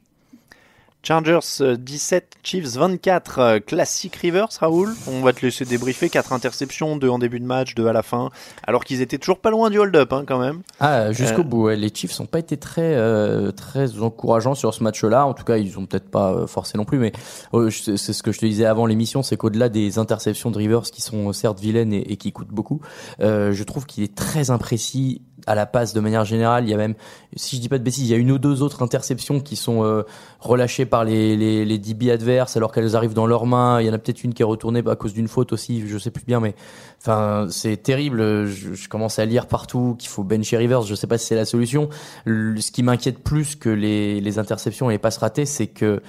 Chargers 1.04 1.38
euh, 1.60 1.76
17, 1.76 2.36
Chiefs 2.42 2.76
24, 2.76 3.38
euh, 3.38 3.58
classique 3.60 4.16
Rivers, 4.16 4.48
Raoul. 4.58 4.88
On 5.06 5.20
va 5.20 5.34
te 5.34 5.44
laisser 5.44 5.64
débriefer. 5.66 6.08
4 6.08 6.32
interceptions, 6.32 6.96
2 6.96 7.08
en 7.08 7.18
début 7.18 7.40
de 7.40 7.44
match, 7.44 7.74
2 7.74 7.86
à 7.86 7.92
la 7.92 8.02
fin. 8.02 8.30
Alors 8.66 8.84
qu'ils 8.84 9.02
étaient 9.02 9.18
toujours 9.18 9.38
pas 9.38 9.50
loin 9.50 9.68
du 9.68 9.78
hold-up 9.78 10.12
hein, 10.14 10.24
quand 10.26 10.38
même. 10.38 10.62
Ah, 10.80 11.12
jusqu'au 11.12 11.42
Euh, 11.42 11.44
bout. 11.44 11.62
ouais. 11.64 11.76
Les 11.76 11.90
Chiefs 11.94 12.18
n'ont 12.20 12.26
pas 12.26 12.38
été 12.38 12.56
très 12.56 12.94
euh, 12.94 13.52
très 13.52 14.00
encourageants 14.00 14.54
sur 14.54 14.72
ce 14.72 14.82
match-là. 14.82 15.26
En 15.26 15.34
tout 15.34 15.44
cas, 15.44 15.58
ils 15.58 15.78
ont 15.78 15.84
peut-être 15.86 16.10
pas 16.10 16.32
euh, 16.32 16.46
forcé 16.46 16.78
non 16.78 16.86
plus, 16.86 16.98
mais 16.98 17.12
euh, 17.52 17.68
je- 17.68 17.96
c'est 17.96 18.12
ce 18.14 18.22
que 18.22 18.32
je 18.32 18.38
te 18.38 18.46
disais 18.46 18.64
avant 18.64 18.86
l'émission, 18.86 19.22
c'est 19.22 19.36
qu'au-delà 19.36 19.68
des 19.68 19.98
interceptions 19.98 20.50
de 20.50 20.56
Rivers 20.56 20.82
qui 20.84 21.02
sont 21.02 21.32
certes 21.34 21.60
vilaines 21.60 21.92
et, 21.92 22.12
et 22.12 22.16
qui 22.16 22.32
coûtent 22.32 22.48
beaucoup, 22.48 22.80
euh, 23.20 23.52
je 23.52 23.62
trouve 23.64 23.84
qu'il 23.84 24.04
est 24.04 24.14
très 24.14 24.50
imprécis 24.50 25.20
à 25.46 25.54
la 25.54 25.66
passe 25.66 25.94
de 25.94 26.00
manière 26.00 26.24
générale. 26.24 26.64
Il 26.64 26.70
y 26.70 26.74
a 26.74 26.76
même, 26.76 26.94
si 27.36 27.56
je 27.56 27.60
dis 27.60 27.68
pas 27.68 27.78
de 27.78 27.84
bêtises, 27.84 28.04
il 28.04 28.10
y 28.10 28.14
a 28.14 28.16
une 28.16 28.30
ou 28.30 28.38
deux 28.38 28.62
autres 28.62 28.82
interceptions 28.82 29.40
qui 29.40 29.56
sont 29.56 29.84
euh, 29.84 30.02
relâchées 30.40 30.86
par 30.86 31.04
les, 31.04 31.36
les, 31.36 31.64
les 31.64 31.78
DB 31.78 32.10
adverses 32.10 32.56
alors 32.56 32.72
qu'elles 32.72 32.96
arrivent 32.96 33.14
dans 33.14 33.26
leurs 33.26 33.46
mains. 33.46 33.80
Il 33.80 33.86
y 33.86 33.90
en 33.90 33.92
a 33.92 33.98
peut-être 33.98 34.24
une 34.24 34.34
qui 34.34 34.42
est 34.42 34.46
retournée 34.46 34.82
à 34.86 34.96
cause 34.96 35.12
d'une 35.12 35.28
faute 35.28 35.52
aussi, 35.52 35.86
je 35.86 35.98
sais 35.98 36.10
plus 36.10 36.24
bien, 36.24 36.40
mais 36.40 36.54
enfin 37.00 37.46
c'est 37.50 37.76
terrible. 37.76 38.46
Je, 38.46 38.74
je, 38.74 38.88
commence 38.88 39.18
à 39.18 39.24
lire 39.24 39.46
partout 39.46 39.96
qu'il 39.98 40.08
faut 40.08 40.24
bencher 40.24 40.56
Rivers. 40.56 40.82
Je 40.82 40.94
sais 40.94 41.06
pas 41.06 41.18
si 41.18 41.26
c'est 41.26 41.36
la 41.36 41.44
solution. 41.44 41.88
Le, 42.24 42.60
ce 42.60 42.70
qui 42.70 42.82
m'inquiète 42.82 43.18
plus 43.18 43.56
que 43.56 43.68
les, 43.68 44.20
les 44.20 44.38
interceptions 44.38 44.90
et 44.90 44.94
les 44.94 44.98
passes 44.98 45.18
ratées, 45.18 45.46
c'est 45.46 45.66
que 45.66 46.00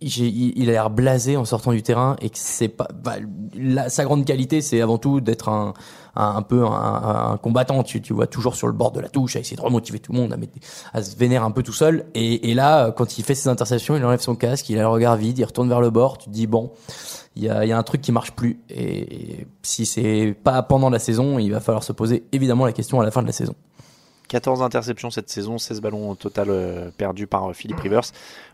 il 0.00 0.68
a 0.68 0.72
l'air 0.72 0.90
blasé 0.90 1.36
en 1.36 1.44
sortant 1.44 1.72
du 1.72 1.82
terrain 1.82 2.16
et 2.20 2.28
que 2.28 2.38
c'est 2.38 2.68
pas 2.68 2.88
bah, 3.02 3.16
sa 3.88 4.04
grande 4.04 4.24
qualité 4.24 4.60
c'est 4.60 4.80
avant 4.80 4.98
tout 4.98 5.20
d'être 5.20 5.48
un, 5.48 5.72
un, 6.16 6.42
peu 6.42 6.64
un, 6.64 7.38
combattant. 7.42 7.82
Tu, 7.82 8.00
tu 8.00 8.12
vois 8.12 8.26
toujours 8.26 8.54
sur 8.54 8.66
le 8.66 8.72
bord 8.72 8.92
de 8.92 9.00
la 9.00 9.08
touche 9.08 9.36
à 9.36 9.40
essayer 9.40 9.56
de 9.56 9.62
remotiver 9.62 9.98
tout 9.98 10.12
le 10.12 10.18
monde 10.18 10.36
à, 10.92 11.02
se 11.02 11.16
vénérer 11.16 11.44
un 11.44 11.50
peu 11.50 11.62
tout 11.62 11.72
seul. 11.72 12.06
Et, 12.14 12.54
là 12.54 12.92
quand 12.92 13.18
il 13.18 13.24
fait 13.24 13.34
ses 13.34 13.48
interceptions 13.48 13.96
il 13.96 14.04
enlève 14.04 14.20
son 14.20 14.36
casque 14.36 14.68
il 14.70 14.78
a 14.78 14.82
le 14.82 14.88
regard 14.88 15.16
vide 15.16 15.38
il 15.38 15.44
retourne 15.44 15.68
vers 15.68 15.80
le 15.80 15.90
bord. 15.90 16.18
Tu 16.18 16.26
te 16.26 16.30
dis 16.30 16.46
bon 16.46 16.72
il 17.36 17.44
y 17.44 17.48
a, 17.48 17.64
y 17.64 17.72
a 17.72 17.78
un 17.78 17.82
truc 17.82 18.00
qui 18.00 18.12
marche 18.12 18.32
plus. 18.32 18.60
Et, 18.68 19.40
et 19.40 19.46
si 19.62 19.86
c'est 19.86 20.36
pas 20.44 20.62
pendant 20.62 20.90
la 20.90 20.98
saison 20.98 21.38
il 21.38 21.50
va 21.50 21.60
falloir 21.60 21.82
se 21.82 21.92
poser 21.92 22.24
évidemment 22.32 22.66
la 22.66 22.72
question 22.72 23.00
à 23.00 23.04
la 23.04 23.10
fin 23.10 23.22
de 23.22 23.26
la 23.26 23.32
saison 23.32 23.54
14 24.34 24.62
interceptions 24.62 25.10
cette 25.10 25.30
saison, 25.30 25.58
16 25.58 25.80
ballons 25.80 26.10
au 26.10 26.14
total 26.16 26.48
euh, 26.50 26.90
perdus 26.98 27.28
par 27.28 27.48
euh, 27.48 27.52
Philippe 27.52 27.78
Rivers. 27.78 28.02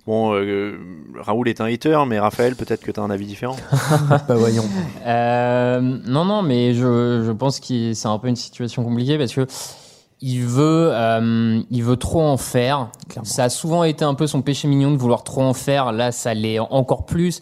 Bon, 0.07 0.35
euh, 0.35 0.79
Raoul 1.19 1.49
est 1.49 1.63
un 1.63 1.65
hater, 1.65 2.05
mais 2.07 2.19
Raphaël, 2.19 2.55
peut-être 2.55 2.83
que 2.83 2.91
tu 2.91 3.01
as 3.01 3.03
un 3.03 3.09
avis 3.09 3.25
différent. 3.25 3.57
bah 4.29 4.35
voyons. 4.35 4.65
Euh, 5.07 5.81
non, 5.81 6.27
non, 6.27 6.43
mais 6.43 6.75
je, 6.75 7.23
je 7.25 7.33
pense 7.33 7.61
que 7.61 7.95
c'est 7.95 8.09
un 8.09 8.19
peu 8.19 8.29
une 8.29 8.37
situation 8.37 8.85
compliquée 8.85 9.17
parce 9.17 9.33
que 9.33 9.47
il 10.21 10.43
veut, 10.43 10.91
euh, 10.93 11.63
il 11.71 11.83
veut 11.83 11.97
trop 11.97 12.21
en 12.21 12.37
faire. 12.37 12.91
Clairement. 13.09 13.25
Ça 13.25 13.45
a 13.45 13.49
souvent 13.49 13.83
été 13.83 14.05
un 14.05 14.13
peu 14.13 14.27
son 14.27 14.43
péché 14.43 14.69
mignon 14.69 14.91
de 14.91 14.99
vouloir 14.99 15.25
trop 15.25 15.41
en 15.41 15.55
faire. 15.55 15.93
Là, 15.93 16.13
ça 16.13 16.35
l'est 16.35 16.59
encore 16.59 17.07
plus. 17.07 17.41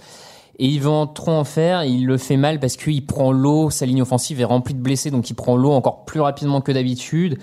Et 0.61 0.67
il 0.67 0.81
veut 0.81 0.91
en 0.91 1.09
trop 1.09 1.33
en 1.33 1.43
faire. 1.43 1.83
Il 1.83 2.07
le 2.07 2.19
fait 2.19 2.37
mal 2.37 2.61
parce 2.61 2.77
qu'il 2.77 3.05
prend 3.05 3.33
l'eau. 3.33 3.71
Sa 3.71 3.85
ligne 3.85 4.03
offensive 4.03 4.41
est 4.41 4.45
remplie 4.45 4.75
de 4.75 4.81
blessés, 4.81 5.11
donc 5.11 5.29
il 5.29 5.35
prend 5.35 5.57
l'eau 5.57 5.73
encore 5.73 6.05
plus 6.05 6.21
rapidement 6.21 6.61
que 6.61 6.71
d'habitude. 6.71 7.39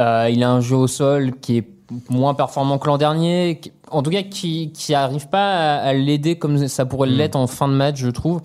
Euh, 0.00 0.28
il 0.32 0.42
a 0.42 0.50
un 0.50 0.60
jeu 0.60 0.76
au 0.76 0.86
sol 0.88 1.32
qui 1.40 1.58
est 1.58 1.68
moins 2.08 2.34
performant 2.34 2.78
que 2.78 2.86
l'an 2.88 2.98
dernier, 2.98 3.58
qui- 3.60 3.72
en 3.90 4.02
tout 4.02 4.10
cas 4.10 4.22
qui 4.22 4.72
qui 4.72 4.94
arrive 4.94 5.28
pas 5.28 5.52
à, 5.54 5.88
à 5.88 5.92
l'aider 5.92 6.36
comme 6.38 6.66
ça 6.68 6.84
pourrait 6.86 7.08
l'être 7.08 7.36
en 7.36 7.46
fin 7.46 7.68
de 7.68 7.74
match, 7.74 7.96
je 7.98 8.08
trouve. 8.10 8.40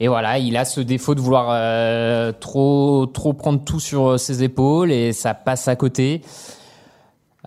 Et 0.00 0.08
voilà, 0.08 0.38
il 0.38 0.56
a 0.56 0.64
ce 0.64 0.80
défaut 0.80 1.14
de 1.14 1.20
vouloir 1.20 1.48
euh, 1.50 2.32
trop 2.38 3.06
trop 3.06 3.32
prendre 3.32 3.62
tout 3.64 3.80
sur 3.80 4.18
ses 4.20 4.42
épaules 4.42 4.92
et 4.92 5.12
ça 5.12 5.34
passe 5.34 5.66
à 5.68 5.76
côté. 5.76 6.20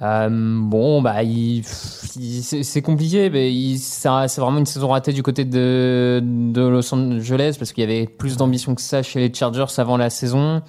Euh, 0.02 0.30
bon, 0.32 1.02
bah, 1.02 1.24
il, 1.24 1.64
il- 2.20 2.44
c'est 2.44 2.82
compliqué, 2.84 3.30
mais 3.32 3.52
c'est 3.78 4.08
vraiment 4.40 4.60
une 4.60 4.66
saison 4.68 4.90
ratée 4.90 5.12
du 5.12 5.24
côté 5.24 5.44
de, 5.44 6.22
de 6.24 6.62
Los 6.62 6.94
Angeles 6.94 7.56
parce 7.58 7.74
qu'il 7.74 7.82
y 7.82 7.88
avait 7.92 8.06
plus 8.06 8.38
d'ambition 8.38 8.76
que 8.76 8.82
ça 8.82 9.02
chez 9.02 9.20
les 9.20 9.34
Chargers 9.34 9.66
avant 9.78 9.98
la 9.98 10.10
saison. 10.12 10.62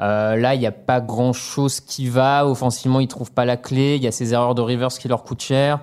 Euh, 0.00 0.36
là, 0.36 0.54
il 0.54 0.60
n'y 0.60 0.66
a 0.66 0.72
pas 0.72 1.00
grand 1.00 1.32
chose 1.32 1.80
qui 1.80 2.08
va. 2.08 2.46
Offensivement, 2.46 3.00
ils 3.00 3.08
trouvent 3.08 3.32
pas 3.32 3.44
la 3.44 3.56
clé. 3.56 3.96
Il 3.96 4.02
y 4.02 4.06
a 4.06 4.12
ces 4.12 4.32
erreurs 4.32 4.54
de 4.54 4.62
Rivers 4.62 4.88
qui 4.88 5.08
leur 5.08 5.24
coûtent 5.24 5.42
cher. 5.42 5.80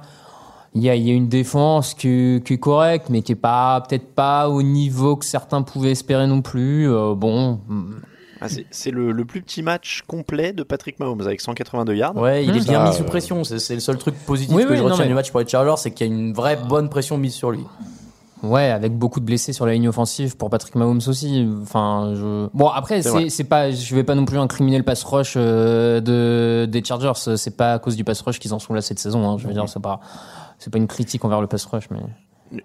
Il 0.73 0.81
y 0.83 0.89
a, 0.89 0.95
il 0.95 1.07
y 1.07 1.11
a 1.11 1.13
une 1.13 1.27
défense 1.29 1.93
qui, 1.93 2.41
qui 2.45 2.53
est 2.53 2.57
correcte, 2.59 3.07
mais 3.09 3.21
qui 3.21 3.31
est 3.31 3.35
pas 3.35 3.81
peut-être 3.81 4.13
pas 4.13 4.49
au 4.49 4.61
niveau 4.63 5.15
que 5.15 5.25
certains 5.25 5.61
pouvaient 5.61 5.91
espérer 5.91 6.27
non 6.27 6.41
plus. 6.41 6.91
Euh, 6.91 7.13
bon, 7.15 7.59
Ah, 8.41 8.47
c'est- 8.69 8.91
le, 8.91 9.11
le 9.11 9.25
plus 9.25 9.41
petit 9.41 9.63
match 9.63 10.03
complet 10.07 10.53
de 10.53 10.61
Patrick 10.63 10.99
Mahomes 10.99 11.21
avec 11.21 11.41
182 11.41 11.95
yards. 11.95 12.15
Ouais, 12.17 12.43
il 12.43 12.55
est 12.55 12.61
Ça, 12.61 12.69
bien 12.69 12.83
mis 12.83 12.89
euh, 12.89 12.91
sous 12.91 13.03
pression. 13.05 13.43
C'est 13.43 13.57
c'est 13.59 13.73
le 13.75 13.79
seul 13.79 13.97
truc 13.97 14.13
positif 14.25 14.55
Oui, 14.55 14.65
que 14.65 14.69
oui, 14.71 14.77
je 14.77 14.83
retiens 14.83 15.03
mais- 15.03 15.07
du 15.07 15.13
match 15.15 15.31
pour 15.31 15.39
les 15.39 15.47
Chargers, 15.47 15.73
c'est 15.77 15.91
qu'il 15.91 16.07
y 16.07 16.09
a 16.09 16.13
une 16.13 16.33
vraie 16.33 16.57
bonne 16.67 16.89
pression 16.89 17.17
mise 17.17 17.33
sur 17.33 17.49
lui. 17.51 17.63
Ouais, 18.43 18.69
avec 18.69 18.93
beaucoup 18.93 19.19
de 19.19 19.25
blessés 19.25 19.51
sur 19.51 19.65
la 19.65 19.73
ligne 19.73 19.87
offensive 19.87 20.37
pour 20.37 20.49
Patrick 20.49 20.75
Mahomes 20.75 21.01
aussi. 21.07 21.47
Enfin, 21.61 22.13
je... 22.15 22.47
bon 22.53 22.67
après 22.69 23.01
C'est 23.29 23.43
pas, 23.43 23.71
je 23.71 23.95
vais 23.95 24.03
pas 24.03 24.15
non 24.15 24.25
plus 24.25 24.37
incriminer 24.37 24.77
le 24.77 24.83
pass 24.83 25.03
rush 25.03 25.33
euh, 25.35 25.99
de 26.01 26.65
des 26.65 26.83
Chargers. 26.83 27.35
C'est 27.35 27.57
pas 27.57 27.73
à 27.73 27.79
cause 27.79 27.95
du 27.95 28.03
pass 28.03 28.21
rush 28.21 28.39
qu'ils 28.39 28.53
en 28.53 28.59
sont 28.59 28.73
là 28.73 28.81
cette 28.81 28.99
saison. 28.99 29.27
Hein. 29.27 29.37
Je 29.39 29.47
veux 29.47 29.53
dire, 29.53 29.67
c'est 29.67 29.81
pas 29.81 29.99
c'est 30.59 30.71
pas 30.71 30.77
une 30.77 30.87
critique 30.87 31.23
envers 31.25 31.41
le 31.41 31.47
pass 31.47 31.65
rush, 31.65 31.89
mais 31.89 31.99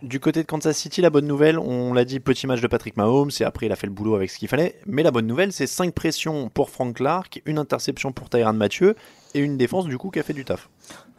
Du 0.02 0.20
côté 0.20 0.42
de 0.42 0.46
Kansas 0.46 0.76
City, 0.76 1.00
la 1.00 1.10
bonne 1.10 1.26
nouvelle, 1.26 1.58
on 1.58 1.92
l'a 1.92 2.04
dit, 2.04 2.20
petit 2.20 2.46
match 2.46 2.60
de 2.60 2.66
Patrick 2.66 2.96
Mahomes, 2.96 3.30
et 3.40 3.44
après 3.44 3.66
il 3.66 3.72
a 3.72 3.76
fait 3.76 3.86
le 3.86 3.92
boulot 3.92 4.14
avec 4.14 4.30
ce 4.30 4.38
qu'il 4.38 4.48
fallait. 4.48 4.78
Mais 4.86 5.02
la 5.02 5.10
bonne 5.10 5.26
nouvelle, 5.26 5.52
c'est 5.52 5.66
5 5.66 5.92
pressions 5.92 6.48
pour 6.48 6.70
Frank 6.70 6.96
Clark, 6.96 7.42
une 7.46 7.58
interception 7.58 8.12
pour 8.12 8.30
Tyrann 8.30 8.56
Mathieu, 8.56 8.94
et 9.34 9.40
une 9.40 9.56
défense 9.56 9.86
du 9.86 9.98
coup 9.98 10.10
qui 10.10 10.20
a 10.20 10.22
fait 10.22 10.34
du 10.34 10.44
taf. 10.44 10.68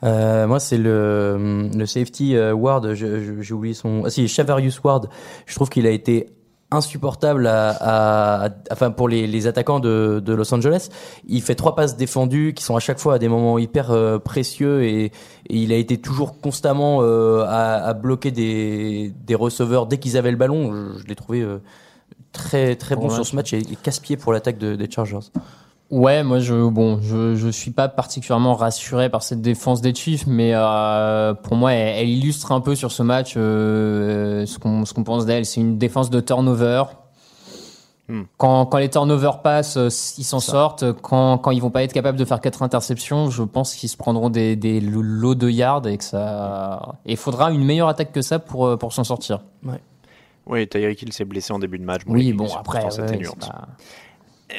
Euh, 0.03 0.47
moi, 0.47 0.59
c'est 0.59 0.77
le, 0.77 1.69
le 1.73 1.85
safety 1.85 2.35
euh, 2.35 2.53
Ward. 2.53 2.93
J'ai 2.93 3.53
oublié 3.53 3.73
son. 3.73 4.03
Ah 4.05 4.09
si, 4.09 4.27
Chavarius 4.27 4.81
Ward. 4.83 5.07
Je 5.45 5.55
trouve 5.55 5.69
qu'il 5.69 5.87
a 5.87 5.91
été 5.91 6.29
insupportable 6.71 7.45
à, 7.45 7.69
à- 7.69 8.45
à- 8.47 8.49
enfin 8.71 8.89
pour 8.89 9.07
les, 9.07 9.27
les 9.27 9.45
attaquants 9.45 9.79
de, 9.79 10.19
de 10.25 10.33
Los 10.33 10.51
Angeles. 10.55 10.89
Il 11.27 11.41
fait 11.43 11.53
trois 11.53 11.75
passes 11.75 11.95
défendues 11.97 12.53
qui 12.55 12.63
sont 12.63 12.75
à 12.75 12.79
chaque 12.79 12.97
fois 12.97 13.13
à 13.13 13.19
des 13.19 13.27
moments 13.27 13.59
hyper 13.59 13.91
euh, 13.91 14.17
précieux 14.17 14.83
et, 14.83 15.05
et 15.05 15.11
il 15.49 15.71
a 15.71 15.75
été 15.75 15.99
toujours 16.01 16.41
constamment 16.41 16.99
euh, 17.03 17.43
à, 17.47 17.75
à 17.75 17.93
bloquer 17.93 18.31
des, 18.31 19.13
des 19.23 19.35
receveurs 19.35 19.85
dès 19.85 19.99
qu'ils 19.99 20.17
avaient 20.17 20.31
le 20.31 20.37
ballon. 20.37 20.73
Je, 20.73 21.03
je 21.03 21.05
l'ai 21.07 21.15
trouvé 21.15 21.41
euh, 21.41 21.59
très 22.31 22.75
très 22.75 22.95
bon 22.95 23.07
Ouais. 23.07 23.13
sur 23.13 23.25
ce 23.25 23.35
match 23.35 23.53
et, 23.53 23.59
et 23.59 23.75
casse-pied 23.81 24.17
pour 24.17 24.33
l'attaque 24.33 24.57
de- 24.57 24.75
des 24.75 24.89
Chargers. 24.89 25.19
Ouais, 25.91 26.23
moi 26.23 26.39
je 26.39 26.55
bon, 26.69 26.99
je 27.01 27.35
je 27.35 27.49
suis 27.49 27.69
pas 27.69 27.87
particulièrement 27.87 28.55
rassuré 28.55 29.09
par 29.09 29.21
cette 29.21 29.41
défense 29.41 29.79
des 29.81 29.93
Chiefs, 29.93 30.25
mais 30.25 30.51
euh, 30.55 31.35
pour 31.35 31.55
moi 31.55 31.73
elle, 31.73 31.99
elle 31.99 32.09
illustre 32.09 32.51
un 32.51 32.61
peu 32.61 32.73
sur 32.73 32.91
ce 32.91 33.03
match 33.03 33.35
euh, 33.37 34.45
ce 34.47 34.57
qu'on 34.57 34.85
ce 34.85 34.93
qu'on 34.93 35.03
pense 35.03 35.25
d'elle. 35.27 35.45
C'est 35.45 35.61
une 35.61 35.77
défense 35.77 36.09
de 36.09 36.19
turnover. 36.19 36.85
Hmm. 38.09 38.23
Quand 38.37 38.65
quand 38.65 38.79
les 38.79 38.89
turnovers 38.89 39.41
passent, 39.43 39.77
euh, 39.77 39.89
ils 40.17 40.23
s'en 40.23 40.39
sortent. 40.39 40.91
Quand 41.01 41.37
quand 41.37 41.51
ils 41.51 41.61
vont 41.61 41.69
pas 41.69 41.83
être 41.83 41.93
capables 41.93 42.17
de 42.17 42.25
faire 42.25 42.41
quatre 42.41 42.63
interceptions, 42.63 43.29
je 43.29 43.43
pense 43.43 43.75
qu'ils 43.75 43.89
se 43.89 43.97
prendront 43.97 44.29
des 44.31 44.55
des 44.55 44.81
lots 44.81 45.35
de 45.35 45.49
yards 45.49 45.85
et 45.87 45.97
que 45.97 46.03
ça. 46.03 46.95
Et 47.05 47.11
il 47.11 47.17
faudra 47.17 47.51
une 47.51 47.63
meilleure 47.63 47.87
attaque 47.89 48.11
que 48.11 48.21
ça 48.23 48.39
pour 48.39 48.79
pour 48.79 48.93
s'en 48.93 49.03
sortir. 49.03 49.41
Oui, 50.45 50.67
Tyreek 50.67 51.01
Hill 51.01 51.13
s'est 51.13 51.23
blessé 51.23 51.53
en 51.53 51.59
début 51.59 51.77
de 51.79 51.85
match. 51.85 52.01
Oui, 52.07 52.33
bon 52.33 52.47
après 52.57 52.83
ouais, 52.83 52.99
atténuantes. 52.99 53.37
c'est 53.39 53.49
pas- 53.49 53.67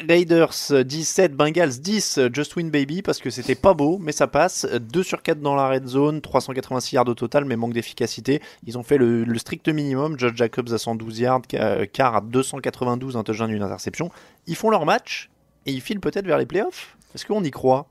Raiders 0.07 0.53
17, 0.83 1.33
Bengals 1.35 1.79
10, 1.79 2.19
Just 2.33 2.55
Win 2.55 2.69
Baby, 2.69 3.01
parce 3.01 3.19
que 3.19 3.29
c'était 3.29 3.55
pas 3.55 3.73
beau, 3.73 3.97
mais 4.01 4.11
ça 4.11 4.27
passe. 4.27 4.65
2 4.65 5.03
sur 5.03 5.21
4 5.21 5.39
dans 5.41 5.55
la 5.55 5.69
red 5.69 5.87
zone, 5.87 6.21
386 6.21 6.95
yards 6.95 7.07
au 7.07 7.13
total, 7.13 7.45
mais 7.45 7.55
manque 7.55 7.73
d'efficacité. 7.73 8.41
Ils 8.65 8.77
ont 8.77 8.83
fait 8.83 8.97
le, 8.97 9.25
strict 9.37 9.67
minimum. 9.69 10.17
Josh 10.19 10.33
Jacobs 10.35 10.71
à 10.73 10.77
112 10.77 11.19
yards, 11.19 11.41
Ca- 11.49 11.85
Carr 11.87 12.15
à 12.15 12.21
292, 12.21 13.17
un 13.17 13.23
touchdown, 13.23 13.49
une 13.51 13.63
interception. 13.63 14.09
Ils 14.47 14.55
font 14.55 14.69
leur 14.69 14.85
match 14.85 15.29
et 15.65 15.71
ils 15.71 15.81
filent 15.81 15.99
peut-être 15.99 16.25
vers 16.25 16.37
les 16.37 16.45
playoffs. 16.45 16.97
Est-ce 17.13 17.25
qu'on 17.25 17.43
y 17.43 17.51
croit? 17.51 17.87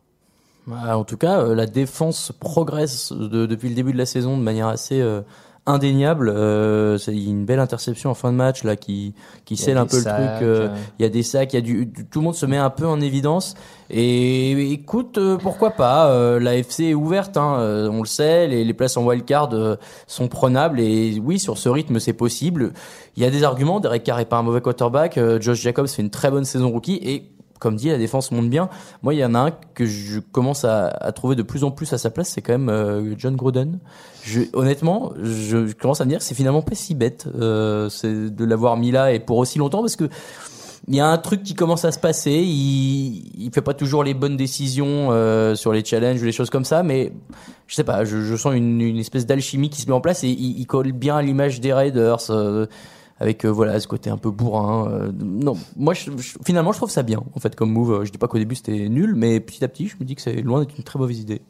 Bah, 0.66 0.96
en 0.96 1.04
tout 1.04 1.16
cas, 1.18 1.40
euh, 1.40 1.54
la 1.54 1.66
défense 1.66 2.32
progresse 2.40 3.12
de- 3.12 3.46
depuis 3.46 3.68
le 3.68 3.74
début 3.74 3.92
de 3.92 3.98
la 3.98 4.06
saison 4.06 4.36
de 4.38 4.42
manière 4.42 4.68
assez 4.68 5.00
euh, 5.00 5.20
indéniable. 5.66 6.28
Euh, 6.28 6.98
c'est 6.98 7.16
une 7.16 7.44
belle 7.46 7.58
interception 7.60 8.10
en 8.10 8.14
fin 8.14 8.30
de 8.32 8.36
match 8.36 8.64
là 8.64 8.76
qui 8.76 9.14
qui 9.44 9.56
scelle 9.56 9.78
un 9.78 9.86
peu 9.86 9.98
sacs, 10.00 10.18
le 10.18 10.26
truc. 10.26 10.42
euh, 10.42 10.68
euh. 10.68 10.76
Il 10.98 11.02
y 11.02 11.06
a 11.06 11.08
des 11.08 11.22
sacs, 11.22 11.52
il 11.52 11.56
y 11.56 11.58
a 11.58 11.62
du, 11.62 11.86
du- 11.86 12.04
tout 12.06 12.18
le 12.20 12.24
monde 12.24 12.34
se 12.34 12.44
met 12.46 12.56
un 12.58 12.70
peu 12.70 12.86
en 12.86 13.00
évidence. 13.00 13.54
Et 13.90 14.72
écoute, 14.72 15.18
euh, 15.18 15.36
pourquoi 15.36 15.70
pas 15.70 16.08
euh, 16.08 16.38
La 16.40 16.56
FC 16.56 16.84
est 16.86 16.94
ouverte, 16.94 17.36
hein, 17.36 17.56
euh, 17.58 17.88
on 17.90 18.00
le 18.00 18.06
sait. 18.06 18.46
Les, 18.46 18.64
les 18.64 18.74
places 18.74 18.96
en 18.96 19.04
wildcard 19.04 19.50
euh, 19.54 19.76
sont 20.06 20.28
prenables 20.28 20.80
et 20.80 21.20
oui, 21.22 21.38
sur 21.38 21.56
ce 21.58 21.68
rythme, 21.68 21.98
c'est 21.98 22.12
possible. 22.12 22.72
Il 23.16 23.22
y 23.22 23.26
a 23.26 23.30
des 23.30 23.42
arguments. 23.44 23.80
Derek 23.80 24.02
Carr 24.04 24.20
est 24.20 24.24
pas 24.24 24.36
un 24.38 24.42
mauvais 24.42 24.60
quarterback. 24.60 25.16
euh, 25.18 25.40
Josh 25.40 25.60
Jacobs 25.60 25.86
fait 25.86 26.02
une 26.02 26.10
très 26.10 26.30
bonne 26.30 26.44
saison 26.44 26.70
rookie 26.70 26.98
et 27.02 27.30
comme 27.64 27.76
dit, 27.76 27.88
la 27.88 27.96
défense 27.96 28.30
monte 28.30 28.50
bien. 28.50 28.68
Moi, 29.02 29.14
il 29.14 29.20
y 29.20 29.24
en 29.24 29.34
a 29.34 29.38
un 29.38 29.50
que 29.72 29.86
je 29.86 30.20
commence 30.20 30.66
à, 30.66 30.90
trouver 31.12 31.34
de 31.34 31.42
plus 31.42 31.64
en 31.64 31.70
plus 31.70 31.90
à 31.94 31.98
sa 31.98 32.10
place, 32.10 32.28
c'est 32.28 32.42
quand 32.42 32.52
même 32.52 32.68
euh, 32.68 33.14
John 33.16 33.36
Gruden. 33.36 33.78
Je, 34.22 34.42
honnêtement, 34.52 35.14
je, 35.22 35.72
commence 35.72 36.02
à 36.02 36.04
me 36.04 36.10
dire 36.10 36.18
que 36.18 36.24
c'est 36.24 36.34
finalement 36.34 36.60
pas 36.60 36.74
si 36.74 36.94
bête 36.94 37.26
euh, 37.34 37.88
de 38.04 38.44
l'avoir 38.44 38.76
mis 38.76 38.90
là 38.90 39.14
et 39.14 39.18
pour 39.18 39.38
aussi 39.38 39.58
longtemps 39.58 39.80
parce 39.80 39.96
que 39.96 40.10
il 40.88 40.94
y 40.94 41.00
a 41.00 41.06
un 41.06 41.16
truc 41.16 41.42
qui 41.42 41.54
commence 41.54 41.86
à 41.86 41.92
se 41.92 41.98
passer. 41.98 42.32
Il, 42.32 43.32
il 43.42 43.50
fait 43.50 43.62
pas 43.62 43.72
toujours 43.72 44.04
les 44.04 44.12
bonnes 44.12 44.36
décisions 44.36 45.08
euh, 45.10 45.54
sur 45.54 45.72
les 45.72 45.82
challenges 45.82 46.20
ou 46.20 46.26
les 46.26 46.32
choses 46.32 46.50
comme 46.50 46.66
ça, 46.66 46.82
mais 46.82 47.14
je 47.66 47.76
sais 47.76 47.84
pas. 47.84 48.04
Je, 48.04 48.36
sens 48.36 48.54
une, 48.54 48.98
espèce 48.98 49.24
d'alchimie 49.24 49.70
qui 49.70 49.80
se 49.80 49.86
met 49.86 49.94
en 49.94 50.02
place 50.02 50.22
et 50.22 50.28
il, 50.28 50.66
colle 50.66 50.92
bien 50.92 51.16
à 51.16 51.22
l'image 51.22 51.62
des 51.62 51.72
Raiders. 51.72 52.30
Avec 53.20 53.44
euh, 53.44 53.48
voilà 53.48 53.78
ce 53.80 53.86
côté 53.86 54.10
un 54.10 54.16
peu 54.16 54.30
bourrin. 54.30 54.88
euh, 54.90 55.12
non, 55.14 55.56
moi 55.76 55.94
je, 55.94 56.10
je- 56.18 56.36
finalement 56.44 56.72
je 56.72 56.78
trouve 56.78 56.90
ça 56.90 57.02
bien 57.02 57.22
en 57.34 57.40
fait 57.40 57.54
comme 57.54 57.70
move. 57.72 58.04
Je 58.04 58.10
dis 58.10 58.18
pas 58.18 58.28
qu'au 58.28 58.38
début 58.38 58.54
c'était 58.56 58.88
nul, 58.88 59.14
mais 59.14 59.40
petit 59.40 59.64
à 59.64 59.68
petit 59.68 59.88
je 59.88 59.96
me 60.00 60.04
dis 60.04 60.14
que 60.14 60.22
c'est 60.22 60.42
loin 60.42 60.60
d'être 60.60 60.76
une 60.76 60.84
très 60.84 60.98
mauvaise 60.98 61.20
idée. 61.20 61.40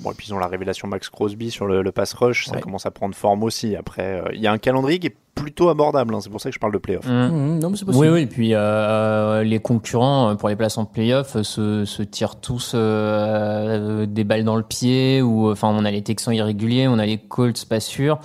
Bon, 0.00 0.12
et 0.12 0.14
puis 0.14 0.28
ils 0.30 0.32
ont 0.34 0.38
la 0.38 0.46
révélation 0.46 0.88
Max 0.88 1.10
Crosby 1.10 1.50
sur 1.50 1.66
le, 1.66 1.82
le 1.82 1.92
pass 1.92 2.14
rush, 2.14 2.46
ça 2.46 2.54
Ouais. 2.54 2.60
commence 2.62 2.86
à 2.86 2.90
prendre 2.90 3.14
forme 3.14 3.42
aussi. 3.42 3.76
Après, 3.76 4.22
euh, 4.22 4.30
il 4.32 4.40
y 4.40 4.46
a 4.46 4.52
un 4.52 4.56
calendrier 4.56 4.98
qui 4.98 5.08
est 5.08 5.16
plutôt 5.34 5.68
abordable, 5.68 6.14
hein, 6.14 6.20
c'est 6.22 6.30
pour 6.30 6.40
ça 6.40 6.48
que 6.48 6.54
je 6.54 6.58
parle 6.58 6.72
de 6.72 6.78
playoff. 6.78 7.06
Mm. 7.06 7.10
Mmh, 7.28 7.58
non, 7.58 7.68
mais 7.68 7.76
c'est 7.76 7.84
possible. 7.84 8.06
Oui, 8.06 8.10
oui, 8.10 8.20
et 8.22 8.26
puis 8.26 8.54
euh, 8.54 9.42
les 9.42 9.58
concurrents 9.58 10.30
euh, 10.30 10.34
pour 10.36 10.48
les 10.48 10.56
places 10.56 10.78
en 10.78 10.86
playoff 10.86 11.36
euh, 11.36 11.42
se, 11.42 11.84
se 11.84 12.02
tirent 12.02 12.36
tous 12.36 12.72
euh, 12.74 14.06
des 14.06 14.24
balles 14.24 14.44
dans 14.44 14.56
le 14.56 14.62
pied. 14.62 15.20
Ou 15.20 15.50
enfin, 15.50 15.68
on 15.68 15.84
a 15.84 15.90
les 15.90 16.00
Texans 16.02 16.32
irréguliers, 16.34 16.88
on 16.88 16.98
a 16.98 17.04
les 17.04 17.18
Colts 17.18 17.66
pas 17.66 17.80
sûrs. 17.80 18.20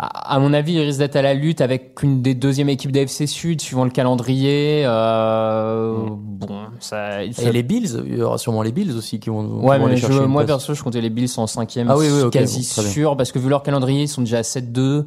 À, 0.00 0.34
à 0.34 0.38
mon 0.38 0.52
avis, 0.52 0.74
ils 0.74 0.80
risquent 0.80 1.00
d'être 1.00 1.16
à 1.16 1.22
la 1.22 1.34
lutte 1.34 1.60
avec 1.60 2.00
une 2.04 2.22
des 2.22 2.34
deuxièmes 2.36 2.68
équipes 2.68 2.92
d'AFC 2.92 3.26
Sud, 3.26 3.60
suivant 3.60 3.82
le 3.82 3.90
calendrier. 3.90 4.84
Euh, 4.86 6.04
Bon, 6.08 6.60
ça. 6.78 7.24
Et 7.24 7.32
ça- 7.32 7.50
les 7.50 7.64
Bills, 7.64 8.04
il 8.06 8.18
y 8.18 8.22
aura 8.22 8.38
sûrement 8.38 8.62
les 8.62 8.70
Bills 8.70 8.92
aussi 8.96 9.18
qui 9.18 9.28
vont. 9.28 9.42
qui 9.42 9.66
Ouais, 9.66 9.76
vont 9.78 9.86
aller 9.86 9.94
mais 9.96 10.00
je- 10.00 10.12
moi 10.22 10.44
place. 10.44 10.58
perso, 10.58 10.74
je 10.74 10.82
comptais 10.84 11.00
les 11.00 11.10
Bills 11.10 11.28
en 11.36 11.48
cinquième, 11.48 11.90
Ah 11.90 11.96
oui, 11.96 12.06
quasi 12.30 12.58
bon, 12.60 12.64
très 12.70 12.82
bien. 12.82 12.90
sûr, 12.92 13.16
parce 13.16 13.32
que 13.32 13.40
vu 13.40 13.48
leur 13.48 13.64
calendrier, 13.64 14.02
ils 14.02 14.08
sont 14.08 14.22
déjà 14.22 14.38
à 14.38 14.42
7-2. 14.44 15.04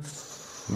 Hmm. 0.70 0.76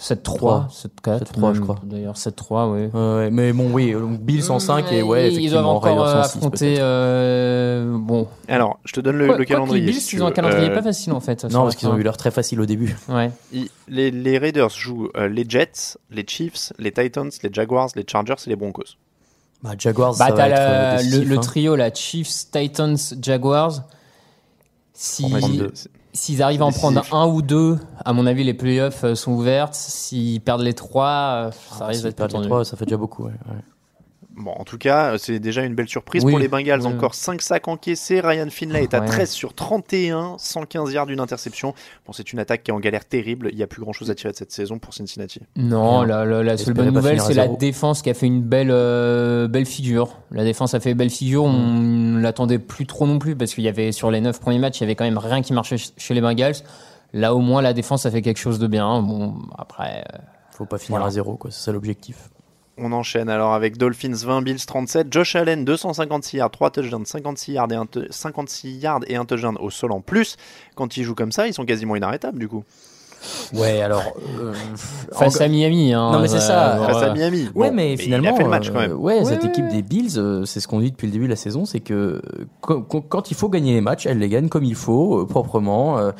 7-3, 0.00 0.68
7-4. 1.02 1.18
7-3, 1.24 1.54
je 1.54 1.60
crois. 1.60 1.76
D'ailleurs, 1.82 2.14
7-3, 2.16 2.70
oui. 2.72 2.86
Ouais, 2.92 3.00
ouais, 3.16 3.30
mais 3.30 3.52
bon, 3.52 3.68
oui, 3.72 3.92
donc 3.92 4.20
Bills 4.20 4.48
en 4.50 4.60
5 4.60 4.92
et 4.92 5.02
ouais, 5.02 5.24
ils 5.24 5.32
effectivement, 5.32 5.62
doivent 5.62 5.66
encore 5.76 5.82
Raiders 5.90 6.06
euh, 6.16 6.20
en 6.20 6.22
6 6.24 6.36
affronter. 6.38 6.76
euh, 6.78 7.96
bon. 7.98 8.28
Alors, 8.46 8.78
je 8.84 8.92
te 8.92 9.00
donne 9.00 9.16
le, 9.16 9.26
Quoi- 9.26 9.38
le 9.38 9.44
quoi 9.44 9.54
calendrier. 9.56 9.84
Les 9.86 9.90
Bills, 9.92 10.00
si 10.00 10.06
tu 10.10 10.16
ils 10.16 10.22
ont 10.22 10.26
un 10.28 10.30
calendrier 10.32 10.70
Euh, 10.70 10.74
pas 10.74 10.82
facile 10.82 11.12
en 11.12 11.20
fait. 11.20 11.44
Non, 11.46 11.62
parce 11.64 11.74
qu'ils 11.74 11.88
ont 11.88 11.96
eu 11.96 12.02
l'heure 12.04 12.16
très 12.16 12.30
facile 12.30 12.60
au 12.60 12.66
début. 12.66 12.96
Ouais. 13.08 13.32
ils- 13.52 13.68
les, 13.88 14.10
les 14.12 14.38
Raiders 14.38 14.68
jouent 14.70 15.08
euh, 15.16 15.28
les 15.28 15.44
Jets, 15.48 15.96
les 16.10 16.24
Chiefs, 16.26 16.72
les 16.78 16.92
Titans, 16.92 17.30
les 17.42 17.50
Jaguars, 17.52 17.88
les 17.96 18.04
Chargers 18.06 18.34
et 18.46 18.50
les 18.50 18.56
Broncos. 18.56 18.84
Bah, 19.64 19.70
Jaguars, 19.76 20.14
Bah, 20.16 20.26
ça 20.28 20.32
t'as 20.32 20.36
va 20.36 20.48
être 20.48 20.54
la- 20.54 20.70
euh, 20.70 20.92
le, 20.92 20.98
décisif, 21.02 21.28
le 21.28 21.36
hein. 21.36 21.40
trio 21.40 21.74
là, 21.76 21.90
Chiefs, 21.92 22.50
Titans, 22.52 22.96
Jaguars. 23.20 23.82
Si, 24.92 25.24
S'ils 26.12 26.42
arrivent 26.42 26.62
à 26.62 26.66
en 26.66 26.72
prendre 26.72 27.02
un 27.14 27.26
ou 27.26 27.42
deux, 27.42 27.78
à 28.04 28.12
mon 28.12 28.26
avis, 28.26 28.42
les 28.42 28.54
playoffs 28.54 29.04
euh, 29.04 29.14
sont 29.14 29.32
ouvertes. 29.32 29.74
S'ils 29.74 30.40
perdent 30.40 30.62
les 30.62 30.74
trois, 30.74 31.48
euh, 31.48 31.50
ça 31.78 31.86
risque 31.86 32.00
S'ils 32.00 32.04
d'être 32.08 32.16
perdent 32.16 32.30
les 32.32 32.36
tendu. 32.38 32.48
trois, 32.48 32.64
ça 32.64 32.76
fait 32.76 32.86
déjà 32.86 32.96
beaucoup. 32.96 33.24
ouais, 33.24 33.32
ouais. 33.48 33.56
Bon, 34.40 34.52
en 34.52 34.62
tout 34.64 34.78
cas, 34.78 35.14
euh, 35.14 35.18
c'est 35.18 35.40
déjà 35.40 35.64
une 35.64 35.74
belle 35.74 35.88
surprise 35.88 36.24
Oui. 36.24 36.30
pour 36.30 36.38
les 36.38 36.46
Bengals. 36.46 36.80
Oui. 36.82 36.86
Encore 36.86 37.14
5 37.14 37.42
sacs 37.42 37.66
encaissés. 37.66 38.20
Ryan 38.20 38.46
Finlay 38.50 38.84
est 38.84 38.94
à 38.94 39.00
Ouais. 39.00 39.06
13 39.06 39.30
sur 39.30 39.52
31, 39.52 40.36
115 40.38 40.92
yards 40.92 41.06
d'une 41.06 41.18
interception. 41.18 41.74
Bon, 42.06 42.12
c'est 42.12 42.32
une 42.32 42.38
attaque 42.38 42.62
qui 42.62 42.70
est 42.70 42.74
en 42.74 42.78
galère 42.78 43.04
terrible. 43.04 43.48
Il 43.50 43.56
n'y 43.56 43.62
a 43.64 43.66
plus 43.66 43.82
grand 43.82 43.92
chose 43.92 44.10
à 44.10 44.14
tirer 44.14 44.30
de 44.32 44.36
cette 44.38 44.52
saison 44.52 44.78
pour 44.78 44.94
Cincinnati. 44.94 45.40
Non, 45.56 46.02
la, 46.02 46.24
la- 46.24 46.42
la 46.44 46.56
seule 46.56 46.74
bonne 46.74 46.90
nouvelle, 46.90 47.20
c'est 47.20 47.34
la 47.34 47.48
défense 47.48 48.00
qui 48.00 48.10
a 48.10 48.14
fait 48.14 48.26
une 48.26 48.42
belle, 48.42 48.70
euh, 48.70 49.48
belle 49.48 49.66
figure. 49.66 50.18
La 50.30 50.44
défense 50.44 50.72
a 50.74 50.80
fait 50.80 50.94
belle 50.94 51.10
figure. 51.10 51.42
On 51.44 51.52
Mm. 51.52 52.12
ne 52.14 52.20
l'attendait 52.20 52.58
plus 52.60 52.86
trop 52.86 53.06
non 53.06 53.18
plus 53.18 53.34
parce 53.34 53.54
qu'il 53.54 53.64
y 53.64 53.68
avait 53.68 53.90
sur 53.92 54.10
les 54.10 54.20
neuf 54.20 54.38
premiers 54.40 54.58
matchs, 54.60 54.78
il 54.78 54.82
y 54.82 54.84
avait 54.84 54.94
quand 54.94 55.04
même 55.04 55.18
rien 55.18 55.42
qui 55.42 55.52
marchait 55.52 55.78
ch- 55.78 55.92
chez 55.96 56.14
les 56.14 56.20
Bengals. 56.20 56.54
Là, 57.12 57.34
au 57.34 57.40
moins, 57.40 57.60
la 57.62 57.72
défense 57.72 58.06
a 58.06 58.10
fait 58.12 58.22
quelque 58.22 58.38
chose 58.38 58.58
de 58.58 58.66
bien. 58.68 59.02
Bon, 59.02 59.34
après, 59.58 60.04
euh, 60.14 60.18
Faut 60.52 60.66
pas 60.66 60.78
finir 60.78 60.98
Voilà. 60.98 61.06
à 61.06 61.10
zéro, 61.10 61.36
quoi. 61.36 61.50
C'est 61.50 61.60
ça 61.64 61.72
l'objectif. 61.72 62.28
On 62.80 62.92
enchaîne 62.92 63.28
alors 63.28 63.54
avec 63.54 63.76
Dolphins 63.76 64.12
20, 64.14 64.42
Bills 64.42 64.64
37, 64.66 65.12
Josh 65.12 65.34
Allen 65.36 65.64
256 65.64 66.36
yards, 66.36 66.50
3 66.50 66.70
touchdowns, 66.70 67.04
56 67.06 67.52
yards 67.52 67.72
et 67.72 67.74
un, 67.76 67.86
tou- 67.86 68.04
56 68.08 68.76
yards 68.78 69.00
et 69.08 69.16
un 69.16 69.24
touchdown 69.24 69.56
au 69.60 69.70
sol 69.70 69.90
en 69.92 70.00
plus. 70.00 70.36
Quand 70.76 70.96
ils 70.96 71.02
jouent 71.04 71.14
comme 71.16 71.32
ça, 71.32 71.46
ils 71.48 71.54
sont 71.54 71.64
quasiment 71.64 71.96
inarrêtables 71.96 72.38
du 72.38 72.48
coup. 72.48 72.62
Ouais, 73.52 73.80
alors. 73.82 74.04
euh, 74.40 74.54
face 75.12 75.40
à 75.40 75.48
Miami. 75.48 75.92
Hein, 75.92 76.12
Non, 76.12 76.20
mais 76.20 76.28
c'est 76.28 76.38
ça. 76.38 76.76
euh, 76.78 76.86
Face 76.86 77.02
à. 77.02 77.12
Miami. 77.14 77.48
Ouais, 77.54 77.70
Bon, 77.70 77.74
mais 77.74 77.96
finalement, 77.96 78.28
il 78.28 78.32
a 78.32 78.36
fait 78.36 78.44
le 78.44 78.48
match 78.48 78.68
euh, 78.68 78.72
quand 78.72 78.78
même. 78.80 78.92
ouais, 78.92 79.18
Ouais, 79.18 79.24
cette 79.24 79.42
ouais, 79.42 79.48
équipe 79.48 79.64
ouais. 79.64 79.72
des 79.72 79.82
Bills, 79.82 80.12
euh, 80.18 80.44
c'est 80.44 80.60
ce 80.60 80.68
qu'on 80.68 80.78
dit 80.78 80.92
depuis 80.92 81.06
le 81.08 81.12
début 81.12 81.24
de 81.24 81.30
la 81.30 81.36
saison, 81.36 81.64
c'est 81.64 81.80
que 81.80 82.22
euh, 82.24 82.44
quand, 82.60 83.30
il 83.32 83.36
faut 83.36 83.48
gagner 83.48 83.72
les 83.74 83.80
matchs, 83.80 84.06
elle 84.06 84.18
les 84.20 84.28
gagne 84.28 84.48
comme 84.48 84.62
il 84.62 84.76
faut, 84.76 85.22
euh, 85.22 85.26
proprement. 85.26 85.98
euh, 85.98 86.12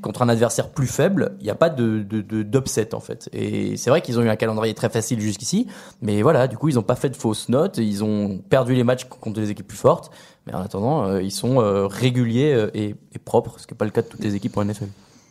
contre 0.00 0.22
un 0.22 0.28
adversaire 0.28 0.70
plus 0.70 0.86
faible, 0.86 1.36
il 1.40 1.44
n'y 1.44 1.50
a 1.50 1.54
pas 1.54 1.68
de 1.70 1.98
de- 2.02 2.22
de- 2.22 2.42
d'upset 2.42 2.94
en 2.94 3.00
fait. 3.00 3.28
Et 3.32 3.76
c'est 3.76 3.90
vrai 3.90 4.00
qu'ils 4.00 4.18
ont 4.18 4.22
eu 4.22 4.28
un 4.28 4.36
calendrier 4.36 4.74
très 4.74 4.88
facile 4.88 5.20
jusqu'ici, 5.20 5.66
mais 6.00 6.22
voilà, 6.22 6.48
du 6.48 6.56
coup, 6.56 6.68
ils 6.68 6.76
n'ont 6.76 6.82
pas 6.82 6.96
fait 6.96 7.10
de 7.10 7.16
fausses 7.16 7.48
notes, 7.48 7.76
ils 7.78 8.02
ont 8.02 8.38
perdu 8.48 8.74
les 8.74 8.84
matchs 8.84 9.04
contre 9.04 9.38
des 9.40 9.50
équipes 9.50 9.68
plus 9.68 9.76
fortes, 9.78 10.10
mais 10.46 10.54
en 10.54 10.60
attendant, 10.60 11.04
euh, 11.06 11.22
ils 11.22 11.30
sont 11.30 11.60
euh, 11.60 11.86
réguliers 11.86 12.52
euh, 12.54 12.70
et, 12.74 12.94
et 13.12 13.18
propres, 13.18 13.58
ce 13.58 13.66
qui 13.66 13.74
n'est 13.74 13.78
pas 13.78 13.84
le 13.84 13.90
cas 13.90 14.02
de 14.02 14.08
toutes 14.08 14.24
les 14.24 14.34
équipes 14.34 14.56
en 14.56 14.64
NFL. 14.64 14.88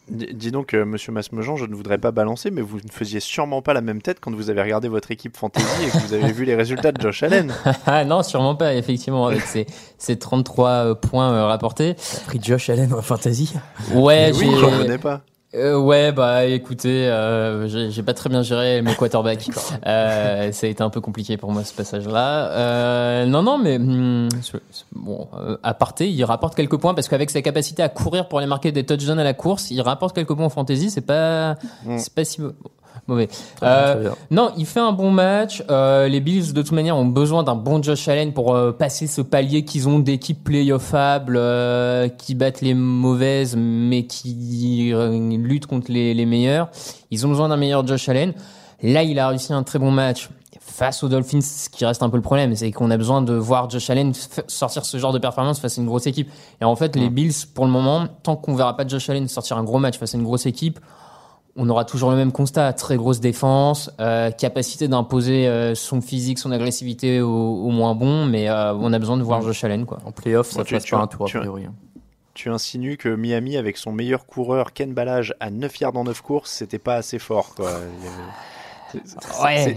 Dis 0.10 0.52
donc, 0.52 0.74
euh, 0.74 0.86
monsieur 0.86 1.12
Masmejean, 1.12 1.56
je 1.56 1.66
ne 1.66 1.76
voudrais 1.76 1.98
pas 1.98 2.12
balancer, 2.12 2.52
mais 2.52 2.62
vous 2.62 2.78
ne 2.78 2.92
faisiez 2.92 3.20
sûrement 3.20 3.62
pas 3.62 3.74
la 3.74 3.82
même 3.82 4.02
tête 4.02 4.20
quand 4.20 4.34
vous 4.34 4.50
avez 4.50 4.62
regardé 4.62 4.88
votre 4.88 5.12
équipe 5.12 5.38
fantasy 5.38 5.66
et 5.86 5.90
que 5.90 5.98
vous 6.06 6.14
avez 6.14 6.32
vu 6.32 6.46
les 6.46 6.56
résultats 6.56 6.92
de 6.92 7.02
Josh 7.02 7.24
Allen. 7.24 7.54
Ah 7.86 8.04
non, 8.06 8.24
sûrement 8.24 8.56
pas, 8.56 8.74
effectivement, 8.74 9.28
avec 9.28 9.42
ces, 9.42 9.68
ces 9.98 10.18
33 10.18 10.70
euh, 10.70 10.96
points 10.96 11.32
euh, 11.32 11.46
rapportés. 11.46 11.96
T'as 11.96 12.26
pris 12.26 12.40
Josh 12.42 12.70
Allen 12.70 12.94
en 12.94 13.02
fantasy? 13.02 13.54
Ouais, 13.94 14.32
oui, 14.34 14.50
j'en 14.60 14.72
revenais 14.72 14.98
pas. 14.98 15.22
Euh, 15.56 15.80
ouais, 15.80 16.12
bah 16.12 16.46
écoutez, 16.46 17.08
euh, 17.08 17.68
j'ai 17.90 18.04
pas 18.04 18.14
très 18.14 18.30
bien 18.30 18.44
géré 18.44 18.84
mes 18.84 18.94
quarterbacks. 18.94 19.48
euh, 19.88 20.52
ça 20.52 20.68
a 20.68 20.70
été 20.70 20.84
un 20.84 20.92
peu 20.92 21.02
compliqué 21.02 21.38
pour 21.38 21.52
moi 21.52 21.64
ce 21.64 21.74
passage-là. 21.74 22.52
Euh, 22.52 23.26
non, 23.26 23.42
non, 23.42 23.58
mais 23.58 23.80
ce- 24.42 24.58
bon, 24.96 25.28
euh, 25.34 25.58
à 25.64 25.74
parté, 25.74 26.08
il 26.08 26.24
rapporte 26.24 26.54
quelques 26.54 26.78
points 26.78 26.94
parce 26.94 27.08
qu'avec 27.08 27.32
sa 27.32 27.42
capacité 27.42 27.82
à 27.82 27.90
courir 27.90 28.28
pour 28.28 28.38
aller 28.38 28.48
marquer 28.48 28.72
des 28.72 28.86
touchdowns 28.86 29.18
à 29.18 29.24
la 29.24 29.34
course, 29.34 29.72
il 29.72 29.82
rapporte 29.82 30.14
quelques 30.14 30.36
points 30.36 30.46
en 30.46 30.50
fantasy. 30.50 30.92
C'est 30.92 31.02
pas, 31.02 31.56
Mm. 31.84 31.98
c'est 31.98 32.14
pas 32.14 32.26
si 32.26 32.42
mauvais. 33.08 33.28
Bien, 33.62 33.70
Euh, 33.70 34.10
non, 34.32 34.52
il 34.58 34.66
fait 34.66 34.80
un 34.80 34.92
bon 34.92 35.12
match. 35.12 35.64
Euh, 35.70 36.08
les 36.08 36.20
Bills, 36.20 36.54
de 36.54 36.62
toute 36.62 36.72
manière, 36.72 36.96
ont 36.98 37.06
besoin 37.06 37.44
d'un 37.44 37.56
bon 37.56 37.82
Josh 37.82 38.08
Allen 38.08 38.34
pour 38.34 38.56
euh, 38.56 38.72
passer 38.72 39.08
ce 39.08 39.22
palier 39.22 39.66
qu'ils 39.66 39.88
ont 39.90 40.00
d'équipes 40.00 40.44
playoffables, 40.44 41.38
euh, 41.38 42.08
qui 42.08 42.36
battent 42.36 42.62
les 42.62 42.74
mauvaises, 42.74 43.56
mais 43.58 44.06
qui 44.06 44.94
luttent 44.94 45.66
contre 45.66 45.92
les, 45.92 46.14
les 46.14 46.26
meilleures. 46.26 46.70
Ils 47.12 47.26
ont 47.26 47.30
besoin 47.30 47.50
d'un 47.50 47.58
meilleur 47.58 47.86
Josh 47.86 48.08
Allen. 48.10 48.34
Là, 48.82 49.04
il 49.04 49.20
a 49.20 49.28
réussi 49.28 49.52
un 49.54 49.64
très 49.64 49.80
bon 49.80 49.92
match. 49.92 50.30
Face 50.62 51.04
aux 51.04 51.10
Dolphins, 51.10 51.42
ce 51.42 51.68
qui 51.68 51.84
reste 51.84 52.04
un 52.04 52.10
peu 52.10 52.16
le 52.16 52.22
problème, 52.24 52.56
c'est 52.56 52.72
qu'on 52.72 52.90
a 52.92 52.96
besoin 52.96 53.22
de 53.22 53.34
voir 53.34 53.70
Josh 53.70 53.90
Allen 53.90 54.14
sortir 54.48 54.86
ce 54.86 54.98
genre 54.98 55.12
de 55.12 55.20
performance 55.20 55.60
face 55.60 55.78
à 55.78 55.82
une 55.82 55.88
grosse 55.88 56.08
équipe. 56.08 56.30
Et 56.62 56.64
en 56.64 56.76
fait, 56.76 56.96
les 56.96 57.10
Bills, 57.10 57.34
pour 57.54 57.66
le 57.66 57.72
moment, 57.72 58.08
tant 58.24 58.36
qu'on 58.38 58.56
verra 58.56 58.78
pas 58.78 58.88
Josh 58.88 59.10
Allen 59.10 59.28
sortir 59.28 59.58
un 59.58 59.64
gros 59.64 59.80
match 59.80 59.98
face 59.98 60.14
à 60.14 60.18
une 60.18 60.24
grosse 60.24 60.46
équipe, 60.46 60.80
on 61.56 61.68
aura 61.70 61.84
toujours 61.86 62.12
le 62.12 62.16
même 62.18 62.32
constat 62.32 62.72
très 62.74 62.96
grosse 62.98 63.20
défense, 63.20 63.92
euh, 64.00 64.32
capacité 64.32 64.88
d'imposer 64.88 65.48
euh, 65.48 65.76
son 65.76 66.00
physique, 66.02 66.40
son 66.40 66.52
agressivité 66.52 67.22
au, 67.22 67.30
au 67.30 67.70
moins 67.70 67.96
bon, 67.96 68.26
mais 68.26 68.50
euh, 68.50 68.74
on 68.76 68.94
a 68.94 69.00
besoin 69.00 69.18
de 69.18 69.24
voir 69.24 69.42
Josh 69.42 69.64
Allen 69.64 69.86
quoi. 69.86 69.98
En 70.06 70.12
playoff, 70.12 70.50
ça 70.50 70.60
Bon, 70.60 70.64
tu- 70.64 70.74
passe 70.76 70.84
tu- 70.86 70.92
pas 70.96 71.02
un 71.02 71.08
tour, 71.08 71.26
a 71.26 71.30
tu- 71.30 71.38
priori. 71.40 71.66
hein. 71.66 71.74
Tu 72.36 72.50
insinues 72.50 72.96
que 72.96 73.10
Miami, 73.10 73.58
avec 73.58 73.76
son 73.76 73.92
meilleur 73.92 74.26
coureur 74.26 74.72
Ken 74.72 74.94
Balage 74.94 75.34
à 75.42 75.50
9 75.50 75.78
yards 75.82 75.98
en 75.98 76.06
9 76.06 76.22
courses, 76.22 76.52
c'était 76.52 76.80
pas 76.80 76.96
assez 76.96 77.20
fort. 77.20 77.54
Quoi. 77.56 77.70
Ouais, 79.44 79.76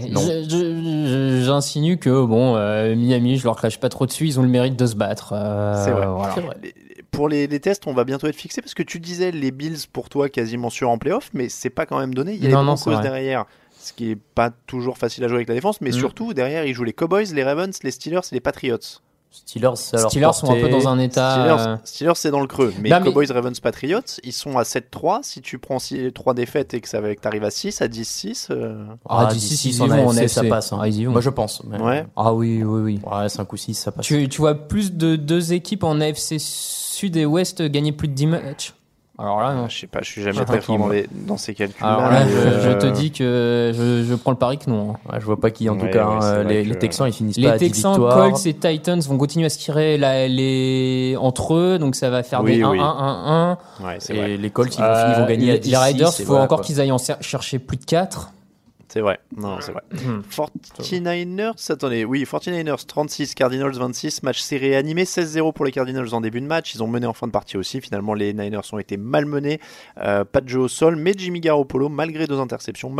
j'insinue 1.43 1.97
que 1.97 2.23
bon, 2.25 2.55
euh, 2.55 2.95
Miami, 2.95 3.37
je 3.37 3.43
leur 3.43 3.55
crache 3.55 3.79
pas 3.79 3.89
trop 3.89 4.05
dessus, 4.05 4.25
ils 4.27 4.39
ont 4.39 4.43
le 4.43 4.49
mérite 4.49 4.77
de 4.77 4.85
se 4.85 4.95
battre. 4.95 5.33
euh, 5.35 5.83
C'est 5.83 5.91
vrai. 5.91 6.07
voilà. 6.07 6.35
Pour 7.13 7.29
les, 7.29 7.47
les 7.47 7.59
tests, 7.59 7.87
on 7.87 7.93
va 7.93 8.03
bientôt 8.03 8.27
être 8.27 8.35
fixé 8.35 8.61
parce 8.61 8.73
que 8.73 8.83
tu 8.83 8.99
disais 8.99 9.31
les 9.31 9.51
Bills 9.51 9.87
pour 9.93 10.09
toi 10.09 10.27
quasiment 10.29 10.69
sûr 10.69 10.89
en 10.89 10.97
playoff, 10.97 11.29
mais 11.33 11.47
c'est 11.47 11.69
pas 11.69 11.85
quand 11.85 11.99
même 11.99 12.13
donné. 12.13 12.33
Il 12.33 12.43
y 12.43 12.47
a 12.47 12.49
Non, 12.49 12.59
les 12.61 12.65
non, 12.65 12.75
vrai. 12.75 13.01
derrière, 13.01 13.45
ce 13.79 13.93
qui 13.93 14.11
est 14.11 14.15
pas 14.35 14.49
toujours 14.67 14.97
facile 14.97 15.23
à 15.23 15.27
jouer 15.27 15.37
avec 15.37 15.47
la 15.47 15.55
défense, 15.55 15.79
mais 15.79 15.91
Mm. 15.91 15.93
surtout 15.93 16.33
derrière, 16.33 16.65
ils 16.65 16.73
jouent 16.73 16.83
les 16.83 16.93
Cowboys, 16.93 17.25
les 17.33 17.43
Ravens, 17.43 17.77
les 17.83 17.91
Steelers 17.91 18.19
et 18.31 18.35
les 18.35 18.41
Patriots. 18.41 18.77
Steelers, 19.35 19.71
Steelers 19.75 20.33
sont 20.33 20.51
un 20.55 20.61
peu 20.61 20.69
dans 20.69 20.87
un 20.87 20.99
état. 20.99 21.31
Steelers, 21.31 21.67
euh, 21.67 21.75
Steelers, 21.85 22.11
c'est 22.15 22.29
dans 22.29 22.39
le 22.39 22.45
creux, 22.45 22.71
mais 22.79 22.89
Non, 22.89 22.99
mais- 22.99 23.05
Cowboys, 23.05 23.25
Ravens, 23.31 23.59
Patriots, 23.59 23.99
ils 24.23 24.31
sont 24.31 24.59
à 24.59 24.63
7-3. 24.63 25.21
Si 25.23 25.41
tu 25.41 25.57
prends 25.57 25.77
3 26.13 26.33
défaites 26.35 26.75
et 26.75 26.81
que 26.81 26.87
ça 26.87 26.99
t'arrives 27.19 27.43
à 27.43 27.49
6, 27.49 27.81
à 27.81 27.87
10-6, 27.87 28.49
euh, 28.51 28.85
Ah, 29.09 29.25
Ah, 29.27 29.33
d'ici, 29.33 29.49
d'ici, 29.49 29.69
ils 29.69 29.81
en 29.81 29.85
y 29.87 29.89
vont 29.89 30.05
en 30.07 30.11
AFC, 30.11 30.19
AFC. 30.21 30.33
ça 30.35 30.43
passe. 30.43 30.71
hein. 30.71 30.77
Ah, 30.79 30.87
ils 30.87 30.99
y 30.99 31.05
vont. 31.05 31.13
Moi, 31.13 31.21
je 31.21 31.31
pense. 31.31 31.63
mais- 31.63 31.81
ouais. 31.81 32.05
Ah 32.15 32.31
oui, 32.31 32.61
oui, 32.63 32.81
oui. 32.81 32.99
Ouais, 33.11 33.27
5 33.27 33.51
ou 33.51 33.57
6, 33.57 33.73
ça 33.73 33.91
passe. 33.91 34.05
Tu, 34.05 34.29
tu 34.29 34.37
vois 34.39 34.53
plus 34.53 34.93
de 34.93 35.15
deux 35.15 35.53
équipes 35.53 35.83
en 35.83 35.99
AFC 35.99 36.37
Sud 36.93 37.17
et 37.17 37.25
Ouest 37.25 37.61
gagner 37.63 37.91
plus 37.91 38.07
de 38.07 38.13
10 38.13 38.27
matchs 38.27 38.73
Alors 39.17 39.39
là, 39.41 39.53
non. 39.53 39.67
Je 39.67 39.79
sais 39.79 39.87
pas, 39.87 39.99
je 40.01 40.09
suis 40.09 40.21
jamais 40.21 40.45
pas 40.45 40.57
qui, 40.59 40.77
dans, 40.77 40.87
les- 40.87 41.07
ces 41.37 41.53
calculs. 41.53 41.83
Alors 41.85 42.09
là, 42.09 42.23
je, 42.27 42.61
je 42.69 42.71
te 42.77 42.85
dis 42.87 43.11
que 43.11 43.71
je, 43.75 44.03
je 44.07 44.15
prends 44.15 44.31
le 44.31 44.37
pari 44.37 44.57
que 44.57 44.69
non. 44.69 44.91
hein. 44.91 45.11
Ouais, 45.11 45.19
je 45.19 45.25
vois 45.25 45.39
pas 45.39 45.49
qui, 45.51 45.69
en 45.69 45.75
tout 45.75 45.85
Ouais, 45.85 45.91
cas. 45.91 46.07
ouais, 46.07 46.15
hein, 46.23 46.43
vrai 46.43 46.53
les, 46.53 46.63
que- 46.63 46.69
les 46.69 46.79
Texans, 46.79 47.07
ils 47.07 47.13
finissent 47.13 47.35
pas 47.37 47.41
Les 47.41 47.47
à 47.49 47.57
10 47.57 47.65
Texans. 47.67 47.95
Colts 47.97 48.45
et 48.45 48.53
Titans 48.53 48.99
vont 49.01 49.17
continuer 49.17 49.45
à 49.45 49.49
se 49.49 49.57
tirer 49.59 49.97
la- 49.97 50.27
les... 50.27 51.15
entre 51.19 51.53
eux, 51.55 51.77
donc 51.79 51.95
ça 51.95 52.09
va 52.09 52.21
faire 52.23 52.41
Oui, 52.43 52.57
des 52.57 52.63
1-1, 52.63 52.69
oui. 52.71 52.79
1-1. 52.79 53.57
Ouais, 53.83 53.95
c'est 53.99 54.13
Et 54.13 54.17
vrai. 54.17 54.37
les 54.37 54.49
Colts, 54.49 54.75
ils 54.75 54.81
vont, 54.81 54.87
ils 55.15 55.19
vont 55.21 55.25
gagner 55.27 55.45
les, 55.47 55.51
à 55.53 55.57
10 55.57 55.69
les 55.71 55.77
Raiders, 55.77 56.11
il 56.19 56.25
faut 56.25 56.37
encore 56.37 56.61
qu'ils 56.61 56.79
aillent 56.81 56.91
en 56.91 56.97
chercher 57.21 57.59
plus 57.59 57.77
de 57.77 57.85
4. 57.85 58.31
C'est 58.93 59.01
vrai. 59.01 59.19
Non, 59.35 59.57
c'est 59.59 59.71
vrai. 59.71 59.81
49ers, 60.29 61.71
attendez, 61.71 62.05
oui, 62.05 62.25
49ers 62.25 62.85
36, 62.85 63.33
Cardinals 63.33 63.73
26, 63.73 64.21
match 64.21 64.39
serré 64.39 64.75
animé, 64.75 65.05
16-0 65.05 65.51
pour 65.51 65.65
les 65.65 65.71
Cardinals 65.71 66.13
en 66.13 66.21
début 66.21 66.41
de 66.41 66.45
match. 66.45 66.75
Ils 66.75 66.83
ont 66.83 66.87
mené 66.87 67.07
en 67.07 67.13
fin 67.13 67.25
de 67.25 67.31
partie 67.31 67.57
aussi. 67.57 67.81
Finalement, 67.81 68.13
les 68.13 68.35
Niners 68.35 68.71
ont 68.71 68.77
été 68.77 68.97
malmenés. 68.97 69.59
Euh, 69.97 70.25
pas 70.25 70.41
de 70.41 70.47
jeu 70.47 70.59
au 70.59 70.67
sol, 70.67 70.95
mais 70.95 71.13
Jimmy 71.17 71.39
Garoppolo, 71.39 71.89
malgré 71.89 72.27
deux 72.27 72.39
interceptions, 72.39 72.95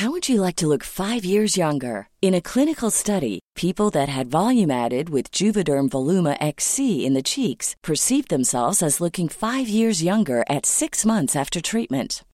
How 0.00 0.10
would 0.10 0.28
you 0.28 0.40
like 0.40 0.56
to 0.56 0.68
look 0.68 0.84
five 0.84 1.24
years 1.24 1.56
younger? 1.56 2.08
In 2.22 2.34
a 2.34 2.40
clinical 2.40 2.90
study, 2.90 3.40
people 3.56 3.90
that 3.90 4.08
had 4.08 4.30
volume 4.30 4.70
added 4.70 5.08
with 5.08 5.32
Juvederm 5.32 5.88
Voluma 5.88 6.36
XC 6.40 7.04
in 7.04 7.14
the 7.14 7.22
cheeks 7.22 7.74
perceived 7.82 8.28
themselves 8.28 8.80
as 8.80 9.00
looking 9.00 9.28
five 9.28 9.68
years 9.68 10.04
younger 10.04 10.44
at 10.48 10.66
six 10.66 11.04
months 11.04 11.34
after 11.34 11.60
treatment. 11.60 12.22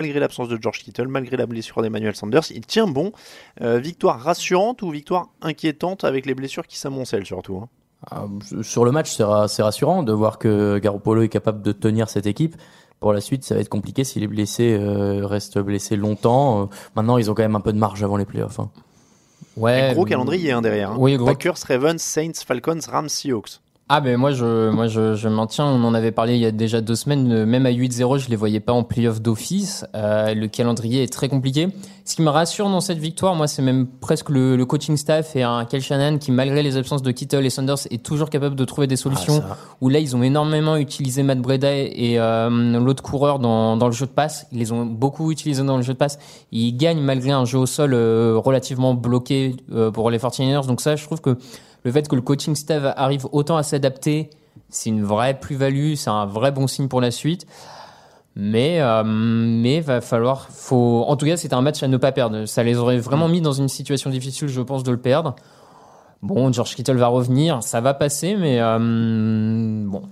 Malgré 0.00 0.20
l'absence 0.20 0.48
de 0.48 0.58
George 0.60 0.78
Kittle, 0.78 1.06
malgré 1.08 1.36
la 1.36 1.44
blessure 1.44 1.82
d'Emmanuel 1.82 2.16
Sanders, 2.16 2.50
il 2.50 2.64
tient 2.64 2.86
bon. 2.86 3.12
Euh, 3.60 3.78
victoire 3.78 4.18
rassurante 4.20 4.80
ou 4.80 4.88
victoire 4.90 5.28
inquiétante 5.42 6.04
avec 6.04 6.24
les 6.24 6.34
blessures 6.34 6.66
qui 6.66 6.78
s'amoncellent 6.78 7.26
surtout 7.26 7.58
hein 7.58 7.68
Ah, 8.10 8.24
Sur 8.62 8.86
le 8.86 8.90
match, 8.90 9.14
c'est 9.14 9.22
ra- 9.22 9.48
c'est 9.48 9.62
rassurant 9.62 10.02
de 10.02 10.12
voir 10.14 10.38
que 10.38 10.78
Garoppolo 10.78 11.20
est 11.20 11.28
capable 11.28 11.60
de 11.60 11.72
tenir 11.72 12.08
cette 12.08 12.24
équipe. 12.26 12.56
Pour 13.00 13.12
la 13.12 13.20
suite, 13.20 13.44
ça 13.44 13.54
va 13.54 13.60
être 13.60 13.68
compliqué 13.68 14.02
s'il 14.02 14.22
est 14.22 14.28
blessé, 14.28 14.78
euh, 14.80 15.26
reste 15.26 15.58
blessé 15.58 15.96
longtemps. 15.96 16.62
Euh, 16.62 16.66
maintenant, 16.96 17.18
ils 17.18 17.30
ont 17.30 17.34
quand 17.34 17.42
même 17.42 17.56
un 17.56 17.60
peu 17.60 17.74
de 17.74 17.78
marge 17.78 18.02
avant 18.02 18.16
les 18.16 18.24
playoffs. 18.24 18.60
hein. 18.60 18.70
Ouais. 19.58 19.90
Gros 19.92 20.06
calendrier 20.06 20.52
hein, 20.52 20.62
derrière. 20.62 20.92
hein. 20.92 20.96
Oui, 20.98 21.16
gros. 21.16 21.26
Packers, 21.26 21.58
Ravens, 21.68 22.00
Saints, 22.00 22.42
Falcons, 22.46 22.78
Rams, 22.90 23.10
Seahawks. 23.10 23.60
Ah 23.88 24.00
ben 24.00 24.16
moi 24.16 24.30
je 24.32 24.70
moi 24.70 24.86
je, 24.86 25.14
je 25.16 25.28
maintiens, 25.28 25.66
on 25.66 25.84
en 25.84 25.92
avait 25.92 26.12
parlé 26.12 26.34
il 26.36 26.40
y 26.40 26.46
a 26.46 26.50
déjà 26.50 26.80
deux 26.80 26.94
semaines, 26.94 27.30
euh, 27.30 27.44
même 27.44 27.66
à 27.66 27.70
8-0 27.72 28.18
je 28.20 28.30
les 28.30 28.36
voyais 28.36 28.60
pas 28.60 28.72
en 28.72 28.84
playoff 28.84 29.20
d'office, 29.20 29.84
Euh, 29.94 30.32
le 30.34 30.46
calendrier 30.48 31.02
est 31.02 31.12
très 31.12 31.28
compliqué. 31.28 31.68
Ce 32.06 32.16
qui 32.16 32.22
me 32.22 32.30
rassure 32.30 32.68
dans 32.70 32.80
cette 32.80 32.98
victoire, 32.98 33.34
moi 33.34 33.46
c'est 33.48 33.60
même 33.60 33.86
presque 33.86 34.30
le, 34.30 34.56
le 34.56 34.64
coaching 34.64 34.96
staff 34.96 35.36
et 35.36 35.42
un 35.42 35.66
Kel 35.66 35.82
Shannon 35.82 36.16
qui 36.18 36.32
malgré 36.32 36.62
les 36.62 36.78
absences 36.78 37.02
de 37.02 37.10
Kittle 37.10 37.44
et 37.44 37.50
Sanders 37.50 37.86
est 37.90 38.02
toujours 38.02 38.30
capable 38.30 38.56
de 38.56 38.64
trouver 38.64 38.86
des 38.86 38.96
solutions, 38.96 39.42
Ah, 39.46 39.56
où 39.82 39.90
là 39.90 39.98
ils 39.98 40.16
ont 40.16 40.22
énormément 40.22 40.76
utilisé 40.76 41.22
Matt 41.22 41.40
Breda 41.40 41.74
et 41.74 42.14
euh, 42.18 42.48
l'autre 42.80 43.02
coureur 43.02 43.40
dans, 43.40 43.76
dans 43.76 43.86
le 43.86 43.92
jeu 43.92 44.06
de 44.06 44.12
passe, 44.12 44.46
ils 44.52 44.58
les 44.58 44.72
ont 44.72 44.86
beaucoup 44.86 45.30
utilisés 45.32 45.64
dans 45.64 45.76
le 45.76 45.82
jeu 45.82 45.92
de 45.92 45.98
passe, 45.98 46.18
ils 46.50 46.74
gagnent 46.76 47.02
malgré 47.02 47.32
un 47.32 47.44
jeu 47.44 47.58
au 47.58 47.66
sol 47.66 47.92
euh, 47.92 48.38
relativement 48.42 48.94
bloqué 48.94 49.54
euh, 49.74 49.90
pour 49.90 50.10
les 50.10 50.18
49ers, 50.18 50.66
donc 50.66 50.80
ça 50.80 50.96
je 50.96 51.04
trouve 51.04 51.20
que 51.20 51.36
le 51.84 51.92
fait 51.92 52.08
que 52.08 52.14
le 52.14 52.22
coaching 52.22 52.54
staff 52.54 52.94
arrive 52.96 53.26
autant 53.32 53.56
à 53.56 53.62
s'adapter, 53.62 54.30
c'est 54.68 54.90
une 54.90 55.04
vraie 55.04 55.38
plus-value, 55.38 55.94
c'est 55.94 56.10
un 56.10 56.26
vrai 56.26 56.52
bon 56.52 56.66
signe 56.66 56.88
pour 56.88 57.00
la 57.00 57.10
suite. 57.10 57.46
Mais 58.34 58.80
euh, 58.80 59.02
mais 59.04 59.80
va 59.80 60.00
falloir, 60.00 60.48
faut, 60.50 61.04
en 61.06 61.16
tout 61.16 61.26
cas, 61.26 61.36
c'était 61.36 61.54
un 61.54 61.60
match 61.60 61.82
à 61.82 61.88
ne 61.88 61.98
pas 61.98 62.12
perdre. 62.12 62.46
Ça 62.46 62.62
les 62.62 62.78
aurait 62.78 62.98
vraiment 62.98 63.28
mis 63.28 63.42
dans 63.42 63.52
une 63.52 63.68
situation 63.68 64.08
difficile, 64.08 64.48
je 64.48 64.62
pense, 64.62 64.82
de 64.82 64.90
le 64.90 64.96
perdre. 64.96 65.36
Bon, 66.22 66.50
George 66.52 66.74
Kittle 66.74 66.96
va 66.96 67.08
revenir, 67.08 67.62
ça 67.62 67.80
va 67.80 67.94
passer, 67.94 68.36
mais 68.36 68.58
euh, 68.60 68.78
bon. 69.86 70.02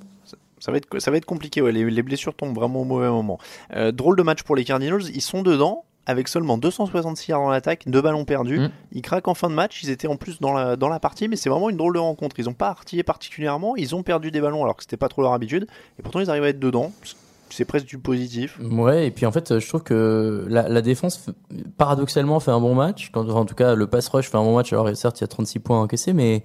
Ça 0.59 0.71
va 0.71 0.77
être, 0.77 0.99
ça 0.99 1.11
va 1.11 1.17
être 1.17 1.25
compliqué, 1.25 1.63
les 1.73 2.03
blessures 2.03 2.35
tombent 2.35 2.55
vraiment 2.55 2.83
au 2.83 2.85
mauvais 2.85 3.09
moment. 3.09 3.39
Euh, 3.75 3.93
drôle 3.93 4.17
de 4.17 4.23
match 4.23 4.43
pour 4.43 4.57
les 4.57 4.65
Cardinals, 4.65 5.05
ils 5.15 5.23
sont 5.23 5.41
dedans 5.41 5.85
avec 6.11 6.29
seulement 6.29 6.59
266 6.59 7.31
yards 7.31 7.41
dans 7.41 7.49
l'attaque, 7.49 7.85
deux 7.87 8.03
ballons 8.03 8.25
perdus. 8.25 8.59
Mm. 8.59 8.71
Ils 8.93 9.03
craquent 9.03 9.29
en 9.29 9.35
fin 9.35 9.49
de 9.49 9.55
match, 9.55 9.83
ils 9.83 9.91
étaient 9.91 10.09
en 10.09 10.17
plus 10.17 10.41
dans 10.41 10.53
la, 10.53 10.77
dans 10.77 10.89
la 10.89 11.01
partie, 11.01 11.29
mais 11.29 11.37
c'est 11.37 11.49
vraiment 11.49 11.71
une 11.71 11.77
drôle 11.77 11.95
de 11.95 11.99
rencontre. 11.99 12.39
Ils 12.39 12.47
n'ont 12.47 12.53
pas 12.53 12.69
artillé 12.69 13.03
particulièrement, 13.03 13.77
ils 13.77 13.95
ont 13.95 14.03
perdu 14.03 14.31
des 14.31 14.41
ballons 14.41 14.63
alors 14.63 14.77
que 14.77 14.83
c'était 14.83 14.97
pas 14.97 15.09
trop 15.09 15.23
leur 15.23 15.33
habitude, 15.33 15.67
et 15.99 16.03
pourtant 16.03 16.21
ils 16.21 16.29
arrivent 16.31 16.45
à 16.45 16.49
être 16.49 16.61
dedans. 16.61 16.93
C'est 17.53 17.65
presque 17.65 17.87
du 17.87 17.99
positif. 17.99 18.61
Ouais, 18.61 19.09
et 19.09 19.11
puis 19.11 19.27
en 19.27 19.33
fait, 19.33 19.59
je 19.59 19.69
trouve 19.69 19.83
que 19.83 20.47
la, 20.49 20.69
la 20.69 20.83
défense, 20.83 21.27
paradoxalement, 21.77 22.39
fait 22.39 22.53
un 22.53 22.61
bon 22.61 22.77
match. 22.77 23.11
Quand, 23.13 23.29
enfin, 23.29 23.41
en 23.41 23.45
tout 23.45 23.57
cas, 23.57 23.75
le 23.75 23.89
pass 23.89 24.07
rush 24.07 24.31
fait 24.31 24.37
un 24.37 24.45
bon 24.45 24.55
match. 24.55 24.73
Alors, 24.73 24.89
certes, 24.97 25.19
il 25.19 25.23
y 25.23 25.25
a 25.25 25.29
36 25.29 25.59
points 25.59 25.81
encaissés, 25.81 26.13
mais, 26.13 26.45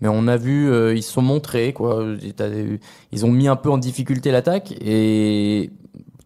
mais 0.00 0.08
on 0.08 0.26
a 0.26 0.38
vu, 0.38 0.70
euh, 0.70 0.94
ils 0.94 1.02
se 1.02 1.12
sont 1.12 1.20
montrés, 1.20 1.74
quoi. 1.74 2.06
Ils 3.12 3.26
ont 3.26 3.30
mis 3.30 3.48
un 3.48 3.56
peu 3.56 3.70
en 3.70 3.76
difficulté 3.76 4.30
l'attaque, 4.30 4.72
et 4.80 5.70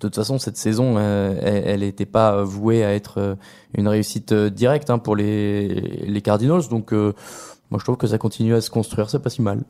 de 0.00 0.08
toute 0.08 0.16
façon, 0.16 0.38
cette 0.38 0.56
saison, 0.56 0.94
euh, 0.96 1.38
elle- 1.42 1.80
n'était 1.80 2.06
pas 2.06 2.42
vouée 2.42 2.84
à 2.84 2.94
être 2.94 3.18
euh, 3.18 3.34
une 3.76 3.86
réussite 3.86 4.32
euh, 4.32 4.48
directe 4.50 4.88
hein, 4.88 4.98
pour 4.98 5.14
les, 5.14 6.20
Cardinals. 6.24 6.68
Donc, 6.70 6.92
euh, 6.92 7.12
moi, 7.70 7.78
je 7.78 7.84
trouve 7.84 7.96
que 7.98 8.06
ça 8.06 8.16
continue 8.18 8.54
à 8.54 8.60
se 8.60 8.70
construire, 8.70 9.10
c'est 9.10 9.18
pas 9.18 9.30
si 9.30 9.42
mal. 9.42 9.62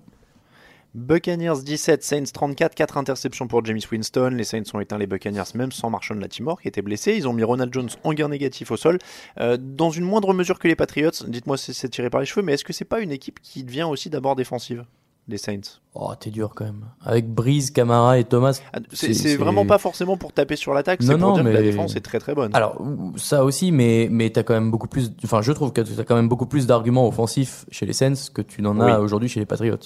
Buccaneers 0.94 1.62
17, 1.64 2.02
Saints 2.02 2.24
34, 2.32 2.74
4 2.74 2.96
interceptions 2.96 3.46
pour 3.46 3.64
James 3.64 3.78
Winston. 3.90 4.30
Les 4.36 4.42
Saints 4.42 4.62
ont 4.74 4.80
éteint 4.80 4.98
les 4.98 5.06
Buccaneers 5.06 5.44
même 5.54 5.70
sans 5.70 5.88
Marshall 5.88 6.18
Latimore 6.18 6.60
qui 6.60 6.66
était 6.66 6.82
blessé. 6.82 7.14
Ils 7.16 7.28
ont 7.28 7.32
mis 7.32 7.44
Ronald 7.44 7.72
Jones 7.72 7.90
en 8.02 8.12
guerre 8.12 8.28
négatif 8.28 8.72
au 8.72 8.76
sol. 8.76 8.98
Euh, 9.38 9.56
dans 9.56 9.90
une 9.90 10.04
moindre 10.04 10.34
mesure 10.34 10.58
que 10.58 10.66
les 10.66 10.74
Patriots, 10.74 11.10
dites-moi 11.28 11.56
si 11.56 11.74
c'est 11.74 11.88
tiré 11.88 12.10
par 12.10 12.20
les 12.20 12.26
cheveux, 12.26 12.42
mais 12.44 12.54
est-ce 12.54 12.64
que 12.64 12.72
c'est 12.72 12.84
pas 12.84 13.00
une 13.00 13.12
équipe 13.12 13.38
qui 13.40 13.62
devient 13.62 13.84
aussi 13.84 14.10
d'abord 14.10 14.34
défensive? 14.34 14.84
Les 15.30 15.38
Saints 15.38 15.60
Oh, 15.94 16.12
t'es 16.18 16.30
dur 16.30 16.52
quand 16.54 16.64
même. 16.64 16.84
Avec 17.04 17.28
Breeze, 17.32 17.70
Camara 17.70 18.18
et 18.18 18.24
Thomas. 18.24 18.60
Ah, 18.72 18.78
C'est 18.92 19.36
vraiment 19.36 19.64
pas 19.66 19.78
forcément 19.78 20.16
pour 20.16 20.32
taper 20.32 20.56
sur 20.56 20.72
l'attaque, 20.74 21.00
c'est 21.02 21.08
Non, 21.12 21.18
pour 21.18 21.28
non, 21.28 21.34
dire 21.36 21.44
que 21.44 21.48
la 21.48 21.60
mais- 21.60 21.70
défense 21.70 21.96
est 21.96 22.00
très 22.00 22.18
très 22.18 22.34
bonne. 22.34 22.54
Alors 22.54 22.80
ça 23.16 23.44
aussi, 23.44 23.72
mais 23.72 24.08
mais 24.10 24.30
t'as 24.30 24.42
quand 24.42 24.54
même 24.54 24.70
beaucoup 24.70 24.86
plus. 24.88 25.10
Enfin, 25.24 25.42
je 25.42 25.52
trouve 25.52 25.72
que 25.72 25.80
t'as 25.80 26.04
quand 26.04 26.14
même 26.16 26.28
beaucoup 26.28 26.46
plus 26.46 26.66
d'arguments 26.66 27.06
offensifs 27.08 27.64
chez 27.70 27.86
les 27.86 27.92
Saints 27.92 28.14
que 28.34 28.42
tu 28.42 28.62
n'en 28.62 28.78
as 28.80 28.98
Oui. 28.98 29.04
aujourd'hui 29.04 29.28
chez 29.28 29.40
les 29.40 29.46
Patriots. 29.46 29.76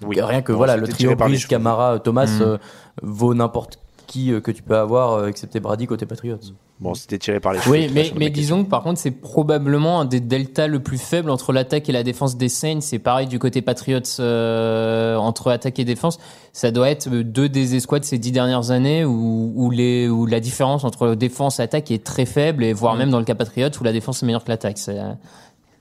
Donc, 0.00 0.10
Oui. 0.10 0.20
Rien 0.20 0.42
que 0.42 0.50
Bon, 0.52 0.58
voilà, 0.58 0.76
le 0.76 0.88
trio 0.88 1.14
Breeze. 1.14 1.46
Camara, 1.46 2.00
Thomas 2.00 2.26
Mm. 2.26 2.42
euh, 2.42 2.58
vaut 3.02 3.34
n'importe 3.34 3.78
qui 4.12 4.30
euh, 4.32 4.40
que 4.40 4.50
tu 4.50 4.62
peux 4.62 4.76
avoir, 4.76 5.12
euh, 5.14 5.26
excepté 5.28 5.58
Brady 5.58 5.86
côté 5.86 6.04
Patriots. 6.04 6.36
Bon, 6.80 6.94
c'était 6.94 7.18
tiré 7.18 7.40
par 7.40 7.52
les 7.52 7.60
cheveux. 7.60 7.72
Oui, 7.72 8.10
mais, 8.16 8.28
disons 8.28 8.64
que 8.64 8.68
par 8.68 8.82
contre, 8.82 8.98
c'est 9.00 9.12
probablement 9.12 10.00
un 10.00 10.04
des 10.04 10.20
deltas 10.20 10.66
le 10.66 10.80
plus 10.80 10.98
faible 10.98 11.30
entre 11.30 11.52
l'attaque 11.52 11.88
et 11.88 11.92
la 11.92 12.02
défense 12.02 12.36
des 12.36 12.48
Saints. 12.48 12.80
C'est 12.80 12.98
pareil 12.98 13.26
du 13.28 13.38
côté 13.38 13.62
Patriots 13.62 14.00
euh, 14.20 15.16
entre 15.16 15.50
attaque 15.50 15.78
et 15.78 15.84
défense. 15.84 16.18
Ça 16.52 16.70
doit 16.72 16.90
être 16.90 17.08
deux 17.08 17.48
des 17.48 17.76
escouades 17.76 18.04
ces 18.04 18.18
dix 18.18 18.32
dernières 18.32 18.70
années 18.72 19.04
où, 19.04 19.52
où, 19.54 19.70
les, 19.70 20.08
où 20.08 20.26
la 20.26 20.40
différence 20.40 20.84
entre 20.84 21.14
défense 21.14 21.60
et 21.60 21.62
attaque 21.62 21.90
est 21.90 22.04
très 22.04 22.26
faible, 22.26 22.64
et 22.64 22.72
voire 22.72 22.96
même 22.96 23.10
dans 23.10 23.18
le 23.20 23.24
cas 23.24 23.36
Patriots 23.36 23.70
où 23.80 23.84
la 23.84 23.92
défense 23.92 24.22
est 24.22 24.26
meilleure 24.26 24.44
que 24.44 24.50
l'attaque. 24.50 24.78
C'est- 24.78 24.98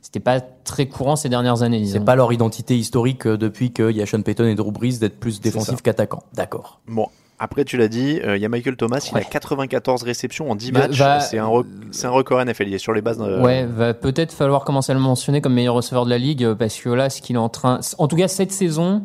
C'était 0.01 0.19
pas 0.19 0.39
très 0.41 0.87
courant 0.87 1.15
ces 1.15 1.29
dernières 1.29 1.61
années, 1.63 1.79
disons. 1.79 1.99
C'est 1.99 2.05
pas 2.05 2.15
leur 2.15 2.31
identité 2.33 2.77
historique 2.77 3.27
depuis 3.27 3.71
qu'il 3.71 3.91
y 3.91 4.01
a 4.01 4.05
Sean 4.05 4.21
Payton 4.21 4.45
et 4.45 4.55
Drew 4.55 4.71
Brees 4.71 4.97
d'être 4.99 5.19
plus 5.19 5.39
défensif 5.41 5.81
qu'attaquant. 5.81 6.23
D'accord. 6.33 6.79
Bon, 6.87 7.07
après 7.41 7.65
tu 7.65 7.75
l'as 7.75 7.87
dit, 7.89 8.19
euh, 8.23 8.37
il 8.37 8.41
y 8.41 8.45
a 8.45 8.49
Michael 8.49 8.77
Thomas, 8.77 9.05
il 9.11 9.15
Ouais. 9.15 9.21
a 9.21 9.23
94 9.23 10.03
réceptions 10.03 10.49
en 10.49 10.55
10 10.55 10.71
Va- 10.71 10.79
matchs. 10.87 10.97
va- 10.97 11.19
C'est 11.19 11.37
un, 11.39 11.47
re- 11.47 11.65
c'est 11.91 12.07
un 12.07 12.11
record 12.11 12.39
NFL, 12.41 12.67
il 12.67 12.73
est 12.73 12.77
sur 12.77 12.93
les 12.93 13.01
bases. 13.01 13.17
de- 13.17 13.41
Ouais, 13.41 13.65
va 13.65 13.93
peut-être 13.93 14.31
falloir 14.31 14.63
commencer 14.63 14.91
à 14.91 14.95
le 14.95 15.01
mentionner 15.01 15.41
comme 15.41 15.53
meilleur 15.53 15.73
receveur 15.75 16.05
de 16.05 16.09
la 16.11 16.17
ligue 16.17 16.43
euh, 16.45 16.55
parce 16.55 16.77
que 16.79 16.89
là, 16.89 17.09
ce 17.09 17.21
qu'il 17.21 17.35
est 17.35 17.39
en 17.39 17.49
train, 17.49 17.79
en 17.97 18.07
tout 18.07 18.15
cas 18.15 18.27
cette 18.27 18.51
saison, 18.51 19.03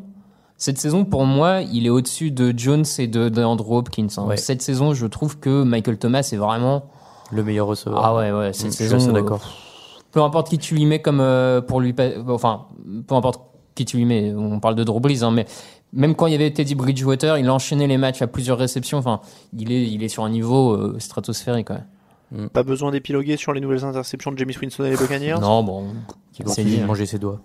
cette 0.59 0.79
saison 0.79 1.05
pour 1.05 1.25
moi, 1.25 1.61
il 1.63 1.87
est 1.87 1.91
au-dessus 1.91 2.31
de 2.31 2.53
Jones 2.57 2.85
et 2.99 3.07
de, 3.07 3.29
de 3.29 3.43
Andrew 3.43 3.77
Hopkins. 3.79 4.07
hein. 4.17 4.25
Ouais. 4.27 4.37
Cette 4.37 4.63
saison, 4.63 4.95
je 4.95 5.07
trouve 5.07 5.39
que 5.39 5.63
Michael 5.65 5.99
Thomas 5.99 6.29
est 6.33 6.37
vraiment 6.37 6.85
Le 7.33 7.43
meilleur 7.43 7.67
receveur. 7.67 8.05
ah 8.05 8.15
ouais 8.15 8.31
ouais 8.33 8.53
cette 8.53 8.67
Mm, 8.69 8.71
je 8.71 8.75
suis 8.77 8.89
saison. 8.89 9.11
euh, 9.11 9.13
d'accord. 9.13 9.41
peu 10.13 10.23
importe 10.23 10.49
qui 10.49 10.59
tu 10.59 10.75
lui 10.75 10.87
mets 10.87 11.01
comme 11.03 11.21
euh, 11.21 11.61
pour 11.61 11.81
lui, 11.81 11.93
pa- 11.93 12.19
enfin 12.29 12.67
peu 13.07 13.15
importe 13.15 13.43
qui 13.75 13.85
tu 13.85 13.99
lui 13.99 14.07
mets. 14.07 14.33
On 14.35 14.59
parle 14.59 14.75
de 14.75 14.85
Drew 14.85 15.01
Brees, 15.01 15.23
hein, 15.23 15.31
mais 15.31 15.45
même 15.93 16.15
quand 16.15 16.27
il 16.27 16.33
y 16.33 16.35
avait 16.35 16.51
Teddy 16.51 16.75
Bridgewater, 16.75 17.39
il 17.39 17.49
enchaînait 17.51 17.87
les 17.87 17.99
matchs 17.99 18.23
à 18.23 18.27
plusieurs 18.27 18.59
réceptions. 18.59 18.99
Enfin, 18.99 19.21
il 19.57 19.73
est, 19.73 19.87
il 19.89 20.03
est 20.03 20.09
sur 20.09 20.25
un 20.25 20.31
niveau 20.31 20.73
euh, 20.73 20.97
stratosphérique. 20.99 21.71
Ouais. 21.71 22.49
Pas 22.53 22.65
besoin 22.65 22.91
d'épiloguer 22.91 23.37
sur 23.37 23.53
les 23.53 23.61
nouvelles 23.61 23.85
interceptions 23.85 24.33
de 24.33 24.39
James 24.39 24.51
Winston 24.61 24.85
et 24.85 24.91
les 24.91 24.97
Buccaneers? 24.97 25.39
Non, 25.41 25.63
bon, 25.63 25.87
Qui 26.33 26.43
de 26.43 26.85
manger 26.85 27.07
ses 27.07 27.19
doigts. 27.19 27.41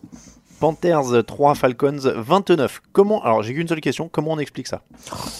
Panthers 0.61 1.25
3, 1.25 1.55
Falcons 1.55 1.97
29. 2.15 2.83
Comment 2.93 3.23
Alors 3.23 3.41
j'ai 3.41 3.55
qu'une 3.55 3.67
seule 3.67 3.81
question, 3.81 4.07
comment 4.09 4.31
on 4.33 4.37
explique 4.39 4.67
ça? 4.67 4.83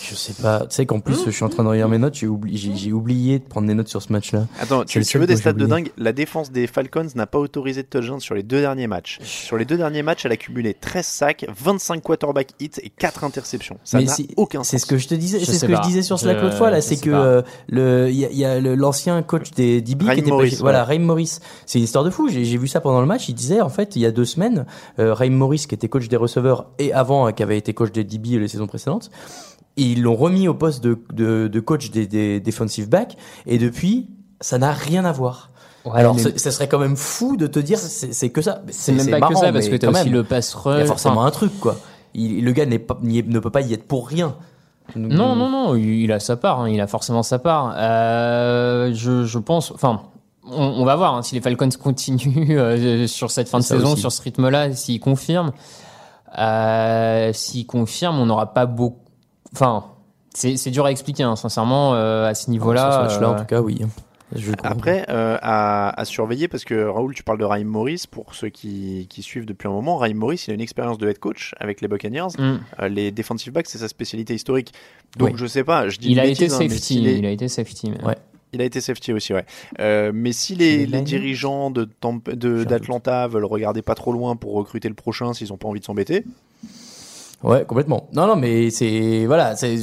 Je 0.10 0.16
sais 0.16 0.34
pas. 0.42 0.62
Tu 0.62 0.76
sais 0.76 0.86
qu'en 0.88 1.00
plus, 1.00 1.24
je 1.24 1.30
suis 1.30 1.44
en 1.44 1.50
train 1.50 1.64
de 1.64 1.70
relire 1.70 1.88
mes 1.88 2.00
notes. 2.00 2.16
J'ai 2.16 2.26
oublié, 2.28 3.38
de 3.38 3.44
prendre 3.44 3.68
des 3.68 3.76
notes 3.76 3.88
sur 3.88 4.02
ce 4.02 4.12
match-là. 4.12 4.48
Attends, 4.60 4.84
C'est 4.88 5.02
tu, 5.04 5.20
veux 5.20 5.28
des 5.28 5.36
stats 5.38 5.54
de 5.54 5.66
dingue? 5.68 5.92
La 5.98 6.12
défense 6.12 6.52
des 6.52 6.66
Falcons 6.66 7.06
n'a 7.14 7.28
pas 7.28 7.38
autorisé 7.38 7.84
de 7.84 7.88
touchdown 7.88 8.20
sur 8.20 8.34
les 8.34 8.42
deux 8.42 8.62
derniers 8.62 8.88
matchs. 8.88 9.20
Sur 9.22 9.58
les 9.58 9.66
deux 9.66 9.78
derniers 9.78 10.02
matchs, 10.02 10.26
elle 10.26 10.32
a 10.32 10.38
cumulé 10.38 10.74
13 10.74 11.06
sacs, 11.06 11.46
25 11.56 12.02
quarterback 12.02 12.50
hits 12.60 12.72
et 12.82 12.90
4 12.90 13.24
interceptions. 13.24 13.78
Ça 13.84 14.02
n'a 14.02 14.08
si- 14.12 14.28
aucun 14.38 14.64
C'est 14.64 14.80
sens. 14.80 14.82
ce 14.82 14.86
que 14.88 14.98
je 14.98 15.08
te 15.08 15.14
disais, 15.14 15.40
Je 15.40 15.46
c'est 15.46 15.54
ce 15.54 15.66
que 15.68 15.72
pas. 15.74 15.82
je 15.84 15.88
disais 15.88 16.02
sur 16.02 16.18
Slack 16.20 16.40
Je- 16.40 16.44
l'autre 16.46 16.58
fois 16.58 16.72
là, 16.72 16.82
c'est 16.82 16.98
que 16.98 17.12
euh, 17.12 17.44
le 17.70 18.10
il 18.10 18.16
y 18.18 18.44
a, 18.44 18.60
l'ancien 18.60 19.22
coach 19.22 19.52
des 19.52 19.82
DB 19.82 20.04
Raheem 20.06 20.16
qui 20.16 20.22
était 20.22 20.30
pas- 20.32 20.36
Morris, 20.36 20.58
voilà 20.62 20.80
ouais. 20.80 20.86
Raheem 20.86 21.04
Morris. 21.04 21.38
C'est 21.68 21.78
une 21.78 21.84
histoire 21.86 22.04
de 22.04 22.10
fou. 22.10 22.28
J'ai 22.28 22.44
j'ai 22.44 22.58
vu 22.58 22.68
ça 22.68 22.82
pendant 22.82 23.02
le 23.02 23.08
match. 23.08 23.30
Il 23.30 23.36
disait 23.36 23.62
en 23.62 23.70
fait 23.70 23.96
il 23.96 24.02
y 24.02 24.06
a 24.08 24.12
deux 24.12 24.26
semaines, 24.26 24.66
euh, 24.98 25.11
Raheem 25.12 25.34
Morris 25.34 25.66
qui 25.68 25.76
était 25.76 25.90
coach 25.90 26.08
des 26.08 26.18
receveurs 26.18 26.68
et 26.80 26.94
avant 26.94 27.32
qui 27.32 27.44
avait 27.44 27.58
été 27.58 27.74
coach 27.74 27.92
des 27.92 28.04
DB 28.04 28.40
les 28.40 28.48
saisons 28.48 28.68
précédentes, 28.68 29.10
ils 29.78 30.02
l'ont 30.02 30.16
remis 30.16 30.48
au 30.48 30.54
poste 30.54 30.84
de, 30.84 31.00
de, 31.14 31.48
de 31.48 31.60
coach 31.60 31.92
des, 31.92 32.08
des 32.08 32.40
defensive 32.40 32.90
backs 32.90 33.16
et 33.46 33.58
depuis 33.58 34.10
ça 34.40 34.58
n'a 34.58 34.72
rien 34.72 35.06
à 35.06 35.12
voir. 35.12 35.50
Ouais, 35.86 35.94
Alors, 35.96 36.14
mais- 36.16 36.22
ce 36.22 36.38
ce 36.38 36.52
serait 36.52 36.68
quand 36.68 36.78
même 36.80 36.96
fou 36.96 37.38
de 37.38 37.48
te 37.48 37.58
dire 37.60 37.78
c'est 37.80 38.30
que 38.30 38.42
ça. 38.42 38.62
C'est 38.70 38.92
même 38.92 39.10
pas 39.10 39.20
marrant, 39.20 39.34
que 39.34 39.40
ça, 39.40 39.52
parce 39.52 39.68
que 39.68 39.76
t'as 39.78 39.88
quand 39.88 39.94
aussi 39.94 40.04
même, 40.06 40.14
le 40.14 40.24
pass 40.24 40.56
Il 40.66 40.72
y 40.78 40.82
a 40.82 40.86
forcément 40.86 41.16
enfin, 41.22 41.26
un 41.28 41.32
truc 41.32 41.60
quoi. 41.60 41.76
Il, 42.14 42.44
le 42.44 42.52
gars 42.52 42.66
pas, 42.66 42.98
est- 43.10 43.28
ne 43.28 43.40
peut 43.40 43.50
pas 43.50 43.62
y 43.62 43.74
être 43.74 43.88
pour 43.88 44.08
rien. 44.08 44.36
Non, 44.96 45.36
non, 45.36 45.50
non, 45.50 45.76
il 45.76 46.02
il 46.04 46.12
a 46.12 46.20
sa 46.20 46.36
part, 46.36 46.60
hein, 46.60 46.70
il 46.70 46.82
a 46.82 46.88
forcément 46.88 47.24
sa 47.24 47.40
part. 47.40 47.74
Euh, 47.78 48.92
je, 48.94 49.24
je 49.26 49.40
pense, 49.40 49.72
enfin, 49.72 50.02
on, 50.52 50.82
on 50.82 50.86
va 50.86 50.96
voir 50.96 51.16
hein, 51.16 51.24
si 51.24 51.34
les 51.36 51.42
Falcons 51.42 51.70
continuent 51.82 52.58
euh, 52.58 53.08
sur 53.08 53.32
cette 53.32 53.50
fin 53.50 53.60
de 53.60 53.64
saison, 53.64 53.94
aussi. 53.94 54.02
sur 54.02 54.12
ce 54.12 54.22
rythme-là, 54.22 54.74
s'ils 54.74 55.00
confirment. 55.00 55.52
Euh, 56.38 57.32
s'ils 57.34 57.66
confirment, 57.66 58.20
on 58.20 58.26
n'aura 58.26 58.54
pas 58.54 58.66
beaucoup. 58.66 59.00
Enfin, 59.54 59.86
c'est 60.34 60.70
dur 60.72 60.86
à 60.86 60.92
expliquer, 60.92 61.24
hein, 61.24 61.36
sincèrement, 61.36 61.94
euh, 61.94 62.26
à 62.28 62.34
ce 62.34 62.50
niveau-là. 62.50 62.92
Sur 62.92 62.94
ce 62.94 63.06
match-là, 63.06 63.28
euh, 63.30 63.34
en 63.34 63.40
tout 63.40 63.46
cas, 63.46 63.62
oui. 63.62 63.82
Je. 64.34 64.54
Après, 64.64 65.06
euh, 65.10 65.38
à, 65.42 65.90
à 66.00 66.06
surveiller, 66.06 66.48
parce 66.48 66.64
que 66.64 66.86
Raoul, 66.86 67.14
tu 67.14 67.22
parles 67.22 67.38
de 67.38 67.44
Raheem 67.44 67.68
Morris, 67.68 68.06
pour 68.10 68.34
ceux 68.34 68.48
qui, 68.48 69.08
qui 69.10 69.24
suivent 69.24 69.46
depuis 69.46 69.68
un 69.68 69.72
moment, 69.72 69.98
Raheem 69.98 70.16
Morris, 70.16 70.46
il 70.48 70.52
a 70.52 70.54
une 70.54 70.62
expérience 70.62 70.98
de 70.98 71.10
head 71.10 71.20
coach 71.20 71.54
avec 71.60 71.82
les 71.82 71.90
Buccaneers. 71.90 72.28
mm. 72.40 72.60
Euh, 72.82 72.88
les 72.88 73.12
defensive 73.12 73.52
backs, 73.52 73.68
c'est 73.68 73.80
sa 73.80 73.90
spécialité 73.90 74.34
historique. 74.34 74.74
Donc 75.18 75.32
Oui. 75.32 75.34
je 75.36 75.46
sais 75.48 75.66
pas, 75.66 75.90
je 75.90 75.98
dis 76.00 76.08
Il 76.08 76.14
une 76.14 76.20
a 76.20 76.26
été 76.26 76.46
bêtise, 76.46 76.54
hein, 76.54 76.70
safety, 76.70 77.04
il 77.20 77.26
a 77.26 77.30
été 77.30 77.50
safety. 77.50 77.92
mais- 77.92 78.06
Ouais. 78.06 78.16
Il 78.54 78.62
a 78.62 78.66
été 78.66 78.82
safety 78.82 79.14
aussi, 79.14 79.34
ouais. 79.34 79.46
Euh, 79.80 80.12
mais 80.14 80.34
si 80.34 80.56
les, 80.56 80.86
dirigeants 80.86 81.72
de 81.72 81.86
Tamp- 81.86 82.30
de- 82.30 82.64
d'Atlanta 82.66 83.28
veulent 83.28 83.46
regarder 83.46 83.82
pas 83.82 83.96
trop 83.96 84.12
loin 84.12 84.36
pour 84.36 84.54
recruter 84.54 84.90
le 84.90 84.94
prochain 84.96 85.34
s'ils 85.34 85.54
ont 85.54 85.58
pas 85.58 85.68
envie 85.68 85.80
de 85.80 85.86
s'embêter, 85.86 86.26
Ouais, 87.44 87.66
complètement. 87.66 88.08
Non, 88.14 88.28
non, 88.28 88.36
mais 88.36 88.70
c'est 88.70 89.26
voilà, 89.26 89.56
c'est 89.56 89.76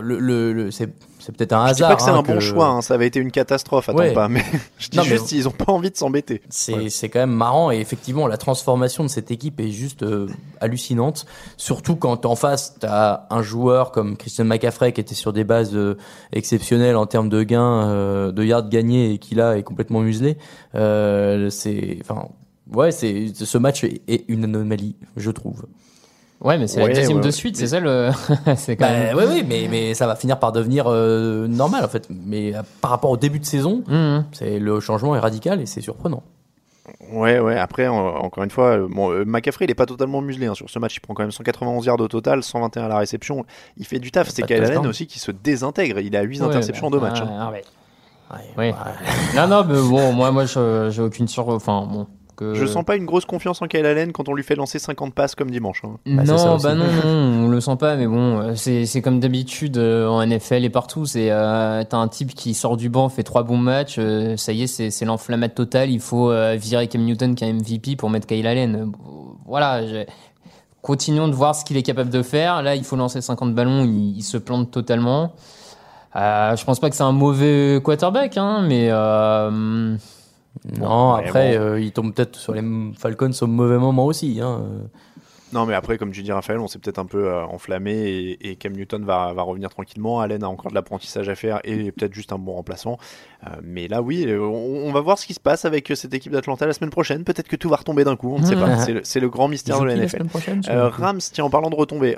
le, 0.00 0.18
le, 0.18 0.52
le- 0.54 0.70
c'est 0.70 0.88
c'est 1.24 1.36
peut-être 1.36 1.52
un 1.52 1.68
je 1.68 1.74
dis 1.74 1.82
hasard. 1.82 1.90
pas 1.90 1.96
que 1.96 2.02
c'est 2.02 2.10
hein, 2.10 2.16
un 2.16 2.22
bon 2.22 2.40
choix, 2.40 2.66
hein, 2.66 2.82
ça 2.82 2.94
avait 2.94 3.06
été 3.06 3.20
une 3.20 3.30
catastrophe, 3.30 3.88
attends 3.88 3.98
Ouais. 3.98 4.12
pas, 4.12 4.28
mais 4.28 4.42
je 4.78 4.88
dis 4.88 4.96
Non, 4.98 5.04
mais- 5.04 5.10
juste 5.10 5.26
s'ils 5.28 5.46
ont 5.48 5.52
pas 5.52 5.72
envie 5.72 5.90
de 5.90 5.96
s'embêter. 5.96 6.42
C'est 6.50 6.88
c'est 6.90 7.08
quand 7.08 7.20
même 7.20 7.30
marrant 7.32 7.70
et 7.70 7.78
effectivement 7.78 8.26
la 8.26 8.36
transformation 8.36 9.04
de 9.04 9.08
cette 9.08 9.30
équipe 9.30 9.60
est 9.60 9.70
juste 9.70 10.02
euh, 10.02 10.26
hallucinante. 10.60 11.24
Surtout 11.56 11.96
quand 11.96 12.26
en 12.26 12.34
face 12.36 12.74
t'as 12.80 13.22
un 13.30 13.42
joueur 13.42 13.92
comme 13.92 14.16
Christian 14.16 14.44
McCaffrey 14.44 14.92
qui 14.92 15.00
était 15.00 15.14
sur 15.14 15.32
des 15.32 15.44
bases 15.44 15.74
euh, 15.74 15.96
exceptionnelles 16.32 16.96
en 16.96 17.06
termes 17.06 17.28
de 17.28 17.42
gains, 17.42 17.88
euh, 17.88 18.32
de 18.32 18.44
yards 18.44 18.68
gagnés 18.68 19.12
et 19.12 19.18
qui 19.18 19.34
là 19.34 19.56
est 19.56 19.62
complètement 19.62 20.00
muselé. 20.00 20.36
Euh, 20.74 21.50
c'est 21.50 21.98
enfin 22.02 22.28
ouais 22.72 22.90
c'est 22.90 23.28
ce 23.34 23.58
match 23.58 23.84
est 23.84 24.24
une 24.28 24.44
anomalie 24.44 24.96
je 25.16 25.30
trouve. 25.30 25.66
Ouais, 26.42 26.58
mais 26.58 26.66
c'est 26.66 26.82
Ouais, 26.82 26.88
la 26.88 26.94
deuxième 26.94 27.18
ouais, 27.18 27.22
de 27.24 27.30
suite, 27.30 27.56
c'est 27.56 27.68
ça 27.68 27.78
le. 27.80 28.10
c'est 28.56 28.76
quand 28.76 28.86
Bah, 28.86 28.92
même. 28.92 29.16
ouais, 29.16 29.26
ouais, 29.26 29.42
mais, 29.46 29.68
mais 29.70 29.94
ça 29.94 30.06
va 30.06 30.16
finir 30.16 30.38
par 30.38 30.50
devenir 30.52 30.86
euh, 30.88 31.46
normal 31.46 31.84
en 31.84 31.88
fait. 31.88 32.08
Mais 32.10 32.54
euh, 32.54 32.62
par 32.80 32.90
rapport 32.90 33.10
au 33.10 33.16
début 33.16 33.38
de 33.38 33.44
saison, 33.44 33.84
Mhm. 33.86 34.24
c'est 34.32 34.58
le 34.58 34.80
changement 34.80 35.14
est 35.14 35.20
radical 35.20 35.60
et 35.60 35.66
c'est 35.66 35.80
surprenant. 35.80 36.22
Ouais, 37.12 37.38
ouais, 37.38 37.56
après, 37.56 37.86
en- 37.86 38.16
encore 38.16 38.42
une 38.42 38.50
fois, 38.50 38.76
euh, 38.76 38.88
bon, 38.90 39.24
McCaffrey, 39.24 39.66
il 39.66 39.70
est 39.70 39.74
pas 39.74 39.86
totalement 39.86 40.20
muselé 40.20 40.46
hein, 40.46 40.54
sur 40.54 40.68
ce 40.68 40.78
match. 40.80 40.96
Il 40.96 41.00
prend 41.00 41.14
quand 41.14 41.22
même 41.22 41.30
191 41.30 41.86
yards 41.86 42.00
au 42.00 42.08
total, 42.08 42.42
121 42.42 42.84
à 42.84 42.88
la 42.88 42.98
réception. 42.98 43.44
Il 43.76 43.86
fait 43.86 44.00
du 44.00 44.10
taf. 44.10 44.28
C'est 44.30 44.42
Kyle 44.42 44.64
Allen 44.64 44.84
aussi 44.86 45.06
qui 45.06 45.20
se 45.20 45.30
désintègre. 45.30 46.00
Il 46.00 46.16
a 46.16 46.22
8 46.22 46.40
Ouais, 46.40 46.46
interceptions 46.48 46.88
en 46.88 46.90
bah, 46.90 46.96
deux 46.98 47.02
matchs. 47.04 47.20
hein. 47.20 47.50
ouais. 47.52 47.62
Ouais, 48.56 48.70
Ouais. 48.70 48.74
non, 49.36 49.46
non, 49.46 49.64
mais 49.64 49.74
bon, 49.80 50.12
moi, 50.12 50.32
moi, 50.32 50.44
je- 50.46 50.88
j'ai 50.90 51.02
aucune 51.02 51.28
sur. 51.28 51.48
Enfin, 51.50 51.86
bon. 51.88 52.06
Que... 52.52 52.54
Je 52.54 52.66
sens 52.66 52.84
pas 52.84 52.96
une 52.96 53.06
grosse 53.06 53.24
confiance 53.24 53.62
en 53.62 53.66
Kyle 53.66 53.86
Allen 53.86 54.12
quand 54.12 54.28
on 54.28 54.34
lui 54.34 54.42
fait 54.42 54.54
lancer 54.56 54.78
50 54.78 55.14
passes 55.14 55.34
comme 55.34 55.50
dimanche. 55.50 55.82
hein. 55.84 55.96
Bah, 56.06 56.22
non, 56.24 56.56
bah 56.62 56.74
non, 56.74 56.84
non, 57.04 57.44
on 57.44 57.48
le 57.48 57.60
sent 57.60 57.76
pas, 57.78 57.96
mais 57.96 58.06
bon, 58.06 58.38
euh, 58.40 58.54
c'est 58.54 58.86
c'est 58.86 59.00
comme 59.02 59.20
d'habitude 59.20 59.76
euh, 59.78 60.06
en 60.08 60.24
NFL 60.26 60.64
et 60.64 60.70
partout. 60.70 61.06
C'est 61.06 61.30
euh, 61.30 61.82
t'as 61.88 61.96
un 61.98 62.08
type 62.08 62.34
qui 62.34 62.54
sort 62.54 62.76
du 62.76 62.88
banc, 62.88 63.08
fait 63.08 63.22
trois 63.22 63.42
bons 63.42 63.56
matchs, 63.58 63.96
euh, 63.98 64.36
ça 64.36 64.52
y 64.52 64.62
est, 64.62 64.66
c'est 64.90 65.04
l'enflammade 65.04 65.54
totale. 65.54 65.90
Il 65.90 66.00
faut 66.00 66.30
euh, 66.30 66.56
virer 66.58 66.88
Cam 66.88 67.02
Newton 67.02 67.34
qui 67.34 67.44
est 67.44 67.52
MVP 67.52 67.96
pour 67.96 68.10
mettre 68.10 68.26
Kyle 68.26 68.46
Allen. 68.46 68.74
Euh, 68.76 68.86
Voilà, 69.46 69.86
je- 69.86 70.04
continuons 70.82 71.28
de 71.28 71.34
voir 71.34 71.54
ce 71.54 71.64
qu'il 71.64 71.76
est 71.76 71.82
capable 71.82 72.10
de 72.10 72.22
faire. 72.22 72.60
Là, 72.62 72.74
il 72.74 72.82
faut 72.84 72.96
lancer 72.96 73.20
50 73.20 73.54
ballons, 73.54 73.84
il, 73.84 74.16
il 74.16 74.22
se 74.22 74.36
plante 74.36 74.70
totalement. 74.70 75.32
Euh, 76.16 76.56
je 76.56 76.64
pense 76.64 76.78
pas 76.80 76.90
que 76.90 76.96
c'est 76.96 77.02
un 77.04 77.12
mauvais 77.12 77.80
quarterback, 77.82 78.36
hein, 78.36 78.64
mais 78.68 78.88
euh, 78.90 79.96
Non, 80.78 81.12
après, 81.14 81.56
bon. 81.56 81.64
euh, 81.64 81.80
il 81.80 81.92
tombe 81.92 82.12
peut-être 82.14 82.36
sur 82.36 82.52
les 82.54 82.62
Falcons 82.98 83.30
au 83.40 83.46
mauvais 83.46 83.78
moment 83.78 84.06
aussi. 84.06 84.40
Hein. 84.42 84.62
Non, 85.52 85.66
mais 85.66 85.74
après, 85.74 85.98
comme 85.98 86.12
tu 86.12 86.22
dis, 86.22 86.32
Raphaël, 86.32 86.60
on 86.60 86.66
s'est 86.66 86.78
peut-être 86.78 86.98
un 86.98 87.04
peu 87.04 87.26
euh, 87.28 87.44
enflammé 87.44 87.92
et, 87.92 88.50
et 88.50 88.56
Cam 88.56 88.72
Newton 88.72 89.04
va, 89.04 89.34
va 89.34 89.42
revenir 89.42 89.68
tranquillement. 89.68 90.20
Allen 90.20 90.42
a 90.44 90.48
encore 90.48 90.70
de 90.70 90.74
l'apprentissage 90.74 91.28
à 91.28 91.34
faire 91.34 91.60
et 91.64 91.92
peut-être 91.92 92.14
juste 92.14 92.32
un 92.32 92.38
bon 92.38 92.52
remplaçant. 92.54 92.96
Euh, 93.46 93.50
mais 93.62 93.86
là, 93.86 94.00
oui, 94.00 94.24
euh, 94.26 94.40
on, 94.40 94.88
on 94.88 94.92
va 94.92 95.00
voir 95.02 95.18
ce 95.18 95.26
qui 95.26 95.34
se 95.34 95.40
passe 95.40 95.66
avec 95.66 95.90
euh, 95.90 95.94
cette 95.94 96.14
équipe 96.14 96.32
d'Atlanta 96.32 96.66
la 96.66 96.72
semaine 96.72 96.88
prochaine. 96.88 97.24
Peut-être 97.24 97.48
que 97.48 97.56
tout 97.56 97.68
va 97.68 97.76
retomber 97.76 98.02
d'un 98.04 98.16
coup, 98.16 98.34
on 98.34 98.40
ne 98.40 98.46
sait 98.46 98.56
pas. 98.56 98.78
C'est 98.78 98.92
le, 98.94 99.00
c'est 99.04 99.20
le 99.20 99.28
grand 99.28 99.48
mystère 99.48 99.78
de 99.80 99.84
la 99.84 99.96
NFL. 99.96 100.22
Euh, 100.70 100.88
Rams, 100.88 101.20
tiens, 101.20 101.44
en 101.44 101.50
parlant 101.50 101.68
de 101.68 101.76
retomber. 101.76 102.16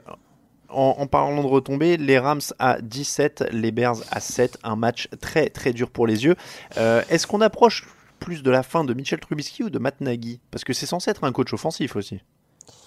En, 0.69 0.95
en 0.99 1.07
parlant 1.09 1.43
de 1.43 1.49
retomber, 1.49 1.97
les 1.97 2.19
Rams 2.21 2.41
à 2.61 2.81
17, 2.81 3.47
les 3.53 3.73
Bears 3.73 3.97
à 4.13 4.21
7, 4.21 4.59
un 4.63 4.77
match 4.77 5.09
très 5.21 5.49
très 5.49 5.73
dur 5.73 5.91
pour 5.91 6.07
les 6.07 6.25
yeux. 6.25 6.37
Euh, 6.79 7.03
Est-ce 7.11 7.27
qu'on 7.27 7.41
approche 7.41 7.87
plus 8.19 8.43
de 8.43 8.51
la 8.51 8.63
fin 8.63 8.85
de 8.85 8.95
Mitchell 8.95 9.21
Trubisky 9.21 9.65
ou 9.65 9.71
de 9.71 9.79
Matt 9.79 10.01
Nagy? 10.01 10.41
Parce 10.51 10.65
que 10.65 10.73
c'est 10.73 10.87
censé 10.87 11.11
être 11.11 11.25
un 11.25 11.33
coach 11.33 11.53
offensif 11.53 11.97
aussi. 11.97 12.21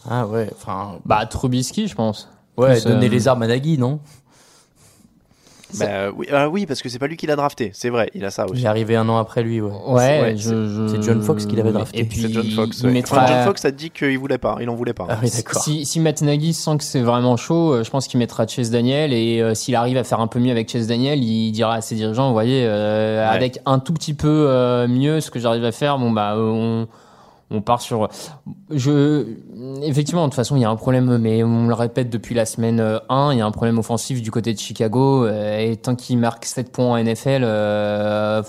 Ah 0.10 0.26
ouais, 0.28 0.50
enfin. 0.54 1.00
bah 1.06 1.26
Trubisky, 1.26 1.88
je 1.88 1.96
pense. 1.96 2.30
Ouais, 2.58 2.74
Plus, 2.74 2.86
donner 2.86 3.08
euh, 3.08 3.10
les 3.10 3.28
armes 3.28 3.44
à 3.44 3.48
Nagy, 3.48 3.78
non? 3.78 4.00
Bah, 5.78 5.86
euh, 5.90 6.12
oui, 6.16 6.28
ah 6.32 6.48
oui, 6.50 6.66
parce 6.66 6.82
que 6.82 6.88
c'est 6.88 6.98
pas 7.00 7.08
lui 7.08 7.18
qui 7.18 7.28
l'a 7.28 7.36
drafté, 7.36 7.72
c'est 7.74 7.90
vrai, 7.90 8.10
il 8.14 8.24
a 8.24 8.32
ça 8.32 8.46
Il 8.48 8.54
aussi. 8.54 8.64
est 8.64 8.68
arrivé 8.68 8.96
un 8.96 9.10
an 9.10 9.18
après 9.18 9.44
lui, 9.44 9.60
ouais. 9.60 9.72
Ouais, 9.88 10.34
je, 10.38 10.88
c'est 10.90 11.02
John 11.04 11.22
Fox 11.22 11.46
qui 11.46 11.56
l'avait 11.58 11.74
drafté. 11.74 12.00
Et 12.00 12.04
puis 12.06 12.22
C'est 12.22 12.32
John 12.32 12.46
Fox. 12.52 12.80
il 12.80 12.86
ouais. 12.88 12.92
mettra- 12.94 13.18
Enfin, 13.18 13.28
John 13.28 13.44
Fox 13.46 13.66
a 13.66 13.72
dit 13.72 13.90
qu'il 13.90 14.18
voulait 14.18 14.38
pas, 14.38 14.56
il 14.62 14.70
en 14.70 14.76
voulait 14.76 14.94
pas. 14.94 15.08
Ah 15.10 15.18
oui. 15.22 15.30
Si, 15.30 15.86
si 15.86 16.00
Matt 16.00 16.22
Nagy 16.22 16.54
sent 16.54 16.78
que 16.78 16.84
c'est 16.86 17.02
vraiment 17.02 17.36
chaud, 17.36 17.74
euh, 17.74 17.84
je 17.84 17.90
pense 17.90 18.08
qu'il 18.08 18.18
mettra 18.20 18.48
Chase 18.48 18.70
Daniel 18.72 19.12
et 19.12 19.42
euh, 19.42 19.54
s'il 19.56 19.76
arrive 19.76 19.98
à 19.98 20.04
faire 20.06 20.22
un 20.22 20.28
peu 20.28 20.40
mieux 20.40 20.52
avec 20.52 20.70
Chase 20.72 20.88
Daniel, 20.88 21.22
il 21.24 21.52
dira 21.52 21.74
à 21.76 21.82
ses 21.82 21.96
dirigeants, 21.96 22.28
vous 22.28 22.34
voyez, 22.34 22.64
euh, 22.66 23.28
Ouais. 23.30 23.36
avec 23.36 23.60
un 23.66 23.80
tout 23.80 23.94
petit 23.94 24.14
peu 24.14 24.28
euh, 24.50 24.88
mieux 24.88 25.20
ce 25.20 25.32
que 25.32 25.40
j'arrive 25.40 25.66
à 25.66 25.72
faire, 25.74 25.98
bon 26.00 26.12
bah 26.12 26.36
euh, 26.36 26.40
on 26.50 26.88
on 27.50 27.62
part 27.62 27.82
sur 27.82 28.10
je 28.70 29.26
effectivement 29.84 30.24
de 30.26 30.28
toute 30.32 30.36
façon 30.36 30.56
il 30.58 30.62
y 30.62 30.66
a 30.66 30.70
un 30.70 30.76
problème 30.76 31.18
mais 31.18 31.44
on 31.44 31.68
le 31.68 31.74
répète 31.74 32.10
depuis 32.10 32.36
la 32.36 32.46
semaine 32.46 32.80
euh, 32.82 33.00
1 33.10 33.32
il 33.34 33.38
y 33.38 33.42
a 33.42 33.46
un 33.46 33.52
problème 33.52 33.78
offensif 33.80 34.22
du 34.22 34.32
côté 34.32 34.54
de 34.54 34.60
Chicago 34.60 35.26
euh, 35.26 35.58
et 35.60 35.78
tant 35.78 35.96
qu'il 35.96 36.18
marque 36.18 36.44
7 36.46 36.72
points 36.72 37.00
en 37.00 37.04
NFL 37.04 37.42
euh, 37.44 38.44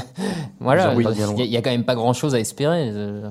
voilà 0.60 0.94
Oui, 0.94 1.04
il 1.08 1.14
bien 1.14 1.26
loin. 1.26 1.34
y, 1.44 1.56
a- 1.56 1.62
quand 1.62 1.70
même 1.70 1.84
pas 1.84 1.94
grand 1.94 2.12
chose 2.12 2.34
à 2.34 2.40
espérer 2.40 2.90
euh. 2.92 3.28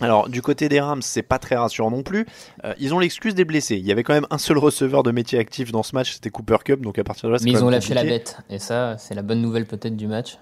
Alors, 0.00 0.28
du 0.28 0.42
côté 0.42 0.68
des 0.68 0.80
Rams, 0.80 1.00
c'est 1.02 1.22
pas 1.22 1.38
très 1.38 1.54
rassurant 1.54 1.90
non 1.90 2.02
plus. 2.02 2.26
Euh, 2.64 2.74
ils 2.80 2.92
ont 2.92 2.98
l'excuse 2.98 3.34
des 3.34 3.44
blessés. 3.44 3.76
Il 3.76 3.86
y 3.86 3.92
avait 3.92 4.02
quand 4.02 4.12
même 4.12 4.26
un 4.28 4.38
seul 4.38 4.58
receveur 4.58 5.04
de 5.04 5.12
métier 5.12 5.38
actif 5.38 5.70
dans 5.70 5.84
ce 5.84 5.94
match, 5.94 6.14
c'était 6.14 6.30
Cooper 6.30 6.56
Cup, 6.64 6.80
donc 6.82 6.98
à 6.98 7.04
partir 7.04 7.28
de 7.28 7.32
là, 7.34 7.38
c'est 7.38 7.44
mais 7.44 7.52
ils 7.52 7.64
ont 7.64 7.70
lâché 7.70 7.94
la 7.94 8.02
bête 8.02 8.36
et 8.50 8.58
ça 8.58 8.96
c'est 8.98 9.14
la 9.14 9.22
bonne 9.22 9.40
nouvelle 9.40 9.66
peut-être 9.66 9.96
du 9.96 10.08
match 10.08 10.38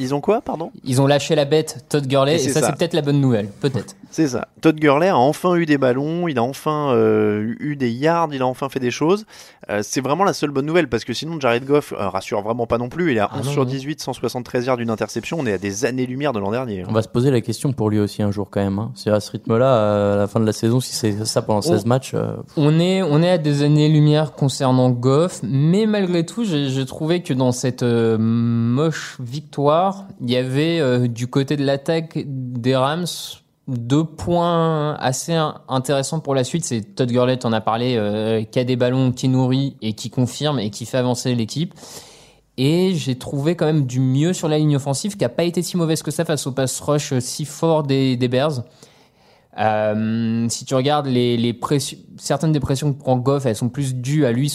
Ils 0.00 0.14
ont 0.14 0.20
quoi, 0.20 0.40
pardon 0.40 0.70
Ils 0.84 1.00
ont 1.00 1.06
lâché 1.06 1.34
la 1.34 1.44
bête 1.44 1.84
Todd 1.88 2.06
Gurley 2.06 2.34
Et 2.36 2.38
ça, 2.48 2.60
ça. 2.60 2.66
c'est 2.66 2.76
peut-être 2.76 2.94
la 2.94 3.02
bonne 3.02 3.20
nouvelle, 3.20 3.48
peut-être. 3.60 3.94
C'est 4.10 4.26
ça. 4.26 4.48
Todd 4.60 4.76
Gurley 4.80 5.08
a 5.08 5.16
enfin 5.16 5.54
eu 5.54 5.66
des 5.66 5.78
ballons, 5.78 6.26
il 6.26 6.38
a 6.38 6.42
enfin 6.42 6.92
euh, 6.94 7.54
eu 7.60 7.76
des 7.76 7.90
yards, 7.92 8.30
il 8.32 8.42
a 8.42 8.46
enfin 8.46 8.68
fait 8.68 8.80
des 8.80 8.90
choses. 8.90 9.24
Euh, 9.68 9.80
c'est 9.84 10.00
vraiment 10.00 10.24
la 10.24 10.32
seule 10.32 10.50
bonne 10.50 10.66
nouvelle 10.66 10.88
parce 10.88 11.04
que 11.04 11.12
sinon 11.12 11.38
Jared 11.38 11.64
Goff 11.64 11.92
euh, 11.92 12.08
rassure 12.08 12.42
vraiment 12.42 12.66
pas 12.66 12.78
non 12.78 12.88
plus. 12.88 13.12
Il 13.12 13.18
est 13.18 13.20
à 13.20 13.28
Ah 13.30 13.36
11 13.38 13.46
non, 13.46 13.52
sur 13.52 13.64
non. 13.64 13.70
18, 13.70 14.00
173 14.00 14.66
yards 14.66 14.76
d'une 14.78 14.90
interception. 14.90 15.36
On 15.38 15.46
est 15.46 15.52
à 15.52 15.58
des 15.58 15.84
années-lumière 15.84 16.32
de 16.32 16.40
l'an 16.40 16.50
dernier. 16.50 16.80
hein. 16.80 16.86
On 16.88 16.92
va 16.92 17.02
se 17.02 17.08
poser 17.08 17.30
la 17.30 17.40
question 17.40 17.72
pour 17.72 17.88
lui 17.90 18.00
aussi 18.00 18.22
un 18.22 18.32
jour 18.32 18.48
quand 18.50 18.60
même. 18.60 18.78
Hein. 18.80 18.90
C'est 18.96 19.10
à 19.10 19.20
ce 19.20 19.30
rythme-là, 19.30 20.14
à 20.14 20.16
la 20.16 20.26
fin 20.26 20.40
de 20.40 20.46
la 20.46 20.52
saison, 20.52 20.80
si 20.80 20.94
c'est 20.96 21.24
ça 21.24 21.42
pendant 21.42 21.62
16 21.62 21.82
Oh. 21.84 21.88
matchs. 21.88 22.12
euh, 22.14 22.34
On 22.56 22.80
est, 22.80 23.02
on 23.02 23.22
est 23.22 23.30
à 23.30 23.38
des 23.38 23.62
années-lumière 23.62 24.32
concernant 24.32 24.90
Goff, 24.90 25.40
mais 25.44 25.86
malgré 25.86 26.26
tout, 26.26 26.42
j'ai 26.44 26.68
j'ai 26.70 26.86
trouvé 26.86 27.22
que 27.22 27.32
dans 27.34 27.52
cette 27.52 27.82
euh, 27.82 28.16
moche 28.18 29.16
victoire, 29.20 29.89
il 30.20 30.30
y 30.30 30.36
avait 30.36 30.80
euh, 30.80 31.08
du 31.08 31.26
côté 31.26 31.56
de 31.56 31.64
l'attaque 31.64 32.18
des 32.26 32.76
Rams 32.76 33.06
deux 33.68 34.04
points 34.04 34.94
assez 34.94 35.34
in- 35.34 35.60
intéressants 35.68 36.20
pour 36.20 36.34
la 36.34 36.44
suite. 36.44 36.64
C'est 36.64 36.80
Todd 36.94 37.10
Gurley, 37.10 37.44
en 37.46 37.52
a 37.52 37.60
parlé, 37.60 37.96
euh, 37.96 38.42
qui 38.44 38.58
a 38.58 38.64
des 38.64 38.76
ballons, 38.76 39.12
qui 39.12 39.28
nourrit 39.28 39.76
et 39.80 39.92
qui 39.92 40.10
confirme 40.10 40.58
et 40.58 40.70
qui 40.70 40.86
fait 40.86 40.98
avancer 40.98 41.34
l'équipe. 41.34 41.74
Et 42.56 42.94
j'ai 42.94 43.16
trouvé 43.16 43.54
quand 43.54 43.66
même 43.66 43.86
du 43.86 44.00
mieux 44.00 44.32
sur 44.32 44.48
la 44.48 44.58
ligne 44.58 44.76
offensive, 44.76 45.16
qui 45.16 45.24
a 45.24 45.28
pas 45.28 45.44
été 45.44 45.62
si 45.62 45.76
mauvaise 45.76 46.02
que 46.02 46.10
ça 46.10 46.24
face 46.24 46.46
au 46.46 46.52
pass 46.52 46.80
rush 46.80 47.12
euh, 47.12 47.20
si 47.20 47.44
fort 47.44 47.84
des, 47.84 48.16
Bears. 48.16 48.64
Si 49.56 50.64
tu 50.64 50.74
regardes 50.74 51.08
certaines 52.16 52.52
des 52.52 52.60
pressions 52.60 52.92
que 52.92 52.98
prend 52.98 53.16
Goff, 53.16 53.46
elles 53.46 53.56
sont 53.56 53.68
plus 53.68 53.94
dues 53.94 54.24
à 54.24 54.32
lui, 54.32 54.48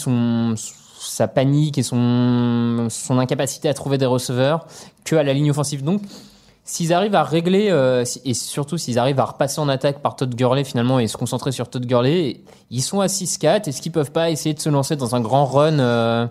sa 0.98 1.28
panique 1.28 1.78
et 1.78 1.82
son, 1.82 2.86
son 2.90 3.18
incapacité 3.18 3.68
à 3.68 3.74
trouver 3.74 3.98
des 3.98 4.06
receveurs 4.06 4.66
que 5.04 5.16
à 5.16 5.22
la 5.22 5.32
ligne 5.32 5.50
offensive. 5.50 5.84
Donc, 5.84 6.02
s'ils 6.64 6.92
arrivent 6.92 7.14
à 7.14 7.22
régler, 7.22 7.68
euh, 7.70 8.04
et 8.24 8.34
surtout 8.34 8.76
s'ils 8.78 8.98
arrivent 8.98 9.20
à 9.20 9.24
repasser 9.26 9.60
en 9.60 9.68
attaque 9.68 10.00
par 10.00 10.16
Todd 10.16 10.34
Gurley 10.34 10.64
finalement 10.64 10.98
et 10.98 11.06
se 11.06 11.16
concentrer 11.16 11.52
sur 11.52 11.68
Todd 11.68 11.86
Gurley, 11.86 12.40
ils 12.70 12.82
sont 12.82 13.00
à 13.00 13.06
6-4. 13.06 13.68
Est-ce 13.68 13.80
qu'ils 13.80 13.92
peuvent 13.92 14.10
pas 14.10 14.30
essayer 14.30 14.54
de 14.54 14.60
se 14.60 14.68
lancer 14.68 14.96
dans 14.96 15.14
un 15.14 15.20
grand 15.20 15.44
run 15.44 15.78
euh, 15.78 16.26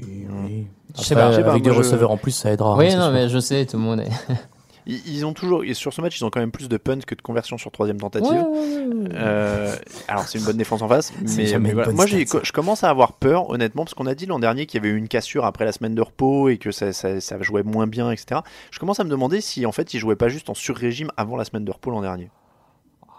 Je 0.00 1.02
sais 1.02 1.14
pas. 1.14 1.26
avec 1.26 1.62
des 1.62 1.70
moi, 1.70 1.82
je- 1.82 1.86
receveurs 1.86 2.10
en 2.10 2.16
plus, 2.16 2.30
ça 2.32 2.50
aidera. 2.50 2.76
Oui, 2.76 2.86
hein, 2.86 2.90
c'est 2.90 2.96
non, 2.96 3.04
sûr. 3.04 3.12
mais 3.12 3.28
je 3.28 3.38
sais, 3.38 3.66
tout 3.66 3.76
le 3.76 3.82
monde 3.82 4.00
est. 4.00 4.10
Ils, 4.86 5.00
ils 5.08 5.24
ont 5.26 5.32
toujours, 5.32 5.64
et 5.64 5.72
sur 5.74 5.92
ce 5.92 6.00
match, 6.00 6.20
ils 6.20 6.24
ont 6.24 6.30
quand 6.30 6.40
même 6.40 6.50
plus 6.50 6.68
de 6.68 6.76
punts 6.76 7.00
que 7.00 7.14
de 7.14 7.22
conversions 7.22 7.56
sur 7.58 7.70
troisième 7.70 7.98
tentative. 7.98 8.30
Ouais, 8.30 8.38
ouais, 8.42 8.86
ouais, 8.86 8.94
ouais. 9.08 9.08
Euh, 9.14 9.74
alors 10.08 10.24
c'est 10.28 10.38
une 10.38 10.44
bonne 10.44 10.56
défense 10.56 10.82
en 10.82 10.88
face, 10.88 11.12
mais, 11.36 11.72
voilà. 11.72 11.90
moi 11.92 12.06
stat, 12.06 12.40
je 12.42 12.52
commence 12.52 12.84
à 12.84 12.90
avoir 12.90 13.14
peur 13.14 13.48
honnêtement 13.50 13.84
parce 13.84 13.94
qu'on 13.94 14.06
a 14.06 14.14
dit 14.14 14.26
l'an 14.26 14.38
dernier 14.38 14.66
qu'il 14.66 14.82
y 14.82 14.86
avait 14.86 14.94
eu 14.94 14.98
une 14.98 15.08
cassure 15.08 15.44
après 15.44 15.64
la 15.64 15.72
semaine 15.72 15.94
de 15.94 16.02
repos 16.02 16.48
et 16.48 16.58
que 16.58 16.70
ça, 16.70 16.92
ça, 16.92 17.20
ça 17.20 17.40
jouait 17.42 17.62
moins 17.62 17.86
bien, 17.86 18.10
etc. 18.10 18.40
Je 18.70 18.78
commence 18.78 19.00
à 19.00 19.04
me 19.04 19.10
demander 19.10 19.40
si 19.40 19.64
en 19.66 19.72
fait 19.72 19.94
ils 19.94 19.98
jouaient 19.98 20.16
pas 20.16 20.28
juste 20.28 20.50
en 20.50 20.54
sur-régime 20.54 21.10
avant 21.16 21.36
la 21.36 21.44
semaine 21.44 21.64
de 21.64 21.70
repos 21.72 21.90
l'an 21.90 22.02
dernier. 22.02 22.30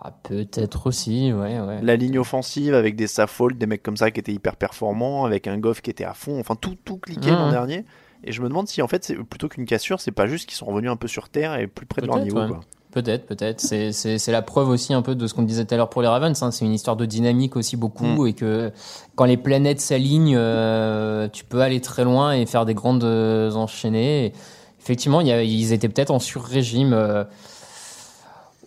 Ah, 0.03 0.11
peut-être 0.23 0.85
aussi, 0.85 1.33
ouais, 1.33 1.59
ouais. 1.59 1.79
La 1.81 1.95
ligne 1.95 2.19
offensive 2.19 2.75
avec 2.75 2.95
des 2.95 3.07
Saffold, 3.07 3.57
des 3.57 3.65
mecs 3.65 3.81
comme 3.81 3.97
ça 3.97 4.11
qui 4.11 4.19
étaient 4.19 4.33
hyper 4.33 4.55
performants, 4.55 5.25
avec 5.25 5.47
un 5.47 5.57
Goff 5.57 5.81
qui 5.81 5.89
était 5.89 6.03
à 6.03 6.13
fond, 6.13 6.39
enfin 6.39 6.55
tout 6.55 6.75
tout 6.85 6.97
cliqué 6.97 7.31
Mhm. 7.31 7.37
l'an 7.37 7.49
dernier. 7.49 7.85
Et 8.23 8.31
je 8.31 8.41
me 8.41 8.47
demande 8.49 8.67
si 8.67 8.81
en 8.81 8.87
fait 8.87 9.03
c'est 9.03 9.15
plutôt 9.15 9.47
qu'une 9.47 9.65
cassure, 9.65 9.99
c'est 9.99 10.11
pas 10.11 10.25
juste 10.27 10.47
qu'ils 10.49 10.57
sont 10.57 10.65
revenus 10.65 10.89
un 10.91 10.95
peu 10.95 11.07
sur 11.07 11.29
terre 11.29 11.55
et 11.59 11.67
plus 11.67 11.85
près 11.85 12.01
de 12.01 12.07
leur 12.07 12.15
Peut-être, 12.15 12.25
niveau. 12.25 12.39
ouais. 12.41 12.47
Quoi. 12.47 12.59
Peut-être, 12.91 13.25
peut-être. 13.27 13.59
C'est, 13.59 13.91
c'est, 13.91 14.17
c'est 14.17 14.31
la 14.31 14.41
preuve 14.41 14.69
aussi 14.69 14.93
un 14.93 15.01
peu 15.01 15.15
de 15.15 15.27
ce 15.27 15.33
qu'on 15.33 15.43
disait 15.43 15.65
tout 15.65 15.73
à 15.73 15.77
l'heure 15.77 15.89
pour 15.89 16.01
les 16.01 16.07
Ravens. 16.07 16.41
hein. 16.41 16.51
C'est 16.51 16.63
une 16.63 16.73
histoire 16.73 16.95
de 16.95 17.05
dynamique 17.05 17.57
aussi 17.57 17.75
beaucoup 17.75 18.05
Mm. 18.23 18.27
et 18.27 18.33
que 18.33 18.71
quand 19.15 19.25
les 19.25 19.35
planètes 19.35 19.81
s'alignent, 19.81 20.35
euh, 20.37 21.27
tu 21.27 21.43
peux 21.43 21.59
aller 21.61 21.81
très 21.81 22.05
loin 22.05 22.31
et 22.31 22.45
faire 22.45 22.65
des 22.65 22.73
grandes 22.73 23.03
euh, 23.03 23.51
enchaînées. 23.51 24.27
Et 24.27 24.33
effectivement, 24.79 25.19
il 25.19 25.27
y 25.27 25.31
a- 25.33 25.43
ils 25.43 25.73
étaient 25.73 25.89
peut-être 25.89 26.11
en 26.11 26.19
sur-régime. 26.19 26.93
euh. 26.93 27.25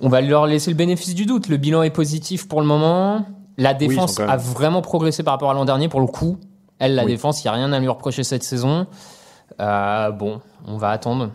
on 0.01 0.09
va 0.09 0.21
leur 0.21 0.47
laisser 0.47 0.71
le 0.71 0.77
bénéfice 0.77 1.15
du 1.15 1.27
doute. 1.27 1.49
Le 1.49 1.57
bilan 1.57 1.83
est 1.83 1.91
positif 1.91 2.47
pour 2.49 2.61
le 2.61 2.67
moment. 2.67 3.25
La 3.57 3.75
défense 3.75 4.21
a 4.21 4.37
vraiment 4.37 4.83
progressé 4.83 5.23
par 5.25 5.35
rapport 5.35 5.51
à 5.51 5.55
l'an 5.55 5.65
dernier 5.65 5.89
pour 5.89 6.01
le 6.01 6.07
coup. 6.07 6.39
Elle, 6.79 6.95
la 6.95 7.05
Oui. 7.05 7.11
défense, 7.13 7.43
il 7.43 7.47
n'y 7.47 7.49
a 7.49 7.55
rien 7.55 7.73
à 7.73 7.81
lui 7.81 7.89
reprocher 7.89 8.23
cette 8.23 8.45
saison. 8.45 8.87
Euh, 9.61 10.11
bon, 10.11 10.41
on 10.67 10.77
va 10.77 10.91
attendre. 10.91 11.31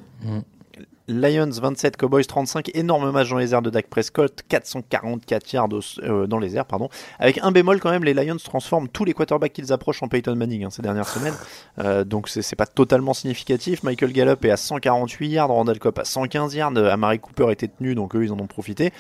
Lions 1.09 1.49
27, 1.49 1.97
Cowboys 1.97 2.25
35, 2.25 2.71
énorme 2.75 3.11
match 3.11 3.29
dans 3.29 3.37
les 3.37 3.53
airs 3.53 3.61
de 3.61 3.69
Dak 3.69 3.87
Prescott, 3.87 4.41
444 4.47 5.51
yards 5.51 5.67
euh, 6.01 6.27
dans 6.27 6.39
les 6.39 6.55
airs, 6.55 6.65
pardon. 6.65 6.87
Avec 7.19 7.39
un 7.41 7.51
bémol 7.51 7.81
quand 7.81 7.91
même, 7.91 8.05
les 8.05 8.13
Lions 8.13 8.37
transforment 8.37 8.87
tous 8.87 9.03
les 9.03 9.13
quarterbacks 9.13 9.51
qu'ils 9.51 9.73
approchent 9.73 10.01
en 10.01 10.07
Peyton 10.07 10.35
Manning 10.35 10.63
hein, 10.63 10.69
ces 10.69 10.81
dernières 10.81 11.07
semaines, 11.07 11.33
Euh, 11.79 12.03
donc 12.03 12.29
c'est 12.29 12.55
pas 12.55 12.67
totalement 12.67 13.13
significatif. 13.13 13.83
Michael 13.83 14.13
Gallup 14.13 14.45
est 14.45 14.51
à 14.51 14.57
148 14.57 15.27
yards, 15.27 15.49
Randall 15.49 15.79
Cobb 15.79 15.99
à 15.99 16.05
115 16.05 16.55
yards, 16.55 16.77
Amari 16.77 17.19
Cooper 17.19 17.51
était 17.51 17.67
tenu, 17.67 17.95
donc 17.95 18.15
eux 18.15 18.23
ils 18.23 18.31
en 18.31 18.39
ont 18.39 18.47
profité. 18.47 18.93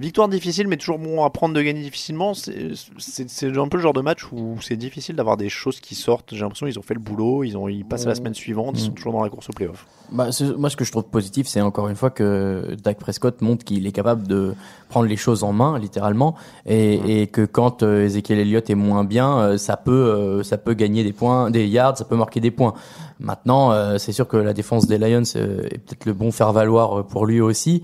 Victoire 0.00 0.28
difficile, 0.28 0.66
mais 0.66 0.76
toujours 0.76 0.98
bon 0.98 1.22
à 1.24 1.30
prendre 1.30 1.54
de 1.54 1.62
gagner 1.62 1.80
difficilement. 1.82 2.34
C'est 2.34 2.70
c'est- 2.98 3.30
c'est 3.30 3.56
un 3.56 3.68
peu 3.68 3.76
le 3.76 3.82
genre 3.82 3.92
de 3.92 4.00
match 4.00 4.24
où 4.32 4.56
c'est 4.60 4.74
difficile 4.76 5.14
d'avoir 5.14 5.36
des 5.36 5.48
choses 5.48 5.78
qui 5.78 5.94
sortent. 5.94 6.30
J'ai 6.34 6.40
l'impression 6.40 6.66
qu'ils 6.66 6.78
ont 6.80 6.82
fait 6.82 6.94
le 6.94 7.00
boulot, 7.00 7.44
ils, 7.44 7.56
ont, 7.56 7.68
ils 7.68 7.84
passent 7.84 8.04
à 8.06 8.08
la 8.08 8.16
semaine 8.16 8.34
suivante, 8.34 8.74
ils 8.76 8.80
sont 8.86 8.90
toujours 8.90 9.12
dans 9.12 9.22
la 9.22 9.30
course 9.30 9.48
au 9.50 9.52
playoff. 9.52 9.86
Bah, 10.10 10.28
moi, 10.58 10.68
ce 10.70 10.76
que 10.76 10.84
je 10.84 10.90
trouve 10.90 11.04
positif, 11.04 11.46
c'est 11.46 11.60
encore 11.60 11.88
une 11.88 11.94
fois 11.94 12.10
que 12.10 12.74
Dak 12.82 12.98
Prescott 12.98 13.40
montre 13.40 13.64
qu'il 13.64 13.86
est 13.86 13.92
capable 13.92 14.26
de 14.26 14.54
prendre 14.88 15.06
les 15.06 15.16
choses 15.16 15.44
en 15.44 15.52
main, 15.52 15.78
littéralement, 15.78 16.34
et, 16.66 17.22
et 17.22 17.26
que 17.28 17.44
quand 17.46 17.84
euh, 17.84 18.04
Ezekiel 18.04 18.40
Elliott 18.40 18.68
est 18.68 18.74
moins 18.74 19.04
bien, 19.04 19.38
euh, 19.38 19.58
ça 19.58 19.76
peut, 19.76 19.92
euh, 19.92 20.42
ça 20.42 20.58
peut 20.58 20.74
gagner 20.74 21.04
des 21.04 21.12
points, 21.12 21.50
des 21.52 21.66
yards, 21.68 21.98
ça 21.98 22.04
peut 22.04 22.16
marquer 22.16 22.40
des 22.40 22.50
points. 22.50 22.74
Maintenant, 23.20 23.70
euh, 23.70 23.98
c'est 23.98 24.12
sûr 24.12 24.26
que 24.26 24.36
la 24.36 24.52
défense 24.54 24.86
des 24.88 24.98
Lions 24.98 25.22
est 25.22 25.78
peut-être 25.78 26.04
le 26.04 26.12
bon 26.14 26.32
faire 26.32 26.52
valoir 26.52 26.98
euh, 26.98 27.02
pour 27.04 27.26
lui 27.26 27.40
aussi. 27.40 27.82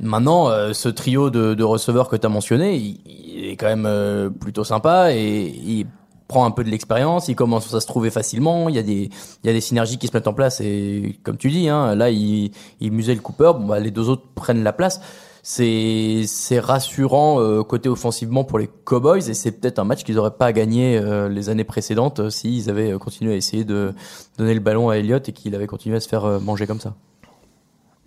Maintenant, 0.00 0.48
euh, 0.48 0.72
ce 0.72 0.88
trio 0.88 1.30
de, 1.30 1.54
de 1.54 1.64
receveurs 1.64 2.08
que 2.08 2.16
tu 2.16 2.26
as 2.26 2.28
mentionné, 2.28 2.76
il, 2.76 3.44
est 3.44 3.56
quand 3.56 3.66
même 3.66 3.86
euh, 3.86 4.30
plutôt 4.30 4.64
sympa 4.64 5.12
et 5.12 5.46
il 5.46 5.86
prend 6.26 6.44
un 6.44 6.50
peu 6.50 6.64
de 6.64 6.70
l'expérience, 6.70 7.28
il 7.28 7.36
commence 7.36 7.72
à 7.74 7.80
se 7.80 7.86
trouver 7.86 8.10
facilement, 8.10 8.68
il 8.68 8.74
y 8.74 8.78
a 8.78 8.82
des 8.82 9.10
il 9.42 9.46
y 9.46 9.50
a 9.50 9.52
des 9.52 9.60
synergies 9.60 9.98
qui 9.98 10.06
se 10.06 10.16
mettent 10.16 10.26
en 10.26 10.32
place 10.32 10.60
et 10.60 11.18
comme 11.22 11.36
tu 11.36 11.50
dis 11.50 11.68
hein, 11.68 11.94
là 11.94 12.10
il 12.10 12.50
il 12.80 12.92
musait 12.92 13.14
le 13.14 13.20
Cooper, 13.20 13.52
bon 13.54 13.66
bah 13.66 13.78
les 13.78 13.90
deux 13.90 14.08
autres 14.08 14.24
prennent 14.34 14.64
la 14.64 14.72
place. 14.72 15.00
C'est 15.46 16.58
rassurant 16.58 17.38
euh, 17.38 17.62
côté 17.62 17.90
offensivement 17.90 18.44
pour 18.44 18.58
les 18.58 18.66
Cowboys 18.84 19.28
et 19.28 19.34
c'est 19.34 19.52
peut-être 19.52 19.78
un 19.78 19.84
match 19.84 20.02
qu'ils 20.02 20.18
auraient 20.18 20.38
pas 20.38 20.54
gagné 20.54 20.96
euh, 20.96 21.28
les 21.28 21.50
années 21.50 21.64
précédentes 21.64 22.20
euh, 22.20 22.30
s'ils 22.30 22.70
avaient 22.70 22.92
euh, 22.92 22.98
continué 22.98 23.34
à 23.34 23.36
essayer 23.36 23.64
de 23.64 23.92
donner 24.38 24.54
le 24.54 24.60
ballon 24.60 24.88
à 24.88 24.96
Elliott 24.96 25.28
et 25.28 25.32
qu'il 25.32 25.54
avait 25.54 25.66
continué 25.66 25.98
à 25.98 26.00
se 26.00 26.08
faire 26.08 26.40
manger 26.40 26.66
comme 26.66 26.80
ça. 26.80 26.94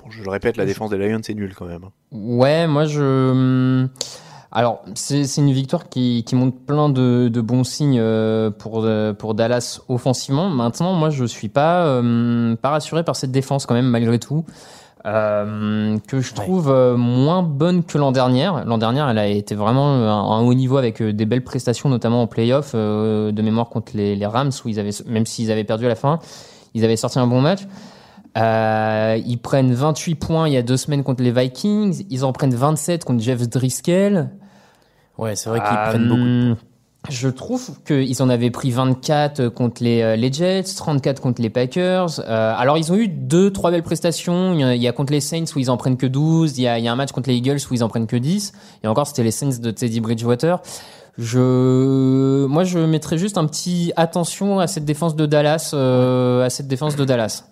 Bon, 0.07 0.11
je 0.11 0.23
le 0.23 0.29
répète, 0.29 0.55
la 0.57 0.65
défense 0.65 0.89
des 0.89 0.97
Lions 0.97 1.19
c'est 1.21 1.33
nul 1.33 1.53
quand 1.53 1.65
même. 1.65 1.83
hein. 1.83 1.91
Ouais, 2.11 2.65
moi 2.65 2.85
je. 2.85 3.85
Alors, 4.49 4.81
c'est 4.95 5.23
une 5.37 5.51
victoire 5.51 5.89
qui, 5.89 6.23
qui 6.25 6.33
montre 6.35 6.55
plein 6.65 6.87
de, 6.87 7.27
de 7.27 7.41
bons 7.41 7.65
signes 7.65 7.99
euh, 7.99 8.49
pour, 8.49 8.81
euh, 8.85 9.11
pour 9.13 9.35
Dallas 9.35 9.81
offensivement. 9.89 10.49
Maintenant, 10.49 10.93
moi, 10.93 11.09
je 11.09 11.25
suis 11.25 11.49
pas, 11.49 11.85
euh, 11.85 12.55
pas 12.55 12.69
rassuré 12.69 13.03
par 13.03 13.17
cette 13.17 13.31
défense 13.31 13.65
quand 13.65 13.75
même, 13.75 13.87
malgré 13.89 14.19
tout. 14.19 14.45
Euh, 15.05 15.97
que 16.07 16.21
je 16.21 16.33
trouve 16.33 16.71
euh, 16.71 16.95
moins 16.95 17.43
bonne 17.43 17.83
que 17.83 17.97
l'an 17.97 18.13
dernier. 18.13 18.49
L'an 18.65 18.77
dernier, 18.77 19.05
elle 19.09 19.17
a 19.19 19.27
été 19.27 19.53
vraiment 19.53 19.89
un, 19.93 20.37
un 20.37 20.41
haut 20.41 20.53
niveau 20.53 20.77
avec 20.77 21.01
euh, 21.01 21.11
des 21.13 21.25
belles 21.25 21.43
prestations, 21.43 21.89
notamment 21.89 22.21
en 22.21 22.27
playoff, 22.27 22.71
euh, 22.73 23.33
de 23.33 23.41
mémoire 23.41 23.67
contre 23.69 23.91
les, 23.95 24.15
les 24.15 24.25
Rams, 24.25 24.51
où 24.63 24.69
ils 24.69 24.79
avaient, 24.79 24.91
même 25.07 25.25
s'ils 25.25 25.51
avaient 25.51 25.65
perdu 25.65 25.85
à 25.85 25.89
la 25.89 25.95
fin, 25.95 26.19
ils 26.73 26.85
avaient 26.85 26.95
sorti 26.95 27.19
un 27.19 27.27
bon 27.27 27.41
match. 27.41 27.67
Euh, 28.37 29.19
ils 29.25 29.37
prennent 29.37 29.73
28 29.73 30.15
points 30.15 30.47
il 30.47 30.53
y 30.53 30.57
a 30.57 30.61
deux 30.61 30.77
semaines 30.77 31.03
contre 31.03 31.23
les 31.23 31.31
Vikings. 31.31 32.05
Ils 32.09 32.23
en 32.23 32.33
prennent 32.33 32.53
27 32.53 33.03
contre 33.03 33.23
Jeff 33.23 33.47
Driscoll. 33.49 34.29
Ouais, 35.17 35.35
c'est 35.35 35.49
vrai 35.49 35.59
qu'ils 35.59 35.77
Euh, 35.77 35.89
prennent 35.89 36.07
beaucoup 36.07 36.21
de 36.21 36.53
points. 36.53 36.63
Je 37.09 37.29
trouve 37.29 37.71
qu'ils 37.85 38.21
en 38.21 38.27
avaient 38.27 38.51
pris 38.51 38.69
24 38.69 39.47
contre 39.47 39.81
les, 39.81 40.01
euh, 40.01 40.15
les 40.17 40.31
Jets, 40.31 40.75
34 40.75 41.21
contre 41.21 41.41
les 41.41 41.49
Packers. 41.49 42.19
Euh, 42.19 42.53
alors, 42.57 42.77
ils 42.77 42.91
ont 42.91 42.95
eu 42.95 43.07
deux, 43.07 43.49
trois 43.51 43.71
belles 43.71 43.83
prestations. 43.83 44.53
Il 44.53 44.59
y, 44.59 44.63
a, 44.63 44.75
il 44.75 44.81
y 44.81 44.87
a 44.89 44.91
contre 44.91 45.13
les 45.13 45.21
Saints 45.21 45.45
où 45.55 45.59
ils 45.59 45.71
en 45.71 45.77
prennent 45.77 45.95
que 45.95 46.05
12. 46.05 46.57
Il 46.57 46.63
y, 46.63 46.67
a, 46.67 46.79
il 46.79 46.83
y 46.83 46.87
a 46.89 46.91
un 46.91 46.97
match 46.97 47.13
contre 47.13 47.29
les 47.29 47.35
Eagles 47.35 47.59
où 47.71 47.73
ils 47.73 47.83
en 47.83 47.87
prennent 47.87 48.07
que 48.07 48.17
10. 48.17 48.51
Et 48.83 48.87
encore, 48.87 49.07
c'était 49.07 49.23
les 49.23 49.31
Saints 49.31 49.59
de 49.61 49.71
Teddy 49.71 50.01
Bridgewater. 50.01 50.59
Je, 51.17 52.45
moi, 52.45 52.63
je 52.65 52.79
mettrais 52.79 53.17
juste 53.17 53.37
un 53.37 53.45
petit 53.45 53.93
attention 53.95 54.59
à 54.59 54.67
cette 54.67 54.85
défense 54.85 55.15
de 55.15 55.25
Dallas, 55.25 55.71
euh, 55.73 56.45
à 56.45 56.49
cette 56.49 56.67
défense 56.67 56.95
de 56.95 57.05
Dallas. 57.05 57.45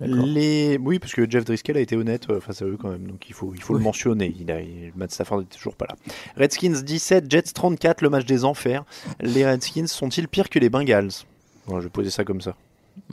Les... 0.00 0.78
Oui, 0.82 0.98
parce 0.98 1.12
que 1.12 1.28
Jeff 1.28 1.44
Driscoll 1.44 1.76
a 1.76 1.80
été 1.80 1.96
honnête 1.96 2.28
euh, 2.30 2.40
face 2.40 2.62
à 2.62 2.64
eux 2.64 2.78
quand 2.80 2.88
même, 2.90 3.06
donc 3.06 3.28
il 3.28 3.34
faut, 3.34 3.52
il 3.54 3.60
faut 3.62 3.74
le 3.74 3.80
mentionner. 3.80 4.34
Il 4.40 4.50
a... 4.50 4.60
il- 4.60 4.92
Matt 4.96 5.10
Stafford 5.12 5.38
n'est 5.40 5.44
toujours 5.44 5.74
pas 5.74 5.86
là. 5.88 5.96
Redskins 6.36 6.82
17, 6.82 7.30
Jets 7.30 7.42
34, 7.54 8.00
le 8.02 8.10
match 8.10 8.24
des 8.24 8.44
enfers. 8.44 8.84
Les 9.20 9.44
Redskins 9.46 9.86
sont-ils 9.86 10.28
pires 10.28 10.48
que 10.48 10.58
les 10.58 10.70
Bengals? 10.70 11.10
Bon, 11.66 11.78
Je 11.78 11.84
vais 11.84 11.90
poser 11.90 12.10
ça 12.10 12.24
comme 12.24 12.40
ça. 12.40 12.54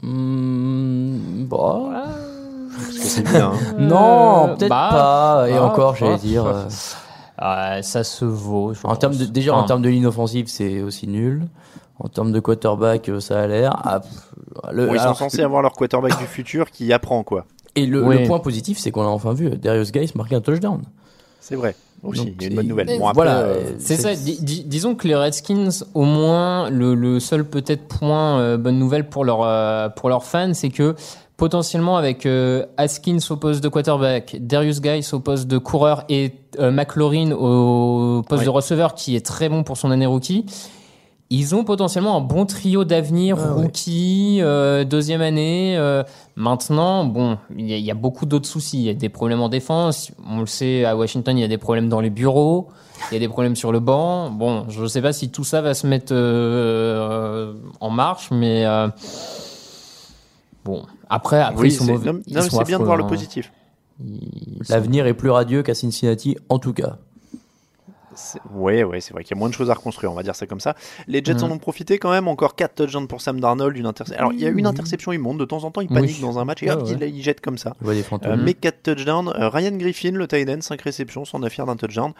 Hmm, 0.02 1.44
bon. 1.46 1.90
Parce 1.92 2.88
que 2.98 3.04
c'est 3.04 3.22
bien. 3.22 3.52
hein. 3.52 3.74
Non, 3.78 4.54
peut-être 4.56 4.68
bah, 4.70 4.88
pas. 4.90 5.46
Et 5.48 5.54
ah, 5.54 5.64
encore, 5.64 5.96
j'allais 5.96 6.18
dire. 6.18 6.46
euh, 6.46 7.82
ça 7.82 8.04
se 8.04 8.24
vaut. 8.24 8.72
en 8.84 8.96
termes 8.96 9.16
de, 9.16 9.24
déjà, 9.24 9.54
en 9.54 9.64
termes 9.64 9.82
de 9.82 9.88
ligne 9.88 10.06
offensive, 10.06 10.46
c'est 10.48 10.80
aussi 10.82 11.06
nul. 11.08 11.46
En 12.00 12.08
termes 12.08 12.30
de 12.30 12.38
quarterback, 12.40 13.08
euh, 13.08 13.18
ça 13.20 13.40
a 13.42 13.46
l'air. 13.46 13.72
Ah, 13.84 14.00
le- 14.72 14.86
Bon, 14.86 14.94
ils 14.94 15.00
sont 15.00 15.14
censés 15.14 15.42
avoir 15.42 15.62
leur 15.62 15.72
quarterback 15.72 16.18
du 16.18 16.24
futur 16.26 16.70
qui 16.70 16.92
apprend 16.92 17.22
quoi. 17.22 17.44
Et 17.76 17.86
le, 17.86 18.02
Oui. 18.04 18.18
le 18.20 18.26
point 18.26 18.38
positif, 18.40 18.78
c'est 18.78 18.90
qu'on 18.90 19.02
a 19.02 19.06
enfin 19.06 19.32
vu 19.34 19.50
Darius 19.50 19.92
Guy 19.92 20.10
marquer 20.14 20.34
un 20.36 20.40
touchdown. 20.40 20.82
C'est 21.40 21.54
vrai. 21.56 21.74
Aussi, 22.04 22.26
Donc, 22.26 22.34
il 22.36 22.42
y 22.42 22.46
a 22.46 22.48
une 22.50 22.56
bonne 22.56 22.68
nouvelle. 22.68 22.86
Bon, 22.86 22.94
après, 23.08 23.12
voilà, 23.14 23.38
euh, 23.40 23.72
C'est 23.78 23.96
ça, 23.96 24.14
di- 24.14 24.38
di- 24.40 24.62
disons 24.64 24.94
que 24.94 25.08
les 25.08 25.16
Redskins, 25.16 25.70
au 25.94 26.04
moins, 26.04 26.70
le, 26.70 26.94
le 26.94 27.18
seul 27.18 27.44
peut-être 27.44 27.88
point 27.88 28.38
euh, 28.38 28.56
bonne 28.56 28.78
nouvelle 28.78 29.08
pour, 29.08 29.24
leur, 29.24 29.42
euh, 29.42 29.88
pour 29.88 30.08
leurs 30.08 30.24
fans, 30.24 30.54
c'est 30.54 30.68
que 30.70 30.94
potentiellement 31.36 31.96
avec 31.96 32.24
euh, 32.26 32.66
Haskins 32.76 33.18
au 33.30 33.36
poste 33.36 33.62
de 33.64 33.68
quarterback, 33.68 34.36
Darius 34.40 34.80
Guy 34.80 35.04
au 35.12 35.20
poste 35.20 35.46
de 35.48 35.58
coureur 35.58 36.04
et 36.08 36.32
euh, 36.60 36.70
McLaurin 36.70 37.32
au 37.32 38.22
poste 38.28 38.40
Ouais. 38.40 38.44
de 38.46 38.50
receveur 38.50 38.94
qui 38.94 39.16
est 39.16 39.24
très 39.26 39.48
bon 39.48 39.62
pour 39.64 39.76
son 39.76 39.90
année 39.90 40.06
rookie, 40.06 40.46
ils 41.30 41.54
ont 41.54 41.62
potentiellement 41.64 42.16
un 42.16 42.20
bon 42.20 42.46
trio 42.46 42.84
d'avenir, 42.84 43.36
Ah 43.38 43.54
ouais. 43.54 43.62
rookie, 43.64 44.38
euh, 44.40 44.84
deuxième 44.84 45.20
année. 45.20 45.76
euh, 45.76 46.02
maintenant, 46.36 47.04
bon, 47.04 47.36
il 47.56 47.68
y, 47.68 47.74
a- 47.74 47.76
il 47.76 47.84
y 47.84 47.90
a 47.90 47.94
beaucoup 47.94 48.24
d'autres 48.26 48.48
soucis. 48.48 48.78
Il 48.78 48.84
y 48.84 48.88
a 48.88 48.94
des 48.94 49.08
problèmes 49.10 49.40
en 49.42 49.48
défense. 49.48 50.10
On 50.28 50.40
le 50.40 50.46
sait, 50.46 50.84
à 50.84 50.96
Washington, 50.96 51.36
il 51.36 51.40
y 51.42 51.44
a 51.44 51.48
des 51.48 51.58
problèmes 51.58 51.88
dans 51.88 52.00
les 52.00 52.10
bureaux. 52.10 52.68
Il 53.10 53.14
y 53.14 53.16
a 53.16 53.20
des 53.20 53.28
problèmes 53.28 53.56
sur 53.56 53.72
le 53.72 53.80
banc. 53.80 54.30
Bon, 54.30 54.64
je 54.70 54.82
ne 54.82 54.88
sais 54.88 55.02
pas 55.02 55.12
si 55.12 55.28
tout 55.30 55.44
ça 55.44 55.60
va 55.60 55.74
se 55.74 55.86
mettre 55.86 56.12
euh, 56.14 57.52
en 57.80 57.90
marche, 57.90 58.30
mais 58.30 58.64
euh, 58.66 58.88
bon. 60.64 60.82
Après, 61.10 61.40
après 61.40 61.60
oui, 61.62 61.68
ils 61.68 61.72
sont 61.72 61.84
c'est- 61.84 61.92
mauvais. 61.92 62.12
non, 62.12 62.20
c'est 62.26 62.64
bien 62.66 62.78
de 62.78 62.84
voir 62.84 62.96
le 62.96 63.04
hein. 63.04 63.08
positif. 63.08 63.52
L'avenir 64.68 65.06
est 65.06 65.14
plus 65.14 65.30
radieux 65.30 65.62
qu'à 65.62 65.74
Cincinnati, 65.74 66.36
en 66.48 66.58
tout 66.58 66.72
cas. 66.72 66.98
Ouais, 68.54 68.84
ouais, 68.84 69.00
c'est 69.00 69.12
vrai 69.12 69.24
qu'il 69.24 69.36
y 69.36 69.38
a 69.38 69.40
moins 69.40 69.48
de 69.48 69.54
choses 69.54 69.70
à 69.70 69.74
reconstruire, 69.74 70.12
on 70.12 70.14
va 70.14 70.22
dire 70.22 70.34
ça 70.34 70.46
comme 70.46 70.60
ça. 70.60 70.74
Les 71.06 71.22
Jets 71.24 71.42
en 71.42 71.50
ont 71.50 71.58
profité 71.58 71.98
quand 71.98 72.10
même, 72.10 72.28
encore 72.28 72.54
4 72.56 72.74
touchdowns 72.74 73.06
pour 73.08 73.20
Sam 73.20 73.40
Darnold, 73.40 73.76
une 73.76 73.86
interception. 73.86 74.18
Alors, 74.20 74.32
il 74.32 74.40
y 74.40 74.46
a 74.46 74.50
une 74.50 74.66
interception 74.66 75.12
immonde, 75.12 75.38
de 75.38 75.44
temps 75.44 75.64
en 75.64 75.70
temps, 75.70 75.80
il 75.80 75.88
panique 75.88 76.16
Oui. 76.16 76.20
dans 76.22 76.38
un 76.38 76.44
match 76.44 76.62
et 76.62 76.66
Ouais, 76.66 76.72
hop, 76.72 76.82
ouais. 76.84 76.96
il, 77.08 77.16
il 77.16 77.22
jette 77.22 77.40
comme 77.40 77.58
ça. 77.58 77.74
Des 77.82 78.04
Euh, 78.24 78.36
mais 78.38 78.54
4 78.54 78.82
touchdowns. 78.82 79.28
Euh, 79.38 79.48
Ryan 79.48 79.76
Griffin, 79.76 80.12
le 80.12 80.26
tight 80.28 80.48
end, 80.48 80.60
5 80.60 80.80
réceptions, 80.82 81.24
s'en 81.24 81.42
fier 81.48 81.64
d'un 81.66 81.76
touchdown. 81.76 82.12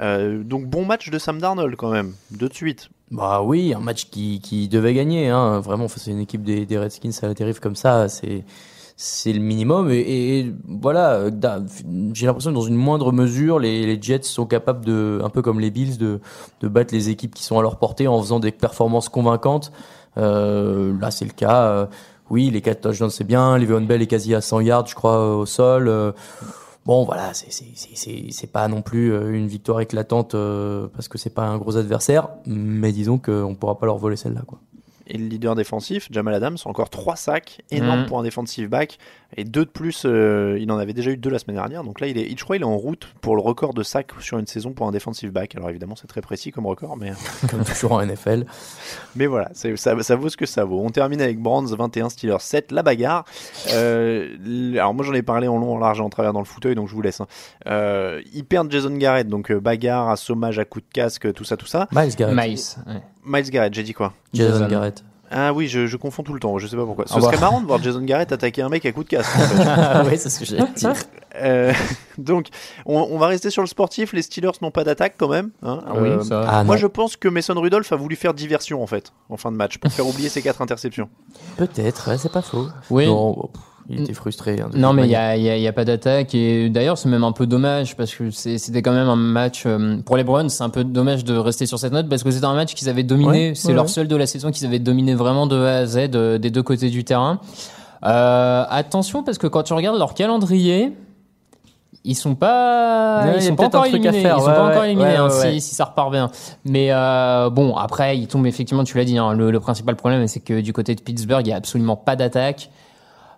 Euh, 0.00 0.42
donc, 0.42 0.66
bon 0.66 0.84
match 0.84 1.10
de 1.10 1.18
Sam 1.18 1.40
Darnold 1.40 1.76
quand 1.76 1.90
même, 1.90 2.14
de 2.30 2.48
suite. 2.52 2.88
Bah 3.10 3.42
oui, 3.42 3.72
un 3.74 3.80
match 3.80 4.06
qui, 4.10 4.40
qui 4.40 4.68
devait 4.68 4.92
gagner. 4.94 5.28
Hein. 5.28 5.60
Vraiment, 5.60 5.86
face 5.88 6.08
à 6.08 6.10
une 6.10 6.20
équipe 6.20 6.42
des, 6.42 6.66
des 6.66 6.76
Redskins 6.78 7.10
à 7.22 7.28
la 7.28 7.34
dérive 7.34 7.60
comme 7.60 7.76
ça, 7.76 8.08
c'est 8.08 8.44
c'est 8.96 9.32
le 9.32 9.40
minimum. 9.40 9.90
Et, 9.90 10.52
voilà, 10.66 11.12
euh, 11.12 11.30
j'ai 12.14 12.26
l'impression 12.26 12.50
que 12.50 12.54
dans 12.54 12.62
une 12.62 12.76
moindre 12.76 13.12
mesure, 13.12 13.58
les, 13.58 14.00
Jets 14.00 14.22
sont 14.22 14.46
capables 14.46 14.84
de, 14.84 15.20
un 15.22 15.28
peu 15.28 15.42
comme 15.42 15.60
les 15.60 15.70
Bills, 15.70 15.98
de, 15.98 16.20
battre 16.62 16.94
les 16.94 17.10
équipes 17.10 17.34
qui 17.34 17.44
sont 17.44 17.58
à 17.58 17.62
leur 17.62 17.78
portée 17.78 18.08
en 18.08 18.20
faisant 18.20 18.40
des 18.40 18.52
performances 18.52 19.10
convaincantes. 19.10 19.70
Euh, 20.16 20.98
là, 20.98 21.10
c'est 21.10 21.26
le 21.26 21.32
cas. 21.32 21.64
Euh, 21.66 21.86
oui, 22.30 22.50
les 22.50 22.62
4 22.62 22.80
touchdowns, 22.80 23.10
c'est 23.10 23.24
bien. 23.24 23.58
Le'Veon 23.58 23.82
Bell 23.82 24.02
est 24.02 24.06
quasi 24.06 24.34
à 24.34 24.40
100 24.40 24.60
yards, 24.60 24.86
je 24.86 24.94
crois, 24.94 25.36
au 25.36 25.46
sol. 25.46 26.14
Bon, 26.84 27.04
voilà, 27.04 27.32
c'est 27.34 28.52
pas 28.52 28.66
non 28.68 28.80
plus 28.80 29.14
une 29.34 29.46
victoire 29.46 29.80
éclatante 29.80 30.34
parce 30.94 31.08
que 31.08 31.18
c'est 31.18 31.30
pas 31.30 31.44
un 31.44 31.58
gros 31.58 31.76
adversaire, 31.76 32.30
mais 32.46 32.90
disons 32.90 33.18
qu'on 33.18 33.54
pourra 33.54 33.78
pas 33.78 33.86
leur 33.86 33.98
voler 33.98 34.16
celle-là, 34.16 34.42
quoi. 34.46 34.58
Et 35.08 35.18
le 35.18 35.26
leader 35.26 35.54
défensif, 35.54 36.08
Jamal 36.10 36.34
Adams, 36.34 36.56
encore 36.64 36.90
3 36.90 37.14
sacs, 37.16 37.62
énorme 37.70 38.00
Mhm. 38.00 38.06
pour 38.06 38.18
un 38.18 38.22
defensive 38.24 38.68
back. 38.68 38.98
Et 39.36 39.44
deux 39.44 39.64
de 39.64 39.70
plus, 39.70 40.02
euh, 40.04 40.56
il 40.60 40.70
en 40.72 40.78
avait 40.78 40.92
déjà 40.92 41.10
eu 41.10 41.16
deux 41.16 41.30
la 41.30 41.38
semaine 41.38 41.56
dernière. 41.56 41.82
Donc 41.84 42.00
là, 42.00 42.06
il 42.06 42.16
est, 42.18 42.28
je 42.36 42.42
crois 42.44 42.56
qu'il 42.56 42.62
est 42.62 42.66
en 42.68 42.76
route 42.76 43.08
pour 43.20 43.34
le 43.36 43.42
record 43.42 43.74
de 43.74 43.82
sacs 43.82 44.10
sur 44.20 44.38
une 44.38 44.46
saison 44.46 44.72
pour 44.72 44.86
un 44.88 44.92
defensive 44.92 45.30
back. 45.30 45.54
Alors 45.56 45.68
évidemment, 45.70 45.94
c'est 45.96 46.06
très 46.06 46.20
précis 46.20 46.50
comme 46.52 46.66
record, 46.66 46.96
mais, 46.96 47.12
Comme 47.50 47.64
toujours 47.64 47.92
en 47.92 48.00
NFL. 48.00 48.46
mais 49.16 49.26
voilà, 49.26 49.48
c'est- 49.52 49.76
ça, 49.76 50.00
ça 50.02 50.16
vaut 50.16 50.28
ce 50.28 50.36
que 50.36 50.46
ça 50.46 50.64
vaut. 50.64 50.80
On 50.80 50.90
termine 50.90 51.20
avec 51.20 51.38
Brands 51.40 51.64
21, 51.64 52.08
Steelers 52.08 52.36
7, 52.40 52.72
la 52.72 52.82
bagarre. 52.82 53.24
Euh, 53.72 54.28
alors 54.74 54.94
moi, 54.94 55.04
j'en 55.04 55.14
ai 55.14 55.22
parlé 55.22 55.48
en 55.48 55.58
long, 55.58 55.74
en 55.74 55.78
large 55.78 55.98
et 55.98 56.02
en 56.02 56.10
travers 56.10 56.32
dans 56.32 56.40
le 56.40 56.44
fauteuil, 56.46 56.74
donc 56.74 56.88
je 56.88 56.94
vous 56.94 57.02
laisse. 57.02 57.20
hein. 57.20 57.26
Euh, 57.66 58.22
ils 58.32 58.44
perdent 58.44 58.70
Jason 58.70 58.94
Garrett, 58.96 59.28
donc 59.28 59.50
euh, 59.50 59.60
bagarre, 59.60 60.08
assommage 60.08 60.58
à 60.58 60.64
coups 60.64 60.84
de 60.86 60.92
casque, 60.92 61.32
tout 61.32 61.44
ça, 61.44 61.56
tout 61.56 61.66
ça. 61.66 61.88
Miles 61.92 62.14
Garrett. 62.16 62.36
Miles. 62.36 62.58
ouais. 62.86 63.02
Miles 63.26 63.50
Garrett, 63.50 63.74
j'ai 63.74 63.82
dit 63.82 63.92
quoi 63.92 64.12
Jason. 64.32 64.66
Garrett. 64.68 65.04
Ah 65.28 65.52
oui, 65.52 65.66
je, 65.66 65.88
je 65.88 65.96
confonds 65.96 66.22
tout 66.22 66.32
le 66.32 66.38
temps, 66.38 66.56
je 66.58 66.68
sais 66.68 66.76
pas 66.76 66.84
pourquoi. 66.84 67.04
Ce 67.08 67.14
Ah 67.14 67.16
bah. 67.18 67.22
serait 67.26 67.38
marrant 67.40 67.60
de 67.60 67.66
voir 67.66 67.82
Jason 67.82 68.00
Garrett 68.02 68.30
attaquer 68.30 68.62
un 68.62 68.68
mec 68.68 68.86
à 68.86 68.92
coups 68.92 69.06
de 69.06 69.10
casque. 69.10 69.28
en 69.34 69.40
fait. 69.40 69.64
Ah 69.66 70.04
ouais, 70.04 70.16
c'est 70.16 70.30
ce 70.30 70.38
que 70.38 70.44
j'allais 70.44 70.62
dire. 70.76 70.92
Euh, 71.34 71.72
donc, 72.16 72.46
on, 72.86 72.96
on 73.10 73.18
va 73.18 73.26
rester 73.26 73.50
sur 73.50 73.60
le 73.62 73.66
sportif. 73.66 74.12
Les 74.12 74.22
Steelers 74.22 74.52
n'ont 74.62 74.70
pas 74.70 74.84
d'attaque 74.84 75.14
quand 75.18 75.28
même. 75.28 75.50
hein. 75.64 75.80
Ah 75.84 75.94
oui, 76.00 76.10
Euh, 76.10 76.22
ça. 76.22 76.44
Ah 76.48 76.62
moi, 76.62 76.76
je 76.76 76.86
pense 76.86 77.16
que 77.16 77.26
Mason 77.26 77.60
Rudolph 77.60 77.90
a 77.92 77.96
voulu 77.96 78.14
faire 78.14 78.34
diversion 78.34 78.80
en 78.82 78.86
fait 78.86 79.12
en 79.28 79.36
fin 79.36 79.50
de 79.50 79.56
match 79.56 79.78
pour 79.78 79.90
faire 79.92 80.06
oublier 80.08 80.28
ses 80.28 80.42
quatre 80.42 80.62
interceptions. 80.62 81.08
peut-être, 81.56 82.08
ouais, 82.08 82.18
c'est 82.18 82.32
pas 82.32 82.42
faux. 82.42 82.68
Oui. 82.90 83.06
Non, 83.06 83.32
bon, 83.32 83.50
pff, 83.52 83.62
il 83.88 84.00
était 84.00 84.12
frustré. 84.14 84.60
hein, 84.60 84.68
Non, 84.74 84.92
mais 84.92 85.02
il 85.04 85.08
n'y 85.08 85.14
a, 85.16 85.36
y 85.36 85.48
a- 85.48 85.56
il 85.56 85.62
y 85.62 85.68
a 85.68 85.72
pas 85.72 85.84
d'attaque. 85.84 86.34
Et 86.34 86.68
d'ailleurs, 86.70 86.98
c'est 86.98 87.08
même 87.08 87.24
un 87.24 87.32
peu 87.32 87.46
dommage 87.46 87.96
parce 87.96 88.14
que 88.14 88.30
c'était 88.30 88.82
quand 88.82 88.92
même 88.92 89.08
un 89.08 89.16
match. 89.16 89.64
euh, 89.66 89.98
pour 90.04 90.16
les 90.16 90.24
Browns, 90.24 90.48
c'est 90.48 90.64
un 90.64 90.70
peu 90.70 90.82
dommage 90.84 91.24
de 91.24 91.36
rester 91.36 91.66
sur 91.66 91.78
cette 91.78 91.92
note 91.92 92.08
parce 92.08 92.22
que 92.22 92.30
c'était 92.30 92.46
un 92.46 92.54
match 92.54 92.74
qu'ils 92.74 92.88
avaient 92.88 93.02
dominé. 93.04 93.50
Ouais, 93.50 93.52
c'est 93.54 93.68
ouais, 93.68 93.74
leur 93.74 93.84
ouais. 93.84 93.88
seul 93.90 94.08
de 94.08 94.16
la 94.16 94.26
saison 94.26 94.50
qu'ils 94.50 94.66
avaient 94.66 94.78
dominé 94.80 95.14
vraiment 95.14 95.46
de 95.46 95.56
A 95.62 95.76
à 95.78 95.86
Z 95.86 96.10
euh, 96.14 96.38
des 96.38 96.50
deux 96.50 96.62
côtés 96.62 96.90
du 96.90 97.04
terrain. 97.04 97.40
Euh, 98.04 98.64
attention 98.68 99.22
parce 99.22 99.38
que 99.38 99.46
quand 99.46 99.62
tu 99.62 99.72
regardes 99.72 99.98
leur 99.98 100.14
calendrier. 100.14 100.92
Ils 102.08 102.14
sont 102.14 102.36
pas, 102.36 103.24
Ouais, 103.24 103.32
il 103.38 103.42
ils 103.42 103.42
sont 103.48 103.56
pas 103.56 103.64
encore 103.66 103.84
éliminés. 103.86 104.22
faire, 104.22 104.36
ils 104.36 104.40
sont 104.40 104.46
ouais, 104.46 104.54
pas 104.54 104.68
encore 104.70 104.84
éliminés 104.84 105.08
ouais, 105.08 105.16
hein, 105.16 105.28
si, 105.58 105.60
ça 105.60 105.86
repart 105.86 106.12
bien. 106.12 106.30
Mais 106.64 106.88
euh, 106.92 107.50
bon, 107.50 107.74
après, 107.74 108.16
ils 108.16 108.28
tombent 108.28 108.46
effectivement. 108.46 108.84
Tu 108.84 108.96
l'as 108.96 109.04
dit. 109.04 109.18
Hein, 109.18 109.32
le, 109.34 109.50
le 109.50 109.58
principal 109.58 109.96
problème, 109.96 110.24
c'est 110.28 110.38
que 110.38 110.60
du 110.60 110.72
côté 110.72 110.94
de 110.94 111.00
Pittsburgh, 111.00 111.44
il 111.44 111.50
y 111.50 111.52
a 111.52 111.56
absolument 111.56 111.96
pas 111.96 112.14
d'attaque. 112.14 112.70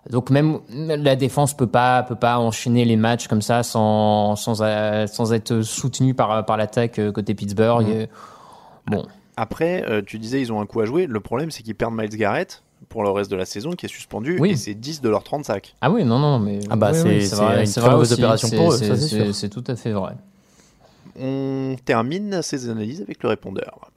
Donc 0.09 0.29
même 0.29 0.59
la 0.69 1.15
défense 1.15 1.55
peut 1.55 1.67
pas 1.67 2.03
peut 2.03 2.15
pas 2.15 2.39
enchaîner 2.39 2.85
les 2.85 2.95
matchs 2.95 3.27
comme 3.27 3.41
ça 3.41 3.63
sans 3.63 4.35
sans, 4.35 4.61
euh, 4.61 5.07
sans 5.07 5.33
être 5.33 5.61
soutenu 5.61 6.13
par 6.13 6.45
par 6.45 6.57
l'attaque 6.57 6.99
euh, 6.99 7.11
côté 7.11 7.33
Pittsburgh. 7.35 7.85
Mmh. 7.87 7.91
Et- 7.91 8.09
Bon, 8.87 9.05
Après, 9.37 9.83
euh, 9.87 10.01
tu 10.05 10.17
disais 10.17 10.41
ils 10.41 10.51
ont 10.51 10.59
un 10.61 10.65
coup 10.65 10.79
à 10.81 10.85
jouer. 10.85 11.05
Le 11.05 11.19
problème, 11.19 11.51
c'est 11.51 11.61
qu'ils 11.63 11.75
perdent 11.75 11.93
Miles 11.95 12.09
Garrett 12.17 12.63
pour 12.87 13.03
le 13.03 13.09
reste 13.11 13.29
de 13.29 13.35
la 13.35 13.45
saison 13.45 13.71
qui 13.73 13.85
est 13.85 13.89
suspendu 13.89 14.37
Oui. 14.39 14.51
et 14.51 14.55
c'est 14.55 14.73
10 14.73 15.01
de 15.01 15.09
leurs 15.09 15.23
30 15.23 15.45
sacs. 15.45 15.75
ah 15.81 15.91
oui 15.91 16.03
non 16.05 16.17
non 16.17 16.39
mais 16.39 16.59
Ah 16.71 16.75
bah, 16.75 16.91
oui, 16.93 16.97
c'est- 17.25 17.35
oui, 17.37 17.45
une 17.59 17.65
c'est 17.67 17.81
très 17.81 17.89
mauvaise 17.91 18.13
opération 18.13 18.49
pour 18.49 18.73
eux, 18.73 19.31
c'est 19.33 19.49
tout 19.49 19.63
à 19.67 19.75
fait 19.75 19.91
vrai. 19.91 20.13
On 21.21 21.75
termine 21.85 22.41
ces 22.41 22.69
analyses 22.69 23.01
avec 23.01 23.21
le 23.21 23.29
répondeur. 23.29 23.91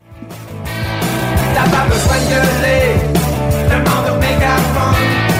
T'as 1.55 1.69
pas 1.71 1.87
besoin 1.87 2.17
de 2.19 2.29
gueuler, 2.29 2.95
demande 3.71 4.11
au 4.11 4.21
mégaphone. 4.21 5.32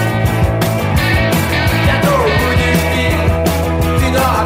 Yo, 4.33 4.39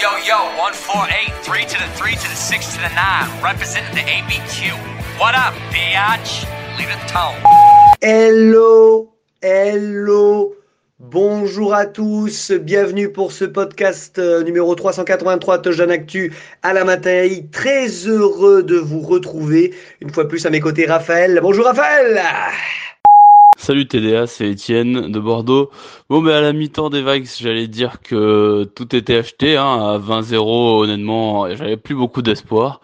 yo, 0.00 0.16
yo, 0.24 0.38
1 0.56 0.72
4 0.72 1.06
8, 1.10 1.32
3 1.42 1.64
to 1.66 1.78
the 1.78 1.88
3 1.96 2.12
to 2.14 2.28
the 2.30 2.34
6 2.34 2.74
to 2.74 2.80
the 2.80 2.88
9, 2.88 3.42
representing 3.42 3.94
the 3.94 4.00
ABQ. 4.00 4.72
What 5.20 5.34
up, 5.34 5.52
biatch? 5.68 6.46
Leave 6.78 6.88
it 6.88 7.08
tone. 7.08 7.36
Hello, 8.00 9.12
hello, 9.42 10.54
bonjour 10.98 11.74
à 11.74 11.84
tous, 11.84 12.50
bienvenue 12.50 13.12
pour 13.12 13.30
ce 13.30 13.44
podcast 13.44 14.18
euh, 14.18 14.42
numéro 14.44 14.74
383 14.74 15.58
de 15.58 15.72
Jeune 15.72 15.90
Actu 15.90 16.32
à 16.62 16.72
la 16.72 16.84
Matai. 16.84 17.48
Très 17.52 17.88
heureux 18.06 18.62
de 18.62 18.76
vous 18.76 19.02
retrouver 19.02 19.74
une 20.00 20.10
fois 20.10 20.26
plus 20.26 20.46
à 20.46 20.50
mes 20.50 20.60
côtés 20.60 20.86
Raphaël. 20.86 21.38
Bonjour 21.42 21.66
Raphaël 21.66 22.18
Salut 23.64 23.86
TDA, 23.88 24.26
c'est 24.26 24.50
Étienne 24.50 25.10
de 25.10 25.18
Bordeaux. 25.18 25.70
Bon, 26.10 26.20
mais 26.20 26.34
à 26.34 26.42
la 26.42 26.52
mi-temps 26.52 26.90
des 26.90 27.00
vagues, 27.00 27.24
j'allais 27.24 27.66
dire 27.66 28.02
que 28.02 28.64
tout 28.74 28.94
était 28.94 29.16
acheté, 29.16 29.56
hein, 29.56 29.94
à 29.94 29.98
20-0, 29.98 30.82
honnêtement, 30.82 31.48
j'avais 31.56 31.78
plus 31.78 31.94
beaucoup 31.94 32.20
d'espoir. 32.20 32.82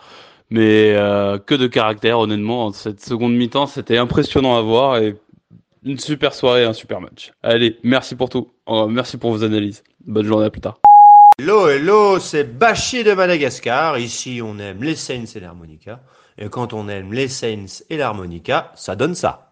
Mais 0.48 0.94
euh, 0.94 1.36
que 1.36 1.54
de 1.54 1.66
caractère, 1.66 2.18
honnêtement, 2.18 2.72
cette 2.72 3.04
seconde 3.04 3.34
mi-temps, 3.34 3.66
c'était 3.66 3.98
impressionnant 3.98 4.56
à 4.56 4.62
voir 4.62 4.96
et 4.96 5.16
une 5.84 5.98
super 5.98 6.32
soirée, 6.32 6.64
un 6.64 6.72
super 6.72 7.02
match. 7.02 7.34
Allez, 7.42 7.76
merci 7.82 8.16
pour 8.16 8.30
tout. 8.30 8.48
Euh, 8.70 8.86
merci 8.86 9.18
pour 9.18 9.32
vos 9.32 9.44
analyses. 9.44 9.82
Bonne 10.06 10.24
journée, 10.24 10.46
à 10.46 10.50
plus 10.50 10.62
tard. 10.62 10.78
Hello, 11.38 11.68
hello, 11.68 12.18
c'est 12.18 12.44
Bachi 12.44 13.04
de 13.04 13.12
Madagascar. 13.12 13.98
Ici, 13.98 14.40
on 14.42 14.58
aime 14.58 14.82
les 14.82 14.96
Saints 14.96 15.26
et 15.34 15.40
l'harmonica. 15.40 16.00
Et 16.38 16.48
quand 16.48 16.72
on 16.72 16.88
aime 16.88 17.12
les 17.12 17.28
Saints 17.28 17.82
et 17.90 17.98
l'harmonica, 17.98 18.72
ça 18.76 18.96
donne 18.96 19.14
ça. 19.14 19.49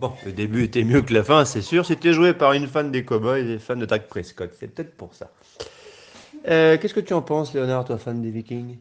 Bon, 0.00 0.12
le 0.24 0.32
début 0.32 0.64
était 0.64 0.82
mieux 0.82 1.02
que 1.02 1.12
la 1.12 1.22
fin, 1.22 1.44
c'est 1.44 1.60
sûr. 1.60 1.84
C'était 1.84 2.14
joué 2.14 2.32
par 2.32 2.54
une 2.54 2.66
fan 2.66 2.90
des 2.90 3.04
Cowboys 3.04 3.46
et 3.50 3.58
fans 3.58 3.76
de 3.76 3.84
Dak 3.84 4.08
Prescott. 4.08 4.50
C'est 4.58 4.68
peut-être 4.68 4.96
pour 4.96 5.12
ça. 5.12 5.30
Euh, 6.48 6.78
Qu'est-ce 6.78 6.94
que 6.94 7.00
tu 7.00 7.12
en 7.12 7.20
penses, 7.20 7.52
Léonard, 7.52 7.84
toi, 7.84 7.98
fan 7.98 8.22
des 8.22 8.30
Vikings? 8.30 8.78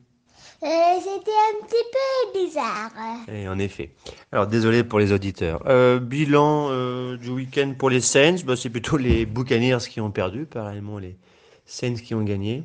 Euh, 0.63 0.67
C'était 0.99 1.32
un 1.32 1.65
petit 1.65 1.84
peu 1.91 2.39
bizarre. 2.39 2.91
Et 3.28 3.49
en 3.49 3.59
effet. 3.59 3.91
Alors 4.32 4.47
désolé 4.47 4.86
pour 4.86 4.97
les 4.97 5.11
auditeurs. 5.11 5.61
Euh, 5.67 5.99
bilan 5.99 6.70
du 7.17 7.32
week-end 7.32 7.74
pour 7.78 7.89
les 7.89 7.99
Saints, 7.99 8.38
bah, 8.45 8.55
c'est 8.55 8.70
plutôt 8.70 8.95
les 8.95 9.26
Buccaneers 9.26 9.80
qui 9.89 9.99
ont 9.99 10.11
perdu, 10.11 10.45
parallèlement 10.45 10.99
les 10.99 11.17
Saints 11.65 11.95
qui 11.95 12.15
ont 12.15 12.24
gagné. 12.24 12.63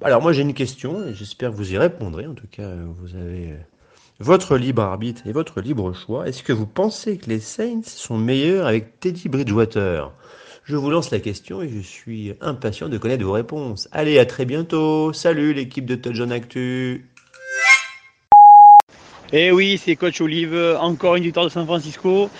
Alors 0.00 0.22
moi 0.22 0.32
j'ai 0.32 0.42
une 0.42 0.54
question 0.54 1.08
et 1.08 1.14
j'espère 1.14 1.50
que 1.50 1.56
vous 1.56 1.72
y 1.72 1.76
répondrez. 1.76 2.28
En 2.28 2.34
tout 2.34 2.46
cas, 2.48 2.70
vous 3.00 3.16
avez 3.16 3.54
votre 4.20 4.56
libre 4.56 4.82
arbitre 4.82 5.22
et 5.26 5.32
votre 5.32 5.60
libre 5.60 5.92
choix. 5.92 6.28
Est-ce 6.28 6.42
que 6.42 6.52
vous 6.52 6.66
pensez 6.66 7.18
que 7.18 7.28
les 7.28 7.40
Saints 7.40 7.82
sont 7.84 8.16
meilleurs 8.16 8.66
avec 8.66 9.00
Teddy 9.00 9.28
Bridgewater? 9.28 10.12
Je 10.64 10.76
vous 10.76 10.90
lance 10.90 11.10
la 11.10 11.18
question 11.18 11.60
et 11.62 11.68
je 11.68 11.80
suis 11.80 12.32
impatient 12.40 12.88
de 12.88 12.96
connaître 12.96 13.24
vos 13.24 13.32
réponses. 13.32 13.88
Allez, 13.92 14.18
à 14.18 14.24
très 14.24 14.44
bientôt. 14.44 15.12
Salut 15.12 15.52
l'équipe 15.52 15.84
de 15.84 15.94
Touchdown 15.94 16.32
Actu. 16.32 17.06
Eh 19.32 19.50
oui, 19.50 19.80
c'est 19.82 19.96
Coach 19.96 20.20
Olive, 20.20 20.76
encore 20.80 21.16
une 21.16 21.24
victoire 21.24 21.46
de 21.46 21.50
San 21.50 21.66
Francisco. 21.66 22.30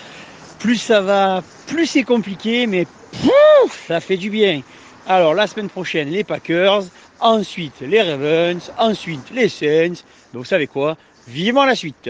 Plus 0.59 0.77
ça 0.77 1.01
va, 1.01 1.43
plus 1.67 1.85
c'est 1.85 2.03
compliqué, 2.03 2.67
mais 2.67 2.87
pouf, 3.11 3.85
ça 3.87 3.99
fait 3.99 4.17
du 4.17 4.29
bien. 4.29 4.61
Alors 5.05 5.33
la 5.33 5.45
semaine 5.45 5.69
prochaine, 5.69 6.09
les 6.09 6.23
Packers, 6.23 6.83
ensuite 7.19 7.81
les 7.81 8.01
Ravens, 8.01 8.71
ensuite 8.79 9.29
les 9.31 9.49
Saints. 9.49 10.01
Donc 10.33 10.43
vous 10.43 10.45
savez 10.45 10.67
quoi? 10.67 10.97
Vivement 11.27 11.65
la 11.65 11.75
suite 11.75 12.09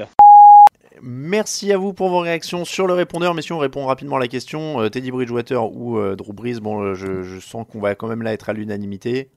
Merci 1.01 1.71
à 1.73 1.77
vous 1.77 1.93
pour 1.93 2.09
vos 2.09 2.19
réactions 2.19 2.65
sur 2.65 2.87
le 2.87 2.93
répondeur. 2.93 3.33
Mais 3.33 3.41
si 3.41 3.53
on 3.53 3.59
répond 3.59 3.85
rapidement 3.85 4.15
à 4.15 4.19
la 4.19 4.27
question, 4.27 4.81
euh, 4.81 4.89
Teddy 4.89 5.11
Bridgewater 5.11 5.71
ou 5.71 5.97
euh, 5.97 6.15
Drew 6.15 6.33
Brees, 6.33 6.59
bon, 6.61 6.81
euh, 6.81 6.95
je, 6.95 7.23
je 7.23 7.39
sens 7.39 7.65
qu'on 7.69 7.79
va 7.79 7.95
quand 7.95 8.07
même 8.07 8.21
là 8.21 8.33
être 8.33 8.49
à 8.49 8.53
l'unanimité. 8.53 9.29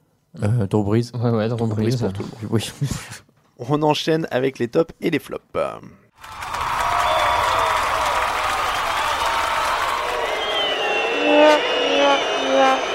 Euh, 0.42 0.66
Drew 0.66 0.84
Brees. 0.84 1.10
Ouais, 1.14 1.30
ouais, 1.30 1.48
Drew 1.48 1.66
Brees. 1.66 1.96
pour 1.98 2.12
tout 2.12 2.22
le 2.22 2.28
monde. 2.28 2.50
Oui. 2.50 2.70
On 3.58 3.82
enchaîne 3.82 4.26
avec 4.30 4.58
les 4.58 4.68
tops 4.68 4.94
et 5.00 5.10
les 5.10 5.18
flops. 5.18 5.42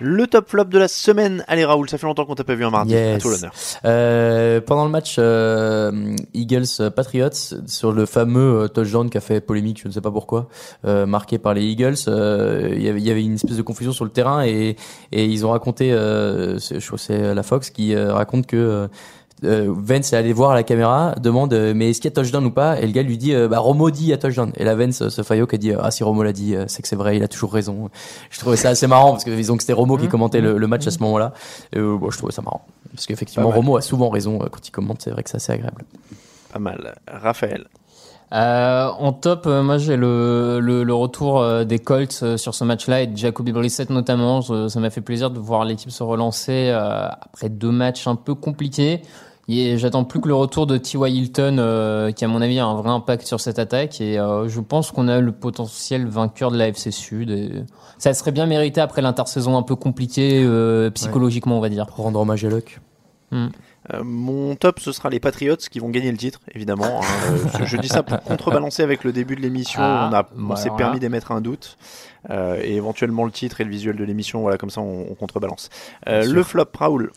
Le 0.00 0.26
top 0.26 0.48
flop 0.50 0.64
de 0.64 0.78
la 0.78 0.88
semaine. 0.88 1.42
Allez 1.48 1.64
Raoul, 1.64 1.88
ça 1.88 1.96
fait 1.96 2.06
longtemps 2.06 2.26
qu'on 2.26 2.34
t'a 2.34 2.44
pas 2.44 2.54
vu 2.54 2.64
un 2.64 2.70
mardi. 2.70 2.94
À 2.94 3.12
Yes. 3.14 3.22
toi 3.22 3.32
l'honneur. 3.32 3.52
Euh, 3.86 4.60
pendant 4.60 4.84
le 4.84 4.90
match 4.90 5.16
euh, 5.18 6.14
Eagles-Patriots, 6.34 7.30
sur 7.66 7.92
le 7.92 8.04
fameux 8.06 8.64
euh, 8.64 8.68
touchdown 8.68 9.08
qui 9.08 9.16
a 9.18 9.20
fait 9.20 9.40
polémique, 9.40 9.80
je 9.82 9.88
ne 9.88 9.92
sais 9.92 10.00
pas 10.00 10.10
pourquoi, 10.10 10.48
euh, 10.84 11.06
marqué 11.06 11.38
par 11.38 11.54
les 11.54 11.62
Eagles, 11.64 11.94
euh, 12.08 12.68
il 12.74 12.82
y 12.82 12.88
avait- 12.88 13.00
il 13.00 13.06
y 13.06 13.10
avait 13.10 13.24
une 13.24 13.34
espèce 13.34 13.56
de 13.56 13.62
confusion 13.62 13.92
sur 13.92 14.04
le 14.04 14.10
terrain 14.10 14.44
et, 14.44 14.76
et 15.12 15.24
ils 15.24 15.46
ont 15.46 15.50
raconté, 15.50 15.92
euh, 15.92 16.58
je 16.58 16.84
crois 16.86 16.98
c'est 16.98 17.34
la 17.34 17.42
Fox 17.42 17.70
qui 17.70 17.94
euh, 17.94 18.12
raconte 18.12 18.46
que 18.46 18.88
euh, 19.44 19.66
euh, 19.68 19.74
Vance 19.76 20.12
est 20.12 20.16
allé 20.16 20.32
voir 20.32 20.52
à 20.52 20.54
la 20.54 20.62
caméra, 20.62 21.14
demande 21.20 21.52
euh, 21.52 21.72
mais 21.74 21.90
est-ce 21.90 22.00
qu'il 22.00 22.10
y 22.10 22.12
a 22.12 22.14
touchdown 22.14 22.44
ou 22.46 22.50
pas? 22.50 22.80
Et 22.80 22.86
le 22.86 22.92
gars 22.92 23.02
lui 23.02 23.18
dit 23.18 23.34
euh, 23.34 23.48
bah 23.48 23.58
Romo 23.58 23.90
dit 23.90 24.04
il 24.04 24.08
y 24.08 24.12
a 24.12 24.16
touchdown. 24.18 24.50
Et 24.56 24.64
la 24.64 24.74
Vance 24.74 25.02
euh, 25.02 25.08
se 25.10 25.22
faillot 25.22 25.46
qui 25.46 25.54
a 25.56 25.58
dit 25.58 25.72
ah 25.78 25.90
si 25.90 26.02
Romo 26.04 26.22
l'a 26.22 26.32
dit 26.32 26.54
euh, 26.56 26.64
c'est 26.68 26.82
que 26.82 26.88
c'est 26.88 26.96
vrai, 26.96 27.16
il 27.16 27.22
a 27.22 27.28
toujours 27.28 27.52
raison. 27.52 27.90
Je 28.30 28.38
trouvais 28.38 28.56
ça 28.56 28.70
assez 28.70 28.86
marrant 28.86 29.10
parce 29.12 29.24
que 29.24 29.30
disons 29.30 29.56
que 29.56 29.62
c'était 29.62 29.72
Romo 29.74 29.96
qui 29.98 30.08
commentait 30.08 30.40
le, 30.40 30.56
le 30.58 30.66
match 30.66 30.86
à 30.86 30.90
ce 30.90 30.98
moment-là. 31.00 31.32
Et, 31.72 31.78
euh, 31.78 31.96
bon, 31.96 32.10
je 32.10 32.16
trouvais 32.18 32.32
ça 32.32 32.42
marrant 32.42 32.64
parce 32.94 33.06
qu'effectivement. 33.06 33.50
Romo 33.50 33.76
a 33.76 33.82
souvent 33.82 34.08
raison 34.08 34.40
euh, 34.42 34.46
quand 34.50 34.66
il 34.66 34.70
commente, 34.70 35.02
c'est 35.02 35.10
vrai 35.10 35.22
que 35.22 35.30
c'est 35.30 35.36
assez 35.36 35.52
agréable. 35.52 35.84
Pas 36.52 36.58
mal. 36.58 36.94
Raphaël. 37.06 37.66
Euh, 38.32 38.88
en 38.98 39.12
top, 39.12 39.46
euh, 39.46 39.62
moi 39.62 39.78
j'ai 39.78 39.96
le, 39.96 40.58
le, 40.60 40.82
le 40.82 40.94
retour 40.94 41.40
euh, 41.40 41.62
des 41.62 41.78
Colts 41.78 42.18
euh, 42.24 42.36
sur 42.36 42.56
ce 42.56 42.64
match-là 42.64 43.02
et 43.02 43.06
de 43.06 43.16
Jacoby 43.16 43.52
Brissett 43.52 43.88
notamment. 43.88 44.40
Je- 44.40 44.66
ça 44.66 44.80
m'a 44.80 44.90
fait 44.90 45.00
plaisir 45.00 45.30
de 45.30 45.38
voir 45.38 45.64
l'équipe 45.64 45.92
se 45.92 46.02
relancer 46.02 46.70
euh, 46.70 47.06
après 47.08 47.48
deux 47.50 47.70
matchs 47.70 48.08
un 48.08 48.16
peu 48.16 48.34
compliqués. 48.34 49.02
Et 49.48 49.78
J'attends 49.78 50.04
plus 50.04 50.20
que 50.20 50.26
le 50.26 50.34
retour 50.34 50.66
de 50.66 50.76
T.Y. 50.76 51.08
Hilton, 51.08 51.56
euh, 51.58 52.10
qui 52.10 52.24
à 52.24 52.28
mon 52.28 52.42
avis 52.42 52.58
a 52.58 52.66
un 52.66 52.74
vrai 52.74 52.90
impact 52.90 53.26
sur 53.26 53.40
cette 53.40 53.58
attaque. 53.60 54.00
Et 54.00 54.18
euh, 54.18 54.48
je 54.48 54.60
pense 54.60 54.90
qu'on 54.90 55.06
a 55.06 55.20
le 55.20 55.32
potentiel 55.32 56.06
vainqueur 56.06 56.50
de 56.50 56.58
la 56.58 56.68
FC 56.68 56.90
Sud. 56.90 57.30
Et 57.30 57.52
ça 57.98 58.12
serait 58.12 58.32
bien 58.32 58.46
mérité 58.46 58.80
après 58.80 59.02
l'intersaison 59.02 59.56
un 59.56 59.62
peu 59.62 59.76
compliquée 59.76 60.42
euh, 60.44 60.90
psychologiquement, 60.90 61.58
on 61.58 61.60
va 61.60 61.68
dire. 61.68 61.86
Pour 61.86 62.04
rendre 62.04 62.18
hommage 62.18 62.44
à 62.44 62.48
Luck. 62.48 62.80
Hmm. 63.30 63.46
Euh, 63.94 64.02
mon 64.02 64.56
top, 64.56 64.80
ce 64.80 64.90
sera 64.90 65.10
les 65.10 65.20
Patriots 65.20 65.56
qui 65.56 65.78
vont 65.78 65.90
gagner 65.90 66.10
le 66.10 66.16
titre, 66.16 66.40
évidemment. 66.52 67.00
hein. 67.02 67.06
Euh, 67.30 67.36
je, 67.60 67.64
je 67.64 67.76
dis 67.76 67.88
ça 67.88 68.02
pour 68.02 68.20
contrebalancer 68.20 68.82
avec 68.82 69.04
le 69.04 69.12
début 69.12 69.36
de 69.36 69.40
l'émission. 69.42 69.80
Ah, 69.80 70.26
on 70.36 70.42
bah 70.42 70.56
s'est 70.56 70.70
permis 70.76 70.98
d'émettre 70.98 71.30
un 71.30 71.40
doute. 71.40 71.76
Euh, 72.30 72.60
et 72.62 72.74
éventuellement 72.76 73.24
le 73.24 73.30
titre 73.30 73.60
et 73.60 73.64
le 73.64 73.70
visuel 73.70 73.96
de 73.96 74.02
l'émission. 74.04 74.40
Voilà, 74.40 74.58
comme 74.58 74.70
ça, 74.70 74.80
on, 74.80 75.06
on 75.10 75.14
contrebalance. 75.14 75.68
Euh, 76.08 76.24
le 76.24 76.42
flop, 76.42 76.64
Raoul. 76.76 77.12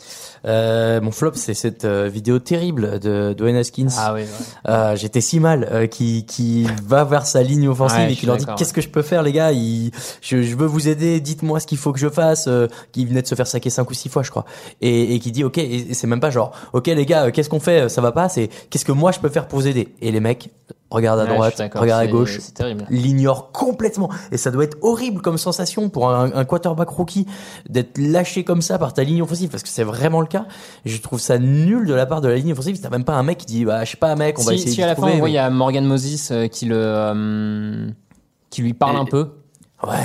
Euh, 0.45 1.01
mon 1.01 1.11
flop, 1.11 1.31
c'est 1.33 1.53
cette 1.53 1.85
euh, 1.85 2.07
vidéo 2.07 2.39
terrible 2.39 2.99
de 2.99 3.33
Dwayne 3.33 3.55
Haskins. 3.55 3.87
Ah 3.97 4.13
oui, 4.13 4.21
ouais. 4.21 4.27
Euh, 4.67 4.95
J'étais 4.95 5.21
si 5.21 5.39
mal 5.39 5.67
euh, 5.71 5.87
qui 5.87 6.25
qui 6.25 6.67
va 6.83 7.03
vers 7.03 7.25
sa 7.25 7.41
ligne 7.43 7.67
offensive 7.67 7.99
Ouais, 7.99 8.13
et 8.13 8.15
qui 8.15 8.25
leur 8.25 8.37
dit 8.37 8.45
qu'est-ce 8.57 8.73
que 8.73 8.81
je 8.81 8.89
peux 8.89 9.01
faire 9.01 9.23
les 9.23 9.31
gars? 9.31 9.51
Il- 9.51 9.91
je, 10.21 10.41
je 10.43 10.55
veux 10.55 10.67
vous 10.67 10.87
aider, 10.87 11.19
dites-moi 11.19 11.59
ce 11.59 11.67
qu'il 11.67 11.77
faut 11.77 11.91
que 11.91 11.99
je 11.99 12.09
fasse. 12.09 12.45
Euh, 12.47 12.67
qui 12.91 13.05
venait 13.05 13.21
de 13.21 13.27
se 13.27 13.35
faire 13.35 13.47
saquer 13.47 13.69
cinq 13.69 13.89
ou 13.89 13.93
six 13.93 14.09
fois 14.09 14.23
je 14.23 14.29
crois 14.31 14.45
et, 14.81 15.15
et 15.15 15.19
qui 15.19 15.31
dit 15.31 15.43
ok 15.43 15.57
et, 15.57 15.93
c'est 15.93 16.07
même 16.07 16.19
pas 16.19 16.29
genre 16.29 16.51
ok 16.73 16.87
les 16.87 17.05
gars 17.05 17.25
euh, 17.25 17.31
qu'est-ce 17.31 17.49
qu'on 17.49 17.59
fait 17.59 17.89
ça 17.89 18.01
va 18.01 18.11
pas 18.11 18.29
c'est 18.29 18.49
qu'est-ce 18.69 18.85
que 18.85 18.91
moi 18.91 19.11
je 19.11 19.19
peux 19.19 19.29
faire 19.29 19.47
pour 19.47 19.59
vous 19.59 19.67
aider? 19.67 19.89
Et 20.01 20.11
les 20.11 20.19
mecs 20.19 20.49
regardent 20.91 21.19
à 21.19 21.23
Ouais, 21.25 21.29
droite 21.35 21.57
d'accord, 21.57 21.81
regardent 21.81 22.01
à 22.01 22.05
c'est- 22.05 22.11
gauche 22.11 22.39
l'ignorent 22.89 23.51
complètement 23.51 24.09
et 24.31 24.37
ça 24.37 24.51
doit 24.51 24.63
être 24.63 24.77
horrible 24.81 24.98
comme 25.21 25.37
sensation 25.37 25.89
pour 25.89 26.09
un, 26.09 26.31
un 26.33 26.45
quarterback 26.45 26.89
rookie 26.89 27.25
d'être 27.69 27.97
lâché 27.97 28.43
comme 28.43 28.61
ça 28.61 28.77
par 28.77 28.93
ta 28.93 29.03
ligne 29.03 29.21
offensive 29.21 29.49
parce 29.49 29.63
que 29.63 29.69
c'est 29.69 29.83
vraiment 29.83 30.21
le 30.21 30.27
cas 30.27 30.45
je 30.85 30.97
trouve 30.97 31.19
ça 31.19 31.37
nul 31.39 31.87
de 31.87 31.93
la 31.93 32.05
part 32.05 32.21
de 32.21 32.27
la 32.27 32.35
ligne 32.35 32.51
offensive 32.51 32.79
t'as 32.81 32.89
même 32.89 33.03
pas 33.05 33.15
un 33.15 33.23
mec 33.23 33.39
qui 33.39 33.45
dit 33.45 33.65
bah 33.65 33.83
je 33.85 33.91
sais 33.91 33.97
pas 33.97 34.15
mec 34.15 34.37
on 34.39 34.43
va 34.43 34.53
essayer 34.53 34.71
si 34.71 34.77
de 34.77 34.83
à 34.83 34.87
la 34.87 34.95
fin, 34.95 35.09
voit, 35.17 35.29
il 35.29 35.33
y 35.33 35.37
a 35.37 35.49
Morgan 35.49 35.85
Moses 35.85 36.29
euh, 36.31 36.47
qui 36.47 36.65
le 36.65 36.75
euh, 36.77 37.89
qui 38.49 38.61
lui 38.61 38.73
parle 38.73 38.95
Et- 38.95 38.99
un 38.99 39.05
peu. 39.05 39.29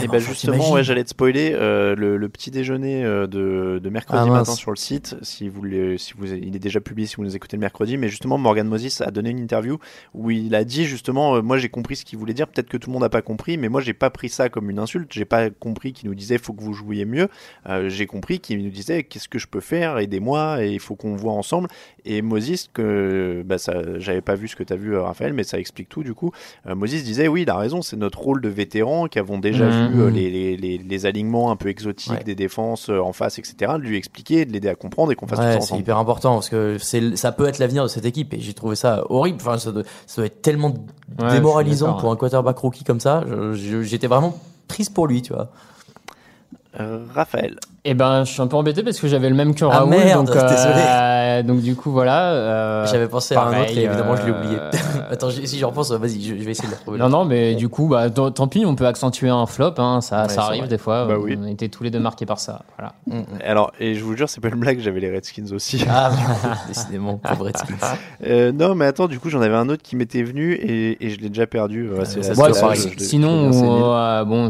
Et 0.03 0.07
ben 0.09 0.19
justement, 0.21 0.71
ouais, 0.73 0.85
j'allais 0.85 1.03
te 1.03 1.09
spoiler 1.11 1.51
euh, 1.53 1.97
le, 1.97 2.17
le 2.17 2.29
petit 2.29 2.53
déjeuner 2.53 3.05
euh, 3.05 3.27
de, 3.27 3.81
de 3.83 3.91
mercredi 3.91 4.23
Ah, 4.25 4.31
matin 4.31 4.55
sur 4.55 4.71
le 4.71 4.77
site. 4.77 5.17
Si 5.23 5.49
vous, 5.49 5.63
le- 5.63 5.99
si 5.99 6.13
vous, 6.17 6.27
il 6.33 6.55
est 6.55 6.61
déjà 6.61 6.81
publié 6.81 7.09
si 7.09 7.17
vous 7.17 7.25
nous 7.25 7.35
écoutez 7.35 7.57
le 7.57 7.61
mercredi. 7.61 7.97
Mais 7.97 8.09
justement, 8.09 8.39
Morgan 8.39 8.69
Moses 8.69 9.01
a 9.01 9.11
donné 9.11 9.31
une 9.31 9.41
interview 9.41 9.79
où 10.15 10.31
il 10.31 10.55
a 10.55 10.63
dit 10.63 10.85
justement, 10.85 11.35
euh, 11.37 11.43
moi 11.43 11.59
j'ai 11.59 11.69
compris 11.71 11.97
ce 11.97 12.05
qu'il 12.05 12.19
voulait 12.21 12.35
dire. 12.35 12.47
Peut-être 12.47 12.69
que 12.69 12.77
tout 12.77 12.89
le 12.89 12.93
monde 12.93 13.03
n'a 13.03 13.09
pas 13.09 13.23
compris, 13.23 13.57
mais 13.59 13.69
moi 13.69 13.81
j'ai 13.81 13.95
pas 13.95 14.11
pris 14.11 14.29
ça 14.29 14.49
comme 14.49 14.71
une 14.71 14.79
insulte. 14.79 15.13
J'ai 15.13 15.25
pas 15.25 15.51
compris 15.51 15.93
qu'il 15.93 16.09
nous 16.09 16.15
disait 16.15 16.39
faut 16.39 16.53
que 16.53 16.63
vous 16.63 16.73
jouiez 16.75 17.05
mieux. 17.05 17.27
Euh, 17.69 17.89
j'ai 17.89 18.07
compris 18.07 18.39
qu'il 18.39 18.63
nous 18.63 18.71
disait 18.71 19.03
qu'est-ce 19.03 19.29
que 19.29 19.41
je 19.41 19.49
peux 19.49 19.61
faire, 19.61 19.99
aidez-moi 19.99 20.65
et 20.65 20.71
il 20.73 20.81
faut 20.81 20.95
qu'on 20.95 21.17
voit 21.17 21.33
ensemble. 21.33 21.67
Et 22.05 22.23
Moses 22.23 22.71
que 22.73 23.43
bah 23.45 23.59
ça, 23.59 23.75
j'avais 23.99 24.21
pas 24.21 24.37
vu 24.37 24.47
ce 24.47 24.55
que 24.55 24.63
tu 24.63 24.73
as 24.73 24.77
vu 24.77 24.97
Raphaël, 24.97 25.33
mais 25.33 25.43
ça 25.43 25.59
explique 25.59 25.89
tout 25.89 26.05
du 26.05 26.15
coup. 26.15 26.31
Moses 26.65 27.03
disait 27.03 27.27
oui, 27.27 27.43
il 27.43 27.51
a 27.51 27.57
raison, 27.57 27.83
c'est 27.83 27.97
notre 27.97 28.21
rôle 28.21 28.41
de 28.41 28.49
vétéran 28.49 29.09
qui 29.09 29.19
avons 29.19 29.39
déjà 29.39 29.64
Mhm. 29.71 29.93
vu 29.93 30.03
euh, 30.03 30.11
les, 30.11 30.31
les, 30.31 30.57
les, 30.57 30.79
les 30.79 31.07
alignements 31.07 31.51
un 31.51 31.57
peu 31.57 31.69
exotiques 31.69 32.13
Ouais. 32.13 32.25
des 32.25 32.35
défenses 32.35 32.89
euh, 32.91 32.99
en 33.01 33.13
face, 33.13 33.39
etc. 33.39 33.73
De 33.77 33.83
lui 33.83 33.97
expliquer, 33.97 34.45
de 34.45 34.53
l'aider 34.53 34.69
à 34.69 34.75
comprendre 34.75 35.13
et 35.13 35.15
qu'on 35.17 35.27
fasse 35.27 35.39
tout 35.39 35.45
ça 35.45 35.53
c'est 35.53 35.59
ensemble. 35.59 35.81
hyper 35.83 35.99
important 35.99 36.35
parce 36.35 36.49
que 36.49 36.77
c'est 36.79 37.17
ça 37.17 37.33
peut 37.33 37.47
être 37.47 37.59
l'avenir 37.59 37.83
de 37.83 37.89
cette 37.89 38.05
équipe 38.05 38.35
et 38.35 38.41
j'ai 38.41 38.55
trouvé 38.55 38.77
ça 38.77 39.05
horrible. 39.11 39.39
Enfin, 39.41 39.59
ça 39.59 39.73
doit, 39.73 39.83
ça 40.07 40.23
doit 40.23 40.27
être 40.27 40.43
tellement 40.43 40.75
démoralisant 41.31 41.95
pour 41.95 42.11
un 42.13 42.17
quarterback 42.17 42.59
rookie 42.59 42.85
comme 42.85 43.01
ça. 43.01 43.25
J'étais 43.55 44.07
vraiment 44.07 44.39
triste 44.69 44.95
pour 44.95 45.07
lui, 45.07 45.23
tu 45.23 45.33
vois. 45.33 45.51
Euh, 46.81 47.05
Raphaël. 47.15 47.59
Eh 47.87 47.93
ben, 47.93 48.25
je 48.25 48.33
suis 48.33 48.41
un 48.41 48.47
peu 48.47 48.57
embêté 48.57 48.83
parce 48.83 48.99
que 48.99 49.07
j'avais 49.09 49.29
le 49.29 49.35
même 49.35 49.55
que 49.55 49.63
Ah, 49.67 49.81
Raoul. 49.81 49.91
merde, 49.91 50.27
donc, 50.27 50.35
euh, 50.37 50.49
désolé. 50.49 51.43
donc 51.47 51.61
du 51.61 51.77
coup, 51.77 51.91
voilà. 51.91 52.33
euh, 52.33 52.87
J'avais 52.87 53.09
pensé 53.09 53.35
à 53.35 53.43
un 53.43 53.49
autre 53.49 53.59
pareil, 53.59 53.79
et 53.79 53.83
évidemment 53.85 54.17
je 54.17 54.23
l'ai 54.25 54.33
euh, 54.33 54.39
oublié. 54.39 54.57
Attends, 55.11 55.29
je- 55.29 55.45
si 55.45 55.59
j'y 55.59 55.65
repense, 55.65 55.91
vas-y, 55.93 56.23
je, 56.23 56.29
je 56.35 56.43
vais 56.45 56.53
essayer 56.53 56.67
de 56.67 56.73
le 56.73 56.79
retrouver. 56.79 56.99
Non, 56.99 57.11
non, 57.11 57.27
mais 57.27 57.55
du 57.55 57.69
coup, 57.69 57.89
bah, 57.89 58.09
tant 58.09 58.49
pis, 58.49 58.65
on 58.65 58.75
peut 58.75 58.87
accentuer 58.87 59.29
un 59.29 59.45
flop. 59.45 59.75
Hein, 59.77 60.01
ça, 60.01 60.23
Ouais, 60.23 60.29
ça 60.31 60.45
arrive 60.45 60.67
des 60.67 60.79
fois. 60.79 61.05
Bah 61.05 61.17
oui. 61.21 61.37
On 61.39 61.45
a 61.45 61.51
été 61.51 61.69
tous 61.69 61.83
les 61.85 61.91
deux 61.91 62.01
marqués 62.01 62.25
par 62.25 62.39
ça. 62.39 62.63
Voilà. 62.79 62.95
Alors, 63.45 63.71
et 63.79 63.95
je 63.95 64.03
vous 64.03 64.17
jure, 64.17 64.31
c'est 64.31 64.41
pas 64.41 64.49
une 64.49 64.55
blague, 64.55 64.81
j'avais 64.81 65.01
les 65.01 65.11
Redskins 65.11 65.53
aussi. 65.53 65.85
Ah, 65.87 66.11
décidément, 66.69 67.19
pauvre 67.19 67.45
Redskins. 67.45 67.75
Euh, 68.27 68.51
non, 68.53 68.75
mais 68.75 68.87
attends, 68.87 69.09
du 69.09 69.21
coup, 69.21 69.29
j'en 69.29 69.43
avais 69.43 69.57
un 69.57 69.69
autre 69.69 69.83
qui 69.83 69.97
m'était 69.97 70.23
venu 70.23 70.55
et, 70.55 71.05
et 71.05 71.11
je 71.11 71.21
l'ai 71.21 71.29
déjà 71.29 71.47
perdu. 71.47 71.91
Euh, 71.91 72.07
c'est- 72.07 72.23
ça, 72.23 72.35
c'est 72.35 72.41
Ouais, 72.41 72.75
je 72.77 73.05
sinon, 73.05 73.51
euh, 73.53 74.25
bon, 74.25 74.49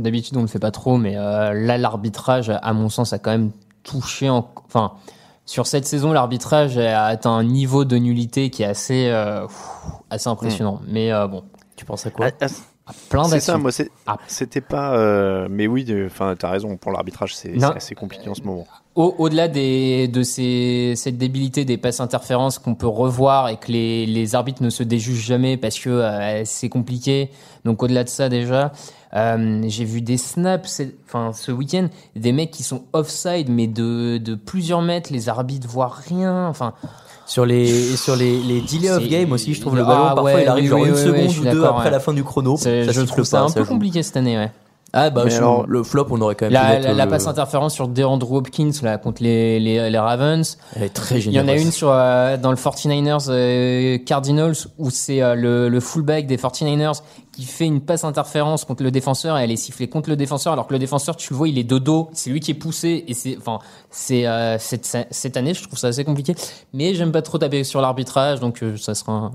d'habitude 0.00 0.36
on 0.36 0.42
le 0.42 0.48
fait 0.48 0.58
pas 0.58 0.72
trop, 0.72 0.96
mais 0.96 1.14
euh, 1.16 1.52
là 1.52 1.78
l'arbitrage, 2.26 2.58
à 2.62 2.72
mon 2.72 2.88
sens, 2.88 3.12
a 3.12 3.18
quand 3.18 3.30
même 3.30 3.50
touché. 3.82 4.28
En, 4.30 4.48
enfin, 4.66 4.92
sur 5.46 5.66
cette 5.66 5.86
saison, 5.86 6.12
l'arbitrage 6.12 6.78
a 6.78 7.04
atteint 7.06 7.32
un 7.32 7.44
niveau 7.44 7.84
de 7.84 7.96
nullité 7.96 8.50
qui 8.50 8.62
est 8.62 8.66
assez, 8.66 9.08
euh, 9.08 9.46
assez 10.10 10.28
impressionnant. 10.28 10.80
Mais 10.88 11.12
euh, 11.12 11.26
bon, 11.26 11.44
Tu 11.76 11.84
penses 11.84 12.06
à 12.06 12.10
quoi 12.10 12.26
À, 12.26 12.28
à- 12.28 12.92
plein 13.08 13.24
C'est 13.24 13.30
d'actions. 13.36 13.52
ça, 13.54 13.58
moi, 13.58 13.72
c'est- 13.72 13.90
c'était 14.28 14.60
pas. 14.60 14.94
euh, 14.96 15.48
mais 15.50 15.66
oui, 15.66 15.84
de- 15.84 16.04
enfin, 16.06 16.34
t'as 16.38 16.50
raison, 16.50 16.76
pour 16.76 16.92
l'arbitrage, 16.92 17.34
c'est 17.34 17.58
c'est 17.58 17.64
assez 17.64 17.94
compliqué 17.96 18.28
en 18.28 18.34
ce 18.34 18.42
moment. 18.42 18.64
Au- 18.94 19.12
Au-delà 19.18 19.48
des, 19.48 20.06
de 20.06 20.22
ces, 20.22 20.92
cette 20.96 21.18
débilité 21.18 21.64
des 21.64 21.78
passes 21.78 21.98
interférences 21.98 22.60
qu'on 22.60 22.76
peut 22.76 22.86
revoir 22.86 23.48
et 23.48 23.56
que 23.56 23.72
les, 23.72 24.06
les 24.06 24.34
arbitres 24.36 24.62
ne 24.62 24.70
se 24.70 24.84
déjugent 24.84 25.24
jamais 25.26 25.56
parce 25.56 25.78
que 25.80 25.90
euh, 25.90 26.42
c'est 26.44 26.68
compliqué. 26.68 27.30
Donc 27.64 27.82
au-delà 27.82 28.04
de 28.04 28.08
ça 28.08 28.28
déjà, 28.28 28.70
euh, 29.14 29.62
j'ai 29.68 29.84
vu 29.84 30.00
des 30.00 30.16
snaps, 30.16 30.82
enfin 31.06 31.32
ce 31.32 31.52
week-end, 31.52 31.88
des 32.16 32.32
mecs 32.32 32.50
qui 32.50 32.62
sont 32.62 32.82
offside 32.92 33.48
mais 33.48 33.66
de, 33.66 34.18
de 34.18 34.34
plusieurs 34.34 34.82
mètres, 34.82 35.12
les 35.12 35.28
arbitres 35.28 35.68
voient 35.68 35.94
rien. 36.08 36.46
Enfin, 36.48 36.74
Sur 37.26 37.46
les, 37.46 37.96
sur 37.96 38.16
les, 38.16 38.38
les 38.40 38.60
delay 38.60 38.90
of 38.90 39.08
game 39.08 39.32
aussi, 39.32 39.54
je 39.54 39.60
trouve 39.60 39.76
le 39.76 39.82
Ah 39.82 39.86
ballon, 39.86 40.04
parfois 40.14 40.24
ouais, 40.24 40.42
il 40.42 40.48
arrive 40.48 40.64
oui, 40.64 40.68
genre 40.68 40.80
oui, 40.80 40.88
une 40.88 40.94
oui, 40.94 41.00
seconde 41.00 41.46
ou 41.46 41.50
deux 41.50 41.64
après 41.64 41.84
ouais. 41.84 41.90
la 41.90 42.00
fin 42.00 42.12
du 42.12 42.22
chrono. 42.22 42.56
Ça 42.56 42.82
je 42.82 43.00
trouve 43.02 43.24
ça 43.24 43.38
pas, 43.38 43.44
un 43.46 43.50
peu 43.50 43.64
compliqué 43.64 44.02
cette 44.02 44.16
année, 44.16 44.36
ouais. 44.36 44.50
Ah 44.96 45.10
bah 45.10 45.24
je- 45.28 45.36
alors- 45.36 45.66
le 45.66 45.82
flop 45.82 46.06
on 46.10 46.20
aurait 46.20 46.36
quand 46.36 46.46
même 46.46 46.52
La, 46.52 46.78
la, 46.78 46.92
la 46.94 47.04
le- 47.04 47.10
passe 47.10 47.26
interférence 47.26 47.74
sur 47.74 47.88
DeAndre 47.88 48.30
Hopkins 48.30 48.70
là, 48.82 48.96
contre 48.96 49.22
les, 49.24 49.58
les, 49.58 49.90
les 49.90 49.98
Ravens. 49.98 50.56
Elle 50.76 50.84
est 50.84 50.88
très 50.90 51.18
Il 51.20 51.32
y 51.32 51.38
en 51.38 51.42
a 51.42 51.46
généreuse. 51.46 51.62
une 51.64 51.72
sur, 51.72 51.88
euh, 51.90 52.36
dans 52.36 52.50
le 52.50 52.56
49ers 52.56 53.26
euh, 53.28 53.98
Cardinals 53.98 54.54
où 54.78 54.90
c'est 54.90 55.20
euh, 55.20 55.34
le, 55.34 55.68
le 55.68 55.80
fullback 55.80 56.26
des 56.26 56.36
49ers 56.36 57.02
qui 57.32 57.42
fait 57.44 57.66
une 57.66 57.80
passe 57.80 58.04
interférence 58.04 58.64
contre 58.64 58.84
le 58.84 58.92
défenseur 58.92 59.36
et 59.36 59.42
elle 59.42 59.50
est 59.50 59.56
sifflée 59.56 59.88
contre 59.88 60.08
le 60.08 60.14
défenseur 60.14 60.52
alors 60.52 60.68
que 60.68 60.72
le 60.72 60.78
défenseur 60.78 61.16
tu 61.16 61.32
le 61.32 61.36
vois 61.36 61.48
il 61.48 61.58
est 61.58 61.64
de 61.64 61.78
dos 61.78 62.08
c'est 62.12 62.30
lui 62.30 62.38
qui 62.38 62.52
est 62.52 62.54
poussé 62.54 63.04
et 63.08 63.14
c'est 63.14 63.36
enfin 63.36 63.58
c'est 63.90 64.24
euh, 64.28 64.56
cette, 64.60 64.96
cette 65.10 65.36
année 65.36 65.52
je 65.52 65.64
trouve 65.64 65.76
ça 65.76 65.88
assez 65.88 66.04
compliqué 66.04 66.36
mais 66.72 66.94
j'aime 66.94 67.10
pas 67.10 67.22
trop 67.22 67.38
taper 67.38 67.64
sur 67.64 67.80
l'arbitrage 67.80 68.38
donc 68.38 68.62
euh, 68.62 68.76
ça 68.76 68.94
sera 68.94 69.12
un 69.12 69.32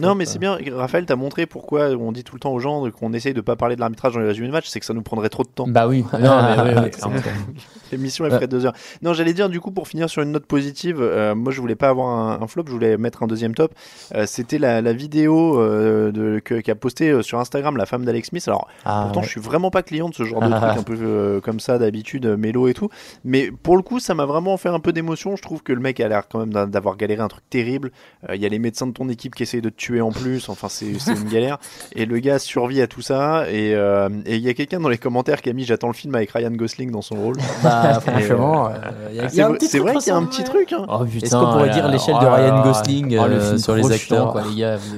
Non, 0.00 0.14
mais 0.14 0.24
euh. 0.24 0.30
c'est 0.30 0.38
bien, 0.38 0.58
Raphaël, 0.72 1.06
t'as 1.06 1.16
montré 1.16 1.46
pourquoi 1.46 1.88
on 1.90 2.12
dit 2.12 2.24
tout 2.24 2.34
le 2.34 2.40
temps 2.40 2.52
aux 2.52 2.58
gens 2.60 2.90
qu'on 2.90 3.12
essaye 3.12 3.34
de 3.34 3.40
pas 3.40 3.56
parler 3.56 3.74
de 3.76 3.80
l'arbitrage 3.80 4.14
dans 4.14 4.20
les 4.20 4.26
résumés 4.26 4.48
de 4.48 4.52
match, 4.52 4.66
c'est 4.68 4.80
que 4.80 4.86
ça 4.86 4.94
nous 4.94 5.02
prendrait 5.02 5.28
trop 5.28 5.42
de 5.42 5.48
temps. 5.48 5.66
bah 5.68 5.86
oui 5.88 6.04
non, 6.12 6.18
mais 6.20 6.62
oui, 6.74 6.80
oui, 6.84 6.90
clairement. 6.92 7.16
L'émission, 7.92 8.24
elle 8.24 8.32
ferait 8.32 8.46
deux 8.48 8.64
heures. 8.64 8.72
Non, 9.02 9.12
j'allais 9.12 9.34
dire, 9.34 9.48
du 9.50 9.60
coup, 9.60 9.70
pour 9.70 9.86
finir 9.88 10.08
sur 10.08 10.22
une 10.22 10.32
note 10.32 10.46
positive, 10.46 10.98
euh, 11.00 11.34
moi, 11.34 11.52
je 11.52 11.60
voulais 11.60 11.74
pas 11.74 11.90
avoir 11.90 12.08
un, 12.08 12.40
un 12.42 12.46
flop, 12.46 12.64
je 12.66 12.72
voulais 12.72 12.96
mettre 12.96 13.22
un 13.22 13.26
deuxième 13.26 13.54
top. 13.54 13.74
Euh, 14.14 14.24
C'était 14.26 14.58
la, 14.58 14.80
la 14.80 14.92
vidéo 14.92 15.60
euh, 15.60 16.10
de, 16.10 16.38
que- 16.38 16.60
qu'a 16.60 16.74
posté 16.74 17.10
euh, 17.10 17.22
sur 17.22 17.38
Instagram 17.38 17.76
la 17.76 17.84
femme 17.86 18.04
d'Alex 18.04 18.28
Smith. 18.30 18.44
Alors, 18.48 18.66
Ah, 18.84 19.02
pourtant, 19.04 19.20
ouais. 19.20 19.26
je 19.26 19.30
suis 19.30 19.40
vraiment 19.40 19.70
pas 19.70 19.82
client 19.82 20.08
de 20.08 20.14
ce 20.14 20.24
genre 20.24 20.40
de 20.40 20.48
truc 20.48 20.62
un 20.78 20.82
peu 20.82 20.96
euh, 21.00 21.40
comme 21.40 21.60
ça, 21.60 21.78
d'habitude, 21.78 22.24
euh, 22.26 22.36
mélo 22.36 22.66
et 22.68 22.74
tout. 22.74 22.88
Mais 23.24 23.50
pour 23.50 23.76
le 23.76 23.82
coup, 23.82 24.00
ça 24.00 24.14
m'a 24.14 24.24
vraiment 24.24 24.56
fait 24.56 24.68
un 24.70 24.80
peu 24.80 24.92
d'émotion. 24.92 25.36
Je 25.36 25.42
trouve 25.42 25.62
que 25.62 25.72
le 25.72 25.80
mec 25.80 26.00
a 26.00 26.08
l'air 26.08 26.28
quand 26.28 26.38
même 26.40 26.52
d'a- 26.52 26.66
d'avoir 26.66 26.96
galéré 26.96 27.20
un 27.22 27.28
truc 27.28 27.44
terrible. 27.50 27.90
Euh, 28.28 28.36
Il 28.36 28.40
y 28.42 28.46
a 28.46 28.48
les 28.48 28.58
médecins 28.58 28.86
de 28.86 28.92
ton 28.92 29.08
équipe 29.08 29.34
qui 29.34 29.42
essayent 29.42 29.60
de 29.62 29.68
te 29.70 29.76
tuer 29.76 30.00
en 30.00 30.10
plus. 30.10 30.48
Enfin, 30.48 30.68
c'est 30.68 30.86
une 30.90 31.28
galère. 31.30 31.58
Et 31.94 32.04
le 32.04 32.18
gars 32.18 32.38
survit 32.38 32.82
à 32.82 32.86
tout 32.86 33.00
ça. 33.02 33.44
Et 33.50 33.74
euh, 33.74 34.08
et 34.26 34.36
il 34.36 34.42
y 34.42 34.48
a 34.48 34.54
quelqu'un 34.54 34.80
dans 34.80 34.88
les 34.90 34.98
commentaires 34.98 35.40
qui 35.40 35.48
a 35.48 35.52
mis 35.54 35.64
J'attends 35.64 35.86
le 35.88 35.94
film 35.94 36.14
avec 36.14 36.30
Ryan 36.32 36.50
Gosling 36.50 36.90
dans 36.90 37.02
son 37.02 37.14
rôle. 37.16 37.36
Bah, 37.62 37.98
Et, 37.98 38.00
franchement, 38.10 38.66
euh, 38.68 38.70
euh, 38.72 39.08
il 39.10 39.16
y 39.16 39.20
a- 39.20 39.28
c'est 39.28 39.34
il 39.36 39.38
y 39.38 39.40
a 39.42 39.46
un 39.46 39.48
vrai- 39.50 39.58
petit 39.58 39.68
truc 39.78 39.98
qu'il 39.98 40.06
y 40.08 40.10
a 40.10 40.16
un 40.16 40.24
petit 40.24 40.44
truc. 40.44 40.72
hein. 40.72 40.84
Oh, 40.88 41.04
putain, 41.04 41.26
Est-ce 41.26 41.36
qu'on 41.36 41.52
pourrait 41.52 41.70
dire 41.70 41.88
l'échelle 41.88 42.14
oh 42.18 42.22
de 42.22 42.26
Ryan. 42.26 42.62
Gosling 42.64 43.18
Oh, 43.20 43.26
le 43.28 43.34
euh, 43.34 43.40
film 43.46 43.58
sur 43.58 43.74
les 43.76 43.92
acteurs 43.92 44.32
quoi, 44.32 44.42
les 44.50 44.56
gars, 44.60 44.76
vous- 44.76 44.96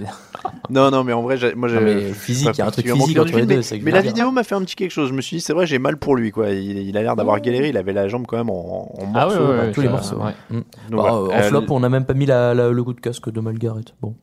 Non, 0.70 0.90
non, 0.90 1.04
mais 1.04 1.12
en 1.14 1.22
vrai, 1.22 1.36
moi, 1.56 1.68
j'ai. 1.68 1.76
Non, 1.76 1.82
mais 1.82 2.12
physique, 2.12 2.50
il 2.54 2.58
y 2.58 2.62
a 2.62 2.66
un 2.66 2.70
truc 2.70 2.86
physique 2.90 3.18
entre 3.18 3.36
les 3.38 3.46
deux, 3.46 3.60
mais- 3.82 3.90
la 3.90 4.00
vidéo 4.02 4.30
m'a 4.30 4.42
fait 4.44 4.54
un 4.54 4.62
petit 4.62 4.74
quelque 4.76 4.90
chose. 4.90 5.08
Je 5.08 5.14
me 5.14 5.20
suis 5.22 5.36
dit, 5.36 5.40
c'est 5.42 5.52
vrai, 5.54 5.66
j'ai 5.66 5.78
mal 5.78 5.96
pour 5.96 6.16
lui, 6.16 6.30
quoi. 6.32 6.50
Il, 6.50 6.78
il 6.88 6.96
a 6.98 7.02
l'air 7.02 7.16
d'avoir 7.16 7.40
galéré. 7.40 7.68
Il 7.70 7.76
avait 7.76 7.92
la 7.94 8.08
jambe 8.08 8.26
quand 8.26 8.36
même 8.36 8.50
en, 8.50 8.92
en 8.98 9.12
Ah 9.14 9.26
ouais, 9.28 9.34
morceaux. 9.34 9.38
ouais, 9.40 9.46
quoi. 9.56 9.64
ouais, 9.64 9.72
tous 9.72 9.80
les 9.80 9.88
morceaux. 9.88 10.16
Donc, 10.50 10.64
Bah, 10.90 11.12
en 11.14 11.30
Euh, 11.30 11.42
flop, 11.44 11.64
on 11.70 11.80
n'a 11.80 11.88
même 11.88 12.04
pas 12.04 12.14
mis 12.14 12.26
la, 12.26 12.52
la- 12.54 12.68
le 12.70 12.84
coup 12.84 12.92
de 12.92 13.00
casque 13.00 13.30
de 13.30 13.40
Malgareth. 13.40 13.94
Bon, 14.02 14.14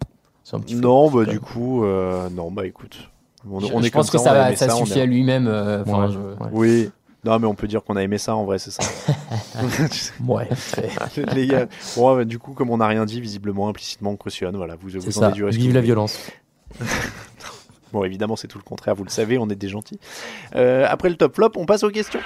un 0.55 0.59
petit 0.59 0.75
flop. 0.75 0.81
Non, 0.87 1.09
bah, 1.09 1.25
du 1.25 1.39
coup, 1.39 1.83
euh, 1.83 2.29
non, 2.29 2.51
bah, 2.51 2.65
écoute. 2.65 3.09
On, 3.49 3.59
je, 3.59 3.73
on 3.73 3.81
je 3.81 3.87
est 3.87 3.89
pense 3.91 4.11
que 4.11 4.17
ça, 4.19 4.33
va 4.33 4.55
ça 4.55 4.69
suffit 4.69 4.99
est- 4.99 5.01
à 5.01 5.05
lui-même 5.05 5.47
euh, 5.47 5.81
enfin, 5.85 6.05
Ouais, 6.07 6.11
je- 6.13 6.19
ouais. 6.19 6.49
Oui. 6.51 6.91
Non, 7.23 7.37
mais 7.39 7.45
on 7.47 7.53
peut 7.53 7.67
dire 7.67 7.83
qu'on 7.83 7.95
a 7.95 8.01
aimé 8.03 8.17
ça 8.17 8.35
en 8.35 8.45
vrai, 8.45 8.57
c'est 8.59 8.71
ça. 8.71 8.83
Ouais. 10.27 10.47
Les 11.35 11.47
gars, 11.47 11.67
bon, 11.95 12.25
du 12.25 12.39
coup, 12.39 12.53
comme 12.53 12.69
on 12.71 12.77
n'a 12.77 12.87
rien 12.87 13.05
dit, 13.05 13.21
visiblement, 13.21 13.67
implicitement, 13.67 14.11
on 14.11 14.15
cautionne. 14.15 14.55
Voilà, 14.57 14.75
vous, 14.75 14.89
vous 14.89 14.97
en 15.07 15.11
ça. 15.11 15.31
que 15.51 15.55
Vive 15.57 15.69
vous 15.69 15.75
la 15.75 15.81
violence. 15.81 16.19
Bon, 17.93 18.05
évidemment, 18.05 18.37
c'est 18.37 18.47
tout 18.47 18.57
le 18.57 18.63
contraire, 18.63 18.95
vous 18.95 19.03
le 19.03 19.09
savez, 19.09 19.37
on 19.37 19.49
est 19.49 19.55
des 19.55 19.67
gentils. 19.67 19.99
Euh, 20.55 20.85
après 20.89 21.09
le 21.09 21.15
top 21.15 21.35
flop, 21.35 21.51
on 21.57 21.65
passe 21.65 21.83
aux 21.83 21.89
questions. 21.89 22.21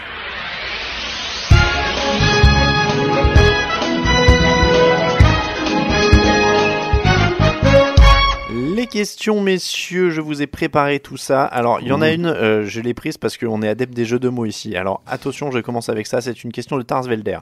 Les 8.86 8.90
questions, 8.90 9.42
messieurs, 9.42 10.12
je 10.12 10.22
vous 10.22 10.44
ai 10.44 10.46
préparé 10.46 11.00
tout 11.00 11.18
ça. 11.18 11.44
Alors, 11.44 11.80
il 11.82 11.88
y 11.88 11.92
en 11.92 12.04
a 12.04 12.12
une, 12.12 12.28
euh, 12.28 12.68
je 12.68 12.82
l'ai 12.82 12.94
prise 12.94 13.18
parce 13.18 13.36
qu'on 13.36 13.64
est 13.64 13.68
adepte 13.68 13.96
des 13.96 14.06
jeux 14.06 14.20
de 14.20 14.30
mots 14.30 14.46
ici. 14.46 14.76
Alors, 14.76 15.02
attention, 15.08 15.50
je 15.50 15.58
commence 15.58 15.90
avec 15.90 16.06
ça. 16.06 16.22
C'est 16.22 16.44
une 16.44 16.52
question 16.52 16.78
de 16.78 16.84
Tarsvelder. 16.84 17.40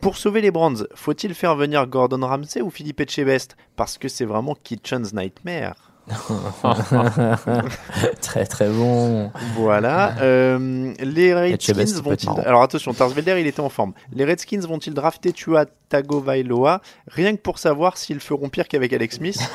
Pour 0.00 0.16
sauver 0.16 0.42
les 0.42 0.52
Brands, 0.52 0.84
faut-il 0.94 1.34
faire 1.34 1.56
venir 1.56 1.88
Gordon 1.88 2.24
Ramsay 2.24 2.62
ou 2.62 2.70
Philippe 2.70 3.00
Etchebest? 3.00 3.56
Parce 3.74 3.98
que 3.98 4.06
c'est 4.06 4.26
vraiment 4.26 4.54
Kitchen's 4.62 5.12
Nightmare. 5.12 5.85
très 8.20 8.46
très 8.46 8.68
bon. 8.68 9.30
Voilà. 9.56 10.14
Euh, 10.20 10.92
les 11.00 11.34
Redskins 11.34 11.84
vont-ils. 12.02 12.28
Alors 12.44 12.62
attention, 12.62 12.92
Tarsvelder, 12.94 13.36
il 13.40 13.46
était 13.46 13.60
en 13.60 13.68
forme. 13.68 13.92
Les 14.12 14.24
Redskins 14.24 14.60
vont-ils 14.60 14.94
drafter 14.94 15.32
Tua 15.32 15.66
Tagovailoa? 15.88 16.80
Rien 17.08 17.34
que 17.36 17.40
pour 17.40 17.58
savoir 17.58 17.96
s'ils 17.96 18.20
feront 18.20 18.48
pire 18.48 18.68
qu'avec 18.68 18.92
Alex 18.92 19.16
Smith 19.16 19.38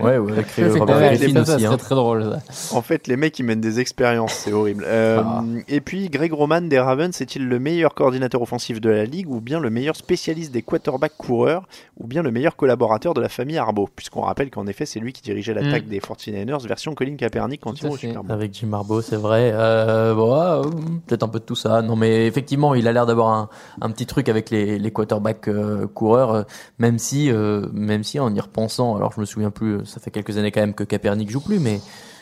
Ouais, 0.00 0.18
ouais, 0.18 0.32
avec 0.32 0.46
Robert 0.78 1.14
Griffin 1.14 1.42
aussi. 1.42 1.66
hein. 1.66 1.76
très 1.76 1.94
drôle 1.94 2.38
ça. 2.50 2.76
En 2.76 2.82
fait, 2.82 3.06
les 3.06 3.16
mecs, 3.16 3.38
ils 3.38 3.44
mènent 3.44 3.60
des 3.60 3.80
expériences, 3.80 4.32
c'est 4.32 4.52
horrible. 4.52 4.84
Euh, 4.86 5.22
Ah. 5.24 5.42
Et 5.68 5.80
puis, 5.80 6.08
Greg 6.10 6.32
Roman 6.32 6.60
des 6.62 6.78
Ravens, 6.78 7.18
est-il 7.20 7.46
le 7.48 7.58
meilleur 7.58 7.94
coordinateur 7.94 8.42
offensif 8.42 8.80
de 8.80 8.90
la 8.90 9.04
ligue, 9.04 9.30
ou 9.30 9.40
bien 9.40 9.60
le 9.60 9.70
meilleur 9.70 9.96
spécialiste 9.96 10.52
des 10.52 10.62
quarterbacks 10.62 11.16
coureurs, 11.16 11.66
ou 11.98 12.06
bien 12.06 12.22
le 12.22 12.30
meilleur 12.30 12.56
collaborateur 12.56 13.14
de 13.14 13.20
la 13.20 13.28
famille 13.28 13.58
Arbo 13.58 13.88
Puisqu'on 13.94 14.22
rappelle 14.22 14.50
qu'en 14.54 14.66
effet, 14.66 14.86
c'est 14.86 15.00
lui 15.00 15.12
qui 15.12 15.20
dirigeait 15.22 15.52
l'attaque 15.52 15.84
Mm. 15.84 15.88
des 15.90 16.00
49ers, 16.00 16.66
version 16.66 16.94
Colin 16.94 17.16
Kaepernick 17.16 17.60
quand 17.60 17.78
vont 17.82 17.90
au. 17.90 17.96
Super 17.96 18.22
Bowl. 18.24 18.32
Avec 18.32 18.54
Jim 18.54 18.72
Harbaugh, 18.72 19.02
c'est 19.02 19.16
vrai. 19.16 19.50
Euh, 19.52 20.14
bon, 20.14 20.32
ah, 20.32 20.62
euh, 20.64 20.70
peut-être 21.06 21.22
un 21.24 21.28
peu 21.28 21.40
de 21.40 21.44
tout 21.44 21.54
ça. 21.56 21.82
Non, 21.82 21.96
mais 21.96 22.26
effectivement, 22.26 22.74
il 22.74 22.88
a 22.88 22.92
l'air 22.92 23.04
d'avoir 23.06 23.28
un, 23.34 23.48
un 23.80 23.90
petit 23.90 24.06
truc 24.06 24.28
avec 24.28 24.50
les, 24.50 24.78
les 24.78 24.90
quarterbacks 24.90 25.48
euh, 25.48 25.86
coureurs, 25.86 26.32
euh, 26.34 26.42
même 26.78 26.98
si, 26.98 27.30
euh, 27.30 27.66
même 27.72 28.04
si 28.04 28.18
en 28.20 28.34
y 28.34 28.40
repensant, 28.40 28.96
alors 28.96 29.12
je 29.12 29.20
me 29.20 29.26
souviens 29.26 29.50
plus, 29.50 29.84
ça 29.84 30.00
fait 30.00 30.10
quelques 30.10 30.38
années 30.38 30.50
quand 30.52 30.60
même 30.60 30.74
que 30.74 30.84
Kaepernick 30.84 31.30
joue 31.30 31.40
plus, 31.40 31.58
mais 31.58 31.80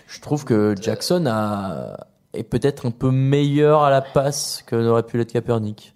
je 0.09 0.21
trouve 0.21 0.45
que 0.45 0.75
Jackson 0.81 1.27
a, 1.29 2.07
est 2.35 2.43
peut-être 2.43 2.87
un 2.87 2.91
peu 2.91 3.11
meilleur 3.11 3.83
à 3.83 3.91
la 3.91 4.01
passe 4.01 4.63
que 4.67 4.77
n'aurait 4.77 5.03
pu 5.05 5.19
l'être 5.19 5.33
Kaepernick. 5.33 5.95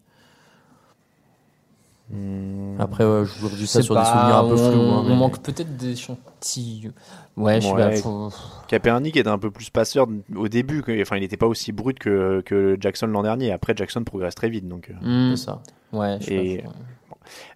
Après, 2.79 3.05
ouais, 3.05 3.25
je 3.25 3.41
vous 3.41 3.49
redis 3.49 3.67
ça 3.67 3.83
sur 3.83 3.97
des 3.97 4.05
souvenirs 4.05 4.37
un 4.37 4.45
peu 4.49 4.55
on, 4.55 4.71
flous. 4.71 4.81
hein, 4.81 5.03
on 5.05 5.09
mais- 5.09 5.17
manque 5.17 5.41
peut-être 5.43 5.77
d'échantillons. 5.77 6.93
Ouais, 7.37 7.61
je 7.61 7.67
sais 7.67 7.73
Ouais. 7.73 7.91
pas. 7.95 7.97
faut- 7.97 8.31
Kaepernick 8.69 9.17
était 9.17 9.29
un 9.29 9.39
peu 9.39 9.51
plus 9.51 9.71
passeur 9.71 10.07
au 10.37 10.49
début, 10.49 10.83
que- 10.83 11.03
enfin 11.03 11.17
il 11.17 11.21
n'était 11.21 11.37
pas 11.37 11.47
aussi 11.47 11.73
brut 11.73 11.99
que, 11.99 12.43
que 12.47 12.77
Jackson 12.81 13.07
l'an 13.09 13.23
dernier. 13.23 13.51
Après 13.51 13.75
Jackson 13.77 14.05
progresse 14.05 14.35
très 14.37 14.49
vite, 14.49 14.69
donc. 14.69 14.91
euh. 14.91 15.31
Hmm. 15.33 15.37
C'est 15.37 15.45
ça. 15.47 15.61
Ouais, 15.93 16.19
je 16.21 16.27
sais 16.27 16.35
Et- 16.35 16.59
pas, 16.59 16.69
faut- 16.71 16.75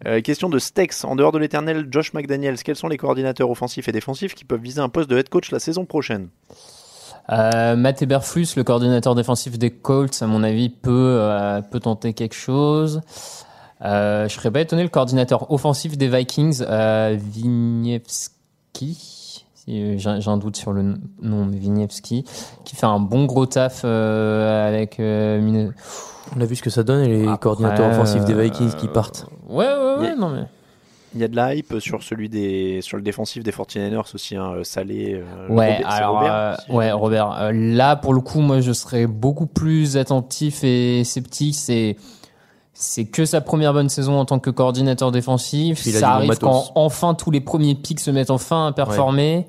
Euh, 0.08 0.20
question 0.20 0.48
de 0.48 0.58
Stex, 0.58 1.04
en 1.04 1.14
dehors 1.14 1.30
de 1.30 1.38
l'éternel 1.38 1.86
Josh 1.90 2.12
McDaniels, 2.12 2.60
quels 2.60 2.74
sont 2.74 2.88
les 2.88 2.96
coordinateurs 2.96 3.48
offensifs 3.50 3.88
et 3.88 3.92
défensifs 3.92 4.34
qui 4.34 4.44
peuvent 4.44 4.60
viser 4.60 4.80
un 4.80 4.88
poste 4.88 5.08
de 5.08 5.16
head 5.16 5.28
coach 5.28 5.52
la 5.52 5.60
saison 5.60 5.84
prochaine? 5.84 6.28
Euh, 7.32 7.76
Matt 7.76 8.02
Eberflus, 8.02 8.48
le 8.56 8.64
coordinateur 8.64 9.14
défensif 9.14 9.56
des 9.58 9.70
Colts, 9.70 10.20
à 10.22 10.26
mon 10.26 10.42
avis, 10.42 10.70
peut, 10.70 10.90
euh, 11.20 11.60
peut 11.62 11.78
tenter 11.78 12.14
quelque 12.14 12.34
chose. 12.34 13.00
Euh, 13.84 14.28
je 14.28 14.34
serais 14.34 14.50
pas 14.50 14.60
étonné, 14.60 14.82
le 14.82 14.88
coordinateur 14.88 15.50
offensif 15.50 15.96
des 15.96 16.08
Vikings, 16.08 16.62
euh, 16.68 17.16
euh, 19.72 19.96
j'ai 19.98 20.28
un 20.30 20.36
doute 20.36 20.56
sur 20.56 20.72
le 20.72 20.82
nom, 21.22 21.44
mais 21.46 21.56
Vigniewski, 21.58 22.24
qui 22.64 22.76
fait 22.76 22.86
un 22.86 22.98
bon 23.00 23.24
gros 23.26 23.46
taf 23.46 23.82
euh, 23.84 24.68
avec... 24.68 24.98
euh, 25.00 25.40
Mine- 25.40 25.72
On 26.36 26.40
a 26.40 26.44
vu 26.44 26.56
ce 26.56 26.62
que 26.62 26.70
ça 26.70 26.82
donne 26.82 27.02
les 27.08 27.24
Après, 27.24 27.38
coordinateurs 27.38 27.90
offensifs 27.90 28.24
des 28.24 28.34
Vikings 28.34 28.74
qui 28.76 28.86
euh, 28.86 28.92
partent. 28.92 29.26
Ouais, 29.48 29.66
ouais, 29.66 29.72
ouais, 29.98 30.04
Yeah. 30.08 30.14
non 30.16 30.30
mais... 30.30 30.44
Il 31.12 31.20
y 31.20 31.24
a 31.24 31.28
de 31.28 31.34
la 31.34 31.56
hype 31.56 31.80
sur 31.80 32.04
celui 32.04 32.28
des 32.28 32.82
sur 32.82 32.96
le 32.96 33.02
défensif 33.02 33.42
des 33.42 33.50
49ers 33.50 34.14
aussi, 34.14 34.36
hein, 34.36 34.52
euh, 34.58 34.62
Salé. 34.64 35.14
euh, 35.20 35.48
Ouais, 35.48 35.72
Robert- 35.78 35.90
alors, 35.90 36.14
Robert, 36.14 36.34
euh, 36.34 36.54
si 36.64 36.72
ouais, 36.72 36.92
Robert. 36.92 37.32
euh, 37.40 37.50
là, 37.52 37.96
pour 37.96 38.14
le 38.14 38.20
coup, 38.20 38.38
moi, 38.40 38.60
je 38.60 38.70
serais 38.72 39.08
beaucoup 39.08 39.46
plus 39.46 39.96
attentif 39.96 40.62
et 40.62 41.02
sceptique. 41.02 41.56
C'est, 41.56 41.96
c'est 42.72 43.04
que 43.04 43.24
sa 43.24 43.40
première 43.40 43.72
bonne 43.72 43.88
saison 43.88 44.18
en 44.18 44.24
tant 44.24 44.38
que 44.38 44.50
coordinateur 44.50 45.10
défensif. 45.12 45.80
Puis 45.82 45.90
Ça 45.92 46.12
arrive 46.14 46.38
quand 46.38 46.72
enfin 46.74 47.14
tous 47.14 47.30
les 47.30 47.40
premiers 47.40 47.74
pics 47.74 48.00
se 48.00 48.10
mettent 48.10 48.30
enfin 48.30 48.68
à 48.68 48.72
performer. 48.72 49.46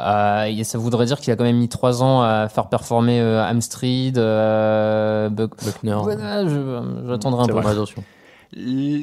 Euh, 0.00 0.44
et 0.46 0.64
ça 0.64 0.78
voudrait 0.78 1.06
dire 1.06 1.20
qu'il 1.20 1.32
a 1.32 1.36
quand 1.36 1.44
même 1.44 1.56
mis 1.58 1.68
trois 1.68 2.02
ans 2.02 2.22
à 2.22 2.48
faire 2.48 2.68
performer 2.68 3.20
euh, 3.20 3.40
Amstreet, 3.44 4.14
euh, 4.16 5.28
Buck- 5.28 5.64
Buckner. 5.64 5.96
Voilà, 6.02 6.44
je- 6.46 7.06
j'attendrai 7.08 7.44
un 7.44 7.46
peu. 7.46 7.52
vrai. 7.52 7.70
Attention. 7.72 8.02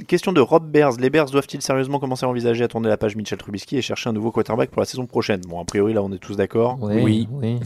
Question 0.10 0.34
de 0.34 0.42
Rob 0.42 0.70
Bears. 0.70 0.98
Les 1.00 1.10
Bears 1.10 1.28
doivent-ils 1.30 1.62
sérieusement 1.62 2.00
commencer 2.00 2.26
à 2.26 2.30
envisager 2.30 2.66
à 2.66 2.68
tourner 2.68 2.90
la 2.90 2.98
page 2.98 3.16
Mitchell 3.16 3.38
Trubisky 3.38 3.78
et 3.78 3.82
chercher 3.82 4.10
un 4.10 4.14
nouveau 4.14 4.30
quarterback 4.30 4.70
pour 4.72 4.82
la 4.82 4.86
saison 4.86 5.06
prochaine? 5.06 5.40
Bon, 5.48 5.62
a 5.62 5.64
priori, 5.64 5.94
là, 5.94 6.04
on 6.04 6.12
est 6.12 6.18
tous 6.18 6.36
d'accord. 6.36 6.78
Oui, 6.82 7.30
oui. 7.32 7.60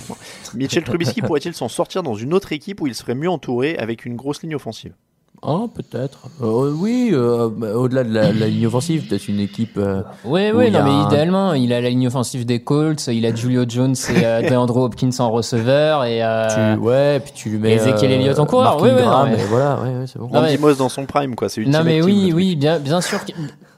Mitchell 0.54 0.84
Trubisky 0.84 1.22
pourrait-il 1.24 1.56
s'en 1.56 1.70
sortir 1.70 2.04
dans 2.04 2.14
une 2.14 2.36
autre 2.36 2.52
équipe 2.54 2.82
où 2.82 2.88
il 2.88 2.94
serait 2.94 3.16
mieux 3.16 3.32
entouré 3.32 3.78
avec 3.80 4.06
une 4.06 4.16
grosse 4.16 4.44
ligne 4.44 4.54
offensive? 4.54 4.94
Oh, 5.44 5.68
peut-être. 5.74 6.20
Euh, 6.44 6.72
oui, 6.78 7.10
euh, 7.14 7.50
au-delà 7.76 8.04
de 8.04 8.14
la, 8.14 8.32
la 8.32 8.48
ligne 8.48 8.68
offensive, 8.68 9.08
peut-être 9.08 9.28
une 9.28 9.40
équipe. 9.40 9.76
euh, 9.78 10.04
il 10.24 10.30
y 10.30 10.72
non, 10.72 10.80
a 10.80 10.84
mais 10.84 10.90
un- 10.92 11.08
idéalement, 11.08 11.54
il 11.54 11.74
a 11.74 11.82
la 11.82 11.90
ligne 11.90 12.06
offensive 12.08 12.46
des 12.46 12.60
Colts, 12.60 13.08
il 13.08 13.26
a 13.26 13.34
Julio 13.34 13.66
Jones 13.68 13.96
et 14.16 14.24
euh, 14.24 14.42
DeAndre 14.50 14.78
Hopkins 14.78 15.10
en 15.18 15.32
receveur 15.32 16.04
et. 16.06 16.24
euh, 16.24 16.76
Tu, 16.76 16.80
ouais, 16.82 17.20
puis 17.22 17.32
tu 17.34 17.50
lui 17.50 17.58
mets. 17.58 17.74
Ezekiel 17.74 18.12
euh, 18.12 18.16
Elliott 18.16 18.38
en 18.40 18.46
coureur. 18.46 18.80
Ouais, 18.80 18.92
Ingram, 18.92 19.30
non, 19.32 19.36
mais- 19.36 19.44
voilà, 19.46 19.80
ouais, 19.82 19.90
ouais, 20.00 20.06
c'est 20.06 20.20
bon. 20.20 20.30
Non, 20.32 20.42
mais- 20.44 20.58
Moss 20.60 20.78
dans 20.78 20.90
son 20.90 21.08
prime, 21.08 21.34
quoi. 21.36 21.50
C'est 21.50 21.62
utile. 21.62 21.74
Non 21.74 21.84
mais 21.84 22.04
oui, 22.04 22.32
oui, 22.36 22.56
bien, 22.56 22.78
bien 22.78 23.02
sûr. 23.02 23.26
que- 23.26 23.32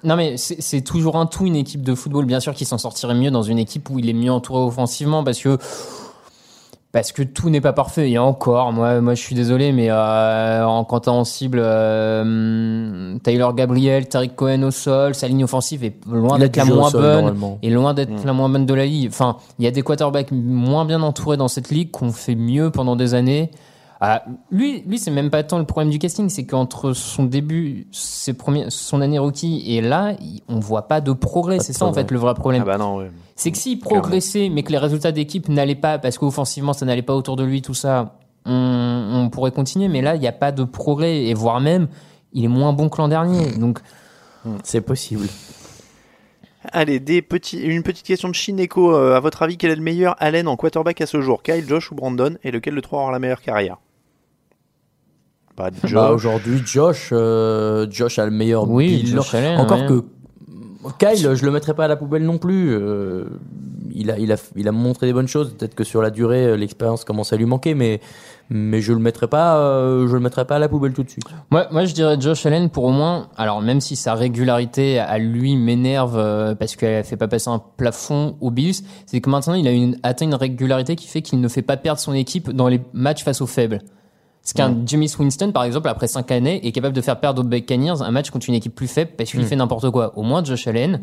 Non 0.03 0.17
mais 0.17 0.35
c'est 0.35 0.61
c'est 0.61 0.81
toujours 0.81 1.15
un 1.15 1.27
tout 1.27 1.45
une 1.45 1.55
équipe 1.55 1.81
de 1.81 1.95
football. 1.95 2.25
Bien 2.25 2.41
sûr 2.41 2.53
qu'il 2.53 2.67
s'en 2.67 2.77
sortirait 2.77 3.15
mieux 3.15 3.31
dans 3.31 3.41
une 3.41 3.57
équipe 3.57 3.89
où 3.89 3.99
il 3.99 4.09
est 4.09 4.13
mieux 4.13 4.33
entouré 4.33 4.59
offensivement 4.59 5.23
parce 5.23 5.39
que 5.39 5.57
parce 6.93 7.11
que 7.11 7.23
tout 7.23 7.49
n'est 7.49 7.59
pas 7.59 7.73
parfait. 7.73 8.11
Et 8.11 8.19
encore, 8.19 8.71
moi, 8.71 9.01
moi, 9.01 9.15
je 9.15 9.21
suis 9.21 9.33
désolé, 9.35 9.71
mais 9.71 9.89
euh, 9.89 10.63
en 10.65 10.85
quand 10.85 11.07
en 11.07 11.23
cible 11.23 11.59
euh, 11.59 13.17
Taylor 13.23 13.55
Gabriel, 13.55 14.07
Tariq 14.07 14.35
Cohen 14.35 14.61
au 14.61 14.69
sol, 14.71 15.15
sa 15.15 15.27
ligne 15.27 15.43
offensive 15.43 15.83
est 15.83 15.95
loin 16.07 16.37
Il 16.37 16.43
a 16.43 16.47
d'être 16.47 16.55
la 16.55 16.65
moins 16.65 16.91
sol, 16.91 17.01
bonne 17.01 17.57
et 17.63 17.71
loin 17.71 17.95
d'être 17.95 18.11
Mm. 18.11 18.25
la 18.27 18.33
moins 18.33 18.47
bonne 18.47 18.67
de 18.67 18.73
la 18.75 18.85
ligue. 18.85 19.09
Enfin, 19.09 19.37
il 19.57 19.65
y 19.65 19.67
a 19.67 19.71
des 19.71 19.81
quarterbacks 19.81 20.31
moins 20.31 20.85
bien 20.85 21.01
entourés 21.01 21.35
dans 21.35 21.47
cette 21.47 21.71
ligue 21.71 21.89
qu'on 21.89 22.11
fait 22.11 22.35
mieux 22.35 22.69
pendant 22.69 22.95
des 22.95 23.15
années. 23.15 23.49
Ah, 24.05 24.25
lui, 24.51 24.81
lui, 24.81 24.99
c'est 24.99 25.11
même 25.11 25.29
pas 25.29 25.43
tant 25.43 25.57
le 25.59 25.63
problème 25.63 25.89
du 25.89 25.97
casting, 25.97 26.27
c'est 26.27 26.45
qu'entre 26.45 26.91
son 26.91 27.23
début, 27.23 27.87
ses 27.93 28.33
premiers, 28.33 28.65
son 28.67 28.99
année 28.99 29.17
rookie 29.17 29.63
et 29.65 29.79
là, 29.79 30.13
on 30.49 30.59
voit 30.59 30.89
pas 30.89 30.99
de 30.99 31.13
progrès. 31.13 31.59
C'est 31.59 31.71
ça 31.71 31.85
en 31.85 31.93
fait 31.93 32.11
le 32.11 32.19
vrai 32.19 32.33
problème. 32.33 32.63
Ah 32.63 32.71
bah 32.71 32.77
non, 32.77 32.97
ouais. 32.97 33.11
C'est 33.37 33.49
que 33.51 33.57
s'il 33.57 33.79
progressait, 33.79 34.49
mais 34.49 34.63
que 34.63 34.73
les 34.73 34.77
résultats 34.77 35.13
d'équipe 35.13 35.47
n'allaient 35.47 35.75
pas 35.75 35.99
parce 35.99 36.17
qu'offensivement 36.17 36.73
ça 36.73 36.85
n'allait 36.85 37.01
pas 37.01 37.15
autour 37.15 37.37
de 37.37 37.45
lui, 37.45 37.61
tout 37.61 37.73
ça, 37.73 38.17
on, 38.45 39.23
on 39.23 39.29
pourrait 39.29 39.51
continuer. 39.51 39.87
Mais 39.87 40.01
là, 40.01 40.15
il 40.15 40.19
n'y 40.19 40.27
a 40.27 40.33
pas 40.33 40.51
de 40.51 40.65
progrès 40.65 41.23
et 41.23 41.33
voire 41.33 41.61
même, 41.61 41.87
il 42.33 42.43
est 42.43 42.49
moins 42.49 42.73
bon 42.73 42.89
que 42.89 42.97
l'an 42.97 43.07
dernier. 43.07 43.51
Donc, 43.57 43.79
C'est 44.63 44.81
possible. 44.81 45.27
Allez, 46.71 46.99
des 46.99 47.21
petits, 47.21 47.61
une 47.61 47.83
petite 47.83 48.05
question 48.05 48.29
de 48.29 48.35
Shineko. 48.35 48.95
Euh, 48.95 49.15
à 49.15 49.19
votre 49.19 49.41
avis, 49.43 49.57
quel 49.57 49.71
est 49.71 49.75
le 49.75 49.81
meilleur 49.81 50.15
Allen 50.19 50.47
en 50.47 50.55
quarterback 50.55 51.01
à 51.01 51.05
ce 51.05 51.21
jour? 51.21 51.43
Kyle, 51.43 51.65
Josh 51.67 51.91
ou 51.91 51.95
Brandon? 51.95 52.37
Et 52.43 52.51
lequel 52.51 52.75
de 52.75 52.79
trois 52.81 53.01
aura 53.01 53.11
la 53.11 53.19
meilleure 53.19 53.41
carrière? 53.41 53.77
Bah, 55.57 55.69
Josh. 55.83 55.93
Bah, 55.93 56.11
aujourd'hui, 56.11 56.61
Josh, 56.65 57.09
euh, 57.11 57.85
Josh 57.89 58.17
a 58.19 58.25
le 58.25 58.31
meilleur 58.31 58.69
Oui, 58.69 59.03
bilan. 59.03 59.21
Josh 59.21 59.35
Allen, 59.35 59.59
Encore 59.59 59.81
ouais. 59.81 59.87
que 59.87 60.03
Kyle, 60.99 61.35
je 61.35 61.45
le 61.45 61.51
mettrais 61.51 61.73
pas 61.73 61.85
à 61.85 61.87
la 61.87 61.95
poubelle 61.95 62.23
non 62.25 62.37
plus. 62.37 62.71
euh, 62.73 63.25
il, 63.95 64.09
a, 64.11 64.17
il, 64.17 64.31
a, 64.31 64.35
il 64.55 64.67
a 64.67 64.71
montré 64.71 65.05
des 65.05 65.13
bonnes 65.13 65.27
choses. 65.27 65.53
Peut-être 65.53 65.75
que 65.75 65.83
sur 65.83 66.01
la 66.01 66.09
durée, 66.09 66.45
euh, 66.47 66.57
l'expérience 66.57 67.03
commence 67.05 67.31
à 67.31 67.37
lui 67.37 67.45
manquer, 67.45 67.75
mais, 67.75 68.01
mais 68.49 68.81
je 68.81 68.91
le 68.91 68.99
mettrais 68.99 69.27
pas, 69.27 69.57
euh, 69.59 70.07
je 70.07 70.13
le 70.13 70.19
mettrais 70.19 70.45
pas 70.45 70.55
à 70.55 70.59
la 70.59 70.67
poubelle 70.67 70.93
tout 70.93 71.03
de 71.03 71.09
suite. 71.09 71.23
Moi, 71.51 71.67
moi, 71.71 71.85
je 71.85 71.93
dirais 71.93 72.17
Josh 72.19 72.45
Allen 72.45 72.69
pour 72.69 72.85
au 72.85 72.91
moins. 72.91 73.27
Alors, 73.37 73.61
même 73.61 73.79
si 73.79 73.95
sa 73.95 74.15
régularité 74.15 74.99
à 74.99 75.19
lui 75.19 75.55
m'énerve 75.55 76.17
euh, 76.17 76.55
parce 76.55 76.75
qu'elle 76.75 77.03
fait 77.03 77.15
pas 77.17 77.27
passer 77.27 77.49
un 77.49 77.61
plafond 77.77 78.35
aux 78.41 78.51
Bills, 78.51 78.81
c'est 79.05 79.21
que 79.21 79.29
maintenant 79.29 79.53
il 79.53 79.67
a 79.67 79.71
une, 79.71 79.97
atteint 80.03 80.25
une 80.25 80.35
régularité 80.35 80.95
qui 80.95 81.07
fait 81.07 81.21
qu'il 81.21 81.39
ne 81.39 81.47
fait 81.47 81.61
pas 81.61 81.77
perdre 81.77 81.99
son 81.99 82.13
équipe 82.13 82.51
dans 82.51 82.67
les 82.67 82.81
matchs 82.93 83.23
face 83.23 83.39
aux 83.39 83.47
faibles. 83.47 83.79
Ce 84.45 84.53
qu'un 84.53 84.75
Jimmy 84.85 85.09
Winston, 85.17 85.51
par 85.53 85.63
exemple, 85.63 85.87
après 85.87 86.07
5 86.07 86.29
années, 86.31 86.65
est 86.67 86.71
capable 86.73 86.93
de 86.95 87.01
faire 87.01 87.17
perdre 87.19 87.41
aux 87.41 87.45
Buccaneers 87.45 88.01
un 88.01 88.11
match 88.11 88.29
contre 88.29 88.49
une 88.49 88.55
équipe 88.55 88.75
plus 88.75 88.87
faible 88.89 89.11
parce 89.17 89.31
qu'il 89.31 89.39
Mm. 89.41 89.45
fait 89.45 89.55
n'importe 89.55 89.89
quoi. 89.89 90.17
Au 90.17 90.21
moins, 90.23 90.43
Josh 90.43 90.67
Allen, 90.67 91.01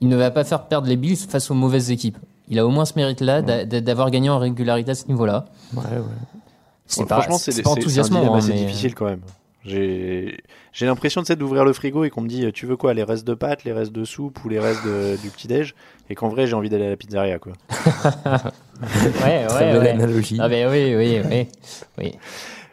il 0.00 0.08
ne 0.08 0.16
va 0.16 0.30
pas 0.32 0.42
faire 0.44 0.64
perdre 0.64 0.88
les 0.88 0.96
Bills 0.96 1.16
face 1.16 1.48
aux 1.50 1.54
mauvaises 1.54 1.90
équipes. 1.92 2.18
Il 2.48 2.58
a 2.58 2.66
au 2.66 2.70
moins 2.70 2.84
ce 2.84 2.94
mérite-là 2.96 3.42
d'a- 3.42 3.64
d'a- 3.64 3.80
d'avoir 3.80 4.10
gagné 4.10 4.30
en 4.30 4.38
régularité 4.38 4.90
à 4.90 4.94
ce 4.96 5.06
niveau-là. 5.06 5.44
Ouais, 5.74 5.82
ouais. 5.82 6.02
C'est 6.86 7.06
pas, 7.06 7.16
franchement, 7.20 7.38
c'est 7.38 7.50
c'est 7.52 7.62
pas 7.62 7.70
c'est- 7.70 7.74
c'est 7.74 7.80
enthousiasmant. 7.80 8.18
dilemme 8.20 8.34
hein, 8.34 8.38
assez 8.38 8.50
mais- 8.52 8.64
difficile 8.64 8.94
quand 8.94 9.06
même. 9.06 9.20
J'ai 9.64 10.36
l'impression 10.82 11.22
de 11.22 11.34
d'ouvrir 11.34 11.64
le 11.64 11.72
frigo 11.72 12.04
et 12.04 12.10
qu'on 12.10 12.20
me 12.20 12.28
dit 12.28 12.52
tu 12.52 12.66
veux 12.66 12.76
quoi 12.76 12.94
les 12.94 13.02
restes 13.02 13.26
de 13.26 13.34
pâtes, 13.34 13.64
les 13.64 13.72
restes 13.72 13.90
de 13.92 14.04
soupe 14.04 14.44
ou 14.44 14.48
les 14.48 14.60
restes 14.60 14.84
de- 14.84 15.16
du 15.22 15.30
petit 15.30 15.48
déj 15.48 15.74
et 16.08 16.14
qu'en 16.14 16.28
vrai 16.28 16.46
j'ai 16.46 16.54
envie 16.54 16.68
d'aller 16.68 16.86
à 16.86 16.90
la 16.90 16.96
pizzeria 16.96 17.38
quoi. 17.40 17.52
ouais, 17.70 19.46
Très 19.46 19.64
ouais, 19.66 19.72
belle 19.72 19.78
ouais. 19.82 19.90
analogie. 19.90 20.38
Ah 20.40 20.48
ben 20.48 20.68
oui, 20.70 20.94
oui, 20.94 21.20
oui. 21.28 21.48
oui. 21.98 22.12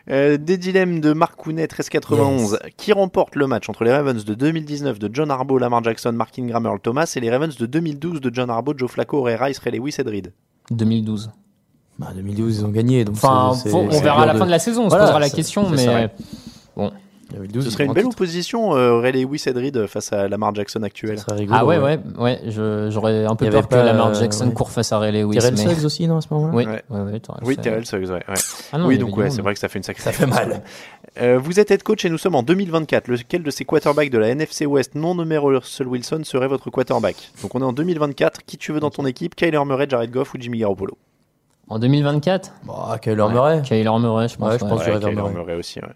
Euh, 0.10 0.38
des 0.38 0.58
dilemmes 0.58 1.00
de 1.00 1.14
Marc 1.14 1.38
Kounet 1.38 1.62
1391 1.62 2.60
qui 2.76 2.92
remporte 2.92 3.36
le 3.38 3.48
match 3.48 3.70
entre 3.70 3.86
les 3.86 3.92
Ravens 3.94 4.26
de 4.26 4.34
2019 4.34 5.00
de 5.00 5.10
John 5.14 5.32
Harbaugh, 5.32 5.58
Lamar 5.60 5.82
Jackson, 5.82 6.12
Mark 6.12 6.38
Ingram, 6.38 6.66
Earl 6.66 6.80
Thomas 6.82 7.12
et 7.16 7.22
les 7.22 7.30
Ravens 7.32 7.56
de 7.56 7.66
2012 7.66 8.20
de 8.20 8.30
John 8.34 8.50
Harbaugh, 8.50 8.74
Joe 8.78 8.92
Flacco, 8.92 9.22
Ray 9.22 9.38
Rice, 9.38 9.60
Ray 9.60 9.78
Lewis, 9.80 9.96
Ed 9.98 10.08
Reed. 10.10 10.34
2012. 10.72 11.32
Bah, 12.00 12.08
2012, 12.14 12.58
ils 12.60 12.66
ont 12.66 12.70
gagné. 12.70 13.06
Donc 13.06 13.16
Enfin, 13.16 13.54
on 13.72 13.88
verra 14.02 14.24
à 14.24 14.26
la 14.26 14.36
fin 14.36 14.46
de 14.46 14.52
la 14.52 14.60
saison, 14.60 14.82
on 14.82 14.86
se 14.86 14.90
Voilà, 14.90 15.06
posera 15.06 15.20
la 15.20 15.30
question, 15.30 15.70
mais 15.70 15.78
ça. 15.78 16.10
bon. 16.76 16.92
2012, 17.38 17.66
Ce 17.66 17.70
serait 17.72 17.84
une 17.86 17.92
un 17.92 17.94
belle 17.94 18.04
titre. 18.06 18.16
opposition 18.16 18.76
euh, 18.76 19.00
Ray 19.00 19.12
Lewis, 19.24 19.44
Ed 19.46 19.58
Reed 19.58 19.88
face 19.88 20.12
à 20.14 20.28
Lamar 20.28 20.54
Jackson 20.56 20.82
actuel. 20.84 21.18
Ça 21.18 21.26
serait 21.26 21.38
rigolo, 21.40 21.58
Ah 21.60 21.66
ouais, 21.66 21.78
ouais, 21.78 22.00
ouais, 22.18 22.40
j'aurais 22.48 23.26
un 23.26 23.36
peu 23.36 23.50
peur 23.50 23.68
que 23.68 23.76
Lamar 23.76 24.14
Jackson 24.14 24.48
ouais. 24.48 24.54
court 24.54 24.72
face 24.72 24.92
à 24.92 25.00
Ray 25.00 25.12
Lewis. 25.12 25.38
Terrell 25.38 25.56
mais... 25.56 25.74
Suggs 25.76 25.86
aussi, 25.86 26.08
non, 26.08 26.18
à 26.18 26.22
ce 26.22 26.28
moment-là 26.32 26.54
Oui, 26.56 26.66
Ouais. 26.66 26.84
ouais, 26.90 27.12
ouais, 27.12 27.20
Terrell 27.20 27.42
Oui, 27.44 27.54
Suggs. 27.56 27.64
Terrell 27.64 27.86
Suggs, 27.86 28.10
ouais. 28.10 28.24
Ah 28.72 28.78
non, 28.78 28.88
oui, 28.88 28.98
donc 28.98 29.16
ouais, 29.18 29.30
c'est 29.30 29.42
vrai 29.42 29.54
que 29.54 29.60
ça 29.60 29.68
fait 29.68 29.80
une 29.80 29.84
sacrée 29.84 30.04
Ça 30.04 30.12
fait 30.12 30.26
mal. 30.26 30.62
Euh, 31.22 31.38
vous 31.42 31.60
êtes 31.60 31.70
head 31.70 31.84
coach 31.84 32.06
et 32.06 32.10
nous 32.10 32.18
sommes 32.18 32.36
en 32.36 32.44
2024. 32.44 33.08
Lequel 33.08 33.44
de 33.44 33.52
ces 33.52 33.66
quarterbacks 33.66 34.10
de 34.10 34.18
la 34.18 34.30
NFC 34.30 34.66
West 34.66 34.96
non 34.96 35.14
nommé 35.16 35.38
Russell 35.38 35.88
Wilson 35.88 36.22
serait 36.24 36.48
votre 36.48 36.70
quarterback? 36.72 37.16
Donc 37.42 37.54
on 37.56 37.60
est 37.62 37.66
en 37.66 37.74
2024. 37.74 38.42
Qui 38.46 38.58
tu 38.58 38.72
veux 38.72 38.80
dans 38.80 38.90
ton 38.90 39.06
équipe? 39.06 39.36
Kyler 39.36 39.64
Murray, 39.66 39.86
Jared 39.90 40.10
Goff 40.12 40.34
ou 40.34 40.38
Jimmy 40.40 40.60
Garoppolo? 40.60 40.98
En 41.70 41.80
2024 41.80 42.52
Bah, 42.66 43.00
Kyler 43.02 43.16
Murray. 43.30 43.62
Kyler 43.64 43.84
Murray, 44.00 44.28
je 44.28 44.36
pense. 44.38 44.50
Ouais, 44.52 44.60
je 44.60 44.66
pense 44.66 44.86
ouais. 44.86 45.00
Kyler 45.00 45.12
Murray. 45.16 45.34
Murray 45.34 45.56
aussi. 45.56 45.80
ouais. 45.80 45.88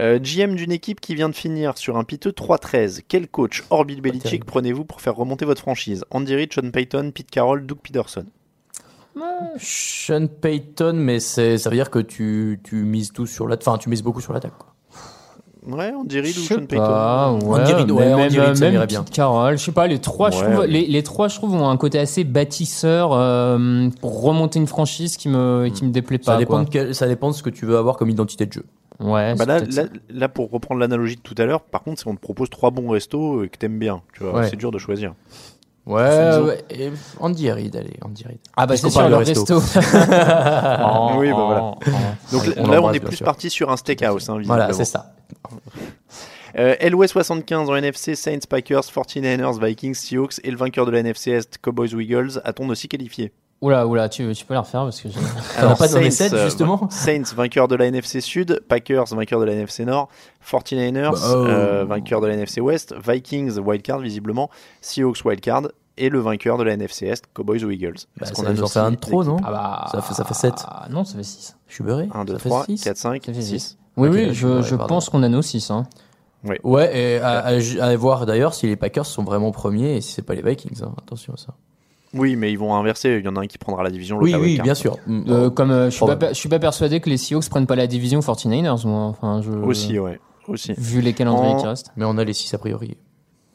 Euh, 0.00 0.18
GM 0.18 0.54
d'une 0.56 0.72
équipe 0.72 1.00
qui 1.00 1.14
vient 1.14 1.28
de 1.28 1.34
finir 1.34 1.78
sur 1.78 1.96
un 1.96 2.04
piteux 2.04 2.32
3-13. 2.32 3.02
Quel 3.08 3.28
coach 3.28 3.62
hors 3.70 3.84
Bill 3.84 4.00
Belichick 4.00 4.44
prenez-vous 4.44 4.84
pour 4.84 5.00
faire 5.00 5.14
remonter 5.14 5.44
votre 5.44 5.60
franchise? 5.62 6.04
Andy 6.10 6.34
Reid, 6.34 6.52
Sean 6.52 6.70
Payton, 6.70 7.12
Pete 7.14 7.30
Carroll, 7.30 7.64
Doug 7.64 7.78
Peterson. 7.82 8.26
Sean 9.58 10.26
Payton, 10.26 10.94
mais 10.94 11.20
c'est- 11.20 11.58
ça 11.58 11.70
veut 11.70 11.76
dire 11.76 11.90
que 11.90 12.00
tu, 12.00 12.60
tu 12.64 12.76
mises 12.84 13.12
tout 13.12 13.26
sur 13.26 13.46
la, 13.46 13.56
enfin, 13.56 13.78
tu 13.78 13.88
mises 13.88 14.02
beaucoup 14.02 14.20
sur 14.20 14.32
l'attaque. 14.32 14.52
Ouais, 15.66 15.92
Andy 15.98 16.20
Reid 16.20 16.36
ou 16.36 16.40
Sean 16.40 16.66
Payton 16.66 16.76
pas, 16.84 17.32
ouais, 17.32 17.60
Andy 17.62 17.72
Reid, 17.72 17.90
ouais, 17.90 18.14
même, 18.14 18.54
ça 18.54 18.70
même 18.70 18.80
Pete 18.80 18.88
bien. 18.90 19.04
Carroll, 19.10 19.56
je 19.56 19.64
sais 19.64 19.72
pas, 19.72 19.86
les 19.86 19.98
trois, 19.98 20.30
je 20.30 20.42
trouve, 20.42 20.64
les, 20.66 20.86
les 20.86 21.02
trois, 21.02 21.28
je 21.28 21.36
trouve, 21.36 21.54
ont 21.54 21.68
un 21.70 21.76
côté 21.78 21.98
assez 21.98 22.22
bâtisseur 22.24 23.10
euh, 23.14 23.88
pour 24.00 24.22
remonter 24.22 24.58
une 24.58 24.66
franchise 24.66 25.16
qui 25.16 25.28
me, 25.30 25.68
qui 25.74 25.84
me 25.84 25.90
déplaît 25.90 26.18
Ça 26.22 26.32
pas. 26.32 26.38
dépend, 26.38 26.54
quoi. 26.56 26.64
de 26.64 26.68
quel- 26.70 26.94
ça 26.94 27.06
dépend 27.08 27.30
de 27.30 27.34
ce 27.34 27.42
que 27.42 27.50
tu 27.50 27.64
veux 27.64 27.78
avoir 27.78 27.96
comme 27.96 28.10
identité 28.10 28.44
de 28.46 28.52
jeu. 28.52 28.64
Ouais, 29.00 29.34
Bah 29.34 29.40
c'est 29.40 29.46
là, 29.46 29.58
là, 29.60 29.66
ça. 29.70 29.82
là, 30.10 30.28
pour 30.28 30.50
reprendre 30.50 30.80
l'analogie 30.80 31.16
de 31.16 31.20
tout 31.20 31.34
à 31.38 31.46
l'heure, 31.46 31.62
par 31.62 31.82
contre, 31.82 31.98
si 32.00 32.06
on 32.06 32.14
te 32.14 32.20
propose 32.20 32.48
trois 32.50 32.70
bons 32.70 32.90
restos 32.90 33.42
et 33.42 33.48
que 33.48 33.56
t'aimes 33.58 33.78
bien, 33.78 34.02
tu 34.12 34.22
vois, 34.22 34.34
Ouais. 34.40 34.48
c'est 34.48 34.56
dur 34.56 34.70
de 34.70 34.78
choisir. 34.78 35.14
Ouais, 35.86 36.38
ouais, 36.38 36.64
et 36.70 36.90
Andy 37.20 37.50
Reid, 37.50 37.76
allez, 37.76 37.98
Andy 38.02 38.24
Reid. 38.24 38.38
Ah 38.56 38.66
bah 38.66 38.74
c'est 38.76 38.92
parle 38.92 39.10
le 39.10 39.16
resto. 39.18 39.60
Ah 39.76 41.14
Oui, 41.18 41.28
bah 41.28 41.44
voilà. 41.44 41.60
Oh, 41.62 41.78
oh. 41.86 41.90
Donc 42.32 42.42
on 42.56 42.66
là, 42.68 42.80
on 42.82 42.92
est 42.92 43.00
plus 43.00 43.20
parti 43.20 43.50
sur 43.50 43.70
un 43.70 43.76
steakhouse. 43.76 44.30
Hein, 44.30 44.40
Voilà, 44.44 44.72
c'est 44.72 44.86
ça. 44.86 45.14
Euh, 46.56 46.76
LOS 46.88 47.08
75 47.08 47.68
en 47.68 47.76
NFC, 47.76 48.14
Saints, 48.14 48.46
Packers, 48.48 48.84
49ers, 48.84 49.62
Vikings, 49.62 49.94
Seahawks 49.94 50.40
et 50.44 50.50
le 50.50 50.56
vainqueur 50.56 50.86
de 50.86 50.92
la 50.92 51.00
NFC 51.00 51.32
Est, 51.32 51.58
Cowboys 51.58 51.92
Eagles, 52.00 52.40
a-t-on 52.44 52.68
aussi 52.68 52.88
qualifié? 52.88 53.32
Oula, 53.60 53.86
oula, 53.86 54.08
tu, 54.10 54.30
tu 54.34 54.44
peux 54.44 54.52
la 54.52 54.60
refaire 54.60 54.82
parce 54.82 55.00
que 55.00 55.08
j'ai. 55.08 55.18
Alors, 55.58 55.78
pas 55.78 55.88
Saints, 55.88 56.10
sept, 56.10 56.32
euh, 56.34 56.44
justement 56.44 56.86
Saints, 56.90 57.22
vainqueur 57.34 57.66
de 57.66 57.76
la 57.76 57.86
NFC 57.86 58.20
Sud, 58.20 58.60
Packers, 58.68 59.06
vainqueur 59.06 59.40
de 59.40 59.46
la 59.46 59.52
NFC 59.54 59.86
Nord, 59.86 60.08
49ers, 60.46 61.12
Bah, 61.12 61.18
oh. 61.22 61.46
euh, 61.46 61.84
vainqueur 61.86 62.20
de 62.20 62.26
la 62.26 62.34
NFC 62.34 62.60
Ouest, 62.60 62.94
Vikings, 63.06 63.58
wildcard 63.58 64.00
visiblement, 64.00 64.50
Seahawks, 64.82 65.24
wildcard, 65.24 65.62
et 65.96 66.10
le 66.10 66.18
vainqueur 66.20 66.58
de 66.58 66.64
la 66.64 66.72
NFC 66.74 67.06
Est, 67.06 67.24
Cowboys 67.32 67.64
ou 67.64 67.70
Eagles. 67.70 67.94
Bah, 68.18 68.26
qu'on 68.34 68.44
a 68.44 68.66
fait 68.66 68.78
un 68.80 68.90
de 68.90 68.96
trop, 68.96 69.24
non 69.24 69.36
Ah 69.44 69.50
bah. 69.50 69.86
Ça 69.92 70.02
fait- 70.02 70.14
ça 70.14 70.24
fait 70.24 70.34
sept. 70.34 70.54
Ah 70.66 70.86
non, 70.90 71.04
ça 71.04 71.16
fait 71.16 71.22
6. 71.24 71.56
Je 71.68 71.74
suis 71.74 71.84
beurré 71.84 72.08
1, 72.12 72.24
2, 72.26 72.32
Ça 72.34 72.38
fait 72.40 72.48
3, 72.50 72.64
six 72.66 72.82
4, 72.82 72.96
5, 72.98 73.22
Ça 73.24 73.32
fait 73.32 73.40
6. 73.42 73.48
6. 73.60 73.78
Oui, 73.96 74.08
Ok, 74.08 74.14
oui, 74.14 74.24
je 74.26 74.32
je, 74.32 74.60
suis 74.62 74.70
je 74.70 74.74
pense 74.76 75.08
qu'on 75.08 75.22
a 75.22 75.28
nos 75.28 75.40
6. 75.40 75.70
Hein. 75.70 75.84
Ouais, 76.64 76.90
et 76.94 77.18
à, 77.20 77.38
à- 77.46 77.84
à 77.86 77.96
voir 77.96 78.26
d'ailleurs 78.26 78.52
si 78.52 78.66
les 78.66 78.76
Packers 78.76 79.06
sont 79.06 79.22
vraiment 79.24 79.52
premiers 79.52 79.96
et 79.96 80.00
si 80.02 80.12
c'est 80.12 80.20
pas 80.22 80.34
les 80.34 80.42
Vikings. 80.42 80.82
hein. 80.82 80.92
Attention 80.98 81.32
à 81.32 81.36
ça. 81.38 81.54
Oui, 82.14 82.36
mais 82.36 82.52
ils 82.52 82.58
vont 82.58 82.74
inverser. 82.74 83.16
Il 83.18 83.24
y 83.24 83.28
en 83.28 83.36
a 83.36 83.40
un 83.40 83.46
qui 83.46 83.58
prendra 83.58 83.82
la 83.82 83.90
division, 83.90 84.18
l'autre 84.18 84.32
Oui, 84.38 84.56
oui, 84.56 84.60
bien 84.62 84.74
sûr. 84.74 84.96
Euh, 85.08 85.50
comme 85.50 85.70
euh, 85.70 85.90
je 85.90 85.96
suis 85.96 86.06
pas, 86.06 86.28
je 86.28 86.34
suis 86.34 86.48
pas 86.48 86.58
persuadé 86.58 87.00
que 87.00 87.10
les 87.10 87.16
Seahawks 87.16 87.48
prennent 87.48 87.66
pas 87.66 87.76
la 87.76 87.86
division 87.86 88.20
49ers, 88.20 88.86
moi. 88.86 89.02
Enfin, 89.06 89.42
je... 89.42 89.50
Aussi, 89.50 89.98
ouais. 89.98 90.20
Aussi. 90.48 90.74
Vu 90.78 91.00
les 91.00 91.12
calendriers 91.12 91.54
En- 91.54 91.60
qui 91.60 91.66
restent. 91.66 91.90
Mais 91.96 92.04
on 92.04 92.16
a 92.18 92.24
les 92.24 92.32
6 92.32 92.54
a 92.54 92.58
priori. 92.58 92.96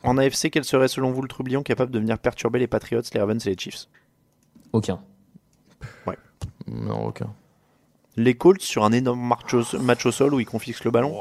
En 0.03 0.17
AFC, 0.17 0.49
quel 0.51 0.63
serait 0.63 0.87
selon 0.87 1.11
vous 1.11 1.21
le 1.21 1.27
trublion 1.27 1.61
capable 1.63 1.91
de 1.91 1.99
venir 1.99 2.17
perturber 2.19 2.59
les 2.59 2.67
Patriots, 2.67 3.01
les 3.13 3.19
Ravens 3.19 3.45
et 3.45 3.49
les 3.51 3.57
Chiefs? 3.57 3.87
Aucun. 4.73 4.99
Non, 6.67 7.07
aucun. 7.07 7.33
Les 8.15 8.35
Colts 8.35 8.61
sur 8.61 8.83
un 8.83 8.91
énorme 8.91 9.21
match 9.21 9.53
au, 9.53 9.79
match 9.79 10.05
au 10.05 10.11
sol 10.11 10.33
où 10.33 10.39
ils 10.39 10.45
confisquent 10.45 10.85
le 10.85 10.91
ballon? 10.91 11.15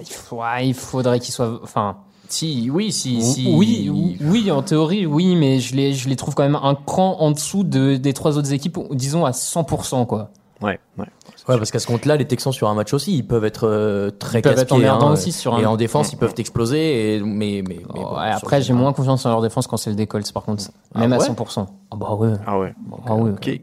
Il, 0.00 0.06
faut- 0.06 0.42
ouais, 0.42 0.68
il 0.68 0.74
faudrait 0.74 1.20
qu'il 1.20 1.32
soit. 1.32 1.60
Enfin. 1.62 1.98
Si, 2.28 2.70
oui, 2.70 2.92
si, 2.92 3.16
Ou- 3.16 3.20
si. 3.22 3.46
Oui, 3.56 3.88
ou- 3.90 4.12
oui, 4.30 4.50
en 4.50 4.62
théorie, 4.62 5.06
oui, 5.06 5.34
mais 5.34 5.60
je 5.60 5.74
les, 5.74 5.94
je 5.94 6.08
les 6.08 6.16
trouve 6.16 6.34
quand 6.34 6.42
même 6.42 6.56
un 6.62 6.74
cran 6.74 7.16
en 7.20 7.30
dessous 7.30 7.64
de, 7.64 7.96
des 7.96 8.12
trois 8.12 8.36
autres 8.38 8.52
équipes, 8.52 8.78
disons 8.92 9.24
à 9.24 9.30
100%, 9.32 10.04
quoi. 10.06 10.30
Ouais, 10.60 10.78
ouais. 10.98 11.06
Ouais, 11.48 11.56
parce 11.56 11.70
qu'à 11.70 11.78
ce 11.78 11.86
compte-là, 11.86 12.16
les 12.16 12.26
Texans 12.26 12.52
sur 12.52 12.68
un 12.68 12.74
match 12.74 12.92
aussi, 12.92 13.16
ils 13.16 13.26
peuvent 13.26 13.44
être 13.46 13.66
euh, 13.66 14.10
très 14.10 14.40
Ils 14.40 14.42
peuvent 14.42 14.58
être 14.58 14.74
hein, 14.74 15.12
aussi 15.12 15.32
sur 15.32 15.58
Et 15.58 15.64
un- 15.64 15.68
en 15.70 15.76
défense, 15.76 16.12
ils 16.12 16.16
peuvent 16.16 16.34
t'exploser. 16.34 17.14
Et 17.16 17.20
mais, 17.20 17.62
mais, 17.66 17.78
mais 17.78 17.84
bon, 17.88 18.00
Ouais, 18.18 18.28
sur 18.32 18.36
après, 18.38 18.60
j'ai 18.60 18.74
moins 18.74 18.92
confiance 18.92 19.24
en 19.24 19.30
leur 19.30 19.40
défense 19.40 19.66
quand 19.66 19.78
c'est 19.78 19.88
le 19.88 19.96
décolle, 19.96 20.24
par 20.34 20.42
contre. 20.42 20.64
Même 20.94 21.12
Ah 21.12 21.16
à 21.16 21.18
ouais 21.20 21.24
100%. 21.26 21.66
Ah 21.90 21.96
bah 21.96 22.12
ouais. 22.14 22.32
Ah 22.46 22.58
ouais. 22.58 22.74
Ah 23.06 23.14
ouais. 23.14 23.30
Ok. 23.30 23.60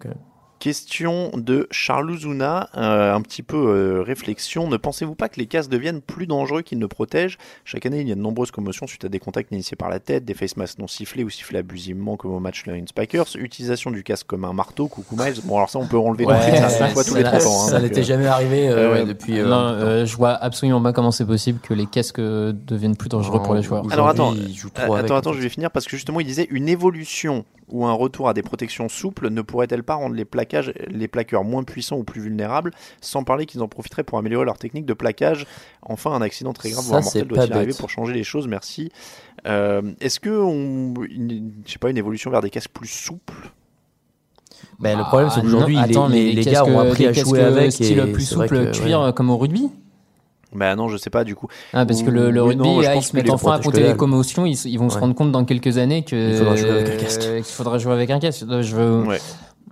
Question 0.70 1.30
de 1.36 1.68
Charles 1.70 2.18
Zuna, 2.18 2.70
euh, 2.76 3.14
un 3.14 3.22
petit 3.22 3.44
peu 3.44 3.56
euh, 3.56 4.02
réflexion. 4.02 4.68
Ne 4.68 4.78
pensez-vous 4.78 5.14
pas 5.14 5.30
que 5.30 5.40
les 5.40 5.46
casques 5.46 5.70
deviennent 5.70 6.02
plus 6.02 6.26
dangereux 6.26 6.64
qu'ils 6.64 6.80
ne 6.80 6.88
protègent? 6.88 7.38
Chaque 7.66 7.86
année, 7.86 8.02
il 8.02 8.10
y 8.10 8.12
a 8.12 8.16
de 8.16 8.20
nombreuses 8.20 8.50
commotions 8.50 8.88
suite 8.88 9.06
à 9.06 9.08
des 9.10 9.20
contacts 9.20 9.52
initiés 9.52 9.78
par 9.78 9.90
la 9.92 10.00
tête, 10.00 10.26
des 10.26 10.34
face 10.34 10.58
masks 10.58 10.80
non 10.80 10.88
sifflés 10.88 11.24
ou 11.24 11.30
sifflés 11.30 11.60
abusivement 11.60 12.18
comme 12.18 12.32
au 12.32 12.40
match 12.40 12.66
Lions 12.66 12.84
Packers, 12.96 13.28
utilisation 13.36 13.92
du 13.92 14.02
casque 14.04 14.26
comme 14.26 14.44
un 14.44 14.54
marteau, 14.54 14.88
coucou 14.88 15.16
Miles. 15.16 15.36
Bon, 15.44 15.58
alors 15.58 15.70
ça, 15.70 15.78
on 15.78 15.86
peut 15.86 16.00
enlever 16.00 16.26
Ouais, 16.26 16.58
ça, 16.58 16.70
cinq 16.70 16.94
fois 16.94 17.04
tous 17.04 17.14
les 17.14 17.22
ça- 17.22 17.38
30 17.38 17.46
ans. 17.46 17.66
hein, 17.66 17.70
ça 17.70 17.80
n'était 17.80 18.00
euh, 18.00 18.04
jamais 18.04 18.26
arrivé 18.26 18.68
euh, 18.68 18.76
euh, 18.76 18.92
ouais, 18.94 19.06
depuis. 19.06 19.38
euh, 19.40 19.46
non, 19.48 19.68
euh, 19.68 20.06
je 20.08 20.18
vois 20.18 20.32
absolument 20.32 20.82
pas 20.82 20.94
comment 20.94 21.12
c'est 21.12 21.28
possible 21.28 21.60
que 21.60 21.76
les 21.76 21.86
casques 21.86 22.20
deviennent 22.20 22.98
plus 22.98 23.10
dangereux 23.10 23.44
pour 23.44 23.54
les 23.54 23.62
joueurs. 23.62 23.84
Alors 23.92 24.08
attends, 24.08 24.32
avec, 24.32 25.04
attends, 25.04 25.14
en 25.14 25.18
attends, 25.20 25.34
je 25.34 25.42
vais 25.42 25.50
finir 25.50 25.70
parce 25.70 25.86
que 25.86 25.96
justement 25.96 26.22
il 26.22 26.26
disait 26.26 26.48
une 26.50 26.68
évolution 26.70 27.46
ou 27.68 27.86
un 27.86 27.94
retour 27.94 28.30
à 28.30 28.34
des 28.36 28.44
protections 28.44 28.90
souples 28.90 29.30
ne 29.30 29.42
pourrait-elle 29.42 29.84
pas 29.84 29.96
rendre 29.96 30.16
les 30.16 30.26
les 30.88 31.07
plaqueurs 31.07 31.44
moins 31.44 31.64
puissants 31.64 31.98
ou 31.98 32.03
plus 32.03 32.22
vulnérables, 32.22 32.72
sans 33.02 33.23
parler 33.23 33.45
qu'ils 33.45 33.61
en 33.61 33.68
profiteraient 33.68 34.03
pour 34.03 34.18
améliorer 34.18 34.45
leur 34.45 34.57
technique 34.57 34.86
de 34.86 34.94
plaquage. 34.94 35.45
Enfin, 35.82 36.11
un 36.11 36.22
accident 36.22 36.53
très 36.53 36.69
grave, 36.72 36.84
Ça, 36.84 36.90
voire 36.90 37.03
c'est 37.03 37.19
mortel, 37.19 37.27
pas 37.27 37.36
doit-il 37.36 37.53
arriver 37.53 37.72
bête. 37.72 37.80
pour 37.80 37.90
changer 37.90 38.14
les 38.14 38.23
choses 38.23 38.48
Merci. 38.48 38.91
Euh, 39.48 39.82
Est-ce 40.02 40.19
que 40.19 40.30
on, 40.30 40.94
une, 41.10 41.52
je 41.65 41.72
sais 41.73 41.80
pas, 41.80 41.90
une 41.90 41.98
évolution 41.98 42.32
vers 42.32 42.41
des 42.41 42.49
casques 42.49 42.72
plus 42.72 42.88
souples? 42.88 43.52
Ben, 44.80 44.98
le 44.98 45.03
problème, 45.03 45.30
c'est 45.30 45.41
qu'aujourd'hui, 45.41 45.77
les, 46.11 46.34
les, 46.34 46.44
gars 46.44 46.65
ont 46.65 46.80
appris 46.80 47.03
des 47.03 47.10
à 47.10 47.14
jouer 47.23 47.41
avec. 47.41 47.72
style 47.72 47.99
et 47.99 48.11
plus 48.11 48.26
souple 48.26 48.48
que, 48.48 48.72
cuir 48.72 48.99
ouais. 49.02 49.07
euh, 49.07 49.11
comme 49.11 49.30
au 49.30 49.38
rugby? 49.38 49.69
Bah 50.53 50.76
non, 50.76 50.88
je 50.88 50.95
sais 50.98 51.10
pas 51.10 51.26
du 51.26 51.36
coup. 51.36 51.48
Ah, 51.73 51.86
parce 51.86 52.02
que 52.02 52.10
le, 52.10 52.41
rugby, 52.41 52.64
non, 52.64 52.82
je 52.82 52.86
là, 52.86 52.94
ils 52.94 52.95
pense 52.95 53.07
se 53.10 53.15
mettent 53.15 53.30
enfin 53.30 53.53
à 53.53 53.60
compter 53.60 53.84
les 53.84 53.95
commotions. 53.95 54.45
Ils, 54.45 54.57
ils 54.65 54.80
vont 54.80 54.90
se 54.90 54.98
rendre 54.98 55.14
compte 55.14 55.32
dans 55.32 55.44
quelques 55.44 55.77
années 55.77 56.03
que 56.03 56.32
Il 56.32 56.38
faudra 56.38 56.56
jouer 56.56 56.69
avec 56.69 56.90
un 56.90 56.98
casque. 56.98 57.22
euh, 57.23 57.36
qu'il 57.41 57.53
faudra 57.53 57.77
jouer 57.77 57.94
avec 57.94 58.10
un 58.10 58.19
casque. 58.19 58.45
Je 58.61 58.76
veux... 58.76 59.02
Ouais. 59.03 59.19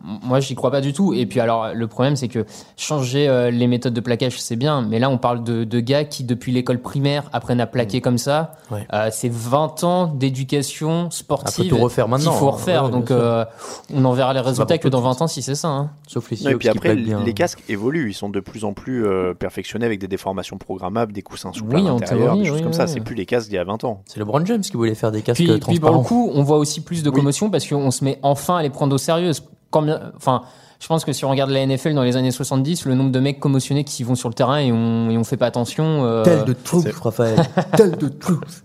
Moi, 0.03 0.39
j'y 0.41 0.53
crois 0.55 0.69
pas 0.71 0.81
du 0.81 0.91
tout. 0.91 1.13
Et 1.13 1.25
puis, 1.25 1.39
alors, 1.39 1.73
le 1.73 1.87
problème, 1.87 2.15
c'est 2.17 2.27
que 2.27 2.45
changer 2.75 3.27
euh, 3.29 3.51
les 3.51 3.67
méthodes 3.67 3.93
de 3.93 4.01
plaquage, 4.01 4.39
c'est 4.41 4.55
bien. 4.57 4.81
Mais 4.81 4.99
là, 4.99 5.09
on 5.09 5.17
parle 5.17 5.43
de, 5.43 5.63
de 5.63 5.79
gars 5.79 6.03
qui, 6.03 6.23
depuis 6.25 6.51
l'école 6.51 6.79
primaire, 6.81 7.29
apprennent 7.31 7.61
à 7.61 7.67
plaquer 7.67 8.01
comme 8.01 8.17
ça. 8.17 8.53
Ouais. 8.69 8.85
Euh, 8.93 9.09
c'est 9.11 9.31
20 9.31 9.83
ans 9.85 10.07
d'éducation 10.07 11.09
sportive. 11.09 11.69
tout 11.69 11.77
refaire 11.77 12.07
maintenant, 12.07 12.31
Qu'il 12.31 12.39
faut 12.39 12.47
hein. 12.49 12.51
refaire. 12.51 12.83
Ouais, 12.85 12.91
Donc, 12.91 13.11
euh, 13.11 13.45
on 13.93 14.03
en 14.05 14.11
verra 14.13 14.33
les 14.33 14.39
résultats 14.41 14.77
que 14.77 14.87
dans 14.89 14.99
de 14.99 15.03
20 15.05 15.21
ans 15.21 15.27
si 15.27 15.41
c'est 15.41 15.55
ça. 15.55 15.69
hein. 15.69 15.89
Sauf 16.07 16.29
les 16.31 16.37
Non, 16.43 16.49
et 16.51 16.55
puis 16.55 16.67
après, 16.69 16.95
bien. 16.95 17.23
les 17.23 17.33
casques 17.33 17.63
évoluent. 17.69 18.09
Ils 18.09 18.13
sont 18.13 18.29
de 18.29 18.39
plus 18.41 18.65
en 18.65 18.73
plus 18.73 19.05
euh, 19.05 19.33
perfectionnés 19.33 19.85
avec 19.85 19.99
des 19.99 20.07
déformations 20.07 20.57
programmables, 20.57 21.13
des 21.13 21.21
coussins 21.21 21.53
souples 21.53 21.75
Oui, 21.75 21.81
à 21.87 21.91
l'intérieur, 21.91 22.33
théorie, 22.33 22.39
des 22.39 22.45
choses 22.45 22.55
oui, 22.57 22.61
comme 22.63 22.71
oui, 22.71 22.77
ça. 22.77 22.85
oui. 22.85 22.91
C'est 22.93 22.99
plus 22.99 23.15
les 23.15 23.25
casques 23.25 23.47
d'il 23.47 23.55
y 23.55 23.59
a 23.59 23.63
20 23.63 23.83
ans. 23.85 24.01
C'est 24.05 24.19
LeBron 24.19 24.45
James 24.45 24.61
qui 24.61 24.73
voulait 24.73 24.95
faire 24.95 25.11
des 25.11 25.21
casques 25.21 25.37
Puis, 25.37 25.47
puis 25.47 25.59
pour 25.59 25.67
transparents. 25.91 25.97
le 25.99 26.03
coup, 26.03 26.31
on 26.33 26.43
voit 26.43 26.57
aussi 26.57 26.81
plus 26.81 27.03
de 27.03 27.09
commotion 27.09 27.49
parce 27.49 27.65
qu'on 27.67 27.89
se 27.91 28.03
met 28.03 28.19
enfin 28.21 28.57
à 28.57 28.63
les 28.63 28.69
prendre 28.69 28.93
au 28.93 28.97
sérieux. 28.97 29.31
Combien, 29.73 30.11
enfin, 30.15 30.43
je 30.79 30.87
pense 30.87 31.03
que 31.03 31.11
si 31.13 31.25
on 31.25 31.29
regarde 31.29 31.49
la 31.49 31.65
NFL 31.65 31.95
dans 31.95 32.03
les 32.03 32.15
années 32.15 32.29
70, 32.31 32.85
le 32.85 32.93
nombre 32.93 33.11
de 33.11 33.19
mecs 33.19 33.39
commotionnés 33.39 33.83
qui 33.83 34.03
vont 34.03 34.13
sur 34.15 34.29
le 34.29 34.35
terrain 34.35 34.59
et 34.59 34.71
on, 34.71 35.09
et 35.09 35.17
on 35.17 35.23
fait 35.23 35.35
pas 35.37 35.47
attention. 35.47 36.05
euh, 36.05 36.23
Tel 36.23 36.45
de 36.45 36.53
truth, 36.53 36.93
Raphaël. 37.01 37.39
Tel 37.75 37.97
de 37.97 38.07
truth. 38.07 38.63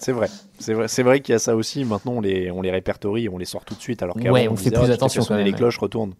C'est 0.00 0.12
vrai. 0.12 0.28
C'est 0.58 0.74
vrai, 0.74 0.88
c'est 0.88 1.02
vrai 1.02 1.20
qu'il 1.20 1.32
y 1.32 1.36
a 1.36 1.38
ça 1.38 1.54
aussi. 1.56 1.84
Maintenant, 1.84 2.12
on 2.16 2.20
les, 2.20 2.50
on 2.50 2.60
les 2.62 2.70
répertorie, 2.70 3.28
on 3.28 3.38
les 3.38 3.44
sort 3.44 3.64
tout 3.64 3.74
de 3.74 3.80
suite. 3.80 4.02
Alors 4.02 4.16
qu'avant, 4.16 4.34
Ouais, 4.34 4.48
on 4.48 4.54
disait, 4.54 4.70
fait 4.70 4.76
plus 4.76 4.90
ah, 4.90 4.94
attention 4.94 5.22
Les 5.36 5.52
cloches 5.52 5.78
retournent. 5.78 6.14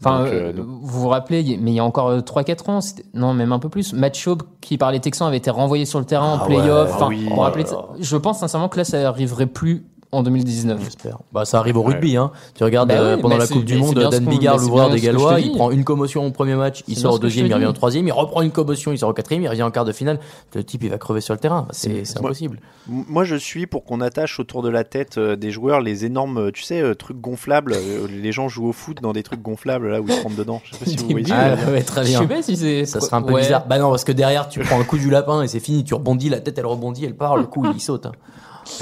Enfin, 0.00 0.24
Donc, 0.24 0.28
euh, 0.28 0.48
euh, 0.48 0.52
donc- 0.52 0.66
vous 0.66 1.00
vous 1.00 1.08
rappelez, 1.08 1.58
mais 1.60 1.70
il 1.70 1.74
y 1.74 1.78
a 1.78 1.84
encore 1.84 2.08
euh, 2.08 2.20
3-4 2.20 2.68
ans, 2.70 2.80
c'était- 2.80 3.04
non, 3.14 3.34
même 3.34 3.52
un 3.52 3.58
peu 3.60 3.68
plus, 3.68 3.92
Matt 3.92 4.16
Schaub, 4.16 4.42
qui 4.60 4.78
par 4.78 4.90
les 4.92 4.98
Texans 5.00 5.28
avait 5.28 5.36
été 5.36 5.50
renvoyé 5.50 5.84
sur 5.84 5.98
le 6.00 6.04
terrain 6.06 6.38
Ah 6.40 6.42
en 6.42 6.46
playoff. 6.46 6.88
ouais, 6.88 6.94
Enfin, 6.94 7.08
ah 7.40 7.52
oui. 7.56 7.64
ça 7.66 7.86
je 8.00 8.16
pense 8.16 8.40
sincèrement 8.40 8.68
que 8.68 8.78
là, 8.78 8.84
ça 8.84 9.06
arriverait 9.08 9.46
plus 9.46 9.84
en 10.12 10.22
2019. 10.22 10.80
J'espère. 10.82 11.18
Bah, 11.32 11.44
ça 11.44 11.58
arrive 11.58 11.76
au 11.76 11.82
rugby, 11.82 12.16
hein. 12.16 12.32
Tu 12.54 12.64
regardes 12.64 12.88
Bah 12.88 12.94
euh, 13.00 13.14
ouais, 13.16 13.22
pendant 13.22 13.36
la 13.36 13.46
Coupe 13.46 13.64
du 13.64 13.76
Monde, 13.76 13.94
Dan 13.94 14.24
Bigard, 14.24 14.58
l'ouvreur 14.58 14.90
des 14.90 14.98
je 14.98 15.04
Gallois, 15.04 15.38
il 15.40 15.52
prend 15.52 15.70
une 15.70 15.84
commotion 15.84 16.26
au 16.26 16.30
premier 16.32 16.56
match, 16.56 16.82
il 16.88 16.96
sort 16.96 17.12
au 17.14 17.16
je 17.16 17.22
deuxième, 17.22 17.46
il 17.46 17.54
revient 17.54 17.66
au 17.66 17.72
troisième, 17.72 18.06
il 18.08 18.12
reprend 18.12 18.42
une 18.42 18.50
commotion, 18.50 18.90
il 18.92 18.98
sort 18.98 19.10
au 19.10 19.12
quatrième, 19.12 19.42
il 19.42 19.48
revient 19.48 19.62
en 19.62 19.70
quart 19.70 19.84
de 19.84 19.92
finale. 19.92 20.18
Le 20.54 20.64
type, 20.64 20.82
il 20.82 20.90
va 20.90 20.98
crever 20.98 21.20
sur 21.20 21.32
le 21.34 21.38
terrain. 21.40 21.62
Bah, 21.62 21.68
C'est 21.72 21.90
Moi- 21.90 22.02
impossible. 22.30 22.60
Moi, 22.88 23.24
je 23.24 23.36
suis 23.36 23.66
pour 23.66 23.84
qu'on 23.84 24.00
attache 24.00 24.40
autour 24.40 24.62
de 24.62 24.68
la 24.68 24.82
tête 24.84 25.16
euh, 25.18 25.36
des 25.36 25.50
joueurs 25.52 25.80
les 25.80 26.04
énormes, 26.04 26.38
euh, 26.38 26.50
tu 26.50 26.62
sais, 26.62 26.82
trucs 26.96 27.20
gonflables. 27.20 27.76
les 28.10 28.32
gens 28.32 28.48
jouent 28.48 28.68
au 28.68 28.72
foot 28.72 28.98
dans 29.00 29.12
des 29.12 29.22
trucs 29.22 29.42
gonflables 29.42 29.90
là 29.90 30.00
où 30.00 30.06
ils 30.08 30.12
se 30.12 30.22
rentrent 30.22 30.36
dedans. 30.36 30.60
Je 30.64 30.72
sais 30.72 30.84
pas 30.84 30.90
si 30.90 30.96
vous 30.96 31.08
voyez. 31.08 31.26
je 31.26 31.32
Ah, 31.32 31.82
très 31.82 32.02
Je 32.04 32.08
bien. 32.08 32.18
sais 32.20 32.26
pas 32.26 32.42
si 32.42 32.56
c'est. 32.56 32.84
Ça 32.84 33.00
serait 33.00 33.16
un 33.16 33.22
peu 33.22 33.36
bizarre. 33.36 33.66
Bah 33.68 33.78
non, 33.78 33.90
parce 33.90 34.04
que 34.04 34.12
derrière, 34.12 34.48
tu 34.48 34.60
prends 34.60 34.80
un 34.80 34.84
coup 34.84 34.98
du 34.98 35.08
lapin 35.10 35.42
et 35.42 35.48
c'est 35.48 35.60
fini, 35.60 35.84
tu 35.84 35.94
rebondis, 35.94 36.28
la 36.30 36.40
tête 36.40 36.58
elle 36.58 36.66
rebondit, 36.66 37.04
elle 37.04 37.16
part, 37.16 37.36
le 37.36 37.44
coup 37.44 37.64
il 37.72 37.80
saute. 37.80 38.08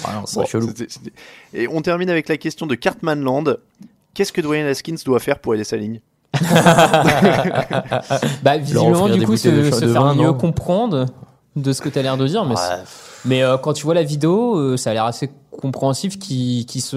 Ah 0.04 0.14
non, 0.14 0.26
c'est 0.26 0.40
Bon, 0.40 0.46
chelou. 0.46 0.68
Et 1.54 1.68
on 1.68 1.80
termine 1.82 2.10
avec 2.10 2.28
la 2.28 2.36
question 2.36 2.66
de 2.66 2.74
Cartman 2.74 3.20
Land. 3.20 3.44
Qu'est-ce 4.14 4.32
que 4.32 4.40
Dwayne 4.40 4.66
Haskins 4.66 4.96
doit 5.04 5.20
faire 5.20 5.38
pour 5.38 5.54
aider 5.54 5.64
sa 5.64 5.76
ligne 5.76 6.00
Bah, 8.42 8.58
visiblement, 8.58 9.08
du 9.08 9.24
coup, 9.26 9.36
se, 9.36 9.70
se 9.70 9.78
faire 9.86 10.02
vin, 10.02 10.14
mieux 10.14 10.26
non 10.26 10.34
comprendre 10.34 11.06
de 11.56 11.72
ce 11.72 11.80
que 11.80 11.88
tu 11.88 11.98
as 11.98 12.02
l'air 12.02 12.16
de 12.16 12.26
dire. 12.26 12.44
Mais, 12.44 12.54
Ouais. 12.54 12.60
c'est- 12.60 13.28
mais 13.28 13.42
euh, 13.42 13.56
quand 13.58 13.72
tu 13.72 13.84
vois 13.84 13.94
la 13.94 14.02
vidéo, 14.02 14.56
euh, 14.56 14.76
ça 14.76 14.90
a 14.90 14.92
l'air 14.94 15.04
assez 15.04 15.30
compréhensif 15.60 16.18
qui, 16.18 16.66
qui, 16.68 16.80
se, 16.80 16.96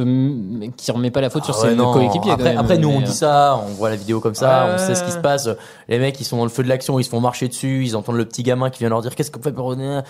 qui 0.77 0.91
remet 0.91 1.09
pas 1.11 1.21
la 1.21 1.29
faute 1.31 1.43
sur 1.45 1.55
Ah 1.57 1.63
ouais, 1.63 1.71
ses 1.71 1.77
coéquipiers. 1.77 2.31
Après, 2.31 2.77
nous, 2.77 2.89
on 2.89 2.99
Mais, 2.99 3.05
dit 3.05 3.11
euh, 3.11 3.15
ça, 3.15 3.59
on 3.67 3.71
voit 3.71 3.89
la 3.89 3.95
vidéo 3.95 4.19
comme 4.19 4.35
ça, 4.35 4.65
Ouais. 4.67 4.71
on 4.75 4.77
sait 4.77 4.95
ce 4.95 5.03
qui 5.03 5.11
se 5.11 5.17
passe. 5.17 5.49
Les 5.87 5.97
mecs, 5.99 6.19
ils 6.19 6.25
sont 6.25 6.37
dans 6.37 6.43
le 6.43 6.49
feu 6.49 6.63
de 6.63 6.69
l'action, 6.69 6.99
ils 6.99 7.03
se 7.03 7.09
font 7.09 7.19
marcher 7.21 7.47
dessus, 7.47 7.83
ils 7.85 7.95
entendent 7.95 8.17
le 8.17 8.25
petit 8.25 8.43
gamin 8.43 8.69
qui 8.69 8.79
vient 8.79 8.89
leur 8.89 9.01
dire 9.01 9.15
qu'est-ce 9.15 9.31
qu'on 9.31 9.41
fait 9.41 9.51
pour 9.51 9.65
revenir. 9.65 10.03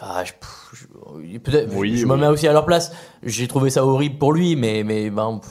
Ah, 0.00 0.24
je- 0.24 0.32
peut-être, 1.42 1.74
Oui, 1.74 1.96
je 1.96 2.06
me 2.06 2.16
mets 2.16 2.26
aussi 2.28 2.46
à 2.48 2.52
leur 2.52 2.64
place. 2.66 2.92
J'ai 3.22 3.48
trouvé 3.48 3.70
ça 3.70 3.84
horrible 3.84 4.18
pour 4.18 4.32
lui, 4.32 4.56
mais, 4.56 4.82
mais 4.84 5.10
ben, 5.10 5.38
pff, 5.42 5.50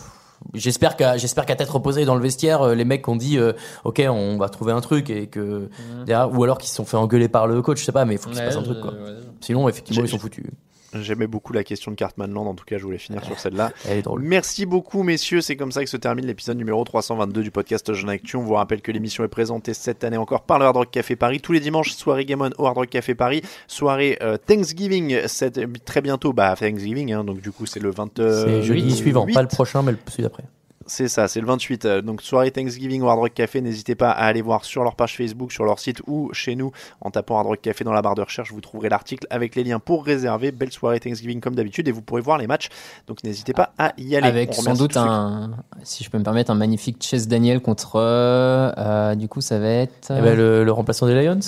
j'espère 0.54 0.96
qu'à, 0.96 1.18
j'espère 1.18 1.46
qu'à 1.46 1.56
tête 1.56 1.70
reposée 1.70 2.06
dans 2.06 2.16
le 2.16 2.22
vestiaire, 2.22 2.62
euh, 2.62 2.76
les 2.76 2.86
mecs 2.86 3.08
ont 3.08 3.16
dit, 3.16 3.38
euh, 3.38 3.54
ok, 3.84 4.02
on 4.10 4.38
va 4.38 4.50
trouver 4.50 4.72
un 4.74 4.82
truc 4.82 5.10
et 5.10 5.28
que, 5.28 5.70
derrière- 6.06 6.32
ou 6.38 6.44
alors 6.44 6.58
qu'ils 6.58 6.70
se 6.70 6.76
sont 6.76 6.86
fait 6.86 6.98
engueuler 6.98 7.28
par 7.30 7.48
le 7.48 7.62
coach, 7.62 7.80
je 7.80 7.86
sais 7.86 7.92
pas, 7.92 8.06
mais 8.06 8.16
il 8.16 8.18
faut 8.18 8.30
qu'il 8.30 8.38
se 8.40 8.44
passe 8.44 8.58
un 8.58 8.64
truc, 8.64 8.80
quoi. 8.82 8.92
ouais. 8.94 9.00
Sinon, 9.42 9.68
effectivement, 9.70 10.04
ils 10.04 10.10
sont 10.10 10.20
foutus. 10.20 10.46
J'aimais 10.94 11.28
beaucoup 11.28 11.54
la 11.54 11.64
question 11.64 11.92
de 11.92 11.96
Cartman 11.96 12.32
Land. 12.34 12.46
En 12.48 12.54
tout 12.54 12.66
cas, 12.66 12.78
je 12.78 12.84
voulais 12.84 12.98
finir 12.98 13.24
sur 13.24 13.40
celle-là. 13.40 13.72
Elle 13.90 14.00
est 14.00 14.02
drôle. 14.02 14.22
Merci 14.22 14.66
beaucoup, 14.66 15.04
messieurs. 15.04 15.42
C'est 15.42 15.56
comme 15.56 15.72
ça 15.72 15.84
que 15.84 15.90
se 15.90 15.98
termine 15.98 16.26
l'épisode 16.26 16.58
numéro 16.58 16.84
322 16.84 17.42
du 17.44 17.52
podcast 17.52 17.94
Jeune 17.94 18.10
Actu. 18.10 18.36
On 18.36 18.44
vous 18.44 18.54
rappelle 18.56 18.82
que 18.82 18.92
l'émission 18.92 19.24
est 19.24 19.30
présentée 19.30 19.74
cette 19.74 20.04
année 20.04 20.18
encore 20.18 20.44
par 20.44 20.60
le 20.60 20.66
Hard 20.66 20.76
Rock 20.78 20.92
Café 20.92 21.16
Paris. 21.16 21.40
Tous 21.40 21.54
les 21.54 21.60
dimanches, 21.60 21.92
soirée 21.94 22.26
Game 22.26 22.42
On 22.42 22.50
au 22.62 22.66
Hard 22.68 22.78
Rock 22.78 22.90
Café 22.90 23.16
Paris. 23.16 23.42
Soirée 23.68 24.18
euh, 24.22 24.38
Thanksgiving, 24.38 25.28
cette- 25.28 25.84
très 25.86 26.02
bientôt. 26.02 26.34
Bah, 26.34 26.56
Thanksgiving, 26.60 27.14
hein, 27.14 27.24
donc 27.24 27.42
du 27.42 27.52
coup, 27.52 27.66
c'est 27.66 27.80
le 27.80 27.92
20. 27.92 28.12
C'est 28.18 28.64
jeudi 28.64 28.96
suivant, 28.96 29.26
pas 29.34 29.42
le 29.42 29.48
prochain, 29.48 29.82
mais 29.84 29.92
le 29.94 29.98
celui 30.10 30.24
d'après. 30.24 30.44
C'est 30.94 31.08
ça, 31.08 31.30
c'est 31.30 31.40
le 31.40 31.48
28. 31.48 31.86
euh, 31.86 32.02
Donc 32.02 32.22
soirée 32.22 32.52
Thanksgiving 32.52 33.02
au 33.02 33.08
Hard 33.08 33.20
Rock 33.20 33.34
Café. 33.34 33.62
N'hésitez 33.62 33.96
pas 33.96 34.12
à 34.12 34.26
aller 34.26 34.42
voir 34.42 34.66
sur 34.66 34.84
leur 34.84 34.96
page 34.98 35.16
Facebook, 35.16 35.54
sur 35.54 35.64
leur 35.64 35.80
site 35.80 36.02
ou 36.06 36.30
chez 36.34 36.56
nous 36.56 36.74
en 37.00 37.12
tapant 37.12 37.38
Hard 37.38 37.48
Rock 37.48 37.62
Café 37.62 37.86
dans 37.86 37.94
la 37.94 38.02
barre 38.02 38.16
de 38.16 38.22
recherche. 38.22 38.52
Vous 38.52 38.60
trouverez 38.60 38.90
l'article 38.90 39.26
avec 39.30 39.56
les 39.56 39.64
liens 39.64 39.80
pour 39.80 40.04
réserver. 40.04 40.52
Belle 40.52 40.74
soirée 40.74 41.00
Thanksgiving 41.00 41.40
comme 41.40 41.56
d'habitude 41.56 41.88
et 41.88 41.94
vous 41.94 42.02
pourrez 42.02 42.20
voir 42.22 42.38
les 42.38 42.46
matchs. 42.46 42.68
Donc 43.08 43.24
n'hésitez 43.24 43.54
pas 43.54 43.72
à 43.78 43.94
y 43.98 44.18
aller. 44.18 44.28
Avec 44.28 44.54
sans 44.54 44.74
doute 44.74 44.98
un, 44.98 45.52
si 45.84 46.04
je 46.04 46.10
peux 46.10 46.18
me 46.18 46.24
permettre, 46.26 46.52
un 46.52 46.56
magnifique 46.56 46.98
Chase 47.02 47.30
Daniel 47.30 47.62
contre. 47.62 47.96
euh, 47.96 48.72
euh, 48.78 49.16
du 49.16 49.30
coup, 49.30 49.40
ça 49.40 49.60
va 49.60 49.70
être. 49.70 50.12
Eh 50.12 50.22
ben, 50.22 50.36
le, 50.36 50.66
le 50.66 50.72
remplaçant 50.74 51.08
des 51.08 51.14
Lions? 51.24 51.40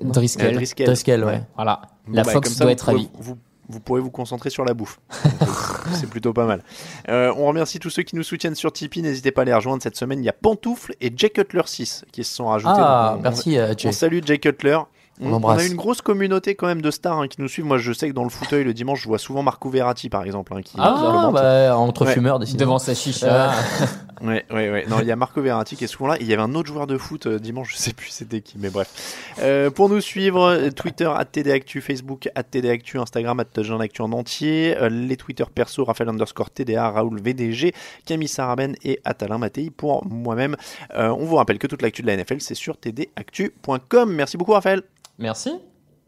Driscoll. 0.00 0.52
Driscoll. 0.52 0.86
Driscoll, 0.86 1.24
ouais. 1.24 1.42
Voilà. 1.56 1.82
Bon, 2.06 2.14
La 2.14 2.22
bah, 2.22 2.30
Fox 2.32 2.52
ça, 2.52 2.64
doit 2.64 2.72
être 2.72 2.82
ravie. 2.82 3.08
Vous, 3.18 3.36
vous 3.68 3.80
pourrez 3.80 4.00
vous 4.00 4.10
concentrer 4.10 4.50
sur 4.50 4.64
la 4.64 4.74
bouffe. 4.74 4.98
Donc, 5.24 5.48
c'est 5.94 6.08
plutôt 6.08 6.32
pas 6.32 6.46
mal. 6.46 6.62
Euh, 7.08 7.32
on 7.36 7.46
remercie 7.46 7.78
tous 7.78 7.90
ceux 7.90 8.02
qui 8.02 8.16
nous 8.16 8.22
soutiennent 8.22 8.54
sur 8.54 8.72
Tipeee. 8.72 9.02
N'hésitez 9.02 9.30
pas 9.32 9.42
à 9.42 9.44
les 9.44 9.54
rejoindre 9.54 9.82
cette 9.82 9.96
semaine. 9.96 10.20
Il 10.20 10.24
y 10.24 10.28
a 10.28 10.32
Pantoufle 10.32 10.94
et 11.00 11.12
Jay 11.16 11.30
Cutler 11.30 11.62
6 11.64 12.04
qui 12.12 12.24
se 12.24 12.34
sont 12.34 12.46
rajoutés. 12.46 12.72
Ah, 12.76 13.10
Donc, 13.12 13.18
on- 13.20 13.22
merci, 13.22 13.58
euh, 13.58 13.74
Jay. 13.76 13.88
On 13.88 13.92
salue 13.92 14.20
Jay 14.24 14.38
Cutler. 14.38 14.78
On 15.20 15.26
On, 15.28 15.30
l'embrasse. 15.30 15.62
a 15.62 15.66
une 15.66 15.76
grosse 15.76 16.02
communauté 16.02 16.54
quand 16.54 16.66
même 16.66 16.82
de 16.82 16.90
stars 16.90 17.20
hein, 17.20 17.28
qui 17.28 17.40
nous 17.40 17.48
suivent. 17.48 17.64
Moi, 17.64 17.78
je 17.78 17.92
sais 17.92 18.08
que 18.08 18.14
dans 18.14 18.24
le 18.24 18.28
fauteuil 18.30 18.64
le 18.64 18.74
dimanche, 18.74 19.02
je 19.02 19.08
vois 19.08 19.18
souvent 19.18 19.42
Marco 19.42 19.70
Verratti 19.70 20.08
par 20.10 20.24
exemple. 20.24 20.52
hein, 20.54 20.62
qui, 20.62 20.76
Ah, 20.78 21.30
bah, 21.32 21.76
entre 21.78 22.04
Ouais. 22.04 22.12
fumeurs, 22.12 22.38
décidément. 22.38 22.66
Devant 22.72 22.78
sa 22.78 22.94
chicha. 22.94 23.52
Ouais, 24.22 24.46
ouais, 24.50 24.70
ouais. 24.70 24.86
Non, 24.88 25.00
il 25.02 25.06
y 25.06 25.12
a 25.12 25.16
Marco 25.16 25.42
Verratti 25.42 25.76
qui 25.76 25.84
est 25.84 25.88
souvent 25.88 26.06
là. 26.06 26.16
Il 26.20 26.26
y 26.26 26.32
avait 26.32 26.40
un 26.40 26.54
autre 26.54 26.68
joueur 26.68 26.86
de 26.86 26.96
foot 26.96 27.26
euh, 27.26 27.38
dimanche, 27.38 27.72
je 27.74 27.76
sais 27.76 27.92
plus 27.92 28.08
c'était 28.08 28.40
qui, 28.40 28.56
mais 28.58 28.70
bref. 28.70 28.88
Euh, 29.42 29.68
pour 29.68 29.90
nous 29.90 30.00
suivre, 30.00 30.42
euh, 30.42 30.70
Twitter 30.70 31.12
@tdactu, 31.30 31.82
Facebook 31.82 32.26
@tdactu, 32.50 32.98
Instagram 32.98 33.44
@touchdownactu 33.52 34.00
en 34.00 34.12
entier, 34.12 34.74
euh, 34.80 34.88
les 34.88 35.18
Twitter 35.18 35.44
perso 35.54 35.84
Raphaël 35.84 36.08
underscore 36.08 36.48
TDA, 36.48 36.88
Raoul 36.92 37.20
VDG, 37.20 37.74
Camille 38.06 38.26
Saraben 38.26 38.74
et 38.84 39.00
Atalin 39.04 39.36
Mattei 39.36 39.68
pour 39.68 40.06
moi-même. 40.06 40.56
Euh, 40.94 41.08
on 41.10 41.26
vous 41.26 41.36
rappelle 41.36 41.58
que 41.58 41.66
toute 41.66 41.82
l'actu 41.82 42.00
de 42.00 42.06
la 42.06 42.14
NFL 42.16 42.40
c'est 42.40 42.54
sur 42.54 42.78
tdactu.com. 42.78 44.10
Merci 44.14 44.38
beaucoup 44.38 44.52
Raphaël. 44.52 44.82
Merci. 45.18 45.54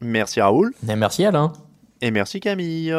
Merci 0.00 0.40
Raoul. 0.40 0.72
Et 0.88 0.96
merci 0.96 1.24
Alain. 1.24 1.52
Et 2.00 2.10
merci 2.10 2.40
Camille. 2.40 2.94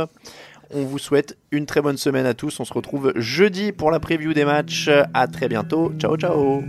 On 0.72 0.84
vous 0.84 1.00
souhaite 1.00 1.38
une 1.52 1.66
très 1.66 1.82
bonne 1.82 1.98
semaine 1.98 2.26
à 2.26 2.34
tous. 2.34 2.60
On 2.60 2.66
se 2.66 2.74
retrouve 2.74 3.12
jeudi 3.16 3.72
pour 3.72 3.90
la 3.92 4.00
preview 4.00 4.34
des 4.34 4.46
matchs. 4.46 4.90
À 5.14 5.28
très 5.28 5.48
bientôt. 5.48 5.92
Ciao 5.98 6.16
ciao. 6.18 6.62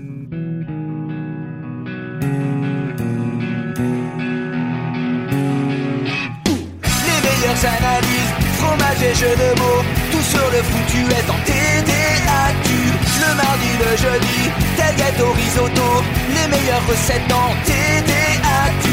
Les 7.07 7.21
meilleures 7.27 7.65
analyses, 7.65 8.33
fromage 8.59 9.03
et 9.03 9.15
jeux 9.15 9.37
de 9.37 9.59
mots, 9.59 9.83
tout 10.11 10.23
sur 10.23 10.51
le 10.51 10.63
foutu 10.63 11.01
est 11.13 11.29
en 11.31 11.39
TDAQ. 11.45 12.70
Le 13.31 13.37
mardi, 13.37 13.71
le 13.79 13.97
jeudi, 13.97 14.51
tel 14.77 14.97
gâteau 14.97 15.31
risotto, 15.33 15.89
les 16.35 16.49
meilleures 16.49 16.85
recettes 16.89 17.31
en 17.31 17.55
TDAQ. 17.65 18.85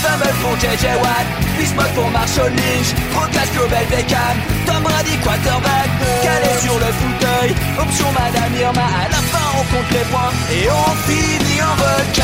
Fumble 0.00 0.34
pour 0.40 0.56
JJ 0.56 0.84
Watt, 1.02 1.26
Bismuth 1.58 1.92
pour 1.94 2.08
Marshall 2.10 2.52
Lynch, 2.52 2.94
Rocas 3.14 3.50
Global 3.54 3.84
Beckham, 3.90 4.36
Tom 4.64 4.82
Brady 4.82 5.18
quarterback, 5.22 5.90
calé 6.22 6.58
sur 6.60 6.72
le 6.72 6.90
fauteuil, 7.00 7.54
option 7.78 8.10
Madame 8.12 8.54
Irma, 8.58 8.80
à 8.80 9.08
la 9.10 9.20
fin 9.30 9.48
on 9.58 9.64
compte 9.76 9.90
les 9.92 10.06
points 10.10 10.32
et 10.50 10.70
on 10.70 10.94
finit 11.06 11.60
en 11.60 11.74
requin. 11.84 12.22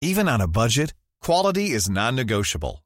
Even 0.00 0.28
on 0.28 0.40
a 0.40 0.46
budget, 0.46 0.94
quality 1.20 1.72
is 1.72 1.90
non-negotiable. 1.90 2.85